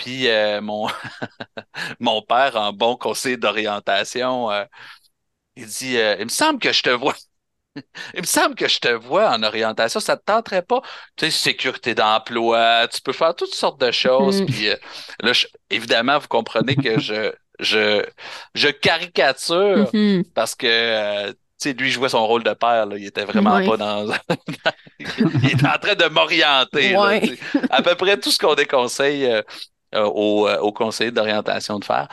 Puis 0.00 0.28
euh, 0.28 0.62
mon, 0.62 0.88
mon 2.00 2.22
père, 2.22 2.56
en 2.56 2.72
bon 2.72 2.96
conseiller 2.96 3.36
d'orientation, 3.36 4.50
euh, 4.50 4.64
il 5.60 5.66
dit 5.66 5.96
euh, 5.98 6.16
Il 6.18 6.24
me 6.24 6.30
semble 6.30 6.58
que 6.58 6.72
je 6.72 6.82
te 6.82 6.90
vois 6.90 7.14
Il 8.14 8.20
me 8.22 8.26
semble 8.26 8.54
que 8.54 8.68
je 8.68 8.78
te 8.80 8.88
vois 8.88 9.30
en 9.30 9.42
orientation, 9.42 10.00
ça 10.00 10.16
te 10.16 10.24
tenterait 10.24 10.62
pas? 10.62 10.82
Tu 11.16 11.26
sais, 11.26 11.30
sécurité 11.30 11.94
d'emploi, 11.94 12.88
tu 12.88 13.00
peux 13.02 13.12
faire 13.12 13.34
toutes 13.34 13.54
sortes 13.54 13.80
de 13.80 13.90
choses. 13.90 14.42
Mhm. 14.42 14.46
Puis 14.46 14.68
euh, 14.68 14.76
là, 15.22 15.32
je- 15.32 15.46
évidemment, 15.70 16.18
vous 16.18 16.28
comprenez 16.28 16.76
que 16.76 16.98
je, 17.00 17.32
je, 17.60 18.04
je 18.54 18.68
caricature 18.68 19.90
Mhm. 19.94 20.24
parce 20.34 20.54
que, 20.54 20.66
euh, 20.66 21.32
tu 21.32 21.70
sais, 21.70 21.72
lui 21.74 21.90
jouait 21.90 22.08
son 22.08 22.26
rôle 22.26 22.42
de 22.44 22.54
père, 22.54 22.86
là. 22.86 22.96
Il 22.98 23.06
était 23.06 23.24
vraiment 23.24 23.60
pas 23.62 23.76
dans... 23.76 24.06
Il 25.42 25.50
était 25.52 25.66
en 25.66 25.78
train 25.78 25.94
de 25.94 26.06
m'orienter. 26.08 26.94
À 27.70 27.82
peu 27.82 27.94
près 27.96 28.18
tout 28.18 28.30
ce 28.30 28.38
qu'on 28.38 28.54
déconseille 28.54 29.26
euh, 29.26 29.42
euh, 29.94 30.04
aux, 30.04 30.48
euh, 30.48 30.58
aux 30.58 30.72
conseillers 30.72 31.10
d'orientation 31.10 31.78
de 31.78 31.84
faire. 31.84 32.08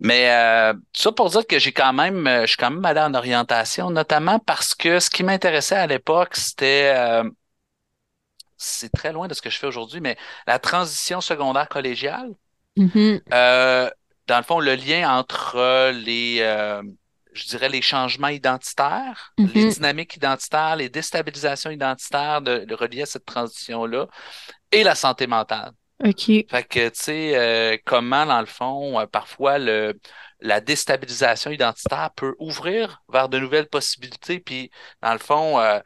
Mais 0.00 0.30
euh, 0.30 0.72
tout 0.74 1.02
ça 1.02 1.12
pour 1.12 1.30
dire 1.30 1.46
que 1.46 1.58
j'ai 1.58 1.72
quand 1.72 1.92
même, 1.92 2.26
euh, 2.26 2.42
je 2.42 2.48
suis 2.48 2.56
quand 2.56 2.70
même 2.70 2.84
allé 2.84 3.00
en 3.00 3.14
orientation, 3.14 3.90
notamment 3.90 4.38
parce 4.38 4.74
que 4.74 5.00
ce 5.00 5.10
qui 5.10 5.24
m'intéressait 5.24 5.76
à 5.76 5.86
l'époque, 5.86 6.36
c'était, 6.36 6.92
euh, 6.96 7.28
c'est 8.56 8.92
très 8.92 9.12
loin 9.12 9.28
de 9.28 9.34
ce 9.34 9.42
que 9.42 9.50
je 9.50 9.58
fais 9.58 9.66
aujourd'hui, 9.66 10.00
mais 10.00 10.16
la 10.46 10.58
transition 10.58 11.20
secondaire 11.20 11.68
collégiale. 11.68 12.30
Mhm. 12.76 13.20
Euh, 13.32 13.90
dans 14.26 14.38
le 14.38 14.44
fond, 14.44 14.60
le 14.60 14.74
lien 14.74 15.18
entre 15.18 15.90
les, 15.90 16.38
euh, 16.40 16.82
je 17.32 17.46
dirais, 17.46 17.68
les 17.68 17.82
changements 17.82 18.28
identitaires, 18.28 19.32
les 19.38 19.68
dynamiques 19.70 20.16
identitaires, 20.16 20.76
les 20.76 20.88
déstabilisations 20.88 21.70
identitaires 21.70 22.42
de, 22.42 22.64
de 22.64 22.74
reliées 22.74 23.02
à 23.02 23.06
cette 23.06 23.24
transition-là 23.24 24.06
et 24.70 24.84
la 24.84 24.94
santé 24.94 25.26
mentale. 25.26 25.72
OK. 26.04 26.46
Fait 26.50 26.64
que, 26.64 26.88
tu 26.88 26.94
sais, 26.94 27.36
euh, 27.36 27.76
comment, 27.84 28.24
dans 28.24 28.40
le 28.40 28.46
fond, 28.46 28.98
euh, 28.98 29.06
parfois, 29.06 29.58
le, 29.58 29.98
la 30.40 30.60
déstabilisation 30.60 31.50
identitaire 31.50 32.10
peut 32.16 32.34
ouvrir 32.38 33.02
vers 33.08 33.28
de 33.28 33.38
nouvelles 33.38 33.68
possibilités, 33.68 34.40
puis, 34.40 34.70
dans 35.02 35.12
le 35.12 35.18
fond, 35.18 35.58
euh, 35.60 35.78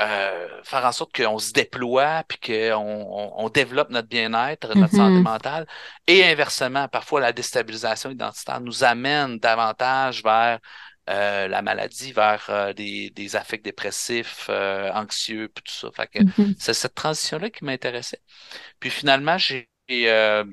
euh, 0.00 0.62
faire 0.64 0.84
en 0.86 0.92
sorte 0.92 1.14
qu'on 1.14 1.38
se 1.38 1.52
déploie, 1.52 2.22
puis 2.28 2.38
qu'on 2.38 2.74
on, 2.76 3.32
on 3.44 3.48
développe 3.50 3.90
notre 3.90 4.08
bien-être, 4.08 4.74
notre 4.74 4.94
santé 4.94 5.20
mentale. 5.20 5.66
Et 6.06 6.24
inversement, 6.24 6.88
parfois, 6.88 7.20
la 7.20 7.32
déstabilisation 7.32 8.10
identitaire 8.10 8.60
nous 8.60 8.84
amène 8.84 9.38
davantage 9.38 10.22
vers 10.22 10.60
euh, 11.10 11.48
la 11.48 11.62
maladie, 11.62 12.12
vers 12.12 12.46
euh, 12.50 12.72
des, 12.72 13.10
des 13.10 13.36
affects 13.36 13.62
dépressifs, 13.64 14.46
euh, 14.50 14.90
anxieux, 14.92 15.48
puis 15.48 15.62
tout 15.64 15.72
ça. 15.74 15.90
Fait 15.92 16.08
que 16.08 16.18
Mhm. 16.18 16.56
c'est 16.58 16.74
cette 16.74 16.94
transition-là 16.94 17.50
qui 17.50 17.64
m'intéressait. 17.64 18.22
Puis 18.80 18.90
finalement, 18.90 19.38
j'ai 19.38 19.68
euh, 19.92 20.44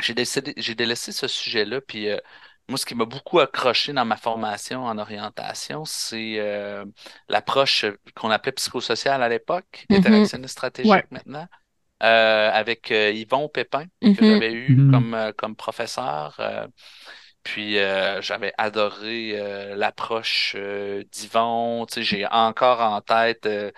j'ai 0.00 0.14
décidé, 0.14 0.54
j'ai 0.56 0.74
délaissé 0.74 1.12
ce 1.12 1.28
sujet-là. 1.28 1.80
Puis 1.80 2.08
euh, 2.08 2.18
moi, 2.68 2.78
ce 2.78 2.86
qui 2.86 2.94
m'a 2.94 3.04
beaucoup 3.04 3.38
accroché 3.40 3.92
dans 3.92 4.04
ma 4.04 4.16
formation 4.16 4.84
en 4.84 4.98
orientation, 4.98 5.84
c'est 5.84 6.38
euh, 6.38 6.84
l'approche 7.28 7.84
qu'on 8.14 8.30
appelait 8.30 8.52
psychosociale 8.52 9.22
à 9.22 9.28
l'époque, 9.28 9.86
Mhm. 9.90 10.28
interactionniste 10.30 10.52
stratégique 10.52 11.02
Ouais. 11.02 11.10
maintenant, 11.10 11.46
euh, 12.04 12.50
avec 12.52 12.92
euh, 12.92 13.12
Yvon 13.12 13.48
Pépin, 13.50 13.86
que 14.12 14.22
Mhm. 14.22 14.22
j'avais 14.22 14.52
eu 14.54 14.84
comme, 14.88 15.14
euh, 15.14 15.32
comme 15.36 15.56
professeur. 15.56 16.40
Puis 17.42 17.78
euh, 17.78 18.20
j'avais 18.22 18.52
adoré 18.58 19.38
euh, 19.40 19.74
l'approche 19.76 20.54
euh, 20.56 21.04
d'Yvon. 21.12 21.86
Tu 21.86 21.94
sais, 21.96 22.02
j'ai 22.02 22.26
encore 22.26 22.80
en 22.80 23.00
tête, 23.00 23.46
euh, 23.46 23.72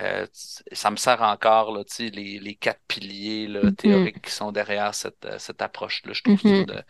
euh, 0.00 0.26
ça 0.72 0.90
me 0.90 0.96
sert 0.96 1.22
encore, 1.22 1.72
là, 1.72 1.84
tu 1.84 1.94
sais, 1.94 2.10
les, 2.10 2.38
les 2.40 2.54
quatre 2.56 2.80
piliers 2.88 3.48
là, 3.48 3.72
Mhm. 3.82 4.08
théoriques 4.12 4.20
qui 4.22 4.30
sont 4.32 4.52
derrière 4.52 4.94
cette, 4.94 5.24
euh, 5.26 5.38
cette 5.38 5.62
approche-là. 5.62 6.12
Je 6.12 6.22
trouve 6.22 6.42
que 6.42 6.48
c'est 6.48 6.56
Mhm. 6.56 6.64
une, 6.64 6.84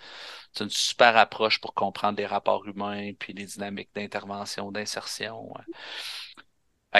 c'est 0.52 0.64
une 0.64 0.70
super 0.70 1.16
approche 1.16 1.60
pour 1.60 1.74
comprendre 1.74 2.18
les 2.18 2.26
rapports 2.26 2.66
humains 2.68 3.12
puis 3.18 3.32
les 3.34 3.46
dynamiques 3.46 3.90
d'intervention, 3.94 4.72
d'insertion. 4.72 5.52
ouais. 5.54 5.64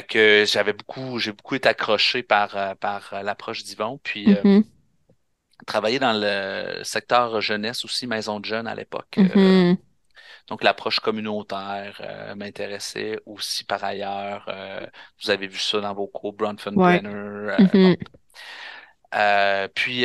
Que 0.09 0.45
j'avais 0.47 0.72
beaucoup, 0.74 1.18
j'ai 1.18 1.33
beaucoup 1.33 1.55
été 1.57 1.68
accroché 1.68 2.22
par, 2.22 2.76
par 2.79 3.22
l'approche 3.22 3.64
d'Yvon. 3.64 3.99
Puis 4.03 4.31
euh, 4.33 4.45
Mhm. 4.45 4.64
Travaillé 5.69 5.99
dans 5.99 6.12
le 6.12 6.83
secteur 6.85 7.41
jeunesse 7.41 7.85
aussi, 7.85 8.07
maison 8.07 8.41
de 8.41 8.45
jeunes 8.47 8.66
à 8.66 8.75
l'époque. 8.75 9.19
Euh, 9.19 9.27
Mhm. 9.37 9.79
donc, 10.49 10.64
l'approche 10.64 11.01
communautaire 11.01 12.01
euh, 12.03 12.35
m'intéressait 12.35 13.21
aussi 13.27 13.64
par 13.64 13.85
ailleurs. 13.85 14.47
Euh, 14.49 14.87
vous 15.23 15.31
avez 15.31 15.47
vu 15.47 15.59
ça 15.59 15.81
dans 15.81 15.95
vos 15.95 16.09
cours, 16.09 16.33
Bronfenbrenner. 16.33 17.09
euh, 17.09 17.59
Mhm. 17.75 17.97
euh, 19.14 19.69
puis, 19.75 20.05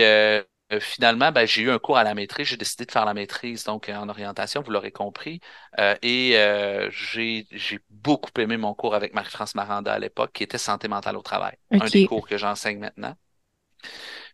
finalement, 0.80 1.32
ben, 1.32 1.46
j'ai 1.46 1.62
eu 1.62 1.70
un 1.72 1.80
cours 1.80 1.98
à 1.98 2.04
la 2.04 2.16
maîtrise. 2.16 2.48
J'ai 2.48 2.58
décidé 2.58 2.86
de 2.86 2.92
faire 2.92 3.06
la 3.06 3.14
maîtrise 3.14 3.64
donc 3.64 3.90
en 3.90 4.10
orientation, 4.10 4.62
vous 4.62 4.72
l'aurez 4.72 4.92
compris. 4.92 5.40
Euh, 5.80 5.96
et 6.02 6.38
euh, 6.38 6.90
j'ai, 6.92 7.48
beaucoup 7.90 8.32
aimé 8.40 8.58
mon 8.58 8.74
cours 8.74 8.96
avec 8.96 9.14
Marie-France 9.14 9.56
Maranda 9.56 9.94
à 9.94 10.00
l'époque, 10.00 10.32
qui 10.34 10.44
était 10.44 10.58
santé 10.58 10.88
mentale 10.88 11.18
au 11.18 11.22
travail. 11.22 11.56
Un 11.80 11.90
des 11.90 12.02
cours 12.02 12.28
que 12.28 12.38
j'enseigne 12.38 12.80
maintenant. 12.80 13.16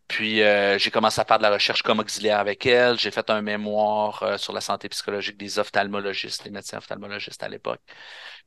Puis 0.10 0.42
euh, 0.44 0.78
j'ai 0.80 0.92
commencé 0.92 1.22
à 1.22 1.26
faire 1.26 1.38
de 1.40 1.44
la 1.44 1.52
recherche 1.52 1.84
comme 1.84 2.00
auxiliaire 2.00 2.40
avec 2.40 2.66
elle. 2.68 3.00
J'ai 3.00 3.12
fait 3.12 3.30
un 3.32 3.42
mémoire 3.44 4.24
euh, 4.24 4.38
sur 4.38 4.54
la 4.54 4.62
santé 4.62 4.90
psychologique 4.90 5.38
des 5.38 5.60
ophtalmologistes, 5.60 6.46
les 6.46 6.52
médecins 6.52 6.80
ophtalmologistes 6.80 7.44
à 7.44 7.50
l'époque. 7.50 7.82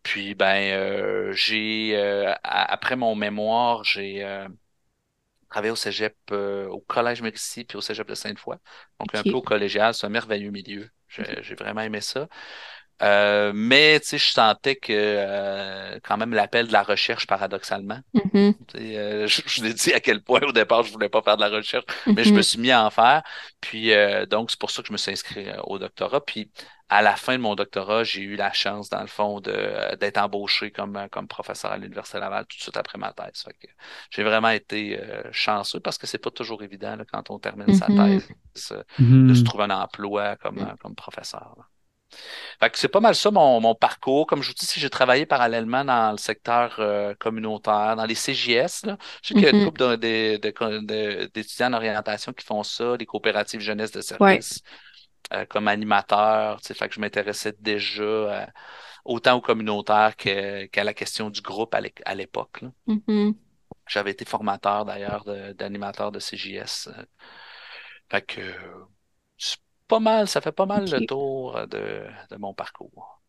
Puis 0.03 0.35
ben 0.35 0.73
euh, 0.75 1.33
j'ai 1.33 1.97
euh, 1.97 2.35
après 2.45 2.97
mon 2.97 3.15
mémoire, 3.17 3.85
j'ai 3.85 4.25
euh, 4.25 4.49
travaillé 5.51 5.71
au 5.73 5.77
Cégep, 5.77 6.17
euh, 6.33 6.67
au 6.69 6.81
Collège 6.81 7.23
Médicis, 7.23 7.65
puis 7.65 7.77
au 7.79 7.81
Cégep 7.81 8.09
de 8.09 8.15
Sainte-Foy. 8.15 8.57
Donc 9.01 9.15
un 9.15 9.25
peu 9.25 9.37
au 9.37 9.43
collégial, 9.43 9.95
c'est 9.95 10.07
un 10.07 10.11
merveilleux 10.11 10.51
milieu. 10.51 10.89
J'ai 11.09 11.43
j'ai 11.43 11.55
vraiment 11.55 11.83
aimé 11.83 12.01
ça. 12.01 12.29
Euh, 13.03 13.53
mais 13.55 14.01
tu 14.01 14.07
sais, 14.09 14.19
je 14.19 14.31
sentais 14.33 14.77
que 14.77 14.93
euh, 14.93 15.99
quand 16.05 16.17
même 16.17 16.33
l'appel 16.35 16.69
de 16.69 16.73
la 16.73 16.83
recherche, 16.85 17.27
paradoxalement. 17.27 18.01
Mhm. 18.15 18.55
Sais, 18.73 18.97
euh, 18.99 19.27
je, 19.27 19.43
je 19.47 19.63
l'ai 19.65 19.75
dit 19.75 19.93
à 19.93 20.01
quel 20.01 20.23
point 20.23 20.41
au 20.43 20.53
départ 20.53 20.83
je 20.85 20.93
voulais 20.93 21.09
pas 21.09 21.23
faire 21.23 21.37
de 21.37 21.43
la 21.43 21.49
recherche, 21.51 21.85
mais 22.17 22.25
je 22.25 22.35
me 22.35 22.41
Mhm. 22.41 22.43
suis 22.43 22.59
mis 22.61 22.71
à 22.71 22.85
en 22.87 22.91
faire. 22.91 23.23
Puis 23.61 23.93
euh, 23.93 24.27
donc 24.27 24.51
c'est 24.51 24.61
pour 24.61 24.71
ça 24.71 24.83
que 24.83 24.89
je 24.89 24.93
me 24.93 24.99
suis 24.99 25.13
inscrit 25.13 25.49
euh, 25.49 25.61
au 25.65 25.79
doctorat. 25.79 26.25
Puis 26.25 26.51
à 26.89 27.03
la 27.03 27.17
fin 27.17 27.35
de 27.37 27.43
mon 27.43 27.55
doctorat, 27.55 28.05
j'ai 28.05 28.23
eu 28.23 28.37
la 28.37 28.53
chance, 28.53 28.89
dans 28.91 29.01
le 29.01 29.07
fond, 29.09 29.41
de 29.41 29.97
d'être 29.97 30.19
embauché 30.19 30.71
comme, 30.71 31.09
comme 31.11 31.29
professeur 31.29 31.73
à 31.73 31.79
l'Université 31.79 32.19
Laval 32.21 32.47
tout 32.47 32.57
de 32.59 32.63
suite 32.63 32.77
après 32.77 32.99
ma 32.99 33.13
thèse. 33.13 33.43
Fait 33.45 33.55
que 33.55 33.73
j'ai 34.11 34.23
vraiment 34.23 34.51
été 34.51 35.01
euh, 35.01 35.23
chanceux 35.33 35.81
parce 35.81 35.99
que 35.99 36.07
c'est 36.07 36.19
pas 36.19 36.31
toujours 36.31 36.63
évident 36.63 36.97
là, 36.97 37.05
quand 37.11 37.31
on 37.31 37.39
termine 37.39 37.73
sa 37.73 37.91
Mhm. 37.91 37.97
thèse 37.97 38.33
de 39.27 39.35
se 39.35 39.43
trouver 39.43 39.65
un 39.65 39.71
emploi 39.71 40.37
comme, 40.37 40.63
euh, 40.63 40.77
comme 40.81 40.95
professeur. 40.95 41.55
là. 41.59 41.65
Fait 42.61 42.71
que 42.71 42.79
c'est 42.79 42.89
pas 42.89 43.01
mal 43.01 43.15
ça 43.15 43.31
mon, 43.31 43.61
mon 43.61 43.75
parcours. 43.75 44.27
Comme 44.27 44.43
je 44.43 44.49
vous 44.49 44.55
dis, 44.55 44.67
si 44.67 44.81
j'ai 44.81 44.91
travaillé 44.91 45.27
parallèlement 45.27 45.85
dans 45.85 46.13
le 46.13 46.19
secteur 46.19 46.77
euh, 46.79 47.15
communautaire, 47.17 47.97
dans 47.97 48.05
les 48.05 48.15
CJS. 48.15 48.87
Là. 48.87 48.97
Je 49.23 49.29
sais 49.29 49.35
qu'il 49.35 49.43
y 49.43 49.47
a 49.47 49.51
une 49.51 49.59
Mhm. 49.61 49.65
couple 49.67 49.81
de- 49.81 49.97
de- 49.97 50.37
de- 50.39 50.79
de- 50.87 51.31
d'étudiants 51.35 51.69
en 51.69 51.75
orientation 51.75 52.33
qui 52.33 52.45
font 52.45 52.63
ça, 52.63 52.97
les 52.97 53.07
coopératives 53.07 53.61
jeunesse 53.61 53.91
de 53.93 53.99
Ouais. 54.21 54.41
service, 54.41 54.61
euh, 55.33 55.45
comme 55.47 55.69
animateur. 55.69 56.61
Fait 56.63 56.89
que 56.89 56.95
je 56.95 57.01
m'intéressais 57.01 57.55
déjà 57.59 58.03
euh, 58.03 58.47
autant 59.05 59.37
au 59.37 59.41
communautaire 59.41 60.15
qu'à 60.17 60.85
la 60.85 60.95
question 60.95 61.31
du 61.31 61.41
groupe 61.41 61.75
à 61.75 61.81
l'é- 61.81 61.95
à 62.05 62.15
l'époque. 62.15 62.63
Mhm. 62.87 63.35
J'avais 63.89 64.13
été 64.13 64.25
formateur 64.25 64.85
d'ailleurs 64.85 65.25
de- 65.25 65.53
d'animateur 65.55 66.13
de, 66.13 66.21
CJS. 66.21 66.89
euh. 66.89 67.05
Fait 68.11 68.23
que 68.23 68.41
pas 69.93 70.01
mal, 70.01 70.27
ça 70.29 70.41
fait 70.41 70.53
pas 70.53 70.67
mal 70.67 70.89
le 70.91 71.01
tour 71.03 71.57
euh, 71.57 71.67
de, 71.67 72.07
de 72.31 72.37
mon 72.39 72.55
parcours. 72.55 73.23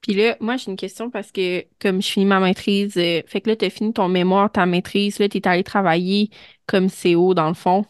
Puis 0.00 0.14
là, 0.14 0.36
moi, 0.40 0.56
j'ai 0.56 0.70
une 0.70 0.76
question 0.76 1.10
parce 1.10 1.32
que 1.32 1.64
comme 1.80 2.02
je 2.02 2.08
finis 2.08 2.26
ma 2.26 2.38
maîtrise, 2.40 2.96
euh, 2.98 3.22
fait 3.26 3.40
que 3.40 3.48
là, 3.50 3.56
tu 3.56 3.64
as 3.64 3.70
fini 3.70 3.92
ton 3.92 4.08
mémoire, 4.08 4.52
ta 4.52 4.66
maîtrise, 4.66 5.18
là, 5.18 5.28
tu 5.28 5.38
es 5.38 5.48
allé 5.48 5.64
travailler 5.64 6.30
comme 6.66 6.90
CO 6.90 7.32
dans 7.34 7.48
le 7.48 7.54
fond. 7.54 7.86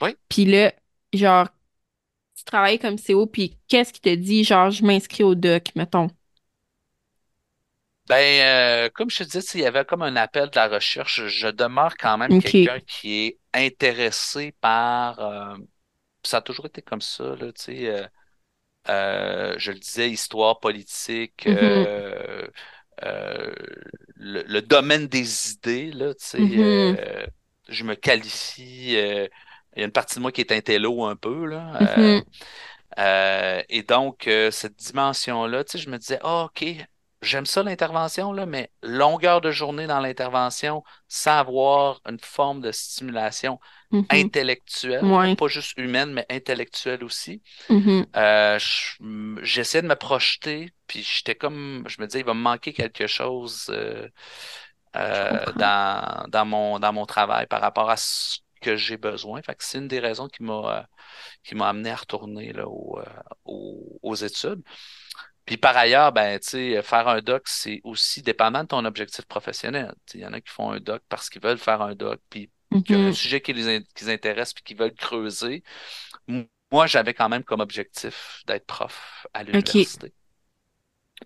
Oui. 0.00 0.16
Puis 0.28 0.46
là, 0.46 0.72
genre, 1.14 1.48
tu 2.36 2.44
travailles 2.44 2.78
comme 2.80 2.98
CO, 2.98 3.26
puis 3.26 3.58
qu'est-ce 3.68 3.92
qui 3.92 4.00
te 4.02 4.14
dit, 4.14 4.44
genre, 4.44 4.70
je 4.70 4.84
m'inscris 4.84 5.24
au 5.24 5.34
doc, 5.36 5.68
mettons? 5.76 6.08
Ben, 8.08 8.86
euh, 8.86 8.90
comme 8.90 9.10
je 9.10 9.18
te 9.18 9.22
disais, 9.24 9.40
tu 9.42 9.46
sais, 9.48 9.58
il 9.58 9.62
y 9.62 9.66
avait 9.66 9.84
comme 9.84 10.02
un 10.02 10.16
appel 10.16 10.50
de 10.50 10.56
la 10.56 10.68
recherche. 10.68 11.24
Je 11.26 11.48
demeure 11.48 11.96
quand 11.96 12.18
même 12.18 12.36
quelqu'un 12.36 12.80
qui 12.80 13.14
est 13.26 13.38
intéressé 13.54 14.52
par. 14.60 15.20
euh, 15.20 15.56
ça 16.24 16.38
a 16.38 16.42
toujours 16.42 16.66
été 16.66 16.82
comme 16.82 17.00
ça, 17.00 17.36
là, 17.36 17.52
tu 17.52 17.62
sais. 17.62 17.88
euh, 17.88 18.06
euh, 18.90 19.54
je 19.58 19.72
le 19.72 19.78
disais, 19.78 20.10
histoire 20.10 20.60
politique, 20.60 21.46
Mhm. 21.46 21.86
euh, 23.02 23.52
le, 24.16 24.42
le 24.44 24.62
domaine 24.62 25.06
des 25.08 25.52
idées, 25.52 25.92
là, 25.92 26.14
tu 26.14 26.24
sais. 26.26 26.38
Mhm. 26.38 26.98
euh, 26.98 27.26
je 27.68 27.84
me 27.84 27.94
qualifie. 27.94 28.92
il 29.76 29.80
y 29.80 29.82
a 29.82 29.84
une 29.84 29.92
partie 29.92 30.16
de 30.16 30.20
moi 30.20 30.32
qui 30.32 30.40
est 30.42 30.52
intello 30.52 31.04
un 31.04 31.16
peu, 31.16 31.46
là. 31.46 32.22
euh, 32.98 33.62
et 33.68 33.82
donc, 33.82 34.28
cette 34.50 34.76
dimension-là, 34.76 35.64
tu 35.64 35.72
sais, 35.72 35.78
je 35.78 35.90
me 35.90 35.98
disais, 35.98 36.18
ah, 36.22 36.44
OK, 36.46 36.64
j'aime 37.22 37.46
ça 37.46 37.62
l'intervention, 37.62 38.32
là, 38.32 38.46
mais 38.46 38.70
longueur 38.82 39.40
de 39.40 39.50
journée 39.50 39.86
dans 39.86 40.00
l'intervention 40.00 40.82
sans 41.08 41.38
avoir 41.38 42.00
une 42.08 42.18
forme 42.20 42.60
de 42.60 42.72
stimulation 42.72 43.60
Mhm. 43.92 44.06
intellectuelle, 44.10 45.04
Ouais. 45.04 45.36
pas 45.36 45.48
juste 45.48 45.74
humaine, 45.78 46.12
mais 46.12 46.26
intellectuelle 46.30 47.04
aussi. 47.04 47.42
Euh, 48.16 48.58
j'essayais 49.42 49.82
de 49.82 49.88
me 49.88 49.96
projeter, 49.96 50.70
puis 50.86 51.02
j'étais 51.02 51.34
comme, 51.34 51.84
je 51.88 52.00
me 52.00 52.06
disais, 52.06 52.20
il 52.20 52.26
va 52.26 52.34
me 52.34 52.40
manquer 52.40 52.72
quelque 52.72 53.06
chose 53.06 53.66
euh, 53.70 54.08
euh, 54.96 55.52
dans, 55.54 56.26
dans 56.28 56.44
mon, 56.44 56.78
dans 56.78 56.92
mon 56.92 57.06
travail 57.06 57.46
par 57.46 57.60
rapport 57.60 57.90
à 57.90 57.96
ce 57.96 58.38
que 58.60 58.76
j'ai 58.76 58.96
besoin. 58.96 59.42
Fait 59.42 59.54
que 59.54 59.64
c'est 59.64 59.78
une 59.78 59.88
des 59.88 60.00
raisons 60.00 60.28
qui 60.28 60.42
m'a 60.42 60.86
qui 61.44 61.54
m'a 61.56 61.68
amené 61.70 61.90
à 61.90 61.96
retourner 61.96 62.52
là, 62.52 62.68
au, 62.68 62.98
euh, 63.00 63.04
au- 63.44 63.98
aux 64.02 64.14
études. 64.16 64.62
Puis 65.44 65.56
par 65.56 65.76
ailleurs, 65.76 66.12
ben, 66.12 66.38
tu 66.40 66.48
sais, 66.50 66.82
faire 66.82 67.08
un 67.08 67.20
doc, 67.20 67.42
c'est 67.46 67.80
aussi 67.84 68.22
dépendant 68.22 68.62
de 68.62 68.68
ton 68.68 68.84
objectif 68.84 69.24
professionnel. 69.26 69.94
Tu 70.06 70.12
sais, 70.12 70.18
Il 70.18 70.20
y 70.22 70.26
en 70.26 70.32
a 70.32 70.40
qui 70.40 70.50
font 70.52 70.70
un 70.72 70.80
doc 70.80 71.02
parce 71.08 71.30
qu'ils 71.30 71.42
veulent 71.42 71.58
faire 71.58 71.82
un 71.82 71.94
doc, 71.94 72.20
puis 72.30 72.50
qu'il 72.84 72.96
y 72.96 73.00
a 73.00 73.02
un 73.04 73.10
Mhm. 73.10 73.12
sujet 73.12 73.40
qui 73.40 73.52
les, 73.52 73.68
in- 73.68 73.82
qui 73.94 74.04
les 74.04 74.10
intéresse, 74.12 74.52
puis 74.54 74.62
qu'ils 74.64 74.76
veulent 74.78 74.94
creuser. 74.94 75.62
Moi, 76.72 76.86
j'avais 76.86 77.14
quand 77.14 77.28
même 77.28 77.44
comme 77.44 77.60
objectif 77.60 78.42
d'être 78.46 78.66
prof 78.66 79.26
à 79.34 79.44
l'université. 79.44 80.12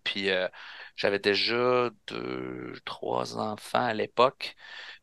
Puis 0.05 0.30
euh, 0.30 0.48
j'avais 0.97 1.18
déjà 1.18 1.90
deux, 2.06 2.74
trois 2.84 3.36
enfants 3.38 3.84
à 3.84 3.94
l'époque. 3.94 4.55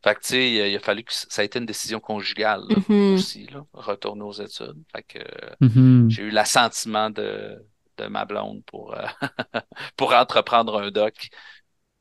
Fait 0.03 0.15
que, 0.15 0.21
tu 0.21 0.27
sais, 0.29 0.51
il 0.71 0.75
a 0.75 0.79
fallu 0.79 1.03
que 1.03 1.13
ça 1.13 1.41
a 1.41 1.45
été 1.45 1.59
une 1.59 1.65
décision 1.65 1.99
conjugale 1.99 2.61
là, 2.69 2.77
Mhm. 2.77 3.03
aussi, 3.09 3.47
là, 3.47 3.65
retourner 3.73 4.23
aux 4.23 4.31
études. 4.33 4.83
Fait 4.95 5.03
que 5.03 5.19
euh, 5.19 5.55
Mhm. 5.61 6.09
j'ai 6.09 6.23
eu 6.23 6.29
l'assentiment 6.31 7.09
de, 7.09 7.65
de 7.97 8.07
ma 8.07 8.25
blonde 8.25 8.63
pour, 8.65 8.93
euh, 8.95 9.05
pour 9.97 10.13
entreprendre 10.13 10.79
un 10.81 10.91
doc 10.91 11.29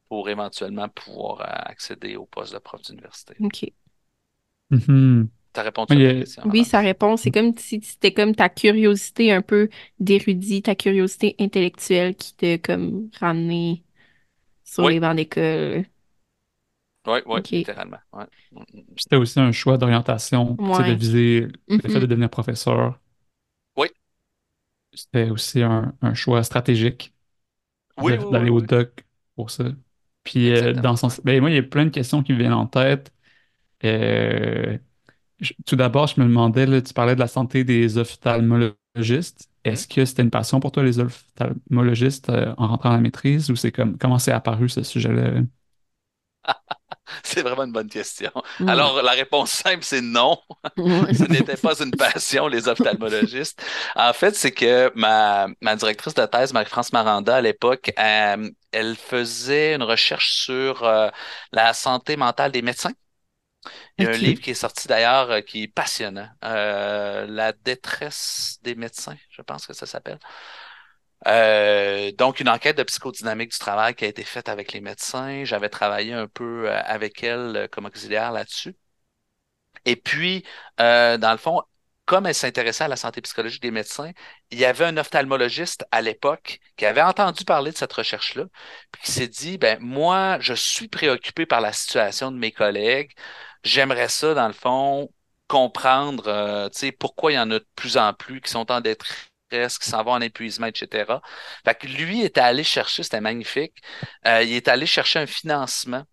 pour 0.08 0.28
éventuellement 0.30 0.88
pouvoir 0.90 1.42
euh, 1.42 1.46
accéder 1.70 2.16
au 2.16 2.26
poste 2.26 2.54
de 2.54 2.58
prof 2.60 2.82
d'université. 2.82 3.36
OK. 3.40 3.72
Mhm. 4.70 5.30
T'as 5.52 5.62
répondu 5.62 5.94
à 5.96 6.00
Oui, 6.00 6.02
ta 6.02 6.12
euh, 6.12 6.24
question? 6.24 6.44
Oui, 6.44 6.64
ça 6.64 6.80
répond. 6.80 7.16
C'est 7.16 7.30
comme 7.30 7.56
si 7.58 7.80
c'était 7.82 8.12
comme 8.14 8.34
ta 8.34 8.48
curiosité 8.48 9.32
un 9.32 9.42
peu 9.42 9.68
d'érudit, 10.00 10.62
ta 10.62 10.74
curiosité 10.74 11.36
intellectuelle 11.40 12.16
qui 12.16 12.34
t'a 12.36 12.58
comme 12.58 13.10
ramené 13.20 13.84
sur 14.64 14.86
Oui. 14.86 14.90
les 14.90 15.00
bancs 15.00 15.16
d'école. 15.16 15.86
Oui, 17.06 17.20
oui, 17.26 17.40
OK. 17.40 17.52
littéralement. 17.52 17.98
Ouais. 18.12 18.26
Mm, 18.52 18.60
mm, 18.74 18.80
mm. 18.92 18.96
C'était 18.96 19.16
aussi 19.16 19.40
un 19.40 19.52
choix 19.52 19.78
d'orientation, 19.78 20.58
tu 20.70 20.78
sais, 20.78 20.84
de 20.84 20.92
Ouais. 20.92 20.94
viser 20.94 21.48
le 21.82 21.90
fait 21.90 22.00
de 22.00 22.06
devenir 22.06 22.30
professeur. 22.30 23.00
C'était 24.94 25.30
aussi 25.30 25.62
un, 25.62 25.94
un 26.02 26.14
choix 26.14 26.42
stratégique 26.44 27.14
Oui, 27.98 28.12
d'aller 28.30 28.50
oui, 28.50 28.50
au 28.50 28.60
oui. 28.60 28.66
doc 28.66 29.04
pour 29.36 29.50
ça. 29.50 29.64
Puis 30.24 30.50
euh, 30.52 30.72
dans 30.74 30.96
son... 30.96 31.08
ben, 31.24 31.40
moi, 31.40 31.50
il 31.50 31.56
y 31.56 31.58
a 31.58 31.62
plein 31.62 31.84
de 31.86 31.90
questions 31.90 32.22
qui 32.22 32.32
me 32.32 32.38
viennent 32.38 32.52
en 32.52 32.66
tête. 32.66 33.12
Euh, 33.84 34.78
je- 35.40 35.54
tout 35.66 35.76
d'abord, 35.76 36.08
je 36.08 36.20
me 36.20 36.26
demandais, 36.26 36.66
là, 36.66 36.82
tu 36.82 36.94
parlais 36.94 37.14
de 37.16 37.20
la 37.20 37.28
santé 37.28 37.64
des 37.64 37.98
ophtalmologistes. 37.98 39.50
Mhm. 39.64 39.72
Est-ce 39.72 39.88
que 39.88 40.04
c'était 40.06 40.22
une 40.22 40.30
passion 40.30 40.60
pour 40.60 40.72
toi, 40.72 40.84
les 40.84 40.98
ophtalmologistes, 41.00 42.30
euh, 42.30 42.54
en 42.58 42.68
rentrant 42.68 42.90
à 42.92 42.94
la 42.96 43.00
maîtrise, 43.02 43.50
ou 43.50 43.56
c'est 43.56 43.72
comme 43.72 43.98
comment 43.98 44.18
c'est 44.20 44.32
apparu 44.32 44.68
ce 44.70 44.82
sujet-là? 44.82 45.42
C'est 47.24 47.42
vraiment 47.42 47.64
une 47.64 47.72
bonne 47.72 47.88
question. 47.88 48.30
Ouais. 48.60 48.66
Alors, 48.66 49.02
la 49.02 49.12
réponse 49.12 49.50
simple, 49.50 49.82
c'est 49.84 50.00
non. 50.00 50.38
Ce 51.12 51.24
n'était 51.24 51.56
pas 51.56 51.74
une 51.82 51.94
passion, 51.94 52.48
les 52.48 52.68
ophtalmologistes. 52.68 53.62
En 53.96 54.12
fait, 54.12 54.34
c'est 54.36 54.52
que 54.52 54.92
ma, 54.94 55.48
ma 55.60 55.76
directrice 55.76 56.14
de 56.14 56.26
thèse, 56.26 56.52
Marie-France 56.52 56.92
Maranda, 56.92 57.36
à 57.36 57.40
l'époque, 57.40 57.92
euh, 57.98 58.50
elle 58.72 58.96
faisait 58.96 59.74
une 59.74 59.82
recherche 59.82 60.32
sur 60.32 60.84
euh, 60.84 61.08
la 61.52 61.74
santé 61.74 62.16
mentale 62.16 62.52
des 62.52 62.62
médecins. 62.62 62.92
Il 63.98 64.04
y 64.04 64.06
a 64.06 64.10
un 64.10 64.16
livre 64.16 64.40
qui 64.40 64.50
est 64.50 64.54
sorti 64.54 64.88
d'ailleurs 64.88 65.30
euh, 65.30 65.40
qui 65.40 65.64
est 65.64 65.68
passionnant. 65.68 66.28
Euh, 66.44 67.26
La 67.26 67.52
détresse 67.52 68.58
des 68.62 68.74
médecins, 68.74 69.16
je 69.30 69.42
pense 69.42 69.66
que 69.66 69.72
ça 69.74 69.86
s'appelle. 69.86 70.18
Euh, 71.26 72.10
donc, 72.12 72.40
une 72.40 72.48
enquête 72.48 72.76
de 72.76 72.82
psychodynamique 72.82 73.52
du 73.52 73.58
travail 73.58 73.94
qui 73.94 74.04
a 74.04 74.08
été 74.08 74.24
faite 74.24 74.48
avec 74.48 74.72
les 74.72 74.80
médecins. 74.80 75.44
J'avais 75.44 75.68
travaillé 75.68 76.12
un 76.12 76.26
peu 76.28 76.68
euh, 76.68 76.82
avec 76.84 77.22
elle 77.22 77.56
euh, 77.56 77.68
comme 77.68 77.86
auxiliaire 77.86 78.32
là-dessus. 78.32 78.76
Et 79.84 79.96
puis, 79.96 80.44
dans 80.78 81.32
le 81.32 81.38
fond, 81.38 81.62
comme 82.04 82.26
elle 82.26 82.34
s'intéressait 82.34 82.84
à 82.84 82.88
la 82.88 82.96
santé 82.96 83.20
psychologique 83.20 83.62
des 83.62 83.70
médecins, 83.70 84.12
il 84.50 84.58
y 84.58 84.64
avait 84.64 84.84
un 84.84 84.96
ophtalmologiste 84.96 85.84
à 85.90 86.02
l'époque 86.02 86.60
qui 86.76 86.86
avait 86.86 87.02
entendu 87.02 87.44
parler 87.44 87.72
de 87.72 87.76
cette 87.76 87.92
recherche-là, 87.92 88.44
puis 88.92 89.02
qui 89.02 89.12
s'est 89.12 89.28
dit, 89.28 89.58
ben 89.58 89.78
moi, 89.80 90.38
je 90.40 90.54
suis 90.54 90.88
préoccupé 90.88 91.46
par 91.46 91.60
la 91.60 91.72
situation 91.72 92.30
de 92.32 92.38
mes 92.38 92.52
collègues. 92.52 93.12
J'aimerais 93.64 94.08
ça, 94.08 94.34
dans 94.34 94.46
le 94.48 94.52
fond, 94.52 95.10
comprendre, 95.48 96.68
tu 96.70 96.78
sais, 96.78 96.92
pourquoi 96.92 97.32
il 97.32 97.36
y 97.36 97.38
en 97.38 97.50
a 97.50 97.58
de 97.58 97.66
plus 97.76 97.96
en 97.96 98.12
plus 98.14 98.40
qui 98.40 98.50
sont 98.50 98.70
en 98.70 98.80
détresse, 98.80 99.31
qui 99.78 99.88
s'en 99.90 100.02
vont 100.04 100.12
en 100.12 100.20
épuisement, 100.20 100.66
etc. 100.66 101.22
Fait 101.64 101.74
que 101.74 101.86
lui 101.86 102.22
était 102.22 102.40
allé 102.40 102.64
chercher, 102.64 103.02
c'était 103.02 103.20
magnifique, 103.20 103.74
euh, 104.26 104.42
il 104.42 104.52
est 104.54 104.68
allé 104.68 104.86
chercher 104.86 105.18
un 105.20 105.26
financement 105.26 106.04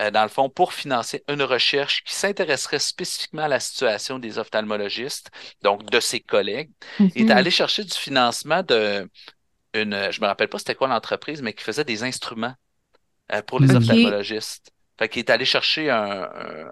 euh, 0.00 0.10
dans 0.10 0.22
le 0.24 0.28
fond, 0.28 0.48
pour 0.50 0.72
financer 0.72 1.22
une 1.28 1.42
recherche 1.42 2.02
qui 2.04 2.14
s'intéresserait 2.14 2.78
spécifiquement 2.80 3.42
à 3.44 3.48
la 3.48 3.60
situation 3.60 4.18
des 4.18 4.38
ophtalmologistes, 4.38 5.30
donc 5.62 5.88
de 5.90 6.00
ses 6.00 6.20
collègues. 6.20 6.70
Il 7.14 7.22
est 7.22 7.30
Mhm. 7.30 7.30
allé 7.30 7.50
chercher 7.50 7.84
du 7.84 7.94
financement 7.94 8.62
de 8.62 9.08
une, 9.74 10.10
je 10.12 10.20
me 10.20 10.26
rappelle 10.26 10.48
pas 10.48 10.58
c'était 10.58 10.74
quoi 10.76 10.88
l'entreprise, 10.88 11.42
mais 11.42 11.52
qui 11.54 11.64
faisait 11.64 11.84
des 11.84 12.02
instruments 12.04 12.54
euh, 13.32 13.42
pour 13.42 13.60
les 13.60 13.74
ophtalmologistes. 13.76 14.70
Fait 14.98 15.08
qu'il 15.08 15.20
est 15.20 15.30
allé 15.30 15.44
chercher 15.44 15.90
un, 15.90 16.22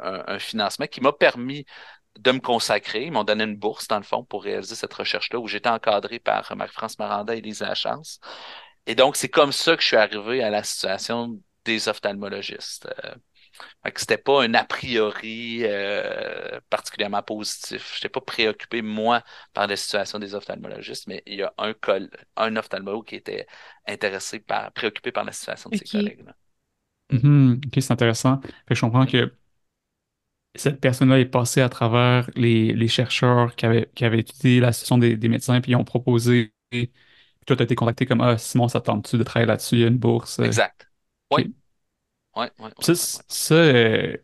un- 0.03 0.25
un 0.29 0.39
financement 0.39 0.87
qui 0.87 1.01
m'a 1.01 1.13
permis 1.13 1.67
de 2.19 2.33
me 2.33 2.41
consacrer. 2.41 3.05
Ils 3.07 3.13
m'ont 3.13 3.25
donné 3.25 3.45
une 3.45 3.57
bourse, 3.57 3.89
dans 3.89 3.99
le 3.99 4.03
fond, 4.05 4.25
pour 4.25 4.45
réaliser 4.45 4.75
cette 4.75 4.95
recherche-là, 4.95 5.39
où 5.41 5.49
j'étais 5.49 5.69
encadré 5.69 6.19
par 6.19 6.55
Marie-France 6.57 6.99
Maranda 6.99 7.35
et 7.37 7.41
Lisa 7.41 7.67
Lachance. 7.69 8.21
Et 8.87 8.95
donc, 8.95 9.17
c'est 9.17 9.29
comme 9.29 9.53
ça 9.53 9.77
que 9.77 9.83
je 9.83 9.89
suis 9.89 9.97
arrivé 9.97 10.43
à 10.43 10.51
la 10.51 10.63
situation 10.65 11.41
des 11.65 11.89
ophtalmologistes. 11.89 12.89
Euh, 13.05 13.15
c'était 13.97 14.19
pas 14.19 14.43
un 14.45 14.55
a 14.55 14.65
priori 14.65 15.61
euh, 15.65 16.61
particulièrement 16.71 17.23
positif. 17.23 17.91
Je 17.93 17.99
n'étais 17.99 18.09
pas 18.09 18.21
préoccupé, 18.21 18.83
moi, 18.83 19.23
par 19.53 19.67
la 19.67 19.77
situation 19.77 20.19
des 20.19 20.35
ophtalmologistes, 20.35 21.07
mais 21.07 21.23
il 21.27 21.37
y 21.37 21.43
a 21.43 21.53
un, 21.59 21.75
col 21.75 22.11
un 22.37 22.57
ophtalmologue 22.57 23.07
qui 23.07 23.17
était 23.17 23.47
intéressé 23.87 24.41
par, 24.41 24.73
préoccupé 24.73 25.13
par 25.13 25.25
la 25.25 25.33
situation 25.33 25.71
de 25.71 25.77
ses 25.77 25.87
collègues. 25.87 26.25
là. 26.27 26.35
Mhm. 27.13 27.61
Ok, 27.67 27.73
c'est 27.83 27.91
intéressant. 27.93 28.41
Fait 28.41 28.49
que 28.69 28.75
je 28.75 28.81
comprends 28.81 29.05
Mm. 29.05 29.07
que 29.07 29.35
cette 30.55 30.81
personne-là 30.81 31.19
est 31.21 31.27
passée 31.27 31.61
à 31.63 31.69
travers 31.69 32.31
les, 32.37 32.73
les 32.75 32.89
chercheurs 32.89 33.57
qui 33.57 33.67
avaient, 33.67 33.91
qui 33.95 34.05
avaient 34.05 34.21
étudié 34.21 34.61
la 34.61 34.73
situation 34.73 34.99
des, 34.99 35.17
des 35.17 35.29
médecins, 35.29 35.61
puis 35.61 35.73
ils 35.73 35.77
ont 35.77 35.85
proposé. 35.85 36.55
Puis 36.71 36.93
toi, 37.47 37.57
tu 37.57 37.63
as 37.63 37.65
été 37.65 37.75
contacté 37.75 38.07
comme 38.07 38.21
Ah, 38.23 38.39
Simon, 38.39 38.69
ça 38.69 38.81
te 38.81 38.87
tente-tu 38.87 39.19
de 39.19 39.23
travailler 39.25 39.47
là-dessus? 39.49 39.77
Il 39.77 39.81
y 39.83 39.85
a 39.85 39.89
une 39.89 39.99
bourse. 39.99 40.41
euh, 40.41 40.47
Exact. 40.47 40.89
ok. 41.39 41.47
Oui, 41.47 41.51
oui, 42.37 42.47
oui, 42.59 42.71
oui, 42.79 42.87
Ça, 43.29 43.55
euh, 43.55 44.17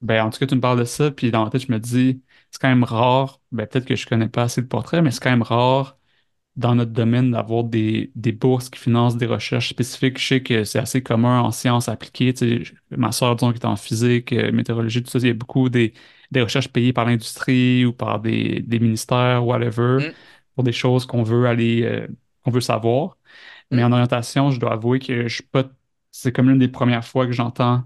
ben, 0.00 0.24
en 0.24 0.30
tout 0.30 0.38
cas, 0.38 0.46
tu 0.46 0.54
me 0.54 0.60
parles 0.60 0.78
de 0.78 0.84
ça, 0.84 1.10
puis 1.10 1.30
dans 1.30 1.44
la 1.44 1.50
tête, 1.50 1.62
je 1.66 1.72
me 1.72 1.78
dis, 1.78 2.22
c'est 2.50 2.60
quand 2.60 2.68
même 2.68 2.84
rare, 2.84 3.40
ben, 3.52 3.66
peut-être 3.66 3.84
que 3.86 3.96
je 3.96 4.06
connais 4.06 4.28
pas 4.28 4.44
assez 4.44 4.60
le 4.60 4.68
portrait, 4.68 5.02
mais 5.02 5.10
c'est 5.10 5.22
quand 5.22 5.30
même 5.30 5.42
rare 5.42 5.98
dans 6.56 6.74
notre 6.74 6.92
domaine 6.92 7.32
d'avoir 7.32 7.64
des, 7.64 8.10
des 8.14 8.32
bourses 8.32 8.70
qui 8.70 8.80
financent 8.80 9.16
des 9.16 9.26
recherches 9.26 9.68
spécifiques. 9.70 10.18
Je 10.18 10.26
sais 10.26 10.42
que 10.42 10.64
c'est 10.64 10.78
assez 10.78 11.02
commun 11.02 11.40
en 11.40 11.50
sciences 11.50 11.88
appliquées. 11.88 12.32
Tu 12.34 12.38
sais, 12.58 12.64
je- 12.64 12.74
ma 12.96 13.12
soeur, 13.12 13.36
disons, 13.36 13.52
qui 13.52 13.58
est 13.60 13.66
en 13.66 13.76
physique, 13.76 14.32
euh, 14.32 14.52
météorologie, 14.52 15.02
tout 15.02 15.10
ça, 15.10 15.18
il 15.18 15.26
y 15.26 15.30
a 15.30 15.34
beaucoup 15.34 15.68
des, 15.68 15.92
des 16.30 16.42
recherches 16.42 16.68
payées 16.68 16.92
par 16.94 17.04
l'industrie 17.04 17.84
ou 17.84 17.92
par 17.92 18.20
des, 18.20 18.60
des 18.62 18.78
ministères, 18.78 19.46
whatever, 19.46 20.00
Mm, 20.00 20.14
pour 20.54 20.64
des 20.64 20.72
choses 20.72 21.06
qu'on 21.06 21.22
veut 21.22 21.46
aller, 21.46 21.82
euh, 21.84 22.06
qu'on 22.42 22.50
veut 22.50 22.60
savoir. 22.62 23.18
Mais 23.72 23.82
mm. 23.82 23.86
en 23.86 23.92
orientation, 23.92 24.50
je 24.50 24.60
dois 24.60 24.72
avouer 24.74 24.98
que 25.00 25.28
je 25.28 25.34
suis 25.36 25.44
pas, 25.44 25.64
c'est 26.12 26.32
comme 26.32 26.48
l'une 26.50 26.58
des 26.60 26.68
premières 26.68 27.04
fois 27.04 27.26
que 27.26 27.32
j'entends. 27.32 27.84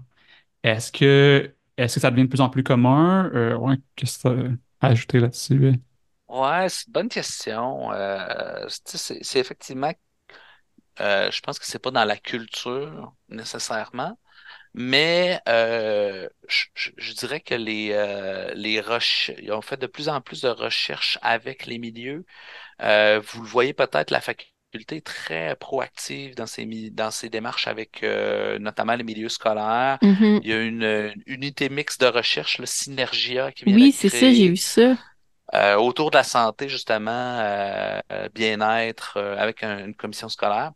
Est-ce 0.63 0.91
que, 0.91 1.55
est-ce 1.77 1.95
que 1.95 2.01
ça 2.01 2.11
devient 2.11 2.23
de 2.23 2.29
plus 2.29 2.41
en 2.41 2.49
plus 2.49 2.63
commun? 2.63 3.31
Euh, 3.33 3.55
ouais, 3.57 3.77
qu'est-ce 3.95 4.19
que 4.19 4.29
tu 4.49 4.57
as 4.81 4.87
à 4.87 4.87
ajouter 4.89 5.19
là-dessus? 5.19 5.73
Ouais, 6.31 6.67
c'est 6.69 6.87
une 6.87 6.93
bonne 6.93 7.09
question. 7.09 7.91
Euh, 7.91 8.67
c'est 8.85 9.39
effectivement, 9.39 9.93
euh, 10.99 11.31
je 11.31 11.41
pense 11.41 11.57
que 11.59 11.65
c'est 11.65 11.79
pas 11.79 11.91
dans 11.91 12.05
la 12.05 12.17
culture 12.17 13.15
nécessairement, 13.29 14.19
mais 14.73 15.41
euh, 15.49 16.29
je, 16.49 16.65
je- 16.75 16.91
je 16.97 17.13
dirais 17.13 17.41
que 17.41 17.55
les, 17.55 17.89
les 18.55 18.81
recherches, 18.81 19.31
ils 19.41 19.51
ont 19.53 19.61
fait 19.61 19.77
de 19.77 19.87
plus 19.87 20.09
en 20.09 20.21
plus 20.21 20.41
de 20.41 20.49
recherches 20.49 21.19
avec 21.23 21.67
les 21.67 21.79
milieux. 21.79 22.25
Vous 22.81 23.43
le 23.43 23.47
voyez 23.49 23.73
peut-être, 23.73 24.11
la 24.11 24.21
faculté 24.21 24.97
est 24.97 25.05
très 25.05 25.55
proactive 25.57 26.35
dans 26.35 26.47
ses, 26.47 26.65
dans 26.91 27.11
ses 27.11 27.29
démarches 27.29 27.67
avec 27.67 28.03
notamment 28.59 28.95
les 28.95 29.03
milieux 29.05 29.29
scolaires. 29.29 29.99
Mhm. 30.03 30.41
Il 30.41 30.49
y 30.49 30.53
a 30.53 30.61
une, 30.61 30.83
une 30.83 31.23
unité 31.27 31.69
mixte 31.69 32.01
de 32.01 32.07
recherche, 32.07 32.59
le 32.59 32.65
Synergia, 32.67 33.51
qui 33.53 33.65
vient 33.65 33.77
Oui, 33.77 33.91
c'est 33.91 34.09
ça, 34.09 34.31
j'ai 34.31 34.49
vu 34.49 34.57
ça. 34.57 34.97
Euh, 35.53 35.75
autour 35.77 36.11
de 36.11 36.17
la 36.17 36.23
santé, 36.23 36.69
justement, 36.69 37.11
euh, 37.11 37.99
euh, 38.11 38.29
bien-être, 38.33 39.17
euh, 39.17 39.37
avec 39.37 39.63
un- 39.63 39.85
une 39.85 39.95
commission 39.95 40.29
scolaire. 40.29 40.71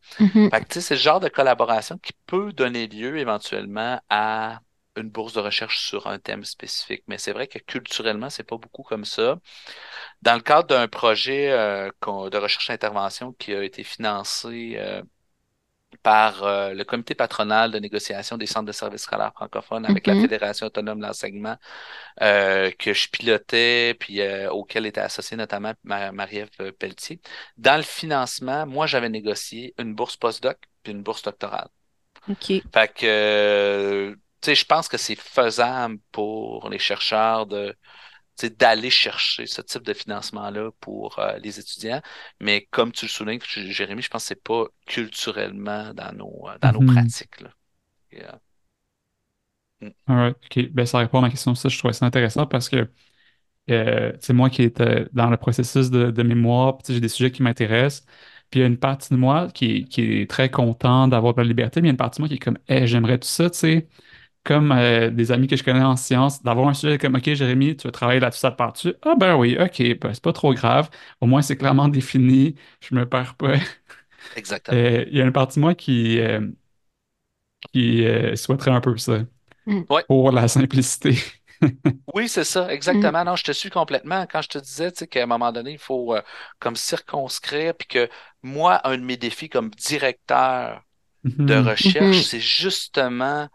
Tu 0.53 0.59
sais, 0.75 0.81
c'est 0.81 0.95
le 0.95 0.99
genre 1.01 1.19
de 1.19 1.29
collaboration 1.29 1.97
qui 1.99 2.13
peut 2.27 2.53
donner 2.53 2.87
lieu 2.87 3.17
éventuellement 3.19 4.01
à 4.09 4.59
une 4.97 5.09
bourse 5.09 5.33
de 5.33 5.41
recherche 5.41 5.85
sur 5.87 6.07
un 6.07 6.19
thème 6.19 6.45
spécifique. 6.45 7.03
Mais 7.07 7.17
c'est 7.17 7.33
vrai 7.33 7.47
que 7.47 7.59
culturellement, 7.59 8.29
c'est 8.29 8.43
pas 8.43 8.57
beaucoup 8.57 8.83
comme 8.83 9.05
ça. 9.05 9.39
Dans 10.21 10.35
le 10.35 10.41
cadre 10.41 10.67
d'un 10.69 10.87
projet 10.87 11.51
euh, 11.51 11.89
de 12.31 12.37
recherche 12.37 12.69
et 12.69 12.73
intervention 12.73 13.33
qui 13.33 13.53
a 13.53 13.63
été 13.63 13.83
financé 13.83 14.75
euh, 14.77 15.01
par 16.03 16.43
euh, 16.43 16.73
le 16.73 16.83
comité 16.83 17.15
patronal 17.15 17.71
de 17.71 17.79
négociation 17.79 18.37
des 18.37 18.45
centres 18.47 18.65
de 18.67 18.71
services 18.71 19.03
scolaires 19.03 19.33
francophones 19.33 19.85
avec 19.85 20.07
la 20.07 20.15
Mhm. 20.15 20.15
Fédération 20.15 20.67
autonome 20.67 20.99
de 20.99 21.05
l'enseignement, 21.05 21.57
euh, 22.21 22.71
que 22.79 22.93
je 22.93 23.09
pilotais, 23.09 23.95
puis 23.99 24.21
euh, 24.21 24.51
auquel 24.51 24.85
était 24.85 25.01
associée 25.01 25.37
notamment 25.37 25.73
Ma- 25.83 26.11
Marie-Ève 26.11 26.49
Pelletier. 26.79 27.21
Dans 27.57 27.77
le 27.77 27.83
financement, 27.83 28.65
moi, 28.65 28.87
j'avais 28.87 29.09
négocié 29.09 29.73
une 29.79 29.95
bourse 29.95 30.17
postdoc 30.17 30.57
puis 30.83 30.93
une 30.93 31.03
bourse 31.03 31.23
doctorale. 31.23 31.69
OK. 32.29 32.65
Fait 32.73 32.93
que, 32.93 34.13
tu 34.41 34.45
sais, 34.51 34.55
je 34.55 34.65
pense 34.65 34.87
que 34.87 34.97
c'est 34.97 35.15
faisable 35.15 35.97
pour 36.11 36.69
les 36.69 36.79
chercheurs 36.79 37.45
de, 37.47 37.75
d'aller 38.43 38.89
chercher 38.89 39.47
ce 39.47 39.61
type 39.61 39.83
de 39.83 39.93
financement-là 39.93 40.71
pour 40.81 41.19
euh, 41.19 41.37
les 41.39 41.59
étudiants. 41.59 42.01
Mais 42.41 42.67
comme 42.71 42.91
tu 42.91 43.05
le 43.05 43.09
soulignes, 43.09 43.39
Jérémy, 43.45 44.01
je 44.01 44.09
pense 44.09 44.23
que 44.23 44.27
c'est 44.29 44.43
pas 44.43 44.65
culturellement 44.87 45.93
dans 45.93 46.13
nos, 46.13 46.49
euh, 46.49 46.57
dans 46.59 46.71
nos 46.73 46.81
Mhm. 46.81 46.83
pratiques, 46.83 47.41
là. 47.41 47.51
Euh, 48.15 48.31
mm. 49.81 49.91
Ok. 50.07 50.69
Ben, 50.71 50.85
ça 50.85 50.99
répond 50.99 51.19
à 51.19 51.21
ma 51.21 51.29
question. 51.29 51.55
Ça, 51.55 51.69
je 51.69 51.77
trouvais 51.77 51.93
ça 51.93 52.05
intéressant 52.05 52.45
parce 52.47 52.69
que 52.69 52.89
euh, 53.71 54.13
c'est 54.21 54.33
moi 54.33 54.49
qui 54.49 54.63
étais 54.63 55.07
dans 55.13 55.29
le 55.29 55.37
processus 55.37 55.91
de, 55.91 56.11
de 56.11 56.23
mémoire, 56.23 56.77
j'ai 56.87 57.01
des 57.01 57.09
sujets 57.09 57.31
qui 57.31 57.43
m'intéressent. 57.43 58.05
Puis 58.51 58.59
il 58.59 58.61
y 58.61 58.63
a 58.65 58.67
une 58.67 58.77
partie 58.79 59.09
de 59.13 59.17
moi 59.19 59.49
qui, 59.53 59.85
qui 59.85 60.01
est 60.21 60.29
très 60.29 60.49
content 60.51 61.07
d'avoir 61.07 61.33
de 61.35 61.41
la 61.41 61.47
liberté, 61.47 61.81
mais 61.81 61.87
il 61.87 61.89
y 61.89 61.91
a 61.91 61.93
une 61.93 61.97
partie 61.97 62.19
de 62.19 62.23
moi 62.23 62.29
qui 62.29 62.35
est 62.35 62.39
comme, 62.39 62.59
Hey, 62.67 62.87
j'aimerais 62.87 63.19
tout 63.19 63.27
ça, 63.27 63.49
tu 63.49 63.59
sais, 63.59 63.89
comme 64.45 64.71
euh, 64.73 65.11
des 65.11 65.33
amis 65.33 65.47
que 65.47 65.57
je 65.57 65.63
connais 65.65 65.83
en 65.83 65.97
sciences, 65.97 66.43
d'avoir 66.43 66.69
un 66.69 66.75
sujet 66.75 66.99
comme, 66.99 67.15
OK, 67.15 67.33
Jérémy, 67.33 67.77
tu 67.77 67.87
veux 67.87 67.91
travailler 67.93 68.21
là-dessus, 68.21 68.41
ça 68.41 68.51
te 68.51 68.57
part-tu? 68.57 68.93
Ah 69.03 69.15
ben 69.19 69.35
oui, 69.37 69.57
OK, 69.59 69.81
ben, 69.99 70.13
c'est 70.13 70.23
pas 70.23 70.33
trop 70.33 70.53
grave. 70.55 70.89
Au 71.21 71.27
moins, 71.27 71.43
c'est 71.43 71.57
clairement 71.57 71.89
défini, 71.89 72.55
je 72.81 72.95
me 72.95 73.09
perds 73.09 73.35
pas. 73.35 73.55
Exactement. 74.35 74.77
Euh, 74.77 75.05
Il 75.09 75.17
y 75.17 75.21
a 75.21 75.25
une 75.25 75.31
partie 75.33 75.57
de 75.59 75.61
moi 75.61 75.75
qui, 75.75 76.19
euh, 76.19 76.41
qui 77.73 78.05
euh, 78.05 78.35
souhaiterait 78.35 78.71
un 78.71 78.81
peu 78.81 78.97
ça, 78.97 79.19
Mm. 79.67 79.85
Ouais. 79.89 80.05
pour 80.07 80.31
la 80.31 80.49
simplicité. 80.49 81.17
Oui, 82.13 82.29
c'est 82.29 82.43
ça, 82.43 82.71
exactement. 82.71 83.23
Non, 83.25 83.35
je 83.35 83.43
te 83.43 83.51
suis 83.51 83.69
complètement. 83.69 84.25
Quand 84.27 84.41
je 84.41 84.49
te 84.49 84.57
disais, 84.59 84.91
tu 84.91 84.99
sais, 84.99 85.07
qu'à 85.07 85.23
un 85.23 85.25
moment 85.25 85.51
donné, 85.51 85.71
il 85.71 85.79
faut 85.79 86.15
euh, 86.15 86.21
comme 86.59 86.75
circonscrire, 86.75 87.75
puis 87.75 87.87
que 87.87 88.09
moi, 88.43 88.79
un 88.87 88.97
de 88.97 89.03
mes 89.03 89.17
défis 89.17 89.49
comme 89.49 89.69
directeur 89.71 90.83
de 91.47 91.55
Mhm. 91.55 91.57
recherche, 91.57 92.23
Mhm. 92.23 92.29
c'est 92.29 92.39
justement 92.41 93.49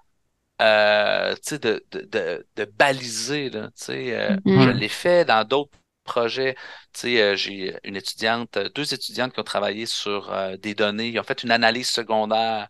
euh, 0.61 1.35
de, 1.53 1.85
de, 1.93 2.01
de, 2.03 2.47
de 2.57 2.65
baliser, 2.67 3.51
là, 3.51 3.69
tu 3.69 3.85
sais, 3.87 4.15
euh, 4.17 4.37
Mhm. 4.45 4.57
je 4.57 4.69
Ouais. 4.69 4.75
l'ai 4.75 4.89
fait 4.89 5.25
dans 5.25 5.45
d'autres 5.47 5.73
projets. 6.05 6.55
Tu 6.93 7.01
sais, 7.01 7.23
euh, 7.23 7.37
j'ai 7.37 7.79
une 7.85 7.97
étudiante, 7.97 8.57
euh, 8.59 8.69
deux 8.71 8.95
étudiantes 8.95 9.33
qui 9.35 9.41
ont 9.41 9.45
travaillé 9.45 9.87
sur 9.87 10.33
euh, 10.33 10.57
des 10.57 10.75
données, 10.75 11.09
ils 11.09 11.19
ont 11.21 11.25
fait 11.25 11.43
une 11.43 11.51
analyse 11.53 11.89
secondaire 11.89 12.69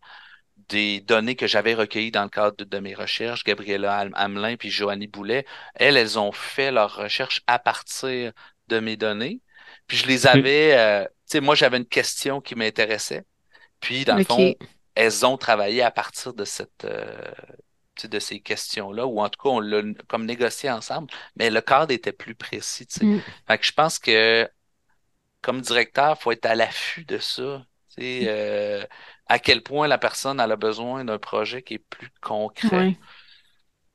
des 0.69 1.01
données 1.01 1.37
que 1.37 1.47
j'avais 1.47 1.75
recueillies 1.75 2.11
dans 2.13 2.23
le 2.25 2.29
cadre 2.29 2.65
de, 2.65 2.79
mes 2.79 2.95
recherches, 2.95 3.45
Gabriella 3.45 3.99
Ham- 4.01 4.13
Hamelin 4.15 4.57
puis 4.57 4.71
Joannie 4.71 5.07
Boulet. 5.09 5.45
Elles, 5.75 5.97
elles 5.97 6.19
ont 6.19 6.33
fait 6.33 6.71
leurs 6.71 6.95
recherches 6.97 7.43
à 7.47 7.59
partir 7.59 8.33
de 8.69 8.79
mes 8.81 8.97
données. 8.97 9.41
Puis 9.87 9.97
je 9.97 10.07
les 10.07 10.27
Ok. 10.27 10.29
avais, 10.29 10.77
euh, 10.79 11.05
tu 11.05 11.11
sais, 11.39 11.41
moi 11.41 11.55
j'avais 11.55 11.79
une 11.79 11.87
question 11.87 12.41
qui 12.41 12.55
m'intéressait. 12.55 13.25
Puis 13.81 14.05
dans 14.05 14.15
le 14.17 14.21
fond, 14.23 14.57
elles 14.95 15.27
ont 15.27 15.37
travaillé 15.39 15.83
à 15.83 15.91
partir 15.91 16.35
de 16.35 16.45
cette, 16.45 16.85
euh, 16.85 17.33
de 18.05 18.19
ces 18.19 18.41
questions-là, 18.41 19.07
ou 19.07 19.21
en 19.21 19.29
tout 19.29 19.41
cas, 19.43 19.51
on 19.51 19.61
l'a 19.61 19.83
comme 20.09 20.25
négocié 20.25 20.71
ensemble, 20.71 21.11
mais 21.37 21.51
le 21.51 21.61
cadre 21.61 21.93
était 21.93 22.13
plus 22.13 22.35
précis. 22.35 22.87
Mm. 23.03 23.19
Fait 23.47 23.59
que 23.59 23.67
je 23.67 23.73
pense 23.73 23.99
que 23.99 24.49
comme 25.43 25.61
directeur, 25.61 26.17
il 26.19 26.23
faut 26.23 26.33
être 26.33 26.47
à 26.47 26.55
l'affût 26.55 27.05
de 27.05 27.19
ça. 27.19 27.65
Sais, 27.89 28.23
euh, 28.27 28.85
à 29.27 29.39
quel 29.39 29.63
point 29.63 29.89
la 29.89 29.99
personne 29.99 30.39
elle 30.39 30.53
a 30.53 30.57
besoin 30.57 31.05
d'un 31.05 31.19
projet 31.19 31.63
qui 31.63 31.75
est 31.75 31.85
plus 31.91 32.11
concret. 32.21 32.77
Ouais. 32.77 32.99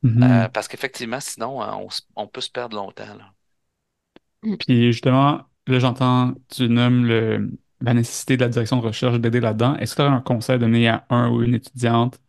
Mhm. 0.04 0.24
Euh, 0.24 0.48
parce 0.50 0.68
qu'effectivement, 0.68 1.20
sinon, 1.20 1.64
euh, 1.64 1.88
on, 2.16 2.28
peut 2.28 2.42
se 2.42 2.52
perdre 2.52 2.76
longtemps. 2.76 3.16
Là. 3.18 3.32
Mm. 4.44 4.56
Puis 4.58 4.92
justement, 4.92 5.42
là, 5.68 5.80
j'entends, 5.80 6.34
tu 6.54 6.68
nommes 6.68 7.06
le, 7.06 7.50
la 7.82 7.94
nécessité 7.94 8.38
de 8.38 8.44
la 8.44 8.50
direction 8.50 8.78
de 8.78 8.86
recherche 8.86 9.20
d'aider 9.20 9.40
là-dedans. 9.40 9.76
Est-ce 9.78 9.96
que 9.96 10.02
tu 10.02 10.08
aurais 10.08 10.16
un 10.16 10.22
conseil 10.22 10.56
à 10.56 10.58
donner 10.58 10.88
à 10.90 11.06
un 11.10 11.30
ou 11.30 11.42
une 11.42 11.56
étudiante 11.56 12.20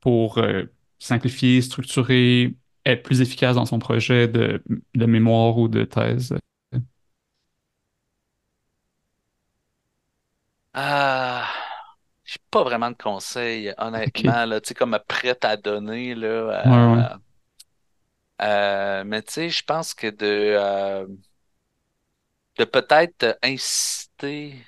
pour 0.00 0.38
euh, 0.38 0.64
simplifier, 0.98 1.62
structurer, 1.62 2.54
être 2.86 3.02
plus 3.02 3.20
efficace 3.20 3.56
dans 3.56 3.66
son 3.66 3.78
projet 3.78 4.28
de, 4.28 4.62
de 4.94 5.06
mémoire 5.06 5.58
ou 5.58 5.68
de 5.68 5.84
thèse? 5.84 6.34
Ah, 10.74 11.48
j'ai 12.24 12.38
pas 12.50 12.62
vraiment 12.64 12.90
de 12.90 12.96
conseils, 12.96 13.74
honnêtement, 13.78 14.44
là, 14.46 14.60
tu 14.60 14.68
sais, 14.68 14.74
comme 14.74 14.98
prête 15.08 15.44
à 15.44 15.56
donner, 15.56 16.14
là. 16.14 16.50
Ouais, 16.64 16.70
ouais. 16.70 17.02
euh, 18.42 19.04
mais 19.04 19.22
tu 19.22 19.32
sais, 19.32 19.50
je 19.50 19.62
pense 19.64 19.94
que 19.94 20.08
de, 20.08 20.26
euh, 20.26 21.06
de 22.58 22.64
peut-être 22.64 23.38
inciter 23.42 24.64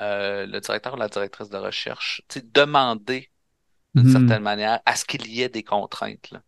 le 0.00 0.60
directeur 0.60 0.94
ou 0.94 0.96
la 0.96 1.08
directrice 1.08 1.48
de 1.50 1.58
recherche, 1.58 2.22
tu 2.28 2.40
sais, 2.40 2.46
demander 2.52 3.30
d'une 3.96 4.04
Mhm. 4.04 4.08
certaine 4.08 4.42
manière 4.42 4.80
à 4.86 4.96
ce 4.96 5.04
qu'il 5.04 5.26
y 5.28 5.42
ait 5.42 5.48
des 5.48 5.64
contraintes, 5.64 6.30
là. 6.30 6.42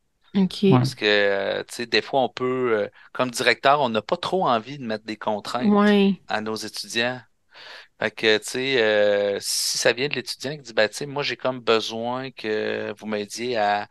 Parce 0.69 0.95
que, 0.95 1.05
euh, 1.07 1.65
tu 1.65 1.75
sais, 1.77 1.87
des 1.87 2.03
fois, 2.03 2.23
on 2.23 2.29
peut, 2.29 2.85
euh, 2.85 2.89
comme 3.13 3.31
directeur, 3.31 3.81
on 3.81 3.89
n'a 3.91 4.03
pas 4.03 4.17
trop 4.19 4.47
envie 4.49 4.79
de 4.79 4.85
mettre 4.87 5.05
des 5.05 5.17
contraintes 5.17 5.77
Ouais. 5.77 6.21
à 6.29 6.41
nos 6.43 6.57
étudiants. 6.57 7.21
Fait 8.01 8.11
que, 8.11 8.39
tu 8.39 8.45
sais, 8.45 8.83
euh, 8.83 9.39
si 9.41 9.79
ça 9.79 9.93
vient 9.93 10.09
de 10.09 10.15
l'étudiant 10.15 10.53
qui 10.57 10.63
dit, 10.63 10.73
ben, 10.75 10.89
tu 10.89 10.97
sais, 10.97 11.07
moi, 11.07 11.23
j'ai 11.23 11.37
comme 11.37 11.61
besoin 11.61 12.31
que 12.31 12.95
vous 12.99 13.07
m'aidiez 13.07 13.57
à, 13.59 13.89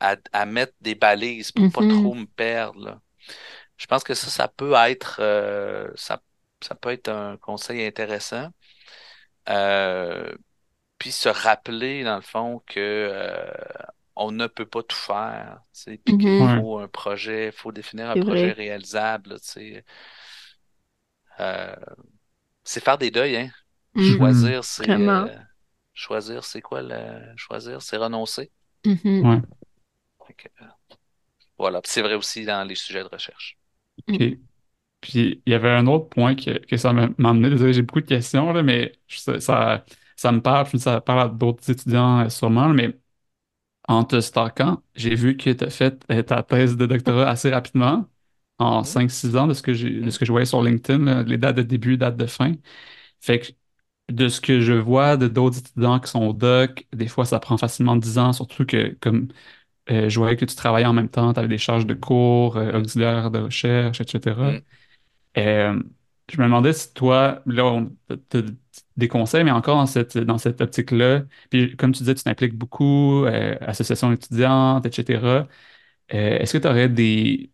à, 0.00 0.16
à 0.32 0.46
mettre 0.46 0.74
des 0.80 0.94
balises 0.96 1.52
pour 1.52 1.70
pas 1.70 1.82
Mhm. 1.82 1.84
trop 1.84 2.14
me 2.14 2.26
perdre, 2.26 2.80
là. 2.84 3.00
Je 3.78 3.86
pense 3.86 4.04
que 4.04 4.14
ça, 4.14 4.28
ça 4.30 4.48
peut 4.48 4.74
être, 4.74 5.18
euh, 5.20 5.90
ça, 5.96 6.22
ça 6.62 6.74
peut 6.74 6.90
être 6.90 7.08
un 7.08 7.36
conseil 7.38 7.84
intéressant. 7.86 8.50
Puis 10.98 11.12
se 11.12 11.28
rappeler, 11.28 12.04
dans 12.04 12.16
le 12.16 12.22
fond, 12.22 12.60
que 12.66 12.78
euh, 12.80 13.50
on 14.16 14.32
ne 14.32 14.46
peut 14.48 14.66
pas 14.66 14.82
tout 14.82 14.96
faire, 14.96 15.60
tu 15.72 15.82
sais, 15.82 15.98
puis 16.04 16.16
qu'il 16.16 16.28
Mhm. 16.32 16.60
Faut 16.60 16.78
un 16.78 16.88
projet, 16.88 17.46
il 17.46 17.52
faut 17.52 17.72
définir 17.72 18.10
un 18.10 18.14
C'est 18.14 18.20
projet 18.20 18.48
vrai. 18.48 18.52
réalisable, 18.52 19.30
là, 19.30 19.38
tu 19.38 19.46
sais. 19.48 19.84
Euh, 21.40 21.74
c'est 22.64 22.82
faire 22.84 22.98
des 22.98 23.10
deuils, 23.10 23.36
hein. 23.36 23.50
Mm. 23.94 24.02
Choisir, 24.16 24.64
c'est 24.64 24.90
euh, 24.90 25.36
choisir, 25.94 26.44
c'est 26.44 26.60
quoi 26.62 26.82
le 26.82 27.34
choisir, 27.36 27.82
c'est 27.82 27.96
renoncer. 27.96 28.50
Mhm. 28.84 29.24
Ouais. 29.26 29.40
Euh, 30.62 30.64
voilà, 31.58 31.82
Puis 31.82 31.92
c'est 31.92 32.02
vrai 32.02 32.14
aussi 32.14 32.44
dans 32.44 32.64
les 32.66 32.74
sujets 32.74 33.02
de 33.02 33.08
recherche. 33.08 33.58
OK. 34.08 34.38
Puis 35.00 35.42
il 35.46 35.52
y 35.52 35.54
avait 35.54 35.70
un 35.70 35.86
autre 35.86 36.08
point 36.08 36.34
que, 36.34 36.58
que 36.66 36.76
ça 36.76 36.92
m'a 36.92 37.08
amené. 37.30 37.50
Désolé, 37.50 37.72
j'ai 37.72 37.82
beaucoup 37.82 38.00
de 38.00 38.06
questions, 38.06 38.52
là, 38.52 38.62
mais 38.62 38.92
ça, 39.08 39.84
ça 40.18 40.32
me 40.32 40.42
parle, 40.42 40.66
puis 40.68 40.80
ça 40.80 41.00
parle 41.02 41.20
à 41.22 41.28
d'autres 41.30 41.70
étudiants 41.70 42.20
euh, 42.26 42.30
sûrement, 42.30 42.70
mais 42.70 42.98
en 43.88 44.04
te 44.04 44.20
stalkant, 44.20 44.82
j'ai 44.94 45.14
vu 45.14 45.36
que 45.36 45.50
tu 45.50 45.64
as 45.64 45.70
fait 45.70 46.04
euh, 46.12 46.22
ta 46.22 46.42
thèse 46.42 46.76
de 46.76 46.86
doctorat 46.86 47.28
assez 47.30 47.50
rapidement, 47.50 48.06
en 48.58 48.80
Mhm. 48.80 48.84
5-6 48.84 49.36
ans, 49.36 49.46
de 49.46 49.54
ce 49.54 49.62
que 49.62 49.72
de 49.72 50.10
ce 50.10 50.18
que 50.18 50.24
je 50.26 50.32
voyais 50.32 50.46
sur 50.46 50.62
LinkedIn, 50.62 51.04
là, 51.04 51.22
les 51.22 51.38
dates 51.38 51.56
de 51.56 51.62
début, 51.62 51.96
dates 51.96 52.16
de 52.16 52.26
fin. 52.26 52.54
Fait 53.20 53.40
que 53.40 53.48
de 54.14 54.28
ce 54.28 54.40
que 54.40 54.60
je 54.60 54.72
vois 54.74 55.16
de 55.16 55.28
d'autres 55.28 55.58
étudiants 55.60 56.00
qui 56.00 56.10
sont 56.10 56.22
au 56.24 56.32
doc, 56.32 56.86
des 56.92 57.08
fois 57.08 57.24
ça 57.26 57.40
prend 57.40 57.58
facilement 57.58 57.96
10 57.96 58.18
ans, 58.18 58.32
surtout 58.32 58.66
que 58.66 58.96
comme 59.00 59.28
euh, 59.90 60.08
je 60.10 60.18
voyais 60.20 60.36
que 60.36 60.44
tu 60.46 60.54
travaillais 60.56 60.86
en 60.86 60.92
même 60.94 61.08
temps, 61.10 61.32
tu 61.34 61.40
avais 61.40 61.48
des 61.48 61.58
charges 61.58 61.86
de 61.86 61.94
cours, 61.94 62.56
euh, 62.56 62.78
auxiliaires 62.80 63.30
de 63.30 63.40
recherche, 63.40 64.00
etc. 64.00 64.52
Mm. 64.52 64.62
Euh, 65.38 65.82
je 66.30 66.38
me 66.38 66.44
demandais 66.44 66.72
si 66.72 66.92
toi, 66.94 67.42
là, 67.46 67.64
on 67.66 67.92
des 68.96 69.08
conseils, 69.08 69.44
mais 69.44 69.50
encore 69.50 69.76
dans 69.76 69.86
cette, 69.86 70.18
dans 70.18 70.38
cette 70.38 70.60
optique-là. 70.60 71.22
Puis, 71.50 71.76
comme 71.76 71.92
tu 71.92 72.00
disais, 72.00 72.14
tu 72.14 72.24
t'impliques 72.24 72.54
beaucoup, 72.56 73.24
euh, 73.26 73.56
associations 73.60 74.12
étudiantes, 74.12 74.86
etc. 74.86 75.48
Euh, 76.14 76.38
est-ce 76.38 76.52
que 76.54 76.58
tu 76.58 76.68
aurais 76.68 76.88
des, 76.88 77.52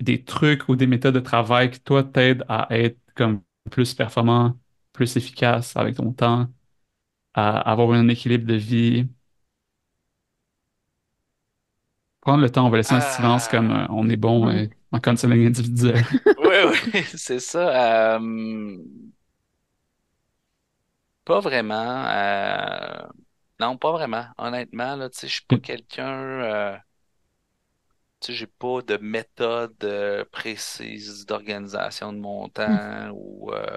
des 0.00 0.24
trucs 0.24 0.68
ou 0.68 0.76
des 0.76 0.86
méthodes 0.86 1.14
de 1.14 1.20
travail 1.20 1.70
qui, 1.70 1.80
toi, 1.80 2.04
t'aident 2.04 2.44
à 2.48 2.68
être 2.78 2.98
comme 3.14 3.42
plus 3.70 3.94
performant, 3.94 4.58
plus 4.92 5.16
efficace 5.16 5.76
avec 5.76 5.96
ton 5.96 6.12
temps, 6.12 6.48
à 7.34 7.58
avoir 7.70 7.92
un 7.92 8.08
équilibre 8.08 8.46
de 8.46 8.54
vie? 8.56 9.08
Prendre 12.20 12.42
le 12.42 12.50
temps, 12.50 12.66
on 12.66 12.70
va 12.70 12.78
laisser 12.78 12.94
un 12.94 13.00
silence 13.00 13.48
comme 13.48 13.70
Ah, 13.70 13.84
euh, 13.84 13.86
on 13.90 14.08
est 14.08 14.16
bon 14.16 14.48
euh, 14.48 14.66
en 14.92 14.98
counseling 15.00 15.46
individuel. 15.46 16.04
Oui, 16.38 16.56
oui, 16.92 17.02
c'est 17.16 17.40
ça. 17.40 18.18
Pas 21.24 21.40
vraiment. 21.40 22.06
euh, 22.08 23.06
Non, 23.60 23.78
pas 23.78 23.92
vraiment. 23.92 24.26
Honnêtement, 24.38 24.96
là, 24.96 25.08
tu 25.10 25.20
sais, 25.20 25.28
je 25.28 25.34
suis 25.34 25.44
pas 25.46 25.58
quelqu'un. 25.58 26.12
euh, 26.12 26.76
Tu 28.20 28.32
sais, 28.32 28.38
j'ai 28.38 28.46
pas 28.46 28.80
de 28.82 28.96
méthode 28.96 29.76
euh, 29.84 30.24
précise 30.32 31.26
d'organisation 31.26 32.12
de 32.12 32.18
mon 32.18 32.48
temps 32.48 33.10
ou 33.12 33.52
euh, 33.52 33.68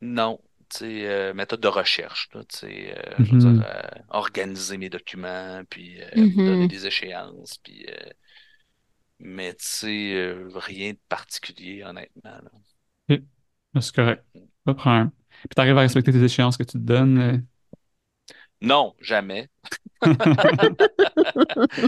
non. 0.00 0.40
Tu 0.70 0.78
sais, 0.78 1.06
euh, 1.08 1.32
méthode 1.34 1.60
de 1.62 1.68
recherche, 1.68 2.28
là, 2.34 2.44
tu 2.44 2.58
sais, 2.58 2.94
euh, 2.98 3.24
je 3.24 3.30
veux 3.32 3.38
dire, 3.38 3.58
euh, 3.64 3.80
organiser 4.10 4.76
mes 4.76 4.90
documents, 4.90 5.62
puis 5.70 5.98
euh, 6.02 6.10
me 6.28 6.42
donner 6.42 6.66
Mhm. 6.66 6.68
des 6.68 6.86
échéances, 6.86 7.56
puis 7.58 7.86
euh, 7.88 8.10
mais 9.20 9.54
tu 9.54 9.64
sais, 9.66 10.12
euh, 10.14 10.48
rien 10.54 10.92
de 10.92 10.98
particulier, 11.08 11.82
honnêtement, 11.84 12.30
là. 12.42 12.50
C'est 13.80 13.94
correct. 13.94 14.24
Pas 14.64 14.72
de 14.72 14.78
problème. 14.78 15.10
Puis 15.42 15.48
tu 15.54 15.60
arrives 15.60 15.78
à 15.78 15.82
respecter 15.82 16.12
tes 16.12 16.22
échéances 16.22 16.56
que 16.56 16.62
tu 16.64 16.72
te 16.72 16.78
donnes. 16.78 17.46
Non, 18.60 18.94
jamais. 19.00 19.48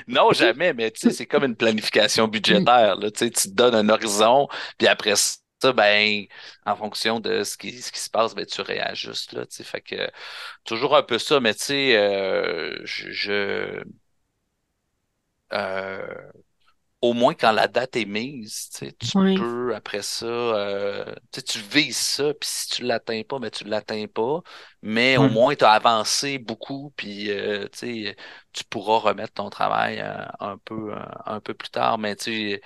Non, 0.06 0.32
jamais, 0.32 0.72
mais 0.74 0.90
tu 0.90 1.00
sais, 1.00 1.10
c'est 1.10 1.26
comme 1.26 1.44
une 1.44 1.56
planification 1.56 2.28
budgétaire, 2.28 2.96
là, 2.96 3.10
tu 3.10 3.18
sais, 3.20 3.30
tu 3.30 3.48
te 3.48 3.54
donnes 3.54 3.74
un 3.74 3.88
horizon, 3.88 4.48
puis 4.78 4.86
après 4.88 5.14
ça, 5.16 5.72
ben, 5.72 6.24
en 6.66 6.76
fonction 6.76 7.18
de 7.20 7.42
ce 7.44 7.56
qui, 7.56 7.80
ce 7.80 7.90
qui 7.92 7.98
se 8.00 8.10
passe, 8.10 8.34
ben, 8.34 8.44
tu 8.46 8.60
réajustes, 8.60 9.32
là, 9.32 9.46
tu 9.46 9.56
sais, 9.56 9.64
fait 9.64 9.80
que 9.80 10.10
toujours 10.64 10.96
un 10.96 11.02
peu 11.02 11.18
ça, 11.18 11.40
mais 11.40 11.54
tu 11.54 11.64
sais, 11.64 11.96
euh, 11.96 12.78
je, 12.84 13.10
je- 13.12 13.82
euh, 15.52 16.30
au 17.02 17.14
moins 17.14 17.34
quand 17.34 17.52
la 17.52 17.66
date 17.68 17.96
est 17.96 18.04
mise, 18.04 18.68
tu 18.70 18.86
sais, 18.86 18.92
tu 18.92 19.14
Ouais. 19.14 19.34
peux, 19.34 19.74
après 19.74 20.02
ça, 20.02 20.26
euh, 20.26 21.04
tu 21.32 21.40
sais, 21.40 21.42
tu 21.42 21.58
vises 21.60 21.96
ça, 21.96 22.34
puis 22.34 22.48
si 22.50 22.68
tu 22.68 22.82
l'atteins 22.84 23.22
pas, 23.22 23.38
ben, 23.38 23.50
tu 23.50 23.64
l'atteins 23.64 24.06
pas, 24.06 24.40
mais 24.82 25.16
au 25.16 25.28
moins, 25.28 25.54
tu 25.56 25.64
as 25.64 25.72
avancé 25.72 26.38
beaucoup, 26.38 26.92
puis 26.96 27.30
euh, 27.30 27.66
tu 27.72 27.78
sais, 27.78 28.16
tu 28.52 28.64
pourras 28.64 28.98
remettre 28.98 29.32
ton 29.34 29.48
travail 29.50 30.00
euh, 30.00 30.26
un 30.40 30.58
peu, 30.58 30.92
euh, 30.94 31.00
un 31.26 31.40
peu 31.40 31.54
plus 31.54 31.70
tard, 31.70 31.96
mais 31.98 32.16
tu 32.16 32.24
sais, 32.52 32.62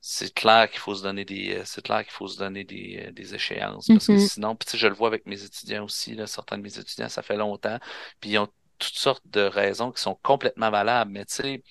c'est 0.00 0.34
clair 0.34 0.68
qu'il 0.70 0.80
faut 0.80 0.94
se 0.94 1.02
donner 1.02 1.24
des, 1.24 1.56
euh, 1.58 1.62
c'est 1.64 1.82
clair 1.82 2.02
qu'il 2.02 2.12
faut 2.12 2.28
se 2.28 2.38
donner 2.38 2.64
des, 2.64 3.04
euh, 3.08 3.12
des 3.12 3.34
échéances, 3.34 3.90
parce 3.90 4.08
que 4.08 4.16
Mhm. 4.16 4.18
sinon, 4.18 4.56
puis 4.56 4.66
tu 4.66 4.72
sais, 4.72 4.78
je 4.78 4.86
le 4.88 4.94
vois 4.94 5.08
avec 5.08 5.26
mes 5.26 5.42
étudiants 5.44 5.84
aussi, 5.84 6.14
là, 6.14 6.26
certains 6.26 6.58
de 6.58 6.62
mes 6.62 6.78
étudiants, 6.78 7.08
ça 7.08 7.22
fait 7.22 7.36
longtemps, 7.36 7.78
puis 8.20 8.30
ils 8.30 8.38
ont 8.38 8.48
toutes 8.78 8.94
sortes 8.98 9.26
de 9.28 9.42
raisons 9.42 9.92
qui 9.92 10.00
sont 10.02 10.16
complètement 10.22 10.70
valables, 10.70 11.10
mais 11.12 11.24
tu 11.26 11.34
sais, 11.36 11.62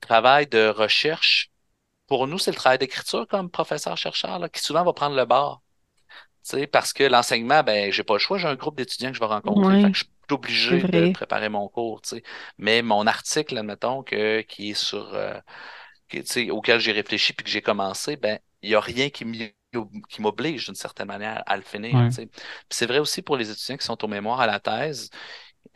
travail 0.00 0.46
de 0.46 0.68
recherche, 0.68 1.50
pour 2.08 2.26
nous, 2.28 2.38
c'est 2.38 2.50
le 2.52 2.56
travail 2.56 2.78
d'écriture 2.78 3.26
comme 3.28 3.50
professeur-chercheur, 3.50 4.40
qui 4.52 4.60
souvent 4.62 4.84
va 4.84 4.92
prendre 4.92 5.16
le 5.16 5.24
bar. 5.26 5.62
Tu 6.44 6.50
sais, 6.58 6.66
parce 6.66 6.92
que 6.92 7.04
l'enseignement, 7.04 7.62
ben, 7.64 7.92
j'ai 7.92 8.04
pas 8.04 8.14
le 8.14 8.18
choix, 8.20 8.38
j'ai 8.38 8.48
un 8.48 8.54
groupe 8.56 8.76
d'étudiants 8.76 9.10
que 9.10 9.16
je 9.16 9.20
vais 9.20 9.26
rencontrer. 9.26 9.78
Fait 9.78 9.90
Ouais, 9.90 9.92
que 9.92 9.98
je 9.98 10.04
suis 10.04 10.12
obligé 10.34 10.84
de 10.86 11.06
préparer 11.08 11.48
mon 11.48 11.68
cours, 11.68 12.02
tu 12.02 12.10
sais. 12.16 12.22
Mais 12.58 12.82
mon 12.82 13.06
article, 13.06 13.58
admettons, 13.58 14.02
que, 14.04 14.42
qui 14.42 14.70
est 14.70 14.74
sur, 14.74 15.14
euh, 15.14 15.38
que, 16.08 16.18
tu 16.18 16.26
sais, 16.26 16.50
auquel 16.50 16.80
j'ai 16.80 16.92
réfléchi 16.92 17.32
puis 17.32 17.44
que 17.44 17.50
j'ai 17.50 17.62
commencé, 17.62 18.16
ben, 18.16 18.38
il 18.62 18.70
n'y 18.70 18.74
a 18.76 18.80
rien 18.80 19.10
qui 19.10 19.24
m'oblige 20.20 20.66
d'une 20.66 20.74
certaine 20.74 21.08
manière 21.08 21.42
à 21.46 21.56
le 21.56 21.62
finir, 21.62 21.92
Ouais. 21.92 22.10
tu 22.10 22.16
sais. 22.16 22.26
Puis 22.26 22.42
c'est 22.70 22.86
vrai 22.86 22.98
aussi 22.98 23.22
pour 23.22 23.36
les 23.36 23.50
étudiants 23.50 23.76
qui 23.76 23.84
sont 23.86 24.02
au 24.04 24.08
mémoire 24.08 24.40
à 24.40 24.46
la 24.46 24.60
thèse. 24.60 25.10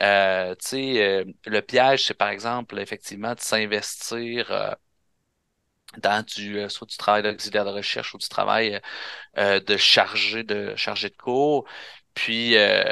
Euh, 0.01 0.55
euh, 0.73 1.25
le 1.45 1.61
piège, 1.61 2.05
c'est 2.05 2.13
par 2.13 2.29
exemple, 2.29 2.79
effectivement, 2.79 3.33
de 3.35 3.39
s'investir 3.39 4.51
euh, 4.51 4.71
dans 5.97 6.23
du, 6.25 6.57
euh, 6.59 6.69
soit 6.69 6.87
du 6.87 6.97
travail 6.97 7.23
d'auxiliaire 7.23 7.65
de 7.65 7.71
recherche 7.71 8.13
ou 8.13 8.17
du 8.17 8.27
travail 8.29 8.79
euh, 9.37 9.59
de 9.61 9.77
chargé 9.77 10.43
de 10.43 10.75
chargé 10.77 11.09
de 11.09 11.17
cours. 11.17 11.65
Puis 12.15 12.57
euh, 12.57 12.83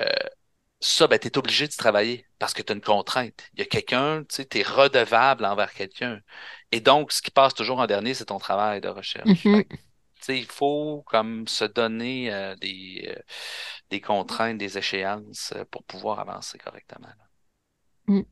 ça, 0.81 1.07
ben, 1.07 1.19
tu 1.19 1.27
es 1.27 1.37
obligé 1.37 1.67
de 1.67 1.73
travailler 1.73 2.27
parce 2.39 2.53
que 2.53 2.61
tu 2.63 2.73
as 2.73 2.75
une 2.75 2.81
contrainte. 2.81 3.49
Il 3.53 3.59
y 3.59 3.63
a 3.63 3.65
quelqu'un, 3.65 4.23
tu 4.25 4.45
es 4.59 4.63
redevable 4.63 5.45
envers 5.45 5.73
quelqu'un. 5.73 6.21
Et 6.71 6.81
donc, 6.81 7.11
ce 7.11 7.21
qui 7.21 7.31
passe 7.31 7.53
toujours 7.53 7.79
en 7.79 7.87
dernier, 7.87 8.13
c'est 8.15 8.25
ton 8.25 8.39
travail 8.39 8.81
de 8.81 8.89
recherche. 8.89 9.45
Mhm. 9.45 9.55
Sais, 9.55 9.67
il 10.37 10.45
faut 10.45 11.03
comme 11.07 11.47
se 11.47 11.65
donner 11.65 12.31
euh, 12.33 12.55
des, 12.57 13.05
euh, 13.17 13.21
des 13.89 14.01
contraintes, 14.01 14.57
des 14.57 14.77
échéances 14.77 15.53
euh, 15.55 15.65
pour 15.71 15.83
pouvoir 15.85 16.19
avancer 16.19 16.57
correctement. 16.59 17.09
Mm. 18.07 18.25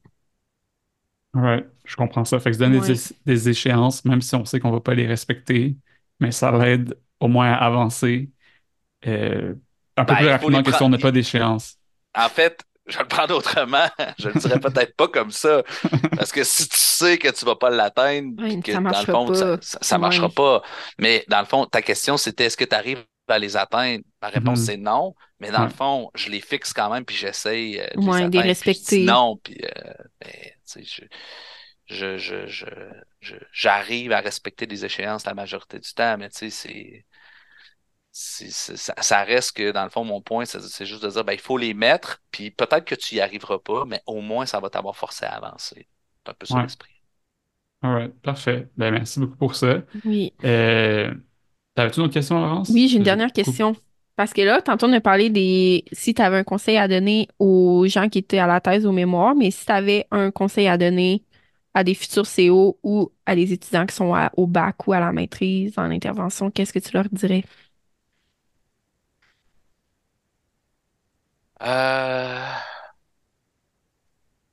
Ouais, 1.33 1.65
je 1.85 1.95
comprends 1.95 2.25
ça. 2.25 2.39
Fait 2.39 2.49
que 2.49 2.55
se 2.55 2.59
donner 2.59 2.79
des, 2.79 2.91
Ouais. 2.91 2.93
éche- 2.93 3.13
des 3.25 3.49
échéances, 3.49 4.03
même 4.05 4.21
si 4.21 4.33
on 4.35 4.45
sait 4.45 4.59
qu'on 4.59 4.71
va 4.71 4.79
pas 4.81 4.95
les 4.95 5.05
respecter, 5.05 5.77
mais 6.19 6.31
ça 6.31 6.51
l'aide 6.51 6.99
au 7.19 7.27
moins 7.27 7.51
à 7.51 7.55
avancer 7.65 8.31
euh, 9.07 9.55
un 9.97 10.05
peu 10.05 10.15
Ben, 10.15 10.17
plus 10.17 10.27
rapidement 10.27 10.63
que 10.63 10.71
si 10.73 10.83
on 10.83 10.89
n'a 10.89 10.99
pas 10.99 11.11
d'échéance. 11.13 11.79
En 12.15 12.29
fait, 12.29 12.63
je 12.91 12.97
vais 12.97 13.03
le 13.03 13.07
prendre 13.07 13.35
autrement. 13.35 13.87
Je 14.19 14.29
le 14.29 14.35
dirais 14.35 14.59
peut-être 14.59 14.95
pas 14.95 15.07
comme 15.07 15.31
ça. 15.31 15.63
Parce 16.15 16.31
que 16.31 16.43
si 16.43 16.67
tu 16.69 16.77
sais 16.77 17.17
que 17.17 17.29
tu 17.29 17.45
vas 17.45 17.55
pas 17.55 17.69
l'atteindre, 17.69 18.35
puis 18.37 18.59
que 18.61 18.71
dans 18.89 19.01
le 19.01 19.07
fond, 19.07 19.33
ça, 19.33 19.57
ça, 19.61 19.97
marchera 19.97 20.29
pas. 20.29 20.61
Mais 20.99 21.25
dans 21.27 21.39
le 21.39 21.45
fond, 21.45 21.65
ta 21.65 21.81
question, 21.81 22.17
c'était 22.17 22.45
est-ce 22.45 22.57
que 22.57 22.65
tu 22.65 22.75
arrives 22.75 23.05
à 23.27 23.39
les 23.39 23.57
atteindre? 23.57 24.03
Ma 24.21 24.29
réponse, 24.29 24.59
Mhm. 24.59 24.65
c'est 24.65 24.77
non. 24.77 25.15
Mais 25.39 25.51
dans 25.51 25.61
Ouais. 25.61 25.65
le 25.65 25.69
fond, 25.69 26.09
je 26.15 26.29
les 26.29 26.41
fixe 26.41 26.73
quand 26.73 26.89
même, 26.91 27.05
puis 27.05 27.15
j'essaye 27.15 27.79
euh, 27.79 27.87
de 28.01 28.07
les 28.07 28.07
Ouais, 28.07 28.23
atteindre. 28.23 28.29
Dis 28.29 28.41
respecter. 28.41 29.01
non, 29.01 29.37
puis 29.43 29.57
euh, 29.63 29.93
ben, 30.21 30.31
tu 30.31 30.83
sais, 30.83 30.83
je, 30.83 31.03
je, 31.87 32.17
je, 32.17 32.47
je, 32.47 32.65
je- 33.21 33.35
j'arrive 33.53 34.11
à 34.11 34.19
respecter 34.21 34.67
des 34.67 34.85
échéances 34.85 35.25
la 35.25 35.33
majorité 35.33 35.79
du 35.79 35.93
temps, 35.93 36.17
mais 36.17 36.29
tu 36.29 36.37
sais, 36.39 36.49
c'est- 36.49 37.05
ça, 38.19 38.93
ça 38.99 39.23
reste 39.23 39.55
que, 39.55 39.71
dans 39.71 39.83
le 39.83 39.89
fond, 39.89 40.03
mon 40.03 40.21
point, 40.21 40.45
c'est 40.45 40.85
juste 40.85 41.03
de 41.03 41.09
dire, 41.09 41.23
ben, 41.23 41.33
il 41.33 41.39
faut 41.39 41.57
les 41.57 41.73
mettre, 41.73 42.21
puis 42.31 42.51
peut-être 42.51 42.85
que 42.85 42.95
tu 42.95 43.15
y 43.15 43.21
arriveras 43.21 43.59
pas, 43.59 43.85
mais 43.85 44.01
au 44.07 44.21
moins, 44.21 44.45
ça 44.45 44.59
va 44.59 44.69
t'avoir 44.69 44.95
forcé 44.95 45.25
à 45.25 45.35
avancer. 45.35 45.87
C'est 46.25 46.31
un 46.31 46.33
peu 46.33 46.45
ça 46.45 46.55
Ouais. 46.55 46.63
l'esprit. 46.63 46.91
Alright, 47.81 48.13
parfait. 48.21 48.67
Ben, 48.75 48.91
merci 48.91 49.19
beaucoup 49.19 49.35
pour 49.37 49.55
ça. 49.55 49.83
Oui. 50.03 50.33
Euh, 50.43 51.13
t'avais-tu 51.75 51.99
une 51.99 52.05
autre 52.05 52.13
question, 52.13 52.39
Laurence? 52.39 52.69
Oui, 52.69 52.87
j'ai 52.87 52.95
une 52.97 53.01
J'ai 53.01 53.05
dernière 53.05 53.31
question. 53.31 53.75
Parce 54.15 54.33
que 54.33 54.41
là, 54.41 54.61
tantôt, 54.63 54.87
on 54.87 54.93
a 54.93 54.99
parlé 55.01 55.29
des... 55.29 55.85
Si 55.91 56.15
tu 56.15 56.21
avais 56.23 56.37
un 56.37 56.43
conseil 56.43 56.77
à 56.77 56.87
donner 56.87 57.27
aux 57.37 57.85
gens 57.87 58.09
qui 58.09 58.17
étaient 58.17 58.39
à 58.39 58.47
la 58.47 58.59
thèse 58.59 58.85
ou 58.85 58.89
au 58.89 58.91
mémoire, 58.93 59.35
mais 59.35 59.51
si 59.51 59.63
tu 59.65 59.71
avais 59.71 60.07
un 60.09 60.31
conseil 60.31 60.67
à 60.67 60.77
donner 60.77 61.23
à 61.75 61.83
des 61.83 61.93
futurs 61.93 62.25
CO 62.25 62.79
ou 62.81 63.11
à 63.27 63.35
des 63.35 63.53
étudiants 63.53 63.85
qui 63.85 63.93
sont 63.95 64.15
à- 64.15 64.31
au 64.35 64.47
bac 64.47 64.87
ou 64.87 64.93
à 64.93 64.99
la 64.99 65.11
maîtrise 65.11 65.77
en 65.77 65.83
intervention, 65.91 66.49
qu'est-ce 66.49 66.73
que 66.73 66.79
tu 66.79 66.91
leur 66.93 67.07
dirais? 67.11 67.43
Euh, 71.61 72.53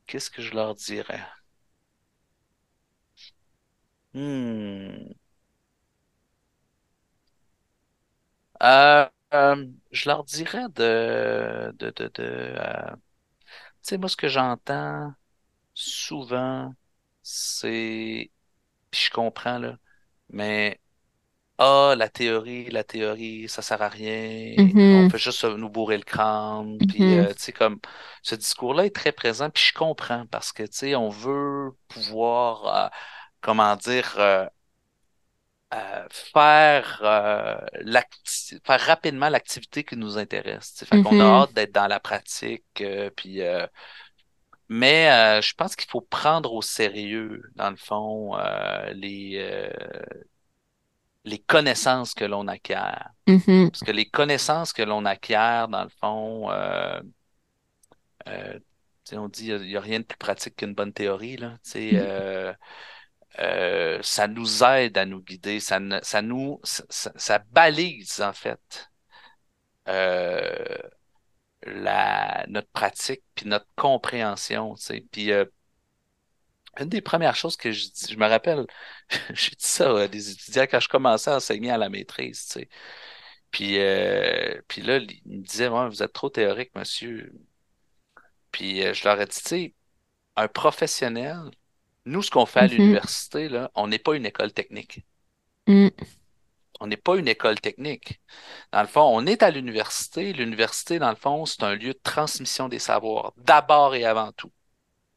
Qu'est-ce 0.06 0.30
que 0.30 0.40
je 0.40 0.52
leur 0.54 0.74
dirais? 0.74 1.20
Hmm. 4.14 5.12
Euh, 8.62 9.06
euh, 9.34 9.66
je 9.90 10.08
leur 10.08 10.24
dirais 10.24 10.64
de, 10.74 11.72
de, 11.78 11.90
de, 11.90 12.08
de 12.14 12.22
euh, 12.22 12.90
tu 12.96 13.00
sais, 13.82 13.98
moi, 13.98 14.08
ce 14.08 14.16
que 14.16 14.28
j'entends 14.28 15.12
souvent, 15.74 16.74
c'est, 17.22 18.32
puis 18.90 19.00
je 19.02 19.10
comprends, 19.10 19.58
là, 19.58 19.78
mais 20.30 20.80
Ah, 21.58 21.94
la 21.96 22.08
théorie, 22.08 22.68
la 22.70 22.82
théorie, 22.82 23.48
ça 23.48 23.62
sert 23.62 23.80
à 23.80 23.88
rien. 23.88 24.74
On 24.90 25.04
Mhm, 25.04 25.08
fait 25.08 25.18
juste 25.18 25.44
nous 25.44 25.68
bourrer 25.70 25.96
le 25.96 26.02
crâne. 26.02 26.82
Puis, 26.88 27.14
mhm, 27.14 27.14
euh, 27.14 27.32
tu 27.34 27.42
sais, 27.44 27.52
comme 27.52 27.78
ce 28.22 28.34
discours-là 28.34 28.86
est 28.86 28.94
très 28.94 29.12
présent. 29.12 29.50
Puis, 29.50 29.62
je 29.68 29.72
comprends 29.78 30.26
parce 30.26 30.52
que, 30.52 30.64
tu 30.64 30.72
sais, 30.72 30.94
on 30.96 31.08
veut 31.10 31.70
pouvoir, 31.88 32.86
euh, 32.86 32.88
comment 33.40 33.76
dire, 33.76 34.14
euh, 34.18 34.46
euh, 35.74 36.06
faire, 36.10 37.00
euh, 37.02 37.56
faire 38.64 38.80
rapidement 38.80 39.28
l'activité 39.28 39.82
qui 39.84 39.96
nous 39.96 40.18
intéresse. 40.18 40.84
Fait 40.86 40.98
qu'on 40.98 41.18
a 41.20 41.24
mhm, 41.24 41.44
hâte 41.44 41.52
d'être 41.52 41.72
dans 41.72 41.86
la 41.88 42.00
pratique. 42.00 42.64
euh, 42.80 43.10
puis, 43.10 43.42
euh, 43.42 43.66
mais 44.68 45.10
euh, 45.10 45.42
je 45.42 45.54
pense 45.54 45.76
qu'il 45.76 45.90
faut 45.90 46.00
prendre 46.00 46.52
au 46.52 46.62
sérieux, 46.62 47.42
dans 47.54 47.70
le 47.70 47.76
fond, 47.76 48.36
euh, 48.38 48.92
les, 48.94 49.36
euh, 49.38 49.68
les 51.24 51.38
connaissances 51.38 52.14
que 52.14 52.24
l'on 52.24 52.48
acquiert. 52.48 53.10
mhm, 53.26 53.70
Parce 53.70 53.82
que 53.82 53.92
les 53.92 54.08
connaissances 54.08 54.72
que 54.72 54.82
l'on 54.82 55.04
acquiert, 55.04 55.68
dans 55.68 55.84
le 55.84 55.90
fond, 56.00 56.50
euh, 56.50 57.00
euh, 58.28 58.58
on 59.12 59.28
dit 59.28 59.48
il 59.48 59.62
n'y 59.62 59.76
a, 59.76 59.80
rien 59.80 60.00
de 60.00 60.04
plus 60.04 60.18
pratique 60.18 60.56
qu'une 60.56 60.74
bonne 60.74 60.92
théorie, 60.92 61.36
là. 61.36 61.58
Sais, 61.62 61.92
euh, 61.94 62.52
ça 64.02 64.28
nous 64.28 64.62
aide 64.62 64.98
à 64.98 65.06
nous 65.06 65.20
guider, 65.20 65.60
ça, 65.60 65.80
ça 66.02 66.22
nous 66.22 66.60
ça, 66.62 67.38
balise 67.50 68.20
en 68.20 68.32
fait 68.32 68.90
la, 71.66 72.44
notre 72.48 72.68
pratique 72.68 73.22
puis 73.34 73.46
notre 73.46 73.66
compréhension. 73.76 74.74
Puis 75.10 75.30
une 76.80 76.88
des 76.88 77.00
premières 77.00 77.36
choses 77.36 77.56
que 77.56 77.72
je 77.72 77.88
dis, 77.90 78.12
je 78.12 78.16
me 78.18 78.26
rappelle, 78.26 78.66
j'ai 79.34 79.50
dit 79.50 79.56
ça 79.66 79.98
à 80.02 80.08
des 80.08 80.30
étudiants 80.30 80.64
quand 80.64 80.80
je 80.80 80.88
commençais 80.88 81.30
à 81.30 81.36
enseigner 81.36 81.70
à 81.70 81.78
la 81.78 81.88
maîtrise, 81.90 82.46
tu 82.46 82.52
sais. 82.60 82.68
Puis, 83.52 83.78
euh, 83.80 84.60
puis 84.68 84.82
là, 84.82 84.98
ils 84.98 85.22
me 85.40 85.42
disaient, 85.44 85.68
ouais, 85.68 85.88
vous 85.88 86.02
êtes 86.02 86.12
trop 86.12 86.30
théorique, 86.30 86.72
monsieur. 86.76 87.32
Puis 88.52 88.82
euh, 88.82 88.94
je 88.94 89.04
leur 89.04 89.20
ai 89.20 89.26
dit, 89.26 89.36
tu 89.36 89.48
sais, 89.48 89.74
un 90.36 90.48
professionnel, 90.48 91.50
nous, 92.06 92.22
ce 92.22 92.30
qu'on 92.30 92.46
fait 92.46 92.60
à 92.60 92.66
Mhm. 92.66 92.68
l'université, 92.68 93.48
là, 93.50 93.70
on 93.76 93.88
n'est 93.88 93.98
pas 94.00 94.14
une 94.16 94.26
école 94.26 94.52
technique. 94.52 95.04
Mm. 95.68 95.90
On 96.78 96.86
n'est 96.86 96.96
pas 96.96 97.16
une 97.16 97.26
école 97.26 97.60
technique. 97.60 98.20
Dans 98.72 98.82
le 98.82 98.88
fond, 98.88 99.02
on 99.02 99.26
est 99.26 99.42
à 99.42 99.50
l'université. 99.52 100.32
L'université, 100.32 100.98
dans 101.00 101.10
le 101.10 101.16
fond, 101.16 101.46
c'est 101.46 101.62
un 101.64 101.74
lieu 101.76 101.94
de 101.94 102.00
transmission 102.02 102.68
des 102.68 102.80
savoirs, 102.80 103.32
d'abord 103.38 103.94
et 103.96 104.04
avant 104.04 104.32
tout. 104.32 104.52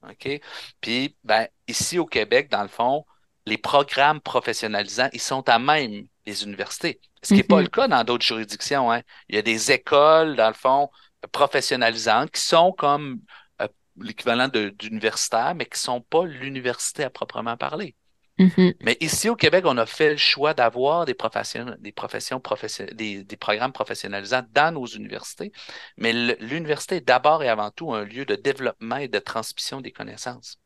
OK? 0.03 0.41
Puis, 0.81 1.17
ben, 1.23 1.47
ici 1.67 1.99
au 1.99 2.05
Québec, 2.05 2.49
dans 2.49 2.61
le 2.61 2.67
fond, 2.67 3.05
les 3.45 3.57
programmes 3.57 4.21
professionnalisants, 4.21 5.09
ils 5.13 5.21
sont 5.21 5.47
à 5.49 5.59
même 5.59 6.07
les 6.25 6.43
universités. 6.43 6.99
Ce 7.23 7.33
qui 7.33 7.39
n'est 7.39 7.43
pas 7.47 7.61
Mhm. 7.61 7.61
le 7.61 7.67
cas 7.67 7.87
dans 7.87 8.03
d'autres 8.03 8.25
juridictions, 8.25 8.91
hein. 8.91 9.01
Il 9.29 9.35
y 9.35 9.39
a 9.39 9.41
des 9.41 9.71
écoles, 9.71 10.35
dans 10.35 10.47
le 10.47 10.53
fond, 10.53 10.89
professionnalisantes 11.31 12.31
qui 12.31 12.41
sont 12.41 12.71
comme 12.73 13.21
euh, 13.61 13.67
l'équivalent 13.97 14.49
d'universitaires, 14.49 15.55
mais 15.55 15.65
qui 15.65 15.75
ne 15.75 15.77
sont 15.77 16.01
pas 16.01 16.25
l'université 16.25 17.03
à 17.03 17.09
proprement 17.09 17.57
parler. 17.57 17.95
Mhm. 18.39 18.73
Mais 18.81 18.97
ici 19.01 19.29
au 19.29 19.35
Québec, 19.35 19.65
on 19.67 19.77
a 19.77 19.85
fait 19.87 20.11
le 20.11 20.17
choix 20.17 20.53
d'avoir 20.53 21.05
des 21.05 21.15
professions, 21.15 21.75
des 21.79 21.91
professions 21.91 22.39
profession- 22.39 22.85
des, 22.93 23.23
des 23.23 23.37
programmes 23.37 23.73
professionnalisants 23.73 24.43
dans 24.51 24.73
nos 24.73 24.85
universités. 24.85 25.51
Mais 25.97 26.13
l'université 26.39 26.97
est 26.97 27.01
d'abord 27.01 27.43
et 27.43 27.49
avant 27.49 27.71
tout 27.71 27.93
un 27.93 28.03
lieu 28.05 28.25
de 28.25 28.35
développement 28.35 28.97
et 28.97 29.07
de 29.07 29.19
transmission 29.19 29.81
des 29.81 29.91
connaissances. 29.91 30.59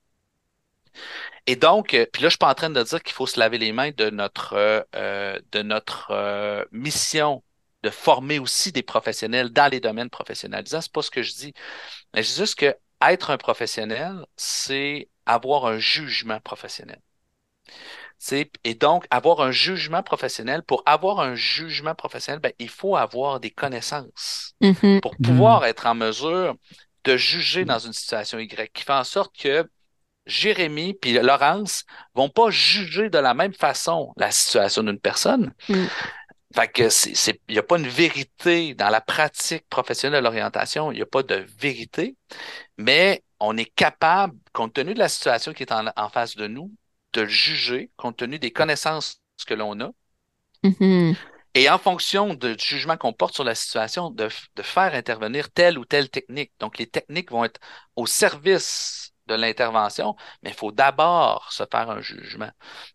Et 1.48 1.56
donc, 1.56 1.93
euh, 1.93 2.06
puis 2.11 2.22
là, 2.23 2.30
je 2.30 2.31
suis 2.34 2.38
pas 2.38 2.49
en 2.49 2.53
train 2.56 2.69
de 2.69 2.81
dire 2.84 3.02
qu'il 3.03 3.14
faut 3.14 3.27
se 3.27 3.39
laver 3.39 3.57
les 3.57 3.72
mains 3.72 3.91
de 3.91 4.10
notre, 4.10 4.53
euh, 4.53 4.81
euh, 4.95 5.39
de 5.52 5.61
notre 5.61 6.11
euh, 6.11 6.64
mission 6.72 7.43
de 7.84 7.89
former 7.89 8.38
aussi 8.39 8.72
des 8.72 8.84
professionnels 8.84 9.49
dans 9.52 9.72
les 9.72 9.80
domaines 9.80 10.10
professionnalisants. 10.10 10.81
C'est 10.81 10.91
pas 10.91 11.02
ce 11.02 11.11
que 11.11 11.23
je 11.23 11.34
dis. 11.35 11.53
Mais 12.14 12.23
je 12.23 12.30
dis 12.30 12.38
juste 12.39 12.56
que 12.56 12.76
être 13.02 13.31
un 13.31 13.38
professionnel, 13.38 14.26
c'est 14.38 15.10
avoir 15.26 15.65
un 15.65 15.80
jugement 15.80 16.39
professionnel. 16.41 17.02
C'est- 18.18 18.52
Et 18.64 18.76
donc, 18.76 19.06
avoir 19.10 19.41
un 19.41 19.52
jugement 19.52 20.03
professionnel, 20.03 20.61
pour 20.64 20.84
avoir 20.85 21.19
un 21.19 21.35
jugement 21.35 21.95
professionnel, 21.95 22.39
ben, 22.39 22.53
il 22.60 22.69
faut 22.69 22.95
avoir 22.95 23.39
des 23.39 23.52
connaissances 23.52 24.53
Mhm. 24.61 25.02
pour 25.02 25.15
pouvoir 25.18 25.65
être 25.65 25.88
en 25.88 25.95
mesure 25.95 26.56
de 27.03 27.18
juger 27.18 27.65
dans 27.65 27.80
une 27.80 27.93
situation 27.93 28.38
Y, 28.38 28.72
qui 28.73 28.84
fait 28.84 28.93
en 28.93 29.03
sorte 29.03 29.35
que 29.35 29.68
Jérémy 30.27 30.93
puis 30.93 31.14
Laurence 31.14 31.84
vont 32.14 32.30
pas 32.30 32.52
juger 32.52 33.10
de 33.10 33.18
la 33.18 33.34
même 33.34 33.53
façon 33.56 34.14
la 34.18 34.30
situation 34.30 34.84
d'une 34.84 34.99
personne. 34.99 35.52
Mm. 35.68 35.85
Fait 36.53 36.68
que 36.68 36.89
c'est, 36.89 37.15
c'est- 37.15 37.41
il 37.48 37.53
n'y 37.53 37.60
a 37.60 37.64
pas 37.64 37.77
une 37.80 37.88
vérité 37.88 38.76
dans 38.76 38.89
la 38.89 39.02
pratique 39.02 39.68
professionnelle 39.69 40.22
de 40.22 40.26
l'orientation, 40.26 40.91
il 40.91 40.95
n'y 40.95 41.02
a 41.02 41.07
pas 41.07 41.23
de 41.23 41.45
vérité, 41.57 42.15
mais 42.77 43.23
on 43.39 43.57
est 43.57 43.73
capable, 43.73 44.35
compte 44.53 44.73
tenu 44.73 44.93
de 44.93 44.99
la 44.99 45.10
situation 45.10 45.53
qui 45.53 45.64
est 45.64 45.72
en, 45.72 45.88
en 45.95 46.10
face 46.10 46.35
de 46.35 46.48
nous, 46.48 46.72
de 47.13 47.25
juger 47.25 47.91
compte 47.97 48.17
tenu 48.17 48.39
des 48.39 48.51
connaissances 48.51 49.21
que 49.45 49.53
l'on 49.53 49.79
a. 49.81 49.91
Mhm. 50.63 51.15
Et 51.53 51.69
en 51.69 51.77
fonction 51.77 52.33
du 52.33 52.55
jugement 52.57 52.95
qu'on 52.97 53.11
porte 53.13 53.33
sur 53.35 53.43
la 53.43 53.55
situation, 53.55 54.09
de, 54.09 54.29
faire 54.61 54.93
intervenir 54.93 55.51
telle 55.51 55.77
ou 55.77 55.85
telle 55.85 56.09
technique. 56.09 56.53
Donc, 56.59 56.77
les 56.77 56.88
techniques 56.88 57.31
vont 57.31 57.43
être 57.43 57.59
au 57.95 58.05
service 58.05 59.11
de 59.27 59.35
l'intervention, 59.35 60.15
mais 60.43 60.51
il 60.51 60.55
faut 60.55 60.71
d'abord 60.71 61.51
se 61.51 61.63
faire 61.69 61.89
un 61.89 62.01
jugement. 62.01 62.49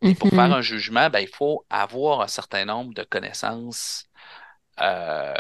Et 0.05 0.15
pour 0.15 0.29
Mhm. 0.29 0.35
faire 0.35 0.53
un 0.53 0.63
jugement, 0.63 1.11
ben, 1.11 1.21
il 1.21 1.29
faut 1.29 1.67
avoir 1.71 2.23
un 2.23 2.29
certain 2.29 2.65
nombre 2.65 2.95
de 2.95 3.03
connaissances 3.03 4.07
euh, 4.81 5.35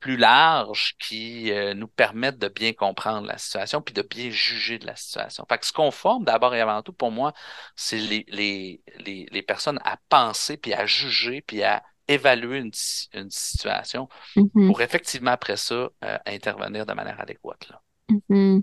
plus 0.00 0.16
larges 0.16 0.94
qui 0.98 1.52
euh, 1.52 1.74
nous 1.74 1.88
permettent 1.88 2.38
de 2.38 2.48
bien 2.48 2.72
comprendre 2.72 3.26
la 3.26 3.38
situation 3.38 3.82
puis 3.82 3.94
de 3.94 4.02
bien 4.02 4.30
juger 4.30 4.78
de 4.78 4.86
la 4.86 4.96
situation. 4.96 5.44
Fait 5.48 5.58
que 5.58 5.66
ce 5.66 5.72
qu'on 5.72 5.90
forme 5.90 6.24
d'abord 6.24 6.54
et 6.54 6.60
avant 6.60 6.82
tout, 6.82 6.92
pour 6.92 7.10
moi, 7.10 7.32
c'est 7.74 7.98
les, 7.98 8.24
les, 8.28 8.82
les, 9.04 9.26
les 9.30 9.42
personnes 9.42 9.80
à 9.84 9.98
penser 10.08 10.56
puis 10.56 10.74
à 10.74 10.86
juger 10.86 11.42
puis 11.42 11.62
à 11.62 11.82
évaluer 12.08 12.58
une, 12.58 12.70
une 13.14 13.30
situation 13.30 14.08
Mhm. 14.36 14.66
pour 14.66 14.80
effectivement 14.80 15.32
après 15.32 15.56
ça 15.56 15.74
euh, 16.04 16.18
intervenir 16.26 16.86
de 16.86 16.92
manière 16.92 17.20
adéquate. 17.20 17.68
Là. 17.68 17.82
Mhm. 18.08 18.62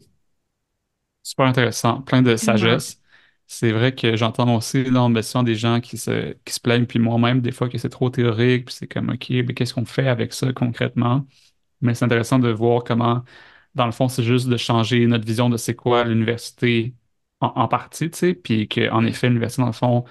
Super 1.21 1.45
intéressant, 1.45 2.01
plein 2.01 2.21
de 2.21 2.35
sagesse. 2.35 2.99
C'est 3.47 3.71
vrai 3.71 3.93
que 3.93 4.15
j'entends 4.15 4.55
aussi 4.55 4.83
dans 4.85 5.09
le 5.09 5.43
des 5.43 5.55
gens 5.55 5.79
qui 5.79 5.97
se, 5.97 6.33
qui 6.45 6.53
se 6.53 6.59
plaignent, 6.59 6.85
puis 6.87 6.99
moi-même, 6.99 7.41
des 7.41 7.51
fois, 7.51 7.69
que 7.69 7.77
c'est 7.77 7.89
trop 7.89 8.09
théorique, 8.09 8.65
puis 8.65 8.75
c'est 8.75 8.87
comme, 8.87 9.09
OK, 9.11 9.29
mais 9.29 9.53
qu'est-ce 9.53 9.73
qu'on 9.73 9.85
fait 9.85 10.07
avec 10.07 10.33
ça 10.33 10.51
concrètement? 10.53 11.25
Mais 11.81 11.95
c'est 11.95 12.05
intéressant 12.05 12.39
de 12.39 12.49
voir 12.51 12.83
comment, 12.83 13.23
dans 13.75 13.85
le 13.87 13.91
fond, 13.93 14.09
c'est 14.09 14.23
juste 14.23 14.47
de 14.49 14.57
changer 14.57 15.05
notre 15.07 15.25
vision 15.25 15.49
de 15.49 15.57
c'est 15.57 15.75
quoi 15.75 16.03
l'université 16.05 16.95
en, 17.41 17.47
en 17.49 17.67
partie, 17.67 18.09
tu 18.11 18.17
sais, 18.19 18.33
puis 18.35 18.67
qu'en 18.67 19.05
effet, 19.05 19.27
l'université, 19.29 19.61
dans 19.63 19.67
le 19.67 19.73
fond, 19.73 20.05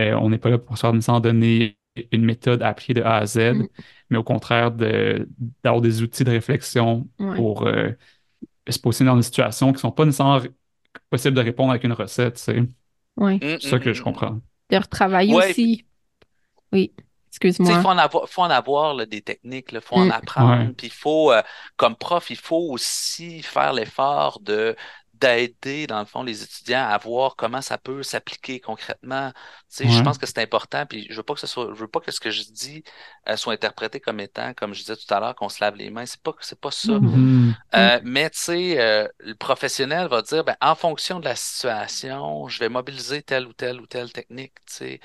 euh, 0.00 0.14
on 0.16 0.30
n'est 0.30 0.38
pas 0.38 0.50
là 0.50 0.58
pour 0.58 0.76
se 0.78 0.82
faire 0.82 1.20
donner 1.20 1.78
une 2.12 2.24
méthode 2.24 2.62
appliquée 2.62 2.94
de 2.94 3.02
A 3.02 3.16
à 3.18 3.26
Z, 3.26 3.38
Mm. 3.54 3.68
mais 4.10 4.18
au 4.18 4.24
contraire, 4.24 4.72
de, 4.72 5.28
d'avoir 5.64 5.82
des 5.82 6.02
outils 6.02 6.24
de 6.24 6.30
réflexion 6.30 7.08
Ouais. 7.18 7.36
pour 7.36 7.66
euh, 7.66 7.90
se 8.68 8.78
positionner 8.78 9.10
dans 9.10 9.16
des 9.16 9.22
situations 9.22 9.68
qui 9.68 9.76
ne 9.76 9.80
sont 9.80 9.92
pas 9.92 10.04
nécessairement 10.04 10.40
possibles 11.10 11.36
de 11.36 11.42
répondre 11.42 11.70
avec 11.70 11.84
une 11.84 11.92
recette, 11.92 12.36
tu 12.36 12.42
sais. 12.42 12.62
Ouais. 13.16 13.40
Mm, 13.40 13.58
C'est 13.60 13.68
ça 13.68 13.78
mm, 13.78 13.80
que 13.80 13.90
mm, 13.90 13.94
je 13.94 14.02
comprends. 14.02 14.40
De 14.70 14.76
retravailler 14.76 15.34
Ouais. 15.34 15.50
aussi. 15.50 15.86
Oui. 16.72 16.92
Sais, 17.64 17.74
il 17.74 17.76
Excuse-moi. 17.76 17.80
faut 17.80 17.88
en 17.88 17.98
avoir, 17.98 18.28
faut 18.28 18.42
en 18.42 18.50
avoir 18.50 18.94
là, 18.94 19.06
des 19.06 19.22
techniques, 19.22 19.72
il 19.72 19.80
faut 19.80 19.96
en 19.96 20.10
apprendre. 20.10 20.72
Puis 20.76 20.88
il 20.88 20.92
faut, 20.92 21.32
euh, 21.32 21.42
comme 21.76 21.96
prof, 21.96 22.30
il 22.30 22.36
faut 22.36 22.70
aussi 22.72 23.42
faire 23.42 23.72
l'effort 23.72 24.40
de 24.40 24.76
d'aider, 25.22 25.86
dans 25.86 26.00
le 26.00 26.06
fond, 26.06 26.22
les 26.24 26.42
étudiants 26.42 26.86
à 26.88 26.98
voir 26.98 27.36
comment 27.36 27.62
ça 27.62 27.78
peut 27.78 28.02
s'appliquer 28.02 28.60
concrètement. 28.60 29.32
Tu 29.32 29.38
sais, 29.68 29.88
je 29.90 30.02
Ouais. 30.02 30.02
pense 30.02 30.18
que 30.18 30.26
c'est 30.26 30.38
important. 30.40 30.86
Puis 30.86 31.06
je 31.10 31.16
veux 31.16 31.22
pas 31.22 31.34
que 31.34 31.40
ce 31.40 31.46
soit, 31.46 31.68
je 31.74 31.80
veux 31.80 31.88
pas 31.88 32.00
que 32.00 32.10
ce 32.12 32.20
que 32.20 32.30
je 32.30 32.42
dis 32.44 32.84
euh, 33.28 33.36
soit 33.36 33.54
interprété 33.54 34.00
comme 34.00 34.20
étant, 34.20 34.54
comme 34.54 34.74
je 34.74 34.80
disais 34.80 34.96
tout 34.96 35.12
à 35.14 35.20
l'heure, 35.20 35.34
qu'on 35.36 35.48
se 35.48 35.62
lave 35.64 35.76
les 35.76 35.90
mains. 35.90 36.06
C'est 36.06 36.22
pas, 36.22 36.34
c'est 36.40 36.60
pas 36.60 36.70
ça. 36.72 37.00
Mhm. 37.00 37.54
Mhm. 37.74 37.74
Euh, 37.74 38.00
mais 38.04 38.30
tu 38.30 38.38
sais, 38.38 38.80
euh, 38.80 39.08
le 39.20 39.34
professionnel 39.34 40.08
va 40.08 40.22
dire, 40.22 40.44
ben, 40.44 40.56
en 40.60 40.74
fonction 40.74 41.20
de 41.20 41.24
la 41.26 41.36
situation, 41.36 42.48
je 42.48 42.58
vais 42.60 42.68
mobiliser 42.68 43.22
telle 43.22 43.46
ou 43.46 43.52
telle 43.54 43.80
ou 43.80 43.86
telle 43.86 44.12
technique, 44.12 44.54
tu 44.66 44.74
sais. 44.74 45.00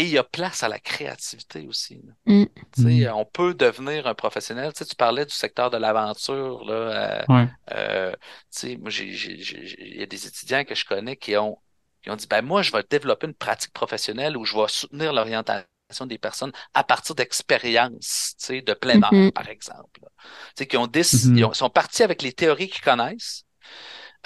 Et 0.00 0.04
il 0.04 0.08
y 0.08 0.18
a 0.18 0.24
place 0.24 0.62
à 0.62 0.68
la 0.68 0.78
créativité 0.78 1.66
aussi. 1.68 2.00
Mm. 2.24 2.44
Tu 2.72 2.82
sais, 2.82 2.88
Mhm. 2.88 3.12
on 3.14 3.26
peut 3.26 3.52
devenir 3.52 4.06
un 4.06 4.14
professionnel. 4.14 4.72
Tu 4.72 4.78
sais, 4.78 4.86
tu 4.86 4.96
parlais 4.96 5.26
du 5.26 5.34
secteur 5.34 5.68
de 5.70 5.76
l'aventure, 5.76 6.64
là. 6.64 6.72
euh, 6.72 7.24
Ouais. 7.28 7.48
euh, 7.72 8.12
tu 8.12 8.18
sais, 8.50 8.76
moi, 8.78 8.88
j'ai, 8.88 9.12
j'ai- 9.12 9.38
j'ai- 9.42 9.76
il 9.78 10.00
y 10.00 10.02
a 10.02 10.06
des 10.06 10.26
étudiants 10.26 10.64
que 10.64 10.74
je 10.74 10.86
connais 10.86 11.16
qui 11.16 11.36
ont, 11.36 11.58
qui 12.02 12.08
ont 12.10 12.16
dit, 12.16 12.26
ben, 12.26 12.40
moi, 12.40 12.62
je 12.62 12.72
vais 12.72 12.82
développer 12.88 13.26
une 13.26 13.34
pratique 13.34 13.74
professionnelle 13.74 14.38
où 14.38 14.46
je 14.46 14.56
vais 14.56 14.68
soutenir 14.68 15.12
l'orientation 15.12 15.66
des 16.06 16.16
personnes 16.18 16.52
à 16.72 16.82
partir 16.82 17.14
d'expériences, 17.14 18.34
tu 18.38 18.46
sais, 18.46 18.62
de 18.62 18.72
plein 18.72 19.02
air, 19.02 19.12
Mhm. 19.12 19.32
par 19.32 19.48
exemple. 19.50 20.00
là. 20.02 20.08
Tu 20.56 20.64
sais, 20.64 20.66
qui 20.66 20.78
ont 20.78 20.86
Mhm. 20.86 21.36
ils 21.36 21.44
ont- 21.44 21.52
sont 21.52 21.68
partis 21.68 22.02
avec 22.02 22.22
les 22.22 22.32
théories 22.32 22.68
qu'ils 22.70 22.82
connaissent, 22.84 23.44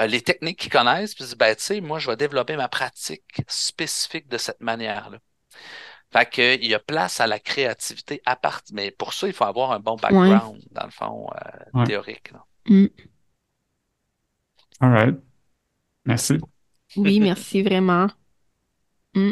euh, 0.00 0.06
les 0.06 0.22
techniques 0.22 0.60
qu'ils 0.60 0.72
connaissent, 0.72 1.14
puis 1.14 1.24
ils 1.24 1.28
disent, 1.28 1.36
ben, 1.36 1.56
tu 1.56 1.62
sais, 1.64 1.80
moi, 1.80 1.98
je 1.98 2.08
vais 2.10 2.16
développer 2.16 2.56
ma 2.56 2.68
pratique 2.68 3.42
spécifique 3.48 4.28
de 4.28 4.38
cette 4.38 4.60
manière-là. 4.60 5.18
Fait 6.12 6.30
que, 6.30 6.56
il 6.62 6.66
y 6.66 6.74
a 6.74 6.78
place 6.78 7.20
à 7.20 7.26
la 7.26 7.40
créativité 7.40 8.22
à 8.24 8.36
part, 8.36 8.62
mais 8.72 8.90
pour 8.92 9.12
ça, 9.12 9.26
il 9.26 9.32
faut 9.32 9.44
avoir 9.44 9.72
un 9.72 9.80
bon 9.80 9.96
background, 9.96 10.62
dans 10.70 10.84
le 10.84 10.90
fond, 10.90 11.26
euh, 11.34 11.78
Ouais. 11.80 11.84
théorique. 11.84 12.30
là. 12.32 12.44
Mm. 12.68 12.86
All 14.80 14.90
right. 14.92 15.16
Merci. 16.04 16.38
Oui, 16.96 17.18
merci 17.20 17.62
vraiment. 17.62 18.06
Mm. 19.14 19.30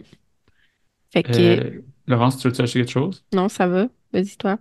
Fait 1.13 1.23
que, 1.23 1.31
Euh, 1.31 1.81
Laurence, 2.07 2.39
tu 2.39 2.49
veux 2.49 2.61
ajouter 2.61 2.81
quelque 2.81 2.91
chose? 2.91 3.25
non, 3.33 3.49
ça 3.49 3.67
va. 3.67 3.87
Vas-y, 4.13 4.37
toi. 4.37 4.59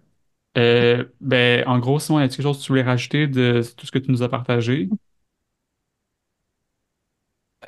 Euh, 0.58 1.06
ben, 1.22 1.64
en 1.68 1.80
gros, 1.80 2.00
Simon, 2.00 2.20
y 2.20 2.24
a 2.24 2.28
quelque 2.28 2.42
chose 2.42 2.60
que 2.60 2.64
tu 2.64 2.68
voulais 2.70 2.84
rajouter 2.84 3.28
de 3.28 3.64
tout 3.78 3.86
ce 3.86 3.92
que 3.92 4.00
tu 4.00 4.12
nous 4.12 4.22
as 4.22 4.30
partagé? 4.30 4.90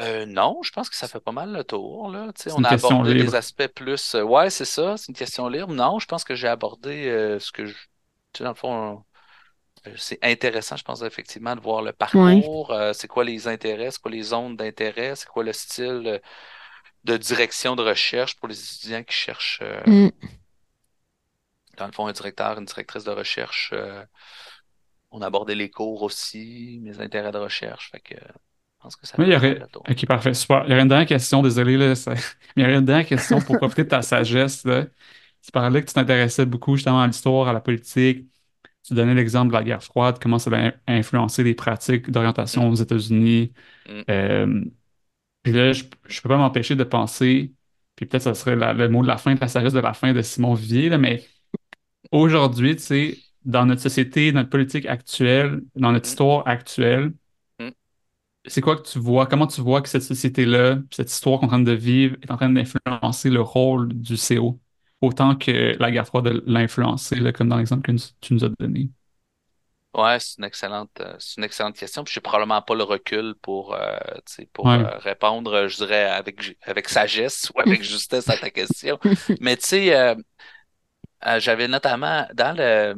Euh, 0.01 0.25
non, 0.25 0.59
je 0.63 0.71
pense 0.71 0.89
que 0.89 0.95
ça 0.95 1.07
fait 1.07 1.19
pas 1.19 1.31
mal 1.31 1.51
le 1.51 1.63
tour, 1.63 2.09
là. 2.09 2.31
On 2.51 2.63
a 2.63 2.69
abordé 2.71 3.13
les 3.13 3.19
libre. 3.23 3.35
aspects 3.35 3.67
plus. 3.67 4.15
euh, 4.15 4.23
ouais, 4.23 4.49
c'est 4.49 4.65
ça, 4.65 4.97
c'est 4.97 5.09
une 5.09 5.15
question 5.15 5.47
libre. 5.47 5.71
Non, 5.73 5.99
je 5.99 6.07
pense 6.07 6.23
que 6.23 6.33
j'ai 6.35 6.47
abordé 6.47 7.07
euh, 7.09 7.39
ce 7.39 7.51
que 7.51 7.65
je. 7.65 7.73
Tu 8.33 8.39
sais, 8.39 8.43
dans 8.43 8.49
le 8.51 8.55
fond, 8.55 9.03
euh, 9.87 9.93
c'est 9.97 10.19
intéressant, 10.23 10.77
je 10.77 10.83
pense, 10.83 11.01
effectivement, 11.03 11.55
de 11.55 11.61
voir 11.61 11.81
le 11.83 11.93
parcours. 11.93 12.71
euh, 12.71 12.93
c'est 12.93 13.07
quoi 13.07 13.23
les 13.23 13.47
intérêts, 13.47 13.91
c'est 13.91 14.01
quoi 14.01 14.11
les 14.11 14.23
zones 14.23 14.55
d'intérêt, 14.57 15.15
c'est 15.15 15.27
quoi 15.29 15.43
le 15.43 15.53
style 15.53 16.03
euh, 16.07 16.19
de 17.05 17.17
direction 17.17 17.75
de 17.75 17.83
recherche 17.83 18.35
pour 18.37 18.47
les 18.49 18.59
étudiants 18.75 19.03
qui 19.03 19.15
cherchent, 19.15 19.59
euh, 19.63 19.81
Mm. 19.87 20.09
dans 21.77 21.85
le 21.85 21.91
fond, 21.91 22.07
un 22.07 22.11
directeur, 22.13 22.57
une 22.57 22.65
directrice 22.65 23.03
de 23.03 23.11
recherche. 23.11 23.69
euh, 23.73 24.03
on 25.11 25.21
a 25.21 25.27
abordé 25.27 25.55
les 25.55 25.69
cours 25.69 26.01
aussi, 26.01 26.79
mes 26.81 26.99
intérêts 26.99 27.31
de 27.31 27.37
recherche. 27.37 27.89
Fait 27.91 27.99
que, 27.99 28.15
pense 28.84 28.95
que 28.95 29.07
ça 29.07 29.18
Oui, 29.18 29.26
il 29.27 29.34
y 29.34 29.35
aurait. 29.35 29.60
Ok, 29.89 30.05
parfait, 30.07 30.34
super. 30.34 30.64
Il 30.65 30.72
y 30.72 30.73
aurait 30.73 30.81
une 30.84 30.88
dernière 30.88 31.07
question, 31.07 31.41
désolé, 31.41 31.77
là, 31.77 31.95
ça- 31.95 32.14
mais 32.55 32.64
il 32.64 32.64
y 32.64 32.65
aurait 32.65 32.76
une 32.80 32.85
dernière 32.85 33.05
question 33.07 33.41
pour 33.41 33.57
profiter 33.57 33.84
de 33.84 33.89
ta 33.89 34.01
sagesse, 34.01 34.65
là. 34.65 34.85
Tu 35.41 35.51
parlais 35.51 35.81
que 35.81 35.88
tu 35.88 35.93
t'intéressais 35.93 36.45
beaucoup 36.45 36.76
justement 36.77 37.01
à 37.01 37.07
l'histoire, 37.07 37.47
à 37.49 37.53
la 37.53 37.60
politique. 37.61 38.27
Tu 38.84 38.93
donnais 38.95 39.14
l'exemple 39.15 39.49
de 39.49 39.53
la 39.57 39.64
guerre 39.64 39.84
froide, 39.84 40.19
comment 40.22 40.39
ça 40.39 40.51
a 40.53 40.73
influencé 40.88 41.43
les 41.43 41.55
pratiques 41.55 42.11
d'orientation 42.11 42.69
aux 42.69 42.76
États-Unis. 42.76 43.53
mm, 43.85 44.03
Euh, 44.10 44.64
puis 45.43 45.53
là, 45.53 45.73
je, 45.73 45.84
je 46.07 46.22
peux 46.22 46.30
pas 46.30 46.38
m'empêcher 46.38 46.76
de 46.76 46.84
penser, 46.84 47.53
puis 47.95 48.05
peut-être 48.05 48.23
ça 48.23 48.34
serait 48.35 48.55
la- 48.55 48.73
le 48.73 48.89
mot 48.89 49.01
de 49.03 49.07
la 49.07 49.18
fin, 49.18 49.35
de 49.35 49.39
la 49.41 49.47
sagesse 49.49 49.73
de 49.73 49.80
la 49.80 49.93
fin 49.93 50.14
de 50.14 50.22
Simon 50.22 50.53
Vivier, 50.55 50.89
là, 50.89 50.97
mais 50.97 51.26
aujourd'hui, 52.11 52.76
tu 52.76 52.84
sais, 52.84 53.18
dans 53.45 53.65
notre 53.65 53.81
société, 53.81 54.31
notre 54.31 54.49
politique 54.49 54.85
actuelle, 54.85 55.61
dans 55.76 55.91
notre 55.91 56.07
mm, 56.07 56.07
histoire 56.07 56.47
actuelle. 56.47 57.14
C'est 58.47 58.61
quoi 58.61 58.75
que 58.77 58.87
tu 58.87 58.99
vois, 58.99 59.25
comment 59.27 59.47
tu 59.47 59.61
vois 59.61 59.81
que 59.81 59.89
cette 59.89 60.03
société-là, 60.03 60.77
cette 60.91 61.11
histoire 61.11 61.39
qu'on 61.39 61.45
est 61.47 61.49
en 61.49 61.49
train 61.49 61.59
de 61.61 61.71
vivre 61.71 62.17
est 62.21 62.31
en 62.31 62.37
train 62.37 62.49
d'influencer 62.49 63.29
le 63.29 63.41
rôle 63.41 63.93
du 63.93 64.17
CO, 64.17 64.59
autant 65.01 65.35
que 65.35 65.75
la 65.79 65.91
guerre 65.91 66.07
froide 66.07 66.43
l'a 66.45 66.59
influencé, 66.59 67.17
comme 67.33 67.49
dans 67.49 67.57
l'exemple 67.57 67.83
que 67.83 67.97
tu 68.21 68.33
nous 68.33 68.43
as 68.45 68.49
donné. 68.59 68.89
Ouais, 69.95 70.19
c'est 70.19 70.39
une 70.39 70.45
excellente, 70.45 70.89
euh, 71.01 71.15
c'est 71.19 71.37
une 71.37 71.43
excellente 71.43 71.75
question. 71.77 72.03
Puis 72.03 72.13
j'ai 72.15 72.21
probablement 72.21 72.63
pas 72.63 72.73
le 72.73 72.81
recul 72.83 73.35
pour, 73.43 73.75
euh, 73.75 73.95
pour 74.51 74.71
Ouais. 74.71 74.79
euh, 74.79 74.97
répondre, 74.97 75.67
je 75.67 75.75
dirais, 75.77 76.05
avec, 76.05 76.57
avec 76.63 76.89
sagesse 76.89 77.51
ou 77.53 77.59
avec 77.61 77.83
justesse 77.83 78.27
à 78.29 78.37
ta 78.37 78.49
question. 78.49 78.97
Mais 79.39 79.55
tu 79.55 79.65
sais, 79.67 79.95
euh, 79.95 80.15
j'avais 81.39 81.67
notamment 81.67 82.27
dans 82.33 82.55
le, 82.55 82.95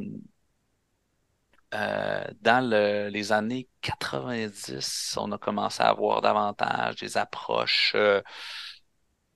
euh, 1.75 2.23
dans 2.41 2.67
le- 2.69 3.09
les 3.09 3.31
années 3.31 3.69
90, 3.81 5.15
on 5.19 5.31
a 5.33 5.37
commencé 5.37 5.83
à 5.83 5.89
avoir 5.89 6.21
davantage 6.21 6.95
des 6.97 7.17
approches 7.17 7.93
euh, 7.95 8.21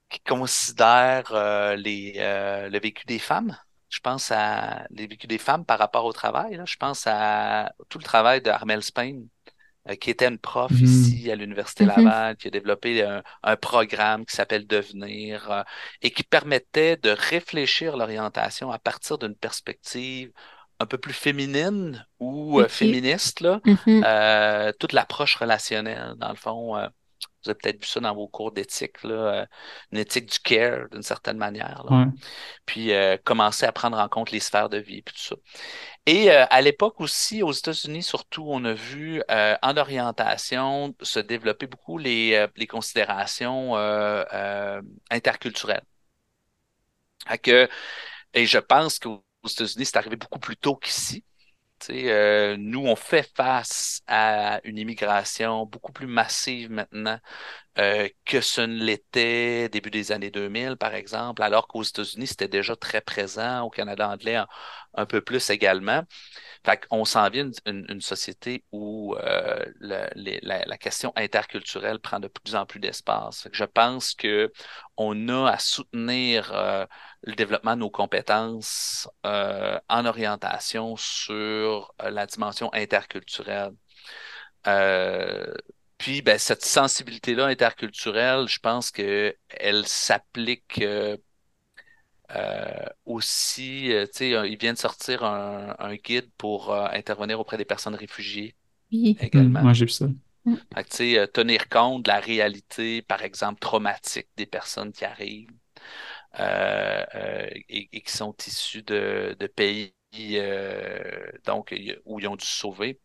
qui 0.09 0.19
considèrent 0.21 1.31
euh, 1.33 1.75
les, 1.75 2.13
le 2.17 2.79
vécu 2.79 3.05
des 3.05 3.19
femmes. 3.19 3.57
Je 3.89 3.99
pense 3.99 4.31
à 4.31 4.85
les 4.91 5.07
vécus 5.07 5.27
des 5.27 5.37
femmes 5.37 5.65
par 5.65 5.79
rapport 5.79 6.05
au 6.05 6.13
travail. 6.13 6.55
là. 6.57 6.63
Je 6.65 6.75
pense 6.77 7.03
à 7.07 7.71
tout 7.89 7.97
le 7.97 8.03
travail 8.03 8.41
de 8.41 8.49
Armel 8.49 8.83
Spain, 8.83 9.23
qui 10.01 10.11
était 10.11 10.27
une 10.27 10.39
prof 10.39 10.81
Mhm. 10.81 10.83
ici 10.83 11.31
à 11.31 11.35
l'Université 11.35 11.85
Mhm. 11.85 11.85
Laval, 11.85 12.37
qui 12.37 12.47
a 12.47 12.51
développé 12.51 13.03
un, 13.03 13.23
un 13.43 13.57
programme 13.57 14.25
qui 14.25 14.35
s'appelle 14.35 14.67
Devenir 14.67 15.51
euh, 15.51 15.63
et 16.01 16.11
qui 16.11 16.23
permettait 16.23 16.97
de 16.97 17.11
réfléchir 17.11 17.97
l'orientation 17.97 18.71
à 18.71 18.79
partir 18.79 19.17
d'une 19.19 19.35
perspective 19.35 20.31
un 20.79 20.85
peu 20.85 20.97
plus 20.97 21.13
féminine 21.13 22.05
ou 22.19 22.59
euh, 22.61 22.67
féministe, 22.67 23.41
là. 23.41 23.59
Mhm. 23.65 24.03
Euh, 24.05 24.71
toute 24.79 24.93
l'approche 24.93 25.35
relationnelle, 25.35 26.15
dans 26.17 26.29
le 26.29 26.35
fond. 26.35 26.77
euh, 26.77 26.87
vous 27.43 27.51
avez 27.51 27.57
peut-être 27.57 27.81
vu 27.81 27.87
ça 27.87 28.01
dans 28.01 28.13
vos 28.13 28.27
cours 28.27 28.51
d'éthique, 28.51 29.01
là, 29.03 29.47
une 29.91 29.97
éthique 29.97 30.25
du 30.25 30.39
care 30.39 30.89
d'une 30.89 31.03
certaine 31.03 31.37
manière, 31.37 31.85
là. 31.89 31.99
Ouais. 31.99 32.05
Puis 32.65 32.91
euh, 32.93 33.17
commencer 33.23 33.65
à 33.65 33.71
prendre 33.71 33.97
en 33.97 34.09
compte 34.09 34.31
les 34.31 34.41
sphères 34.41 34.69
de 34.69 34.77
vie, 34.77 35.01
puis 35.01 35.15
tout 35.15 35.21
ça. 35.21 35.35
Et 36.05 36.31
euh, 36.31 36.45
à 36.49 36.61
l'époque 36.61 36.99
aussi, 37.01 37.41
aux 37.43 37.51
États-Unis 37.51 38.03
surtout, 38.03 38.45
on 38.47 38.65
a 38.65 38.73
vu 38.73 39.21
euh, 39.31 39.55
en 39.61 39.77
orientation 39.77 40.93
se 41.01 41.19
développer 41.19 41.67
beaucoup 41.67 41.97
les, 41.97 42.45
les 42.57 42.67
considérations 42.67 43.77
euh, 43.77 44.23
euh, 44.33 44.81
interculturelles. 45.09 45.83
Que, 47.43 47.69
et 48.33 48.45
je 48.45 48.57
pense 48.59 48.99
qu'aux 49.41 49.49
États-Unis, 49.49 49.85
c'est 49.85 49.97
arrivé 49.97 50.15
beaucoup 50.15 50.39
plus 50.39 50.57
tôt 50.57 50.75
qu'ici. 50.75 51.23
Euh, 51.89 52.57
nous, 52.59 52.81
on 52.85 52.95
fait 52.95 53.29
face 53.35 54.01
à 54.07 54.59
une 54.65 54.77
immigration 54.77 55.65
beaucoup 55.65 55.93
plus 55.93 56.07
massive 56.07 56.69
maintenant 56.71 57.19
euh, 57.79 58.09
que 58.25 58.41
ce 58.41 58.61
ne 58.61 58.83
l'était 58.83 59.69
début 59.69 59.89
des 59.91 60.11
années 60.11 60.31
2000, 60.31 60.75
par 60.77 60.93
exemple, 60.95 61.41
alors 61.43 61.67
qu'aux 61.67 61.83
États-Unis, 61.83 62.27
c'était 62.27 62.47
déjà 62.49 62.75
très 62.75 62.99
présent, 63.01 63.61
au 63.61 63.69
Canada 63.69 64.09
anglais 64.09 64.37
un, 64.95 65.05
peu 65.05 65.21
plus 65.21 65.49
également. 65.49 66.03
Fait 66.65 66.85
qu'on 66.87 67.05
s'en 67.05 67.29
vient 67.29 67.49
une, 67.65 68.01
société 68.01 68.65
où 68.71 69.15
euh, 69.15 69.65
la, 69.79 70.77
question 70.77 71.13
interculturelle 71.15 71.99
prend 71.99 72.19
de 72.19 72.27
plus 72.27 72.55
en 72.55 72.65
plus 72.65 72.79
d'espace. 72.79 73.47
Je 73.53 73.63
pense 73.65 74.13
que 74.13 74.51
on 74.97 75.29
a 75.29 75.49
à 75.51 75.59
soutenir 75.59 76.51
euh, 76.53 76.85
le 77.23 77.35
développement 77.35 77.75
de 77.75 77.81
nos 77.81 77.89
compétences 77.89 79.07
en 79.23 80.05
orientation 80.05 80.95
sur 80.97 81.93
la 81.99 82.25
dimension 82.25 82.69
interculturelle. 82.73 83.71
Euh, 84.67 85.53
puis, 85.99 86.23
ben, 86.23 86.39
cette 86.39 86.65
sensibilité-là 86.65 87.47
interculturelle, 87.47 88.47
je 88.49 88.59
pense 88.59 88.91
que 88.91 89.35
elle 89.51 89.87
s'applique 89.87 90.81
euh, 90.81 91.17
euh, 92.35 92.85
aussi, 93.05 93.91
euh, 93.91 94.05
tu 94.05 94.11
sais, 94.19 94.29
il 94.51 94.57
vient 94.57 94.73
de 94.73 94.77
sortir 94.77 95.23
un, 95.23 95.75
un 95.79 95.95
guide 95.95 96.29
pour 96.37 96.71
euh, 96.71 96.87
intervenir 96.91 97.39
auprès 97.39 97.57
des 97.57 97.65
personnes 97.65 97.95
réfugiées 97.95 98.55
Oui. 98.91 99.17
Également. 99.19 99.65
Ouais, 99.65 99.73
j'ai 99.73 99.85
vu 99.85 99.91
ça. 99.91 100.07
Fait 100.73 100.83
que, 100.83 100.89
tu 100.89 100.95
sais, 100.97 101.19
euh, 101.19 101.27
tenir 101.27 101.69
compte 101.69 102.03
de 102.03 102.09
la 102.09 102.19
réalité, 102.19 103.01
par 103.01 103.21
exemple, 103.23 103.59
traumatique 103.59 104.29
des 104.37 104.45
personnes 104.45 104.91
qui 104.91 105.05
arrivent 105.05 105.49
euh, 106.39 107.05
euh, 107.15 107.49
et, 107.69 107.89
et 107.93 108.01
qui 108.01 108.11
sont 108.11 108.35
issues 108.47 108.83
de, 108.83 109.35
de 109.39 109.47
pays 109.47 109.93
euh, 110.17 111.31
donc, 111.45 111.71
y- 111.71 111.97
où 112.05 112.19
ils 112.19 112.27
ont 112.27 112.35
dû 112.37 112.45
se 112.45 112.57
sauver. 112.59 112.99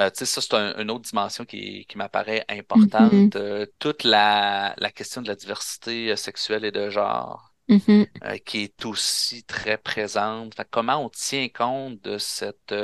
Euh, 0.00 0.10
tu 0.10 0.18
sais, 0.20 0.26
ça, 0.26 0.40
c'est 0.42 0.54
un- 0.54 0.76
une 0.80 0.90
autre 0.90 1.08
dimension 1.08 1.44
qui, 1.44 1.86
qui 1.86 1.98
m'apparaît 1.98 2.44
importante. 2.48 3.36
Euh, 3.36 3.66
toute 3.78 4.04
la, 4.04 4.74
la 4.78 4.90
question 4.92 5.22
de 5.22 5.28
la 5.28 5.36
diversité 5.36 6.12
euh, 6.12 6.16
sexuelle 6.16 6.64
et 6.64 6.72
de 6.72 6.90
genre, 6.90 7.52
Mhm. 7.68 8.06
euh, 8.24 8.38
qui 8.38 8.60
est 8.64 8.84
aussi 8.86 9.44
très 9.44 9.78
présente. 9.78 10.54
Fait 10.56 10.68
comment 10.70 10.98
on 11.04 11.10
tient 11.10 11.48
compte 11.50 12.00
de 12.02 12.18
cette 12.18 12.74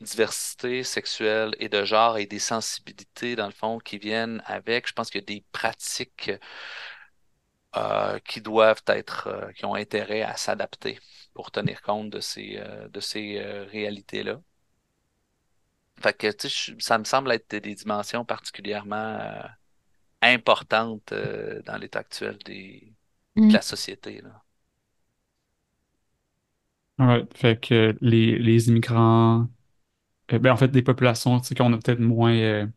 diversité 0.00 0.84
sexuelle 0.84 1.54
et 1.60 1.68
de 1.68 1.84
genre 1.84 2.18
et 2.18 2.26
des 2.26 2.38
sensibilités, 2.40 3.36
dans 3.36 3.46
le 3.46 3.52
fond, 3.52 3.78
qui 3.78 3.98
viennent 3.98 4.42
avec? 4.46 4.88
Je 4.88 4.92
pense 4.94 5.10
qu'il 5.10 5.20
y 5.20 5.24
a 5.24 5.26
des 5.26 5.44
pratiques 5.52 6.32
qui 8.24 8.40
doivent 8.40 8.82
être, 8.88 9.50
qui 9.56 9.64
ont 9.64 9.74
intérêt 9.74 10.22
à 10.22 10.36
s'adapter 10.36 10.98
pour 11.34 11.50
tenir 11.50 11.82
compte 11.82 12.10
de 12.10 12.20
ces, 12.20 12.60
de 12.90 13.00
ces 13.00 13.40
réalités-là. 13.70 14.40
Fait 16.02 16.16
que, 16.16 16.30
tu 16.32 16.48
sais, 16.50 16.74
ça 16.80 16.98
me 16.98 17.04
semble 17.04 17.32
être 17.32 17.54
des 17.56 17.74
dimensions 17.74 18.24
particulièrement 18.24 18.96
euh, 19.20 19.42
importantes 20.22 21.12
euh, 21.12 21.62
dans 21.64 21.76
l'état 21.78 22.00
actuel 22.00 22.38
des, 22.46 22.94
de 23.48 23.52
Mhm. 23.52 23.54
la 23.54 23.62
société, 23.62 24.20
là. 24.22 24.44
Ouais, 26.98 27.24
fait 27.34 27.60
que 27.60 27.96
les, 28.00 28.38
les 28.38 28.68
immigrants, 28.68 29.48
euh, 30.32 30.38
ben 30.40 30.52
en 30.52 30.56
fait, 30.56 30.68
des 30.68 30.82
populations, 30.82 31.40
tu 31.40 31.48
sais, 31.48 31.54
qu'on 31.56 31.72
a 31.74 31.78
peut-être 31.78 32.00
moins, 32.00 32.34
euh, 32.36 32.66
qui 32.66 32.72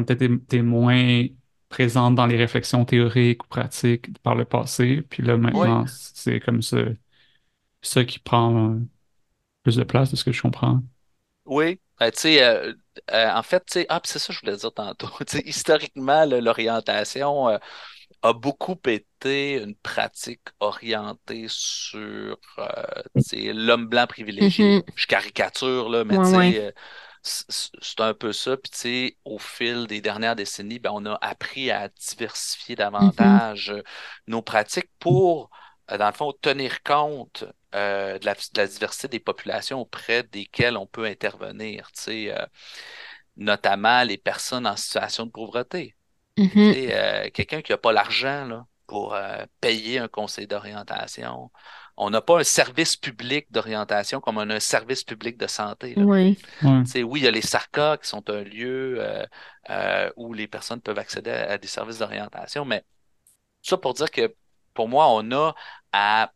ont 0.00 0.04
peut-être 0.04 0.22
été 0.22 0.62
moins 0.62 1.26
présentes 1.70 2.16
dans 2.16 2.26
les 2.26 2.36
réflexions 2.36 2.84
théoriques 2.84 3.44
ou 3.44 3.48
pratiques 3.48 4.18
par 4.22 4.34
le 4.36 4.44
passé, 4.46 5.02
puis 5.02 5.22
là, 5.22 5.36
maintenant, 5.38 5.84
c'est 5.88 6.40
comme 6.40 6.62
ça, 6.62 6.78
ça 7.82 8.04
qui 8.04 8.18
prend 8.18 8.78
plus 9.64 9.76
de 9.76 9.84
place, 9.84 10.10
de 10.12 10.16
ce 10.16 10.24
que 10.24 10.32
je 10.32 10.42
comprends. 10.42 10.82
oui. 11.46 11.80
Euh, 12.02 12.10
sais, 12.14 12.42
euh, 12.44 12.72
euh, 13.12 13.30
en 13.32 13.42
fait, 13.42 13.78
ah, 13.88 14.00
c'est 14.04 14.18
ça 14.18 14.28
que 14.28 14.32
je 14.34 14.40
voulais 14.40 14.56
dire 14.56 14.72
tantôt. 14.72 15.08
Historiquement, 15.44 16.24
l'orientation 16.26 17.48
euh, 17.48 17.58
a 18.22 18.32
beaucoup 18.32 18.76
été 18.86 19.62
une 19.62 19.74
pratique 19.76 20.42
orientée 20.60 21.46
sur 21.48 22.38
l'homme 23.54 23.86
blanc 23.86 24.06
privilégié. 24.06 24.70
Mhm. 24.70 24.82
Je 24.94 25.06
caricature, 25.06 25.88
là, 25.88 26.04
mais 26.04 26.18
Ouais, 26.18 26.26
ouais. 26.34 26.54
c'est 27.22 28.00
un 28.00 28.14
peu 28.14 28.32
ça. 28.32 28.56
Puis, 28.56 28.70
tu 28.70 28.78
sais, 28.78 29.16
au 29.24 29.38
fil 29.38 29.86
des 29.86 30.00
dernières 30.00 30.36
décennies, 30.36 30.78
ben, 30.78 30.90
on 30.94 31.04
a 31.06 31.14
appris 31.20 31.70
à 31.70 31.88
diversifier 31.88 32.76
Mhm. 33.00 33.40
davantage 33.56 33.72
nos 34.26 34.42
pratiques 34.42 34.90
pour, 34.98 35.50
dans 35.88 36.06
le 36.06 36.12
fond, 36.12 36.32
tenir 36.40 36.82
compte 36.82 37.44
euh, 37.74 38.18
de 38.18 38.26
la, 38.26 38.34
de 38.34 38.40
la 38.56 38.66
diversité 38.66 39.08
des 39.08 39.20
populations 39.20 39.80
auprès 39.80 40.22
desquelles 40.24 40.76
on 40.76 40.86
peut 40.86 41.04
intervenir. 41.06 41.90
Tu 41.92 42.02
sais, 42.02 42.32
euh, 42.38 42.46
notamment 43.36 44.02
les 44.04 44.18
personnes 44.18 44.66
en 44.66 44.76
situation 44.76 45.26
de 45.26 45.30
pauvreté. 45.30 45.96
Tu 46.36 46.44
Mhm. 46.44 46.74
sais, 46.74 46.94
euh, 46.94 47.30
quelqu'un 47.30 47.62
qui 47.62 47.72
n'a 47.72 47.78
pas 47.78 47.92
l'argent 47.92 48.44
là, 48.46 48.66
pour 48.86 49.14
euh, 49.14 49.44
payer 49.60 49.98
un 49.98 50.08
conseil 50.08 50.46
d'orientation. 50.46 51.50
On 51.96 52.10
n'a 52.10 52.22
pas 52.22 52.40
un 52.40 52.44
service 52.44 52.96
public 52.96 53.50
d'orientation 53.52 54.20
comme 54.20 54.38
on 54.38 54.50
a 54.50 54.56
un 54.56 54.60
service 54.60 55.04
public 55.04 55.36
de 55.38 55.46
santé. 55.46 55.96
Là. 55.96 56.06
Oui. 56.06 56.38
Ouais. 56.62 56.84
Tu 56.84 56.90
sais, 56.92 57.02
oui, 57.02 57.20
il 57.20 57.24
y 57.24 57.28
a 57.28 57.30
les 57.30 57.42
SARCA 57.42 57.98
qui 57.98 58.08
sont 58.08 58.28
un 58.30 58.42
lieu 58.42 58.96
euh, 59.00 59.26
euh, 59.70 60.10
où 60.16 60.32
les 60.34 60.48
personnes 60.48 60.80
peuvent 60.80 60.98
accéder 60.98 61.30
à, 61.30 61.52
à 61.52 61.58
des 61.58 61.68
services 61.68 61.98
d'orientation, 61.98 62.64
mais 62.64 62.84
ça 63.62 63.76
pour 63.78 63.94
dire 63.94 64.10
que 64.10 64.34
pour 64.74 64.88
moi, 64.88 65.08
on 65.10 65.30
a 65.32 65.54
à 65.92 66.32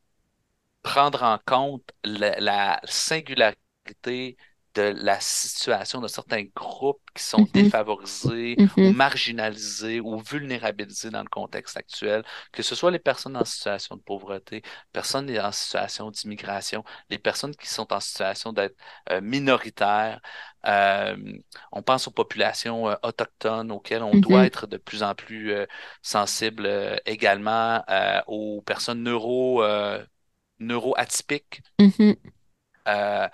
prendre 0.82 1.22
en 1.22 1.38
compte 1.46 1.90
la, 2.04 2.38
la 2.40 2.80
singularité 2.84 4.36
de 4.74 4.82
la 4.96 5.20
situation 5.20 6.00
de 6.00 6.08
certains 6.08 6.44
groupes 6.56 7.02
qui 7.14 7.22
sont 7.22 7.44
Mhm. 7.44 7.52
défavorisés 7.52 8.58
ou 8.82 8.88
Mhm. 8.88 8.92
marginalisés 8.92 10.00
ou 10.00 10.18
vulnérabilisés 10.18 11.10
dans 11.10 11.22
le 11.22 11.28
contexte 11.28 11.76
actuel, 11.76 12.24
que 12.52 12.62
ce 12.62 12.74
soit 12.74 12.90
les 12.90 12.98
personnes 12.98 13.36
en 13.36 13.44
situation 13.44 13.96
de 13.96 14.00
pauvreté, 14.02 14.62
personnes 14.92 15.30
en 15.38 15.52
situation 15.52 16.10
d'immigration, 16.10 16.84
les 17.10 17.18
personnes 17.18 17.54
qui 17.54 17.68
sont 17.68 17.92
en 17.92 18.00
situation 18.00 18.52
d'être 18.54 18.76
euh, 19.10 19.20
minoritaires. 19.20 20.20
Euh, 20.66 21.16
on 21.72 21.82
pense 21.82 22.08
aux 22.08 22.10
populations 22.12 22.88
euh, 22.88 22.94
autochtones 23.02 23.70
auxquelles 23.72 24.02
on 24.02 24.16
doit 24.16 24.46
être 24.46 24.66
de 24.66 24.76
plus 24.78 25.02
en 25.02 25.14
plus 25.14 25.54
sensible 26.02 27.00
également 27.06 27.82
aux 28.26 28.62
personnes 28.62 29.02
neuro, 29.02 29.62
neuroatypiques. 30.62 31.62
Mhm. 31.78 32.16
Euh, 32.88 33.28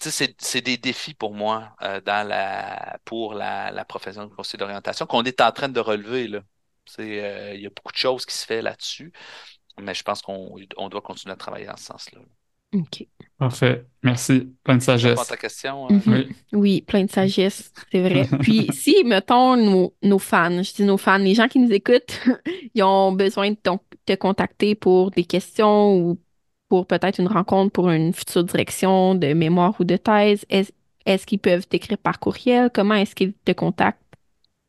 c'est, 0.00 0.60
des 0.60 0.76
défis 0.76 1.14
pour 1.14 1.34
moi 1.34 1.74
euh, 1.82 2.00
dans 2.00 2.26
la, 2.26 2.98
pour 3.04 3.34
la, 3.34 3.70
la 3.70 3.84
profession 3.84 4.26
de 4.26 4.34
conseiller 4.34 4.58
d'orientation 4.58 5.06
qu'on 5.06 5.22
est 5.22 5.40
en 5.40 5.52
train 5.52 5.68
de 5.68 5.80
relever. 5.80 6.30
Euh, 6.98 7.52
il 7.54 7.60
y 7.60 7.66
a 7.66 7.70
beaucoup 7.70 7.92
de 7.92 7.96
choses 7.96 8.26
qui 8.26 8.34
se 8.34 8.44
fait 8.44 8.60
là-dessus, 8.60 9.12
mais 9.80 9.94
je 9.94 10.02
pense 10.02 10.20
qu'on 10.20 10.56
on 10.76 10.88
doit 10.88 11.00
continuer 11.00 11.32
à 11.32 11.36
travailler 11.36 11.66
dans 11.66 11.76
ce 11.76 11.84
sens-là. 11.84 12.20
OK. 12.74 13.06
Parfait. 13.38 13.84
Merci. 14.02 14.50
Plein 14.64 14.76
de 14.76 14.82
sagesse. 14.82 15.26
ta 15.26 15.36
question? 15.36 15.86
euh? 15.90 15.94
Mhm. 15.94 16.02
Oui. 16.06 16.28
Oui, 16.52 16.82
plein 16.82 17.04
de 17.04 17.10
sagesse, 17.10 17.70
c'est 17.90 18.00
vrai. 18.00 18.26
Puis 18.40 18.68
si, 18.72 19.04
mettons, 19.04 19.56
nos, 19.56 19.94
nos 20.02 20.18
fans, 20.18 20.62
je 20.62 20.72
dis 20.72 20.84
nos 20.84 20.96
fans, 20.96 21.18
les 21.18 21.34
gens 21.34 21.48
qui 21.48 21.58
nous 21.58 21.72
écoutent, 21.72 22.20
ils 22.74 22.82
ont 22.82 23.12
besoin 23.12 23.50
de 23.50 23.56
ton- 23.56 23.80
te 24.06 24.14
contacter 24.14 24.74
pour 24.74 25.10
des 25.10 25.24
questions 25.24 25.96
ou 25.96 26.18
pour 26.68 26.86
peut-être 26.86 27.20
une 27.20 27.28
rencontre 27.28 27.72
pour 27.72 27.90
une 27.90 28.12
future 28.12 28.44
direction 28.44 29.14
de 29.14 29.32
mémoire 29.34 29.74
ou 29.80 29.84
de 29.84 29.96
thèse, 29.96 30.44
est- 30.50 30.72
est-ce 31.06 31.26
qu'ils 31.26 31.38
peuvent 31.40 31.66
t'écrire 31.66 31.98
par 31.98 32.18
courriel? 32.20 32.70
Comment 32.72 32.94
est-ce 32.94 33.14
qu'ils 33.14 33.34
te 33.34 33.52
contactent? 33.52 34.00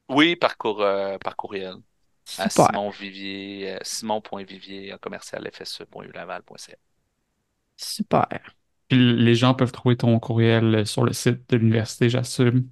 Oui, 0.10 0.36
par, 0.36 0.58
cour- 0.58 0.82
euh, 0.82 1.18
par 1.18 1.36
courriel. 1.36 1.76
À 2.38 2.50
Super. 2.50 2.68
Simon 2.70 2.90
Vivier, 2.90 3.74
euh, 3.76 3.80
simon.vivier, 3.84 4.92
à 4.94 4.98
commercial 4.98 5.48
fse.ulaval.ca. 5.54 6.78
Super. 7.78 8.28
Puis 8.90 9.16
les 9.18 9.36
gens 9.36 9.54
peuvent 9.54 9.72
trouver 9.72 9.98
ton 9.98 10.20
courriel 10.20 10.86
sur 10.86 11.04
le 11.04 11.14
site 11.14 11.50
de 11.50 11.58
l'université, 11.58 12.10
j'assume? 12.10 12.70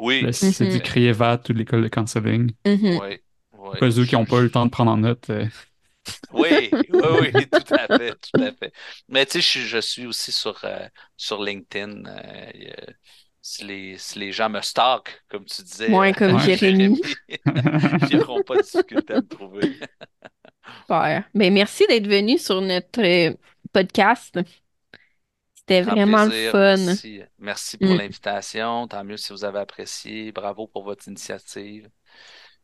Oui, 0.00 0.20
Le 0.20 0.32
site 0.32 0.70
Mhm. 0.70 0.72
du 0.72 0.82
CRIEVAT 0.82 1.42
ou 1.50 1.54
de 1.54 1.58
l'école 1.58 1.82
de 1.84 1.88
counseling. 1.88 2.52
Mhm. 2.64 3.00
oui, 3.00 3.22
oui. 3.52 3.80
Pour 3.80 3.88
eux 3.88 4.06
qui 4.06 4.14
n'ont 4.14 4.26
pas 4.26 4.38
eu 4.40 4.44
le 4.44 4.50
temps 4.50 4.66
de 4.66 4.70
prendre 4.70 4.90
en 4.92 4.98
note. 4.98 5.30
euh, 5.30 5.46
Oui, 6.32 6.70
oui, 6.72 7.30
oui, 7.34 7.46
tout 7.50 7.74
à 7.74 7.86
fait, 7.98 8.14
tout 8.14 8.42
à 8.42 8.52
fait. 8.52 8.72
Mais 9.08 9.26
tu 9.26 9.32
sais, 9.32 9.40
je, 9.40 9.46
suis- 9.48 9.60
je 9.68 9.78
suis 9.78 10.06
aussi 10.06 10.32
sur, 10.32 10.58
euh, 10.64 10.86
sur 11.16 11.42
LinkedIn. 11.42 12.04
euh, 12.06 12.50
y 12.54 12.72
si, 13.40 13.64
les, 13.64 13.96
si 13.98 14.18
les 14.18 14.32
gens 14.32 14.50
me 14.50 14.60
stalkent, 14.60 15.22
comme 15.28 15.44
tu 15.46 15.62
disais, 15.62 15.90
Ouais, 15.90 16.12
comme 16.12 16.34
Ouais. 16.34 16.42
Jérémy. 16.56 17.00
ils 17.28 18.16
n'auront 18.18 18.42
pas 18.42 18.56
de 18.56 18.62
difficulté 18.62 19.14
à 19.14 19.16
me 19.16 19.26
trouver. 19.26 19.78
Super. 20.82 21.24
Ben, 21.34 21.52
merci 21.52 21.86
d'être 21.88 22.06
venu 22.06 22.38
sur 22.38 22.60
notre 22.60 23.00
euh, 23.02 23.34
podcast. 23.72 24.38
C'était 25.54 25.82
vraiment 25.82 26.24
le 26.24 26.30
plaisir, 26.30 26.52
fun. 26.52 26.76
Merci, 26.76 27.22
merci 27.38 27.78
pour 27.78 27.94
Mm. 27.94 27.98
l'invitation. 27.98 28.88
Tant 28.88 29.04
mieux 29.04 29.16
si 29.16 29.32
vous 29.32 29.44
avez 29.44 29.58
apprécié. 29.60 30.32
Bravo 30.32 30.66
pour 30.66 30.84
votre 30.84 31.06
initiative. 31.08 31.88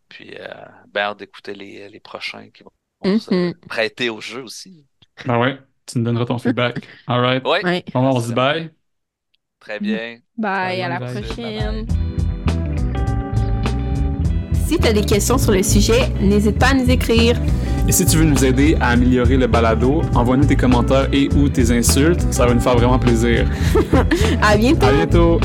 Puis, 0.08 0.34
euh, 0.38 0.46
ben, 0.88 1.14
d'écouter 1.14 1.54
les, 1.54 1.88
les 1.88 2.00
prochains 2.00 2.50
qui 2.50 2.62
vont 2.62 2.72
se 3.04 3.34
Mhm. 3.34 3.54
prêter 3.68 4.10
au 4.10 4.20
jeu 4.20 4.42
aussi. 4.42 4.84
Ben 5.26 5.38
ouais, 5.38 5.58
tu 5.86 5.98
nous 5.98 6.04
donneras 6.04 6.24
ton 6.26 6.38
feedback. 6.38 6.76
All 7.06 7.20
right. 7.20 7.42
Oui, 7.44 7.58
Ouais. 7.62 7.84
Bon, 7.92 8.00
on 8.00 8.20
se 8.20 8.28
dit 8.28 8.34
bye. 8.34 8.70
très 9.60 9.78
bien. 9.80 10.18
Bye, 10.36 10.78
Bye, 10.78 10.82
à 10.82 10.88
la 10.88 10.98
bye, 11.00 11.14
bye. 11.14 11.22
prochaine. 11.22 11.86
Si 14.66 14.78
tu 14.78 14.86
as 14.88 14.92
des 14.92 15.04
questions 15.04 15.38
sur 15.38 15.52
le 15.52 15.62
sujet, 15.62 16.08
n'hésite 16.20 16.58
pas 16.58 16.68
à 16.68 16.74
nous 16.74 16.88
écrire. 16.90 17.36
Et 17.86 17.92
si 17.92 18.06
tu 18.06 18.16
veux 18.16 18.24
nous 18.24 18.44
aider 18.44 18.76
à 18.80 18.88
améliorer 18.88 19.36
le 19.36 19.46
balado, 19.46 20.00
envoie-nous 20.14 20.46
tes 20.46 20.56
commentaires 20.56 21.06
et 21.12 21.28
ou 21.36 21.48
tes 21.50 21.70
insultes. 21.70 22.22
Ça 22.32 22.46
va 22.46 22.54
nous 22.54 22.60
faire 22.60 22.76
vraiment 22.76 22.98
plaisir. 22.98 23.46
À 24.42 24.56
bientôt! 24.56 24.86
À 24.86 24.92
bientôt! 24.92 25.38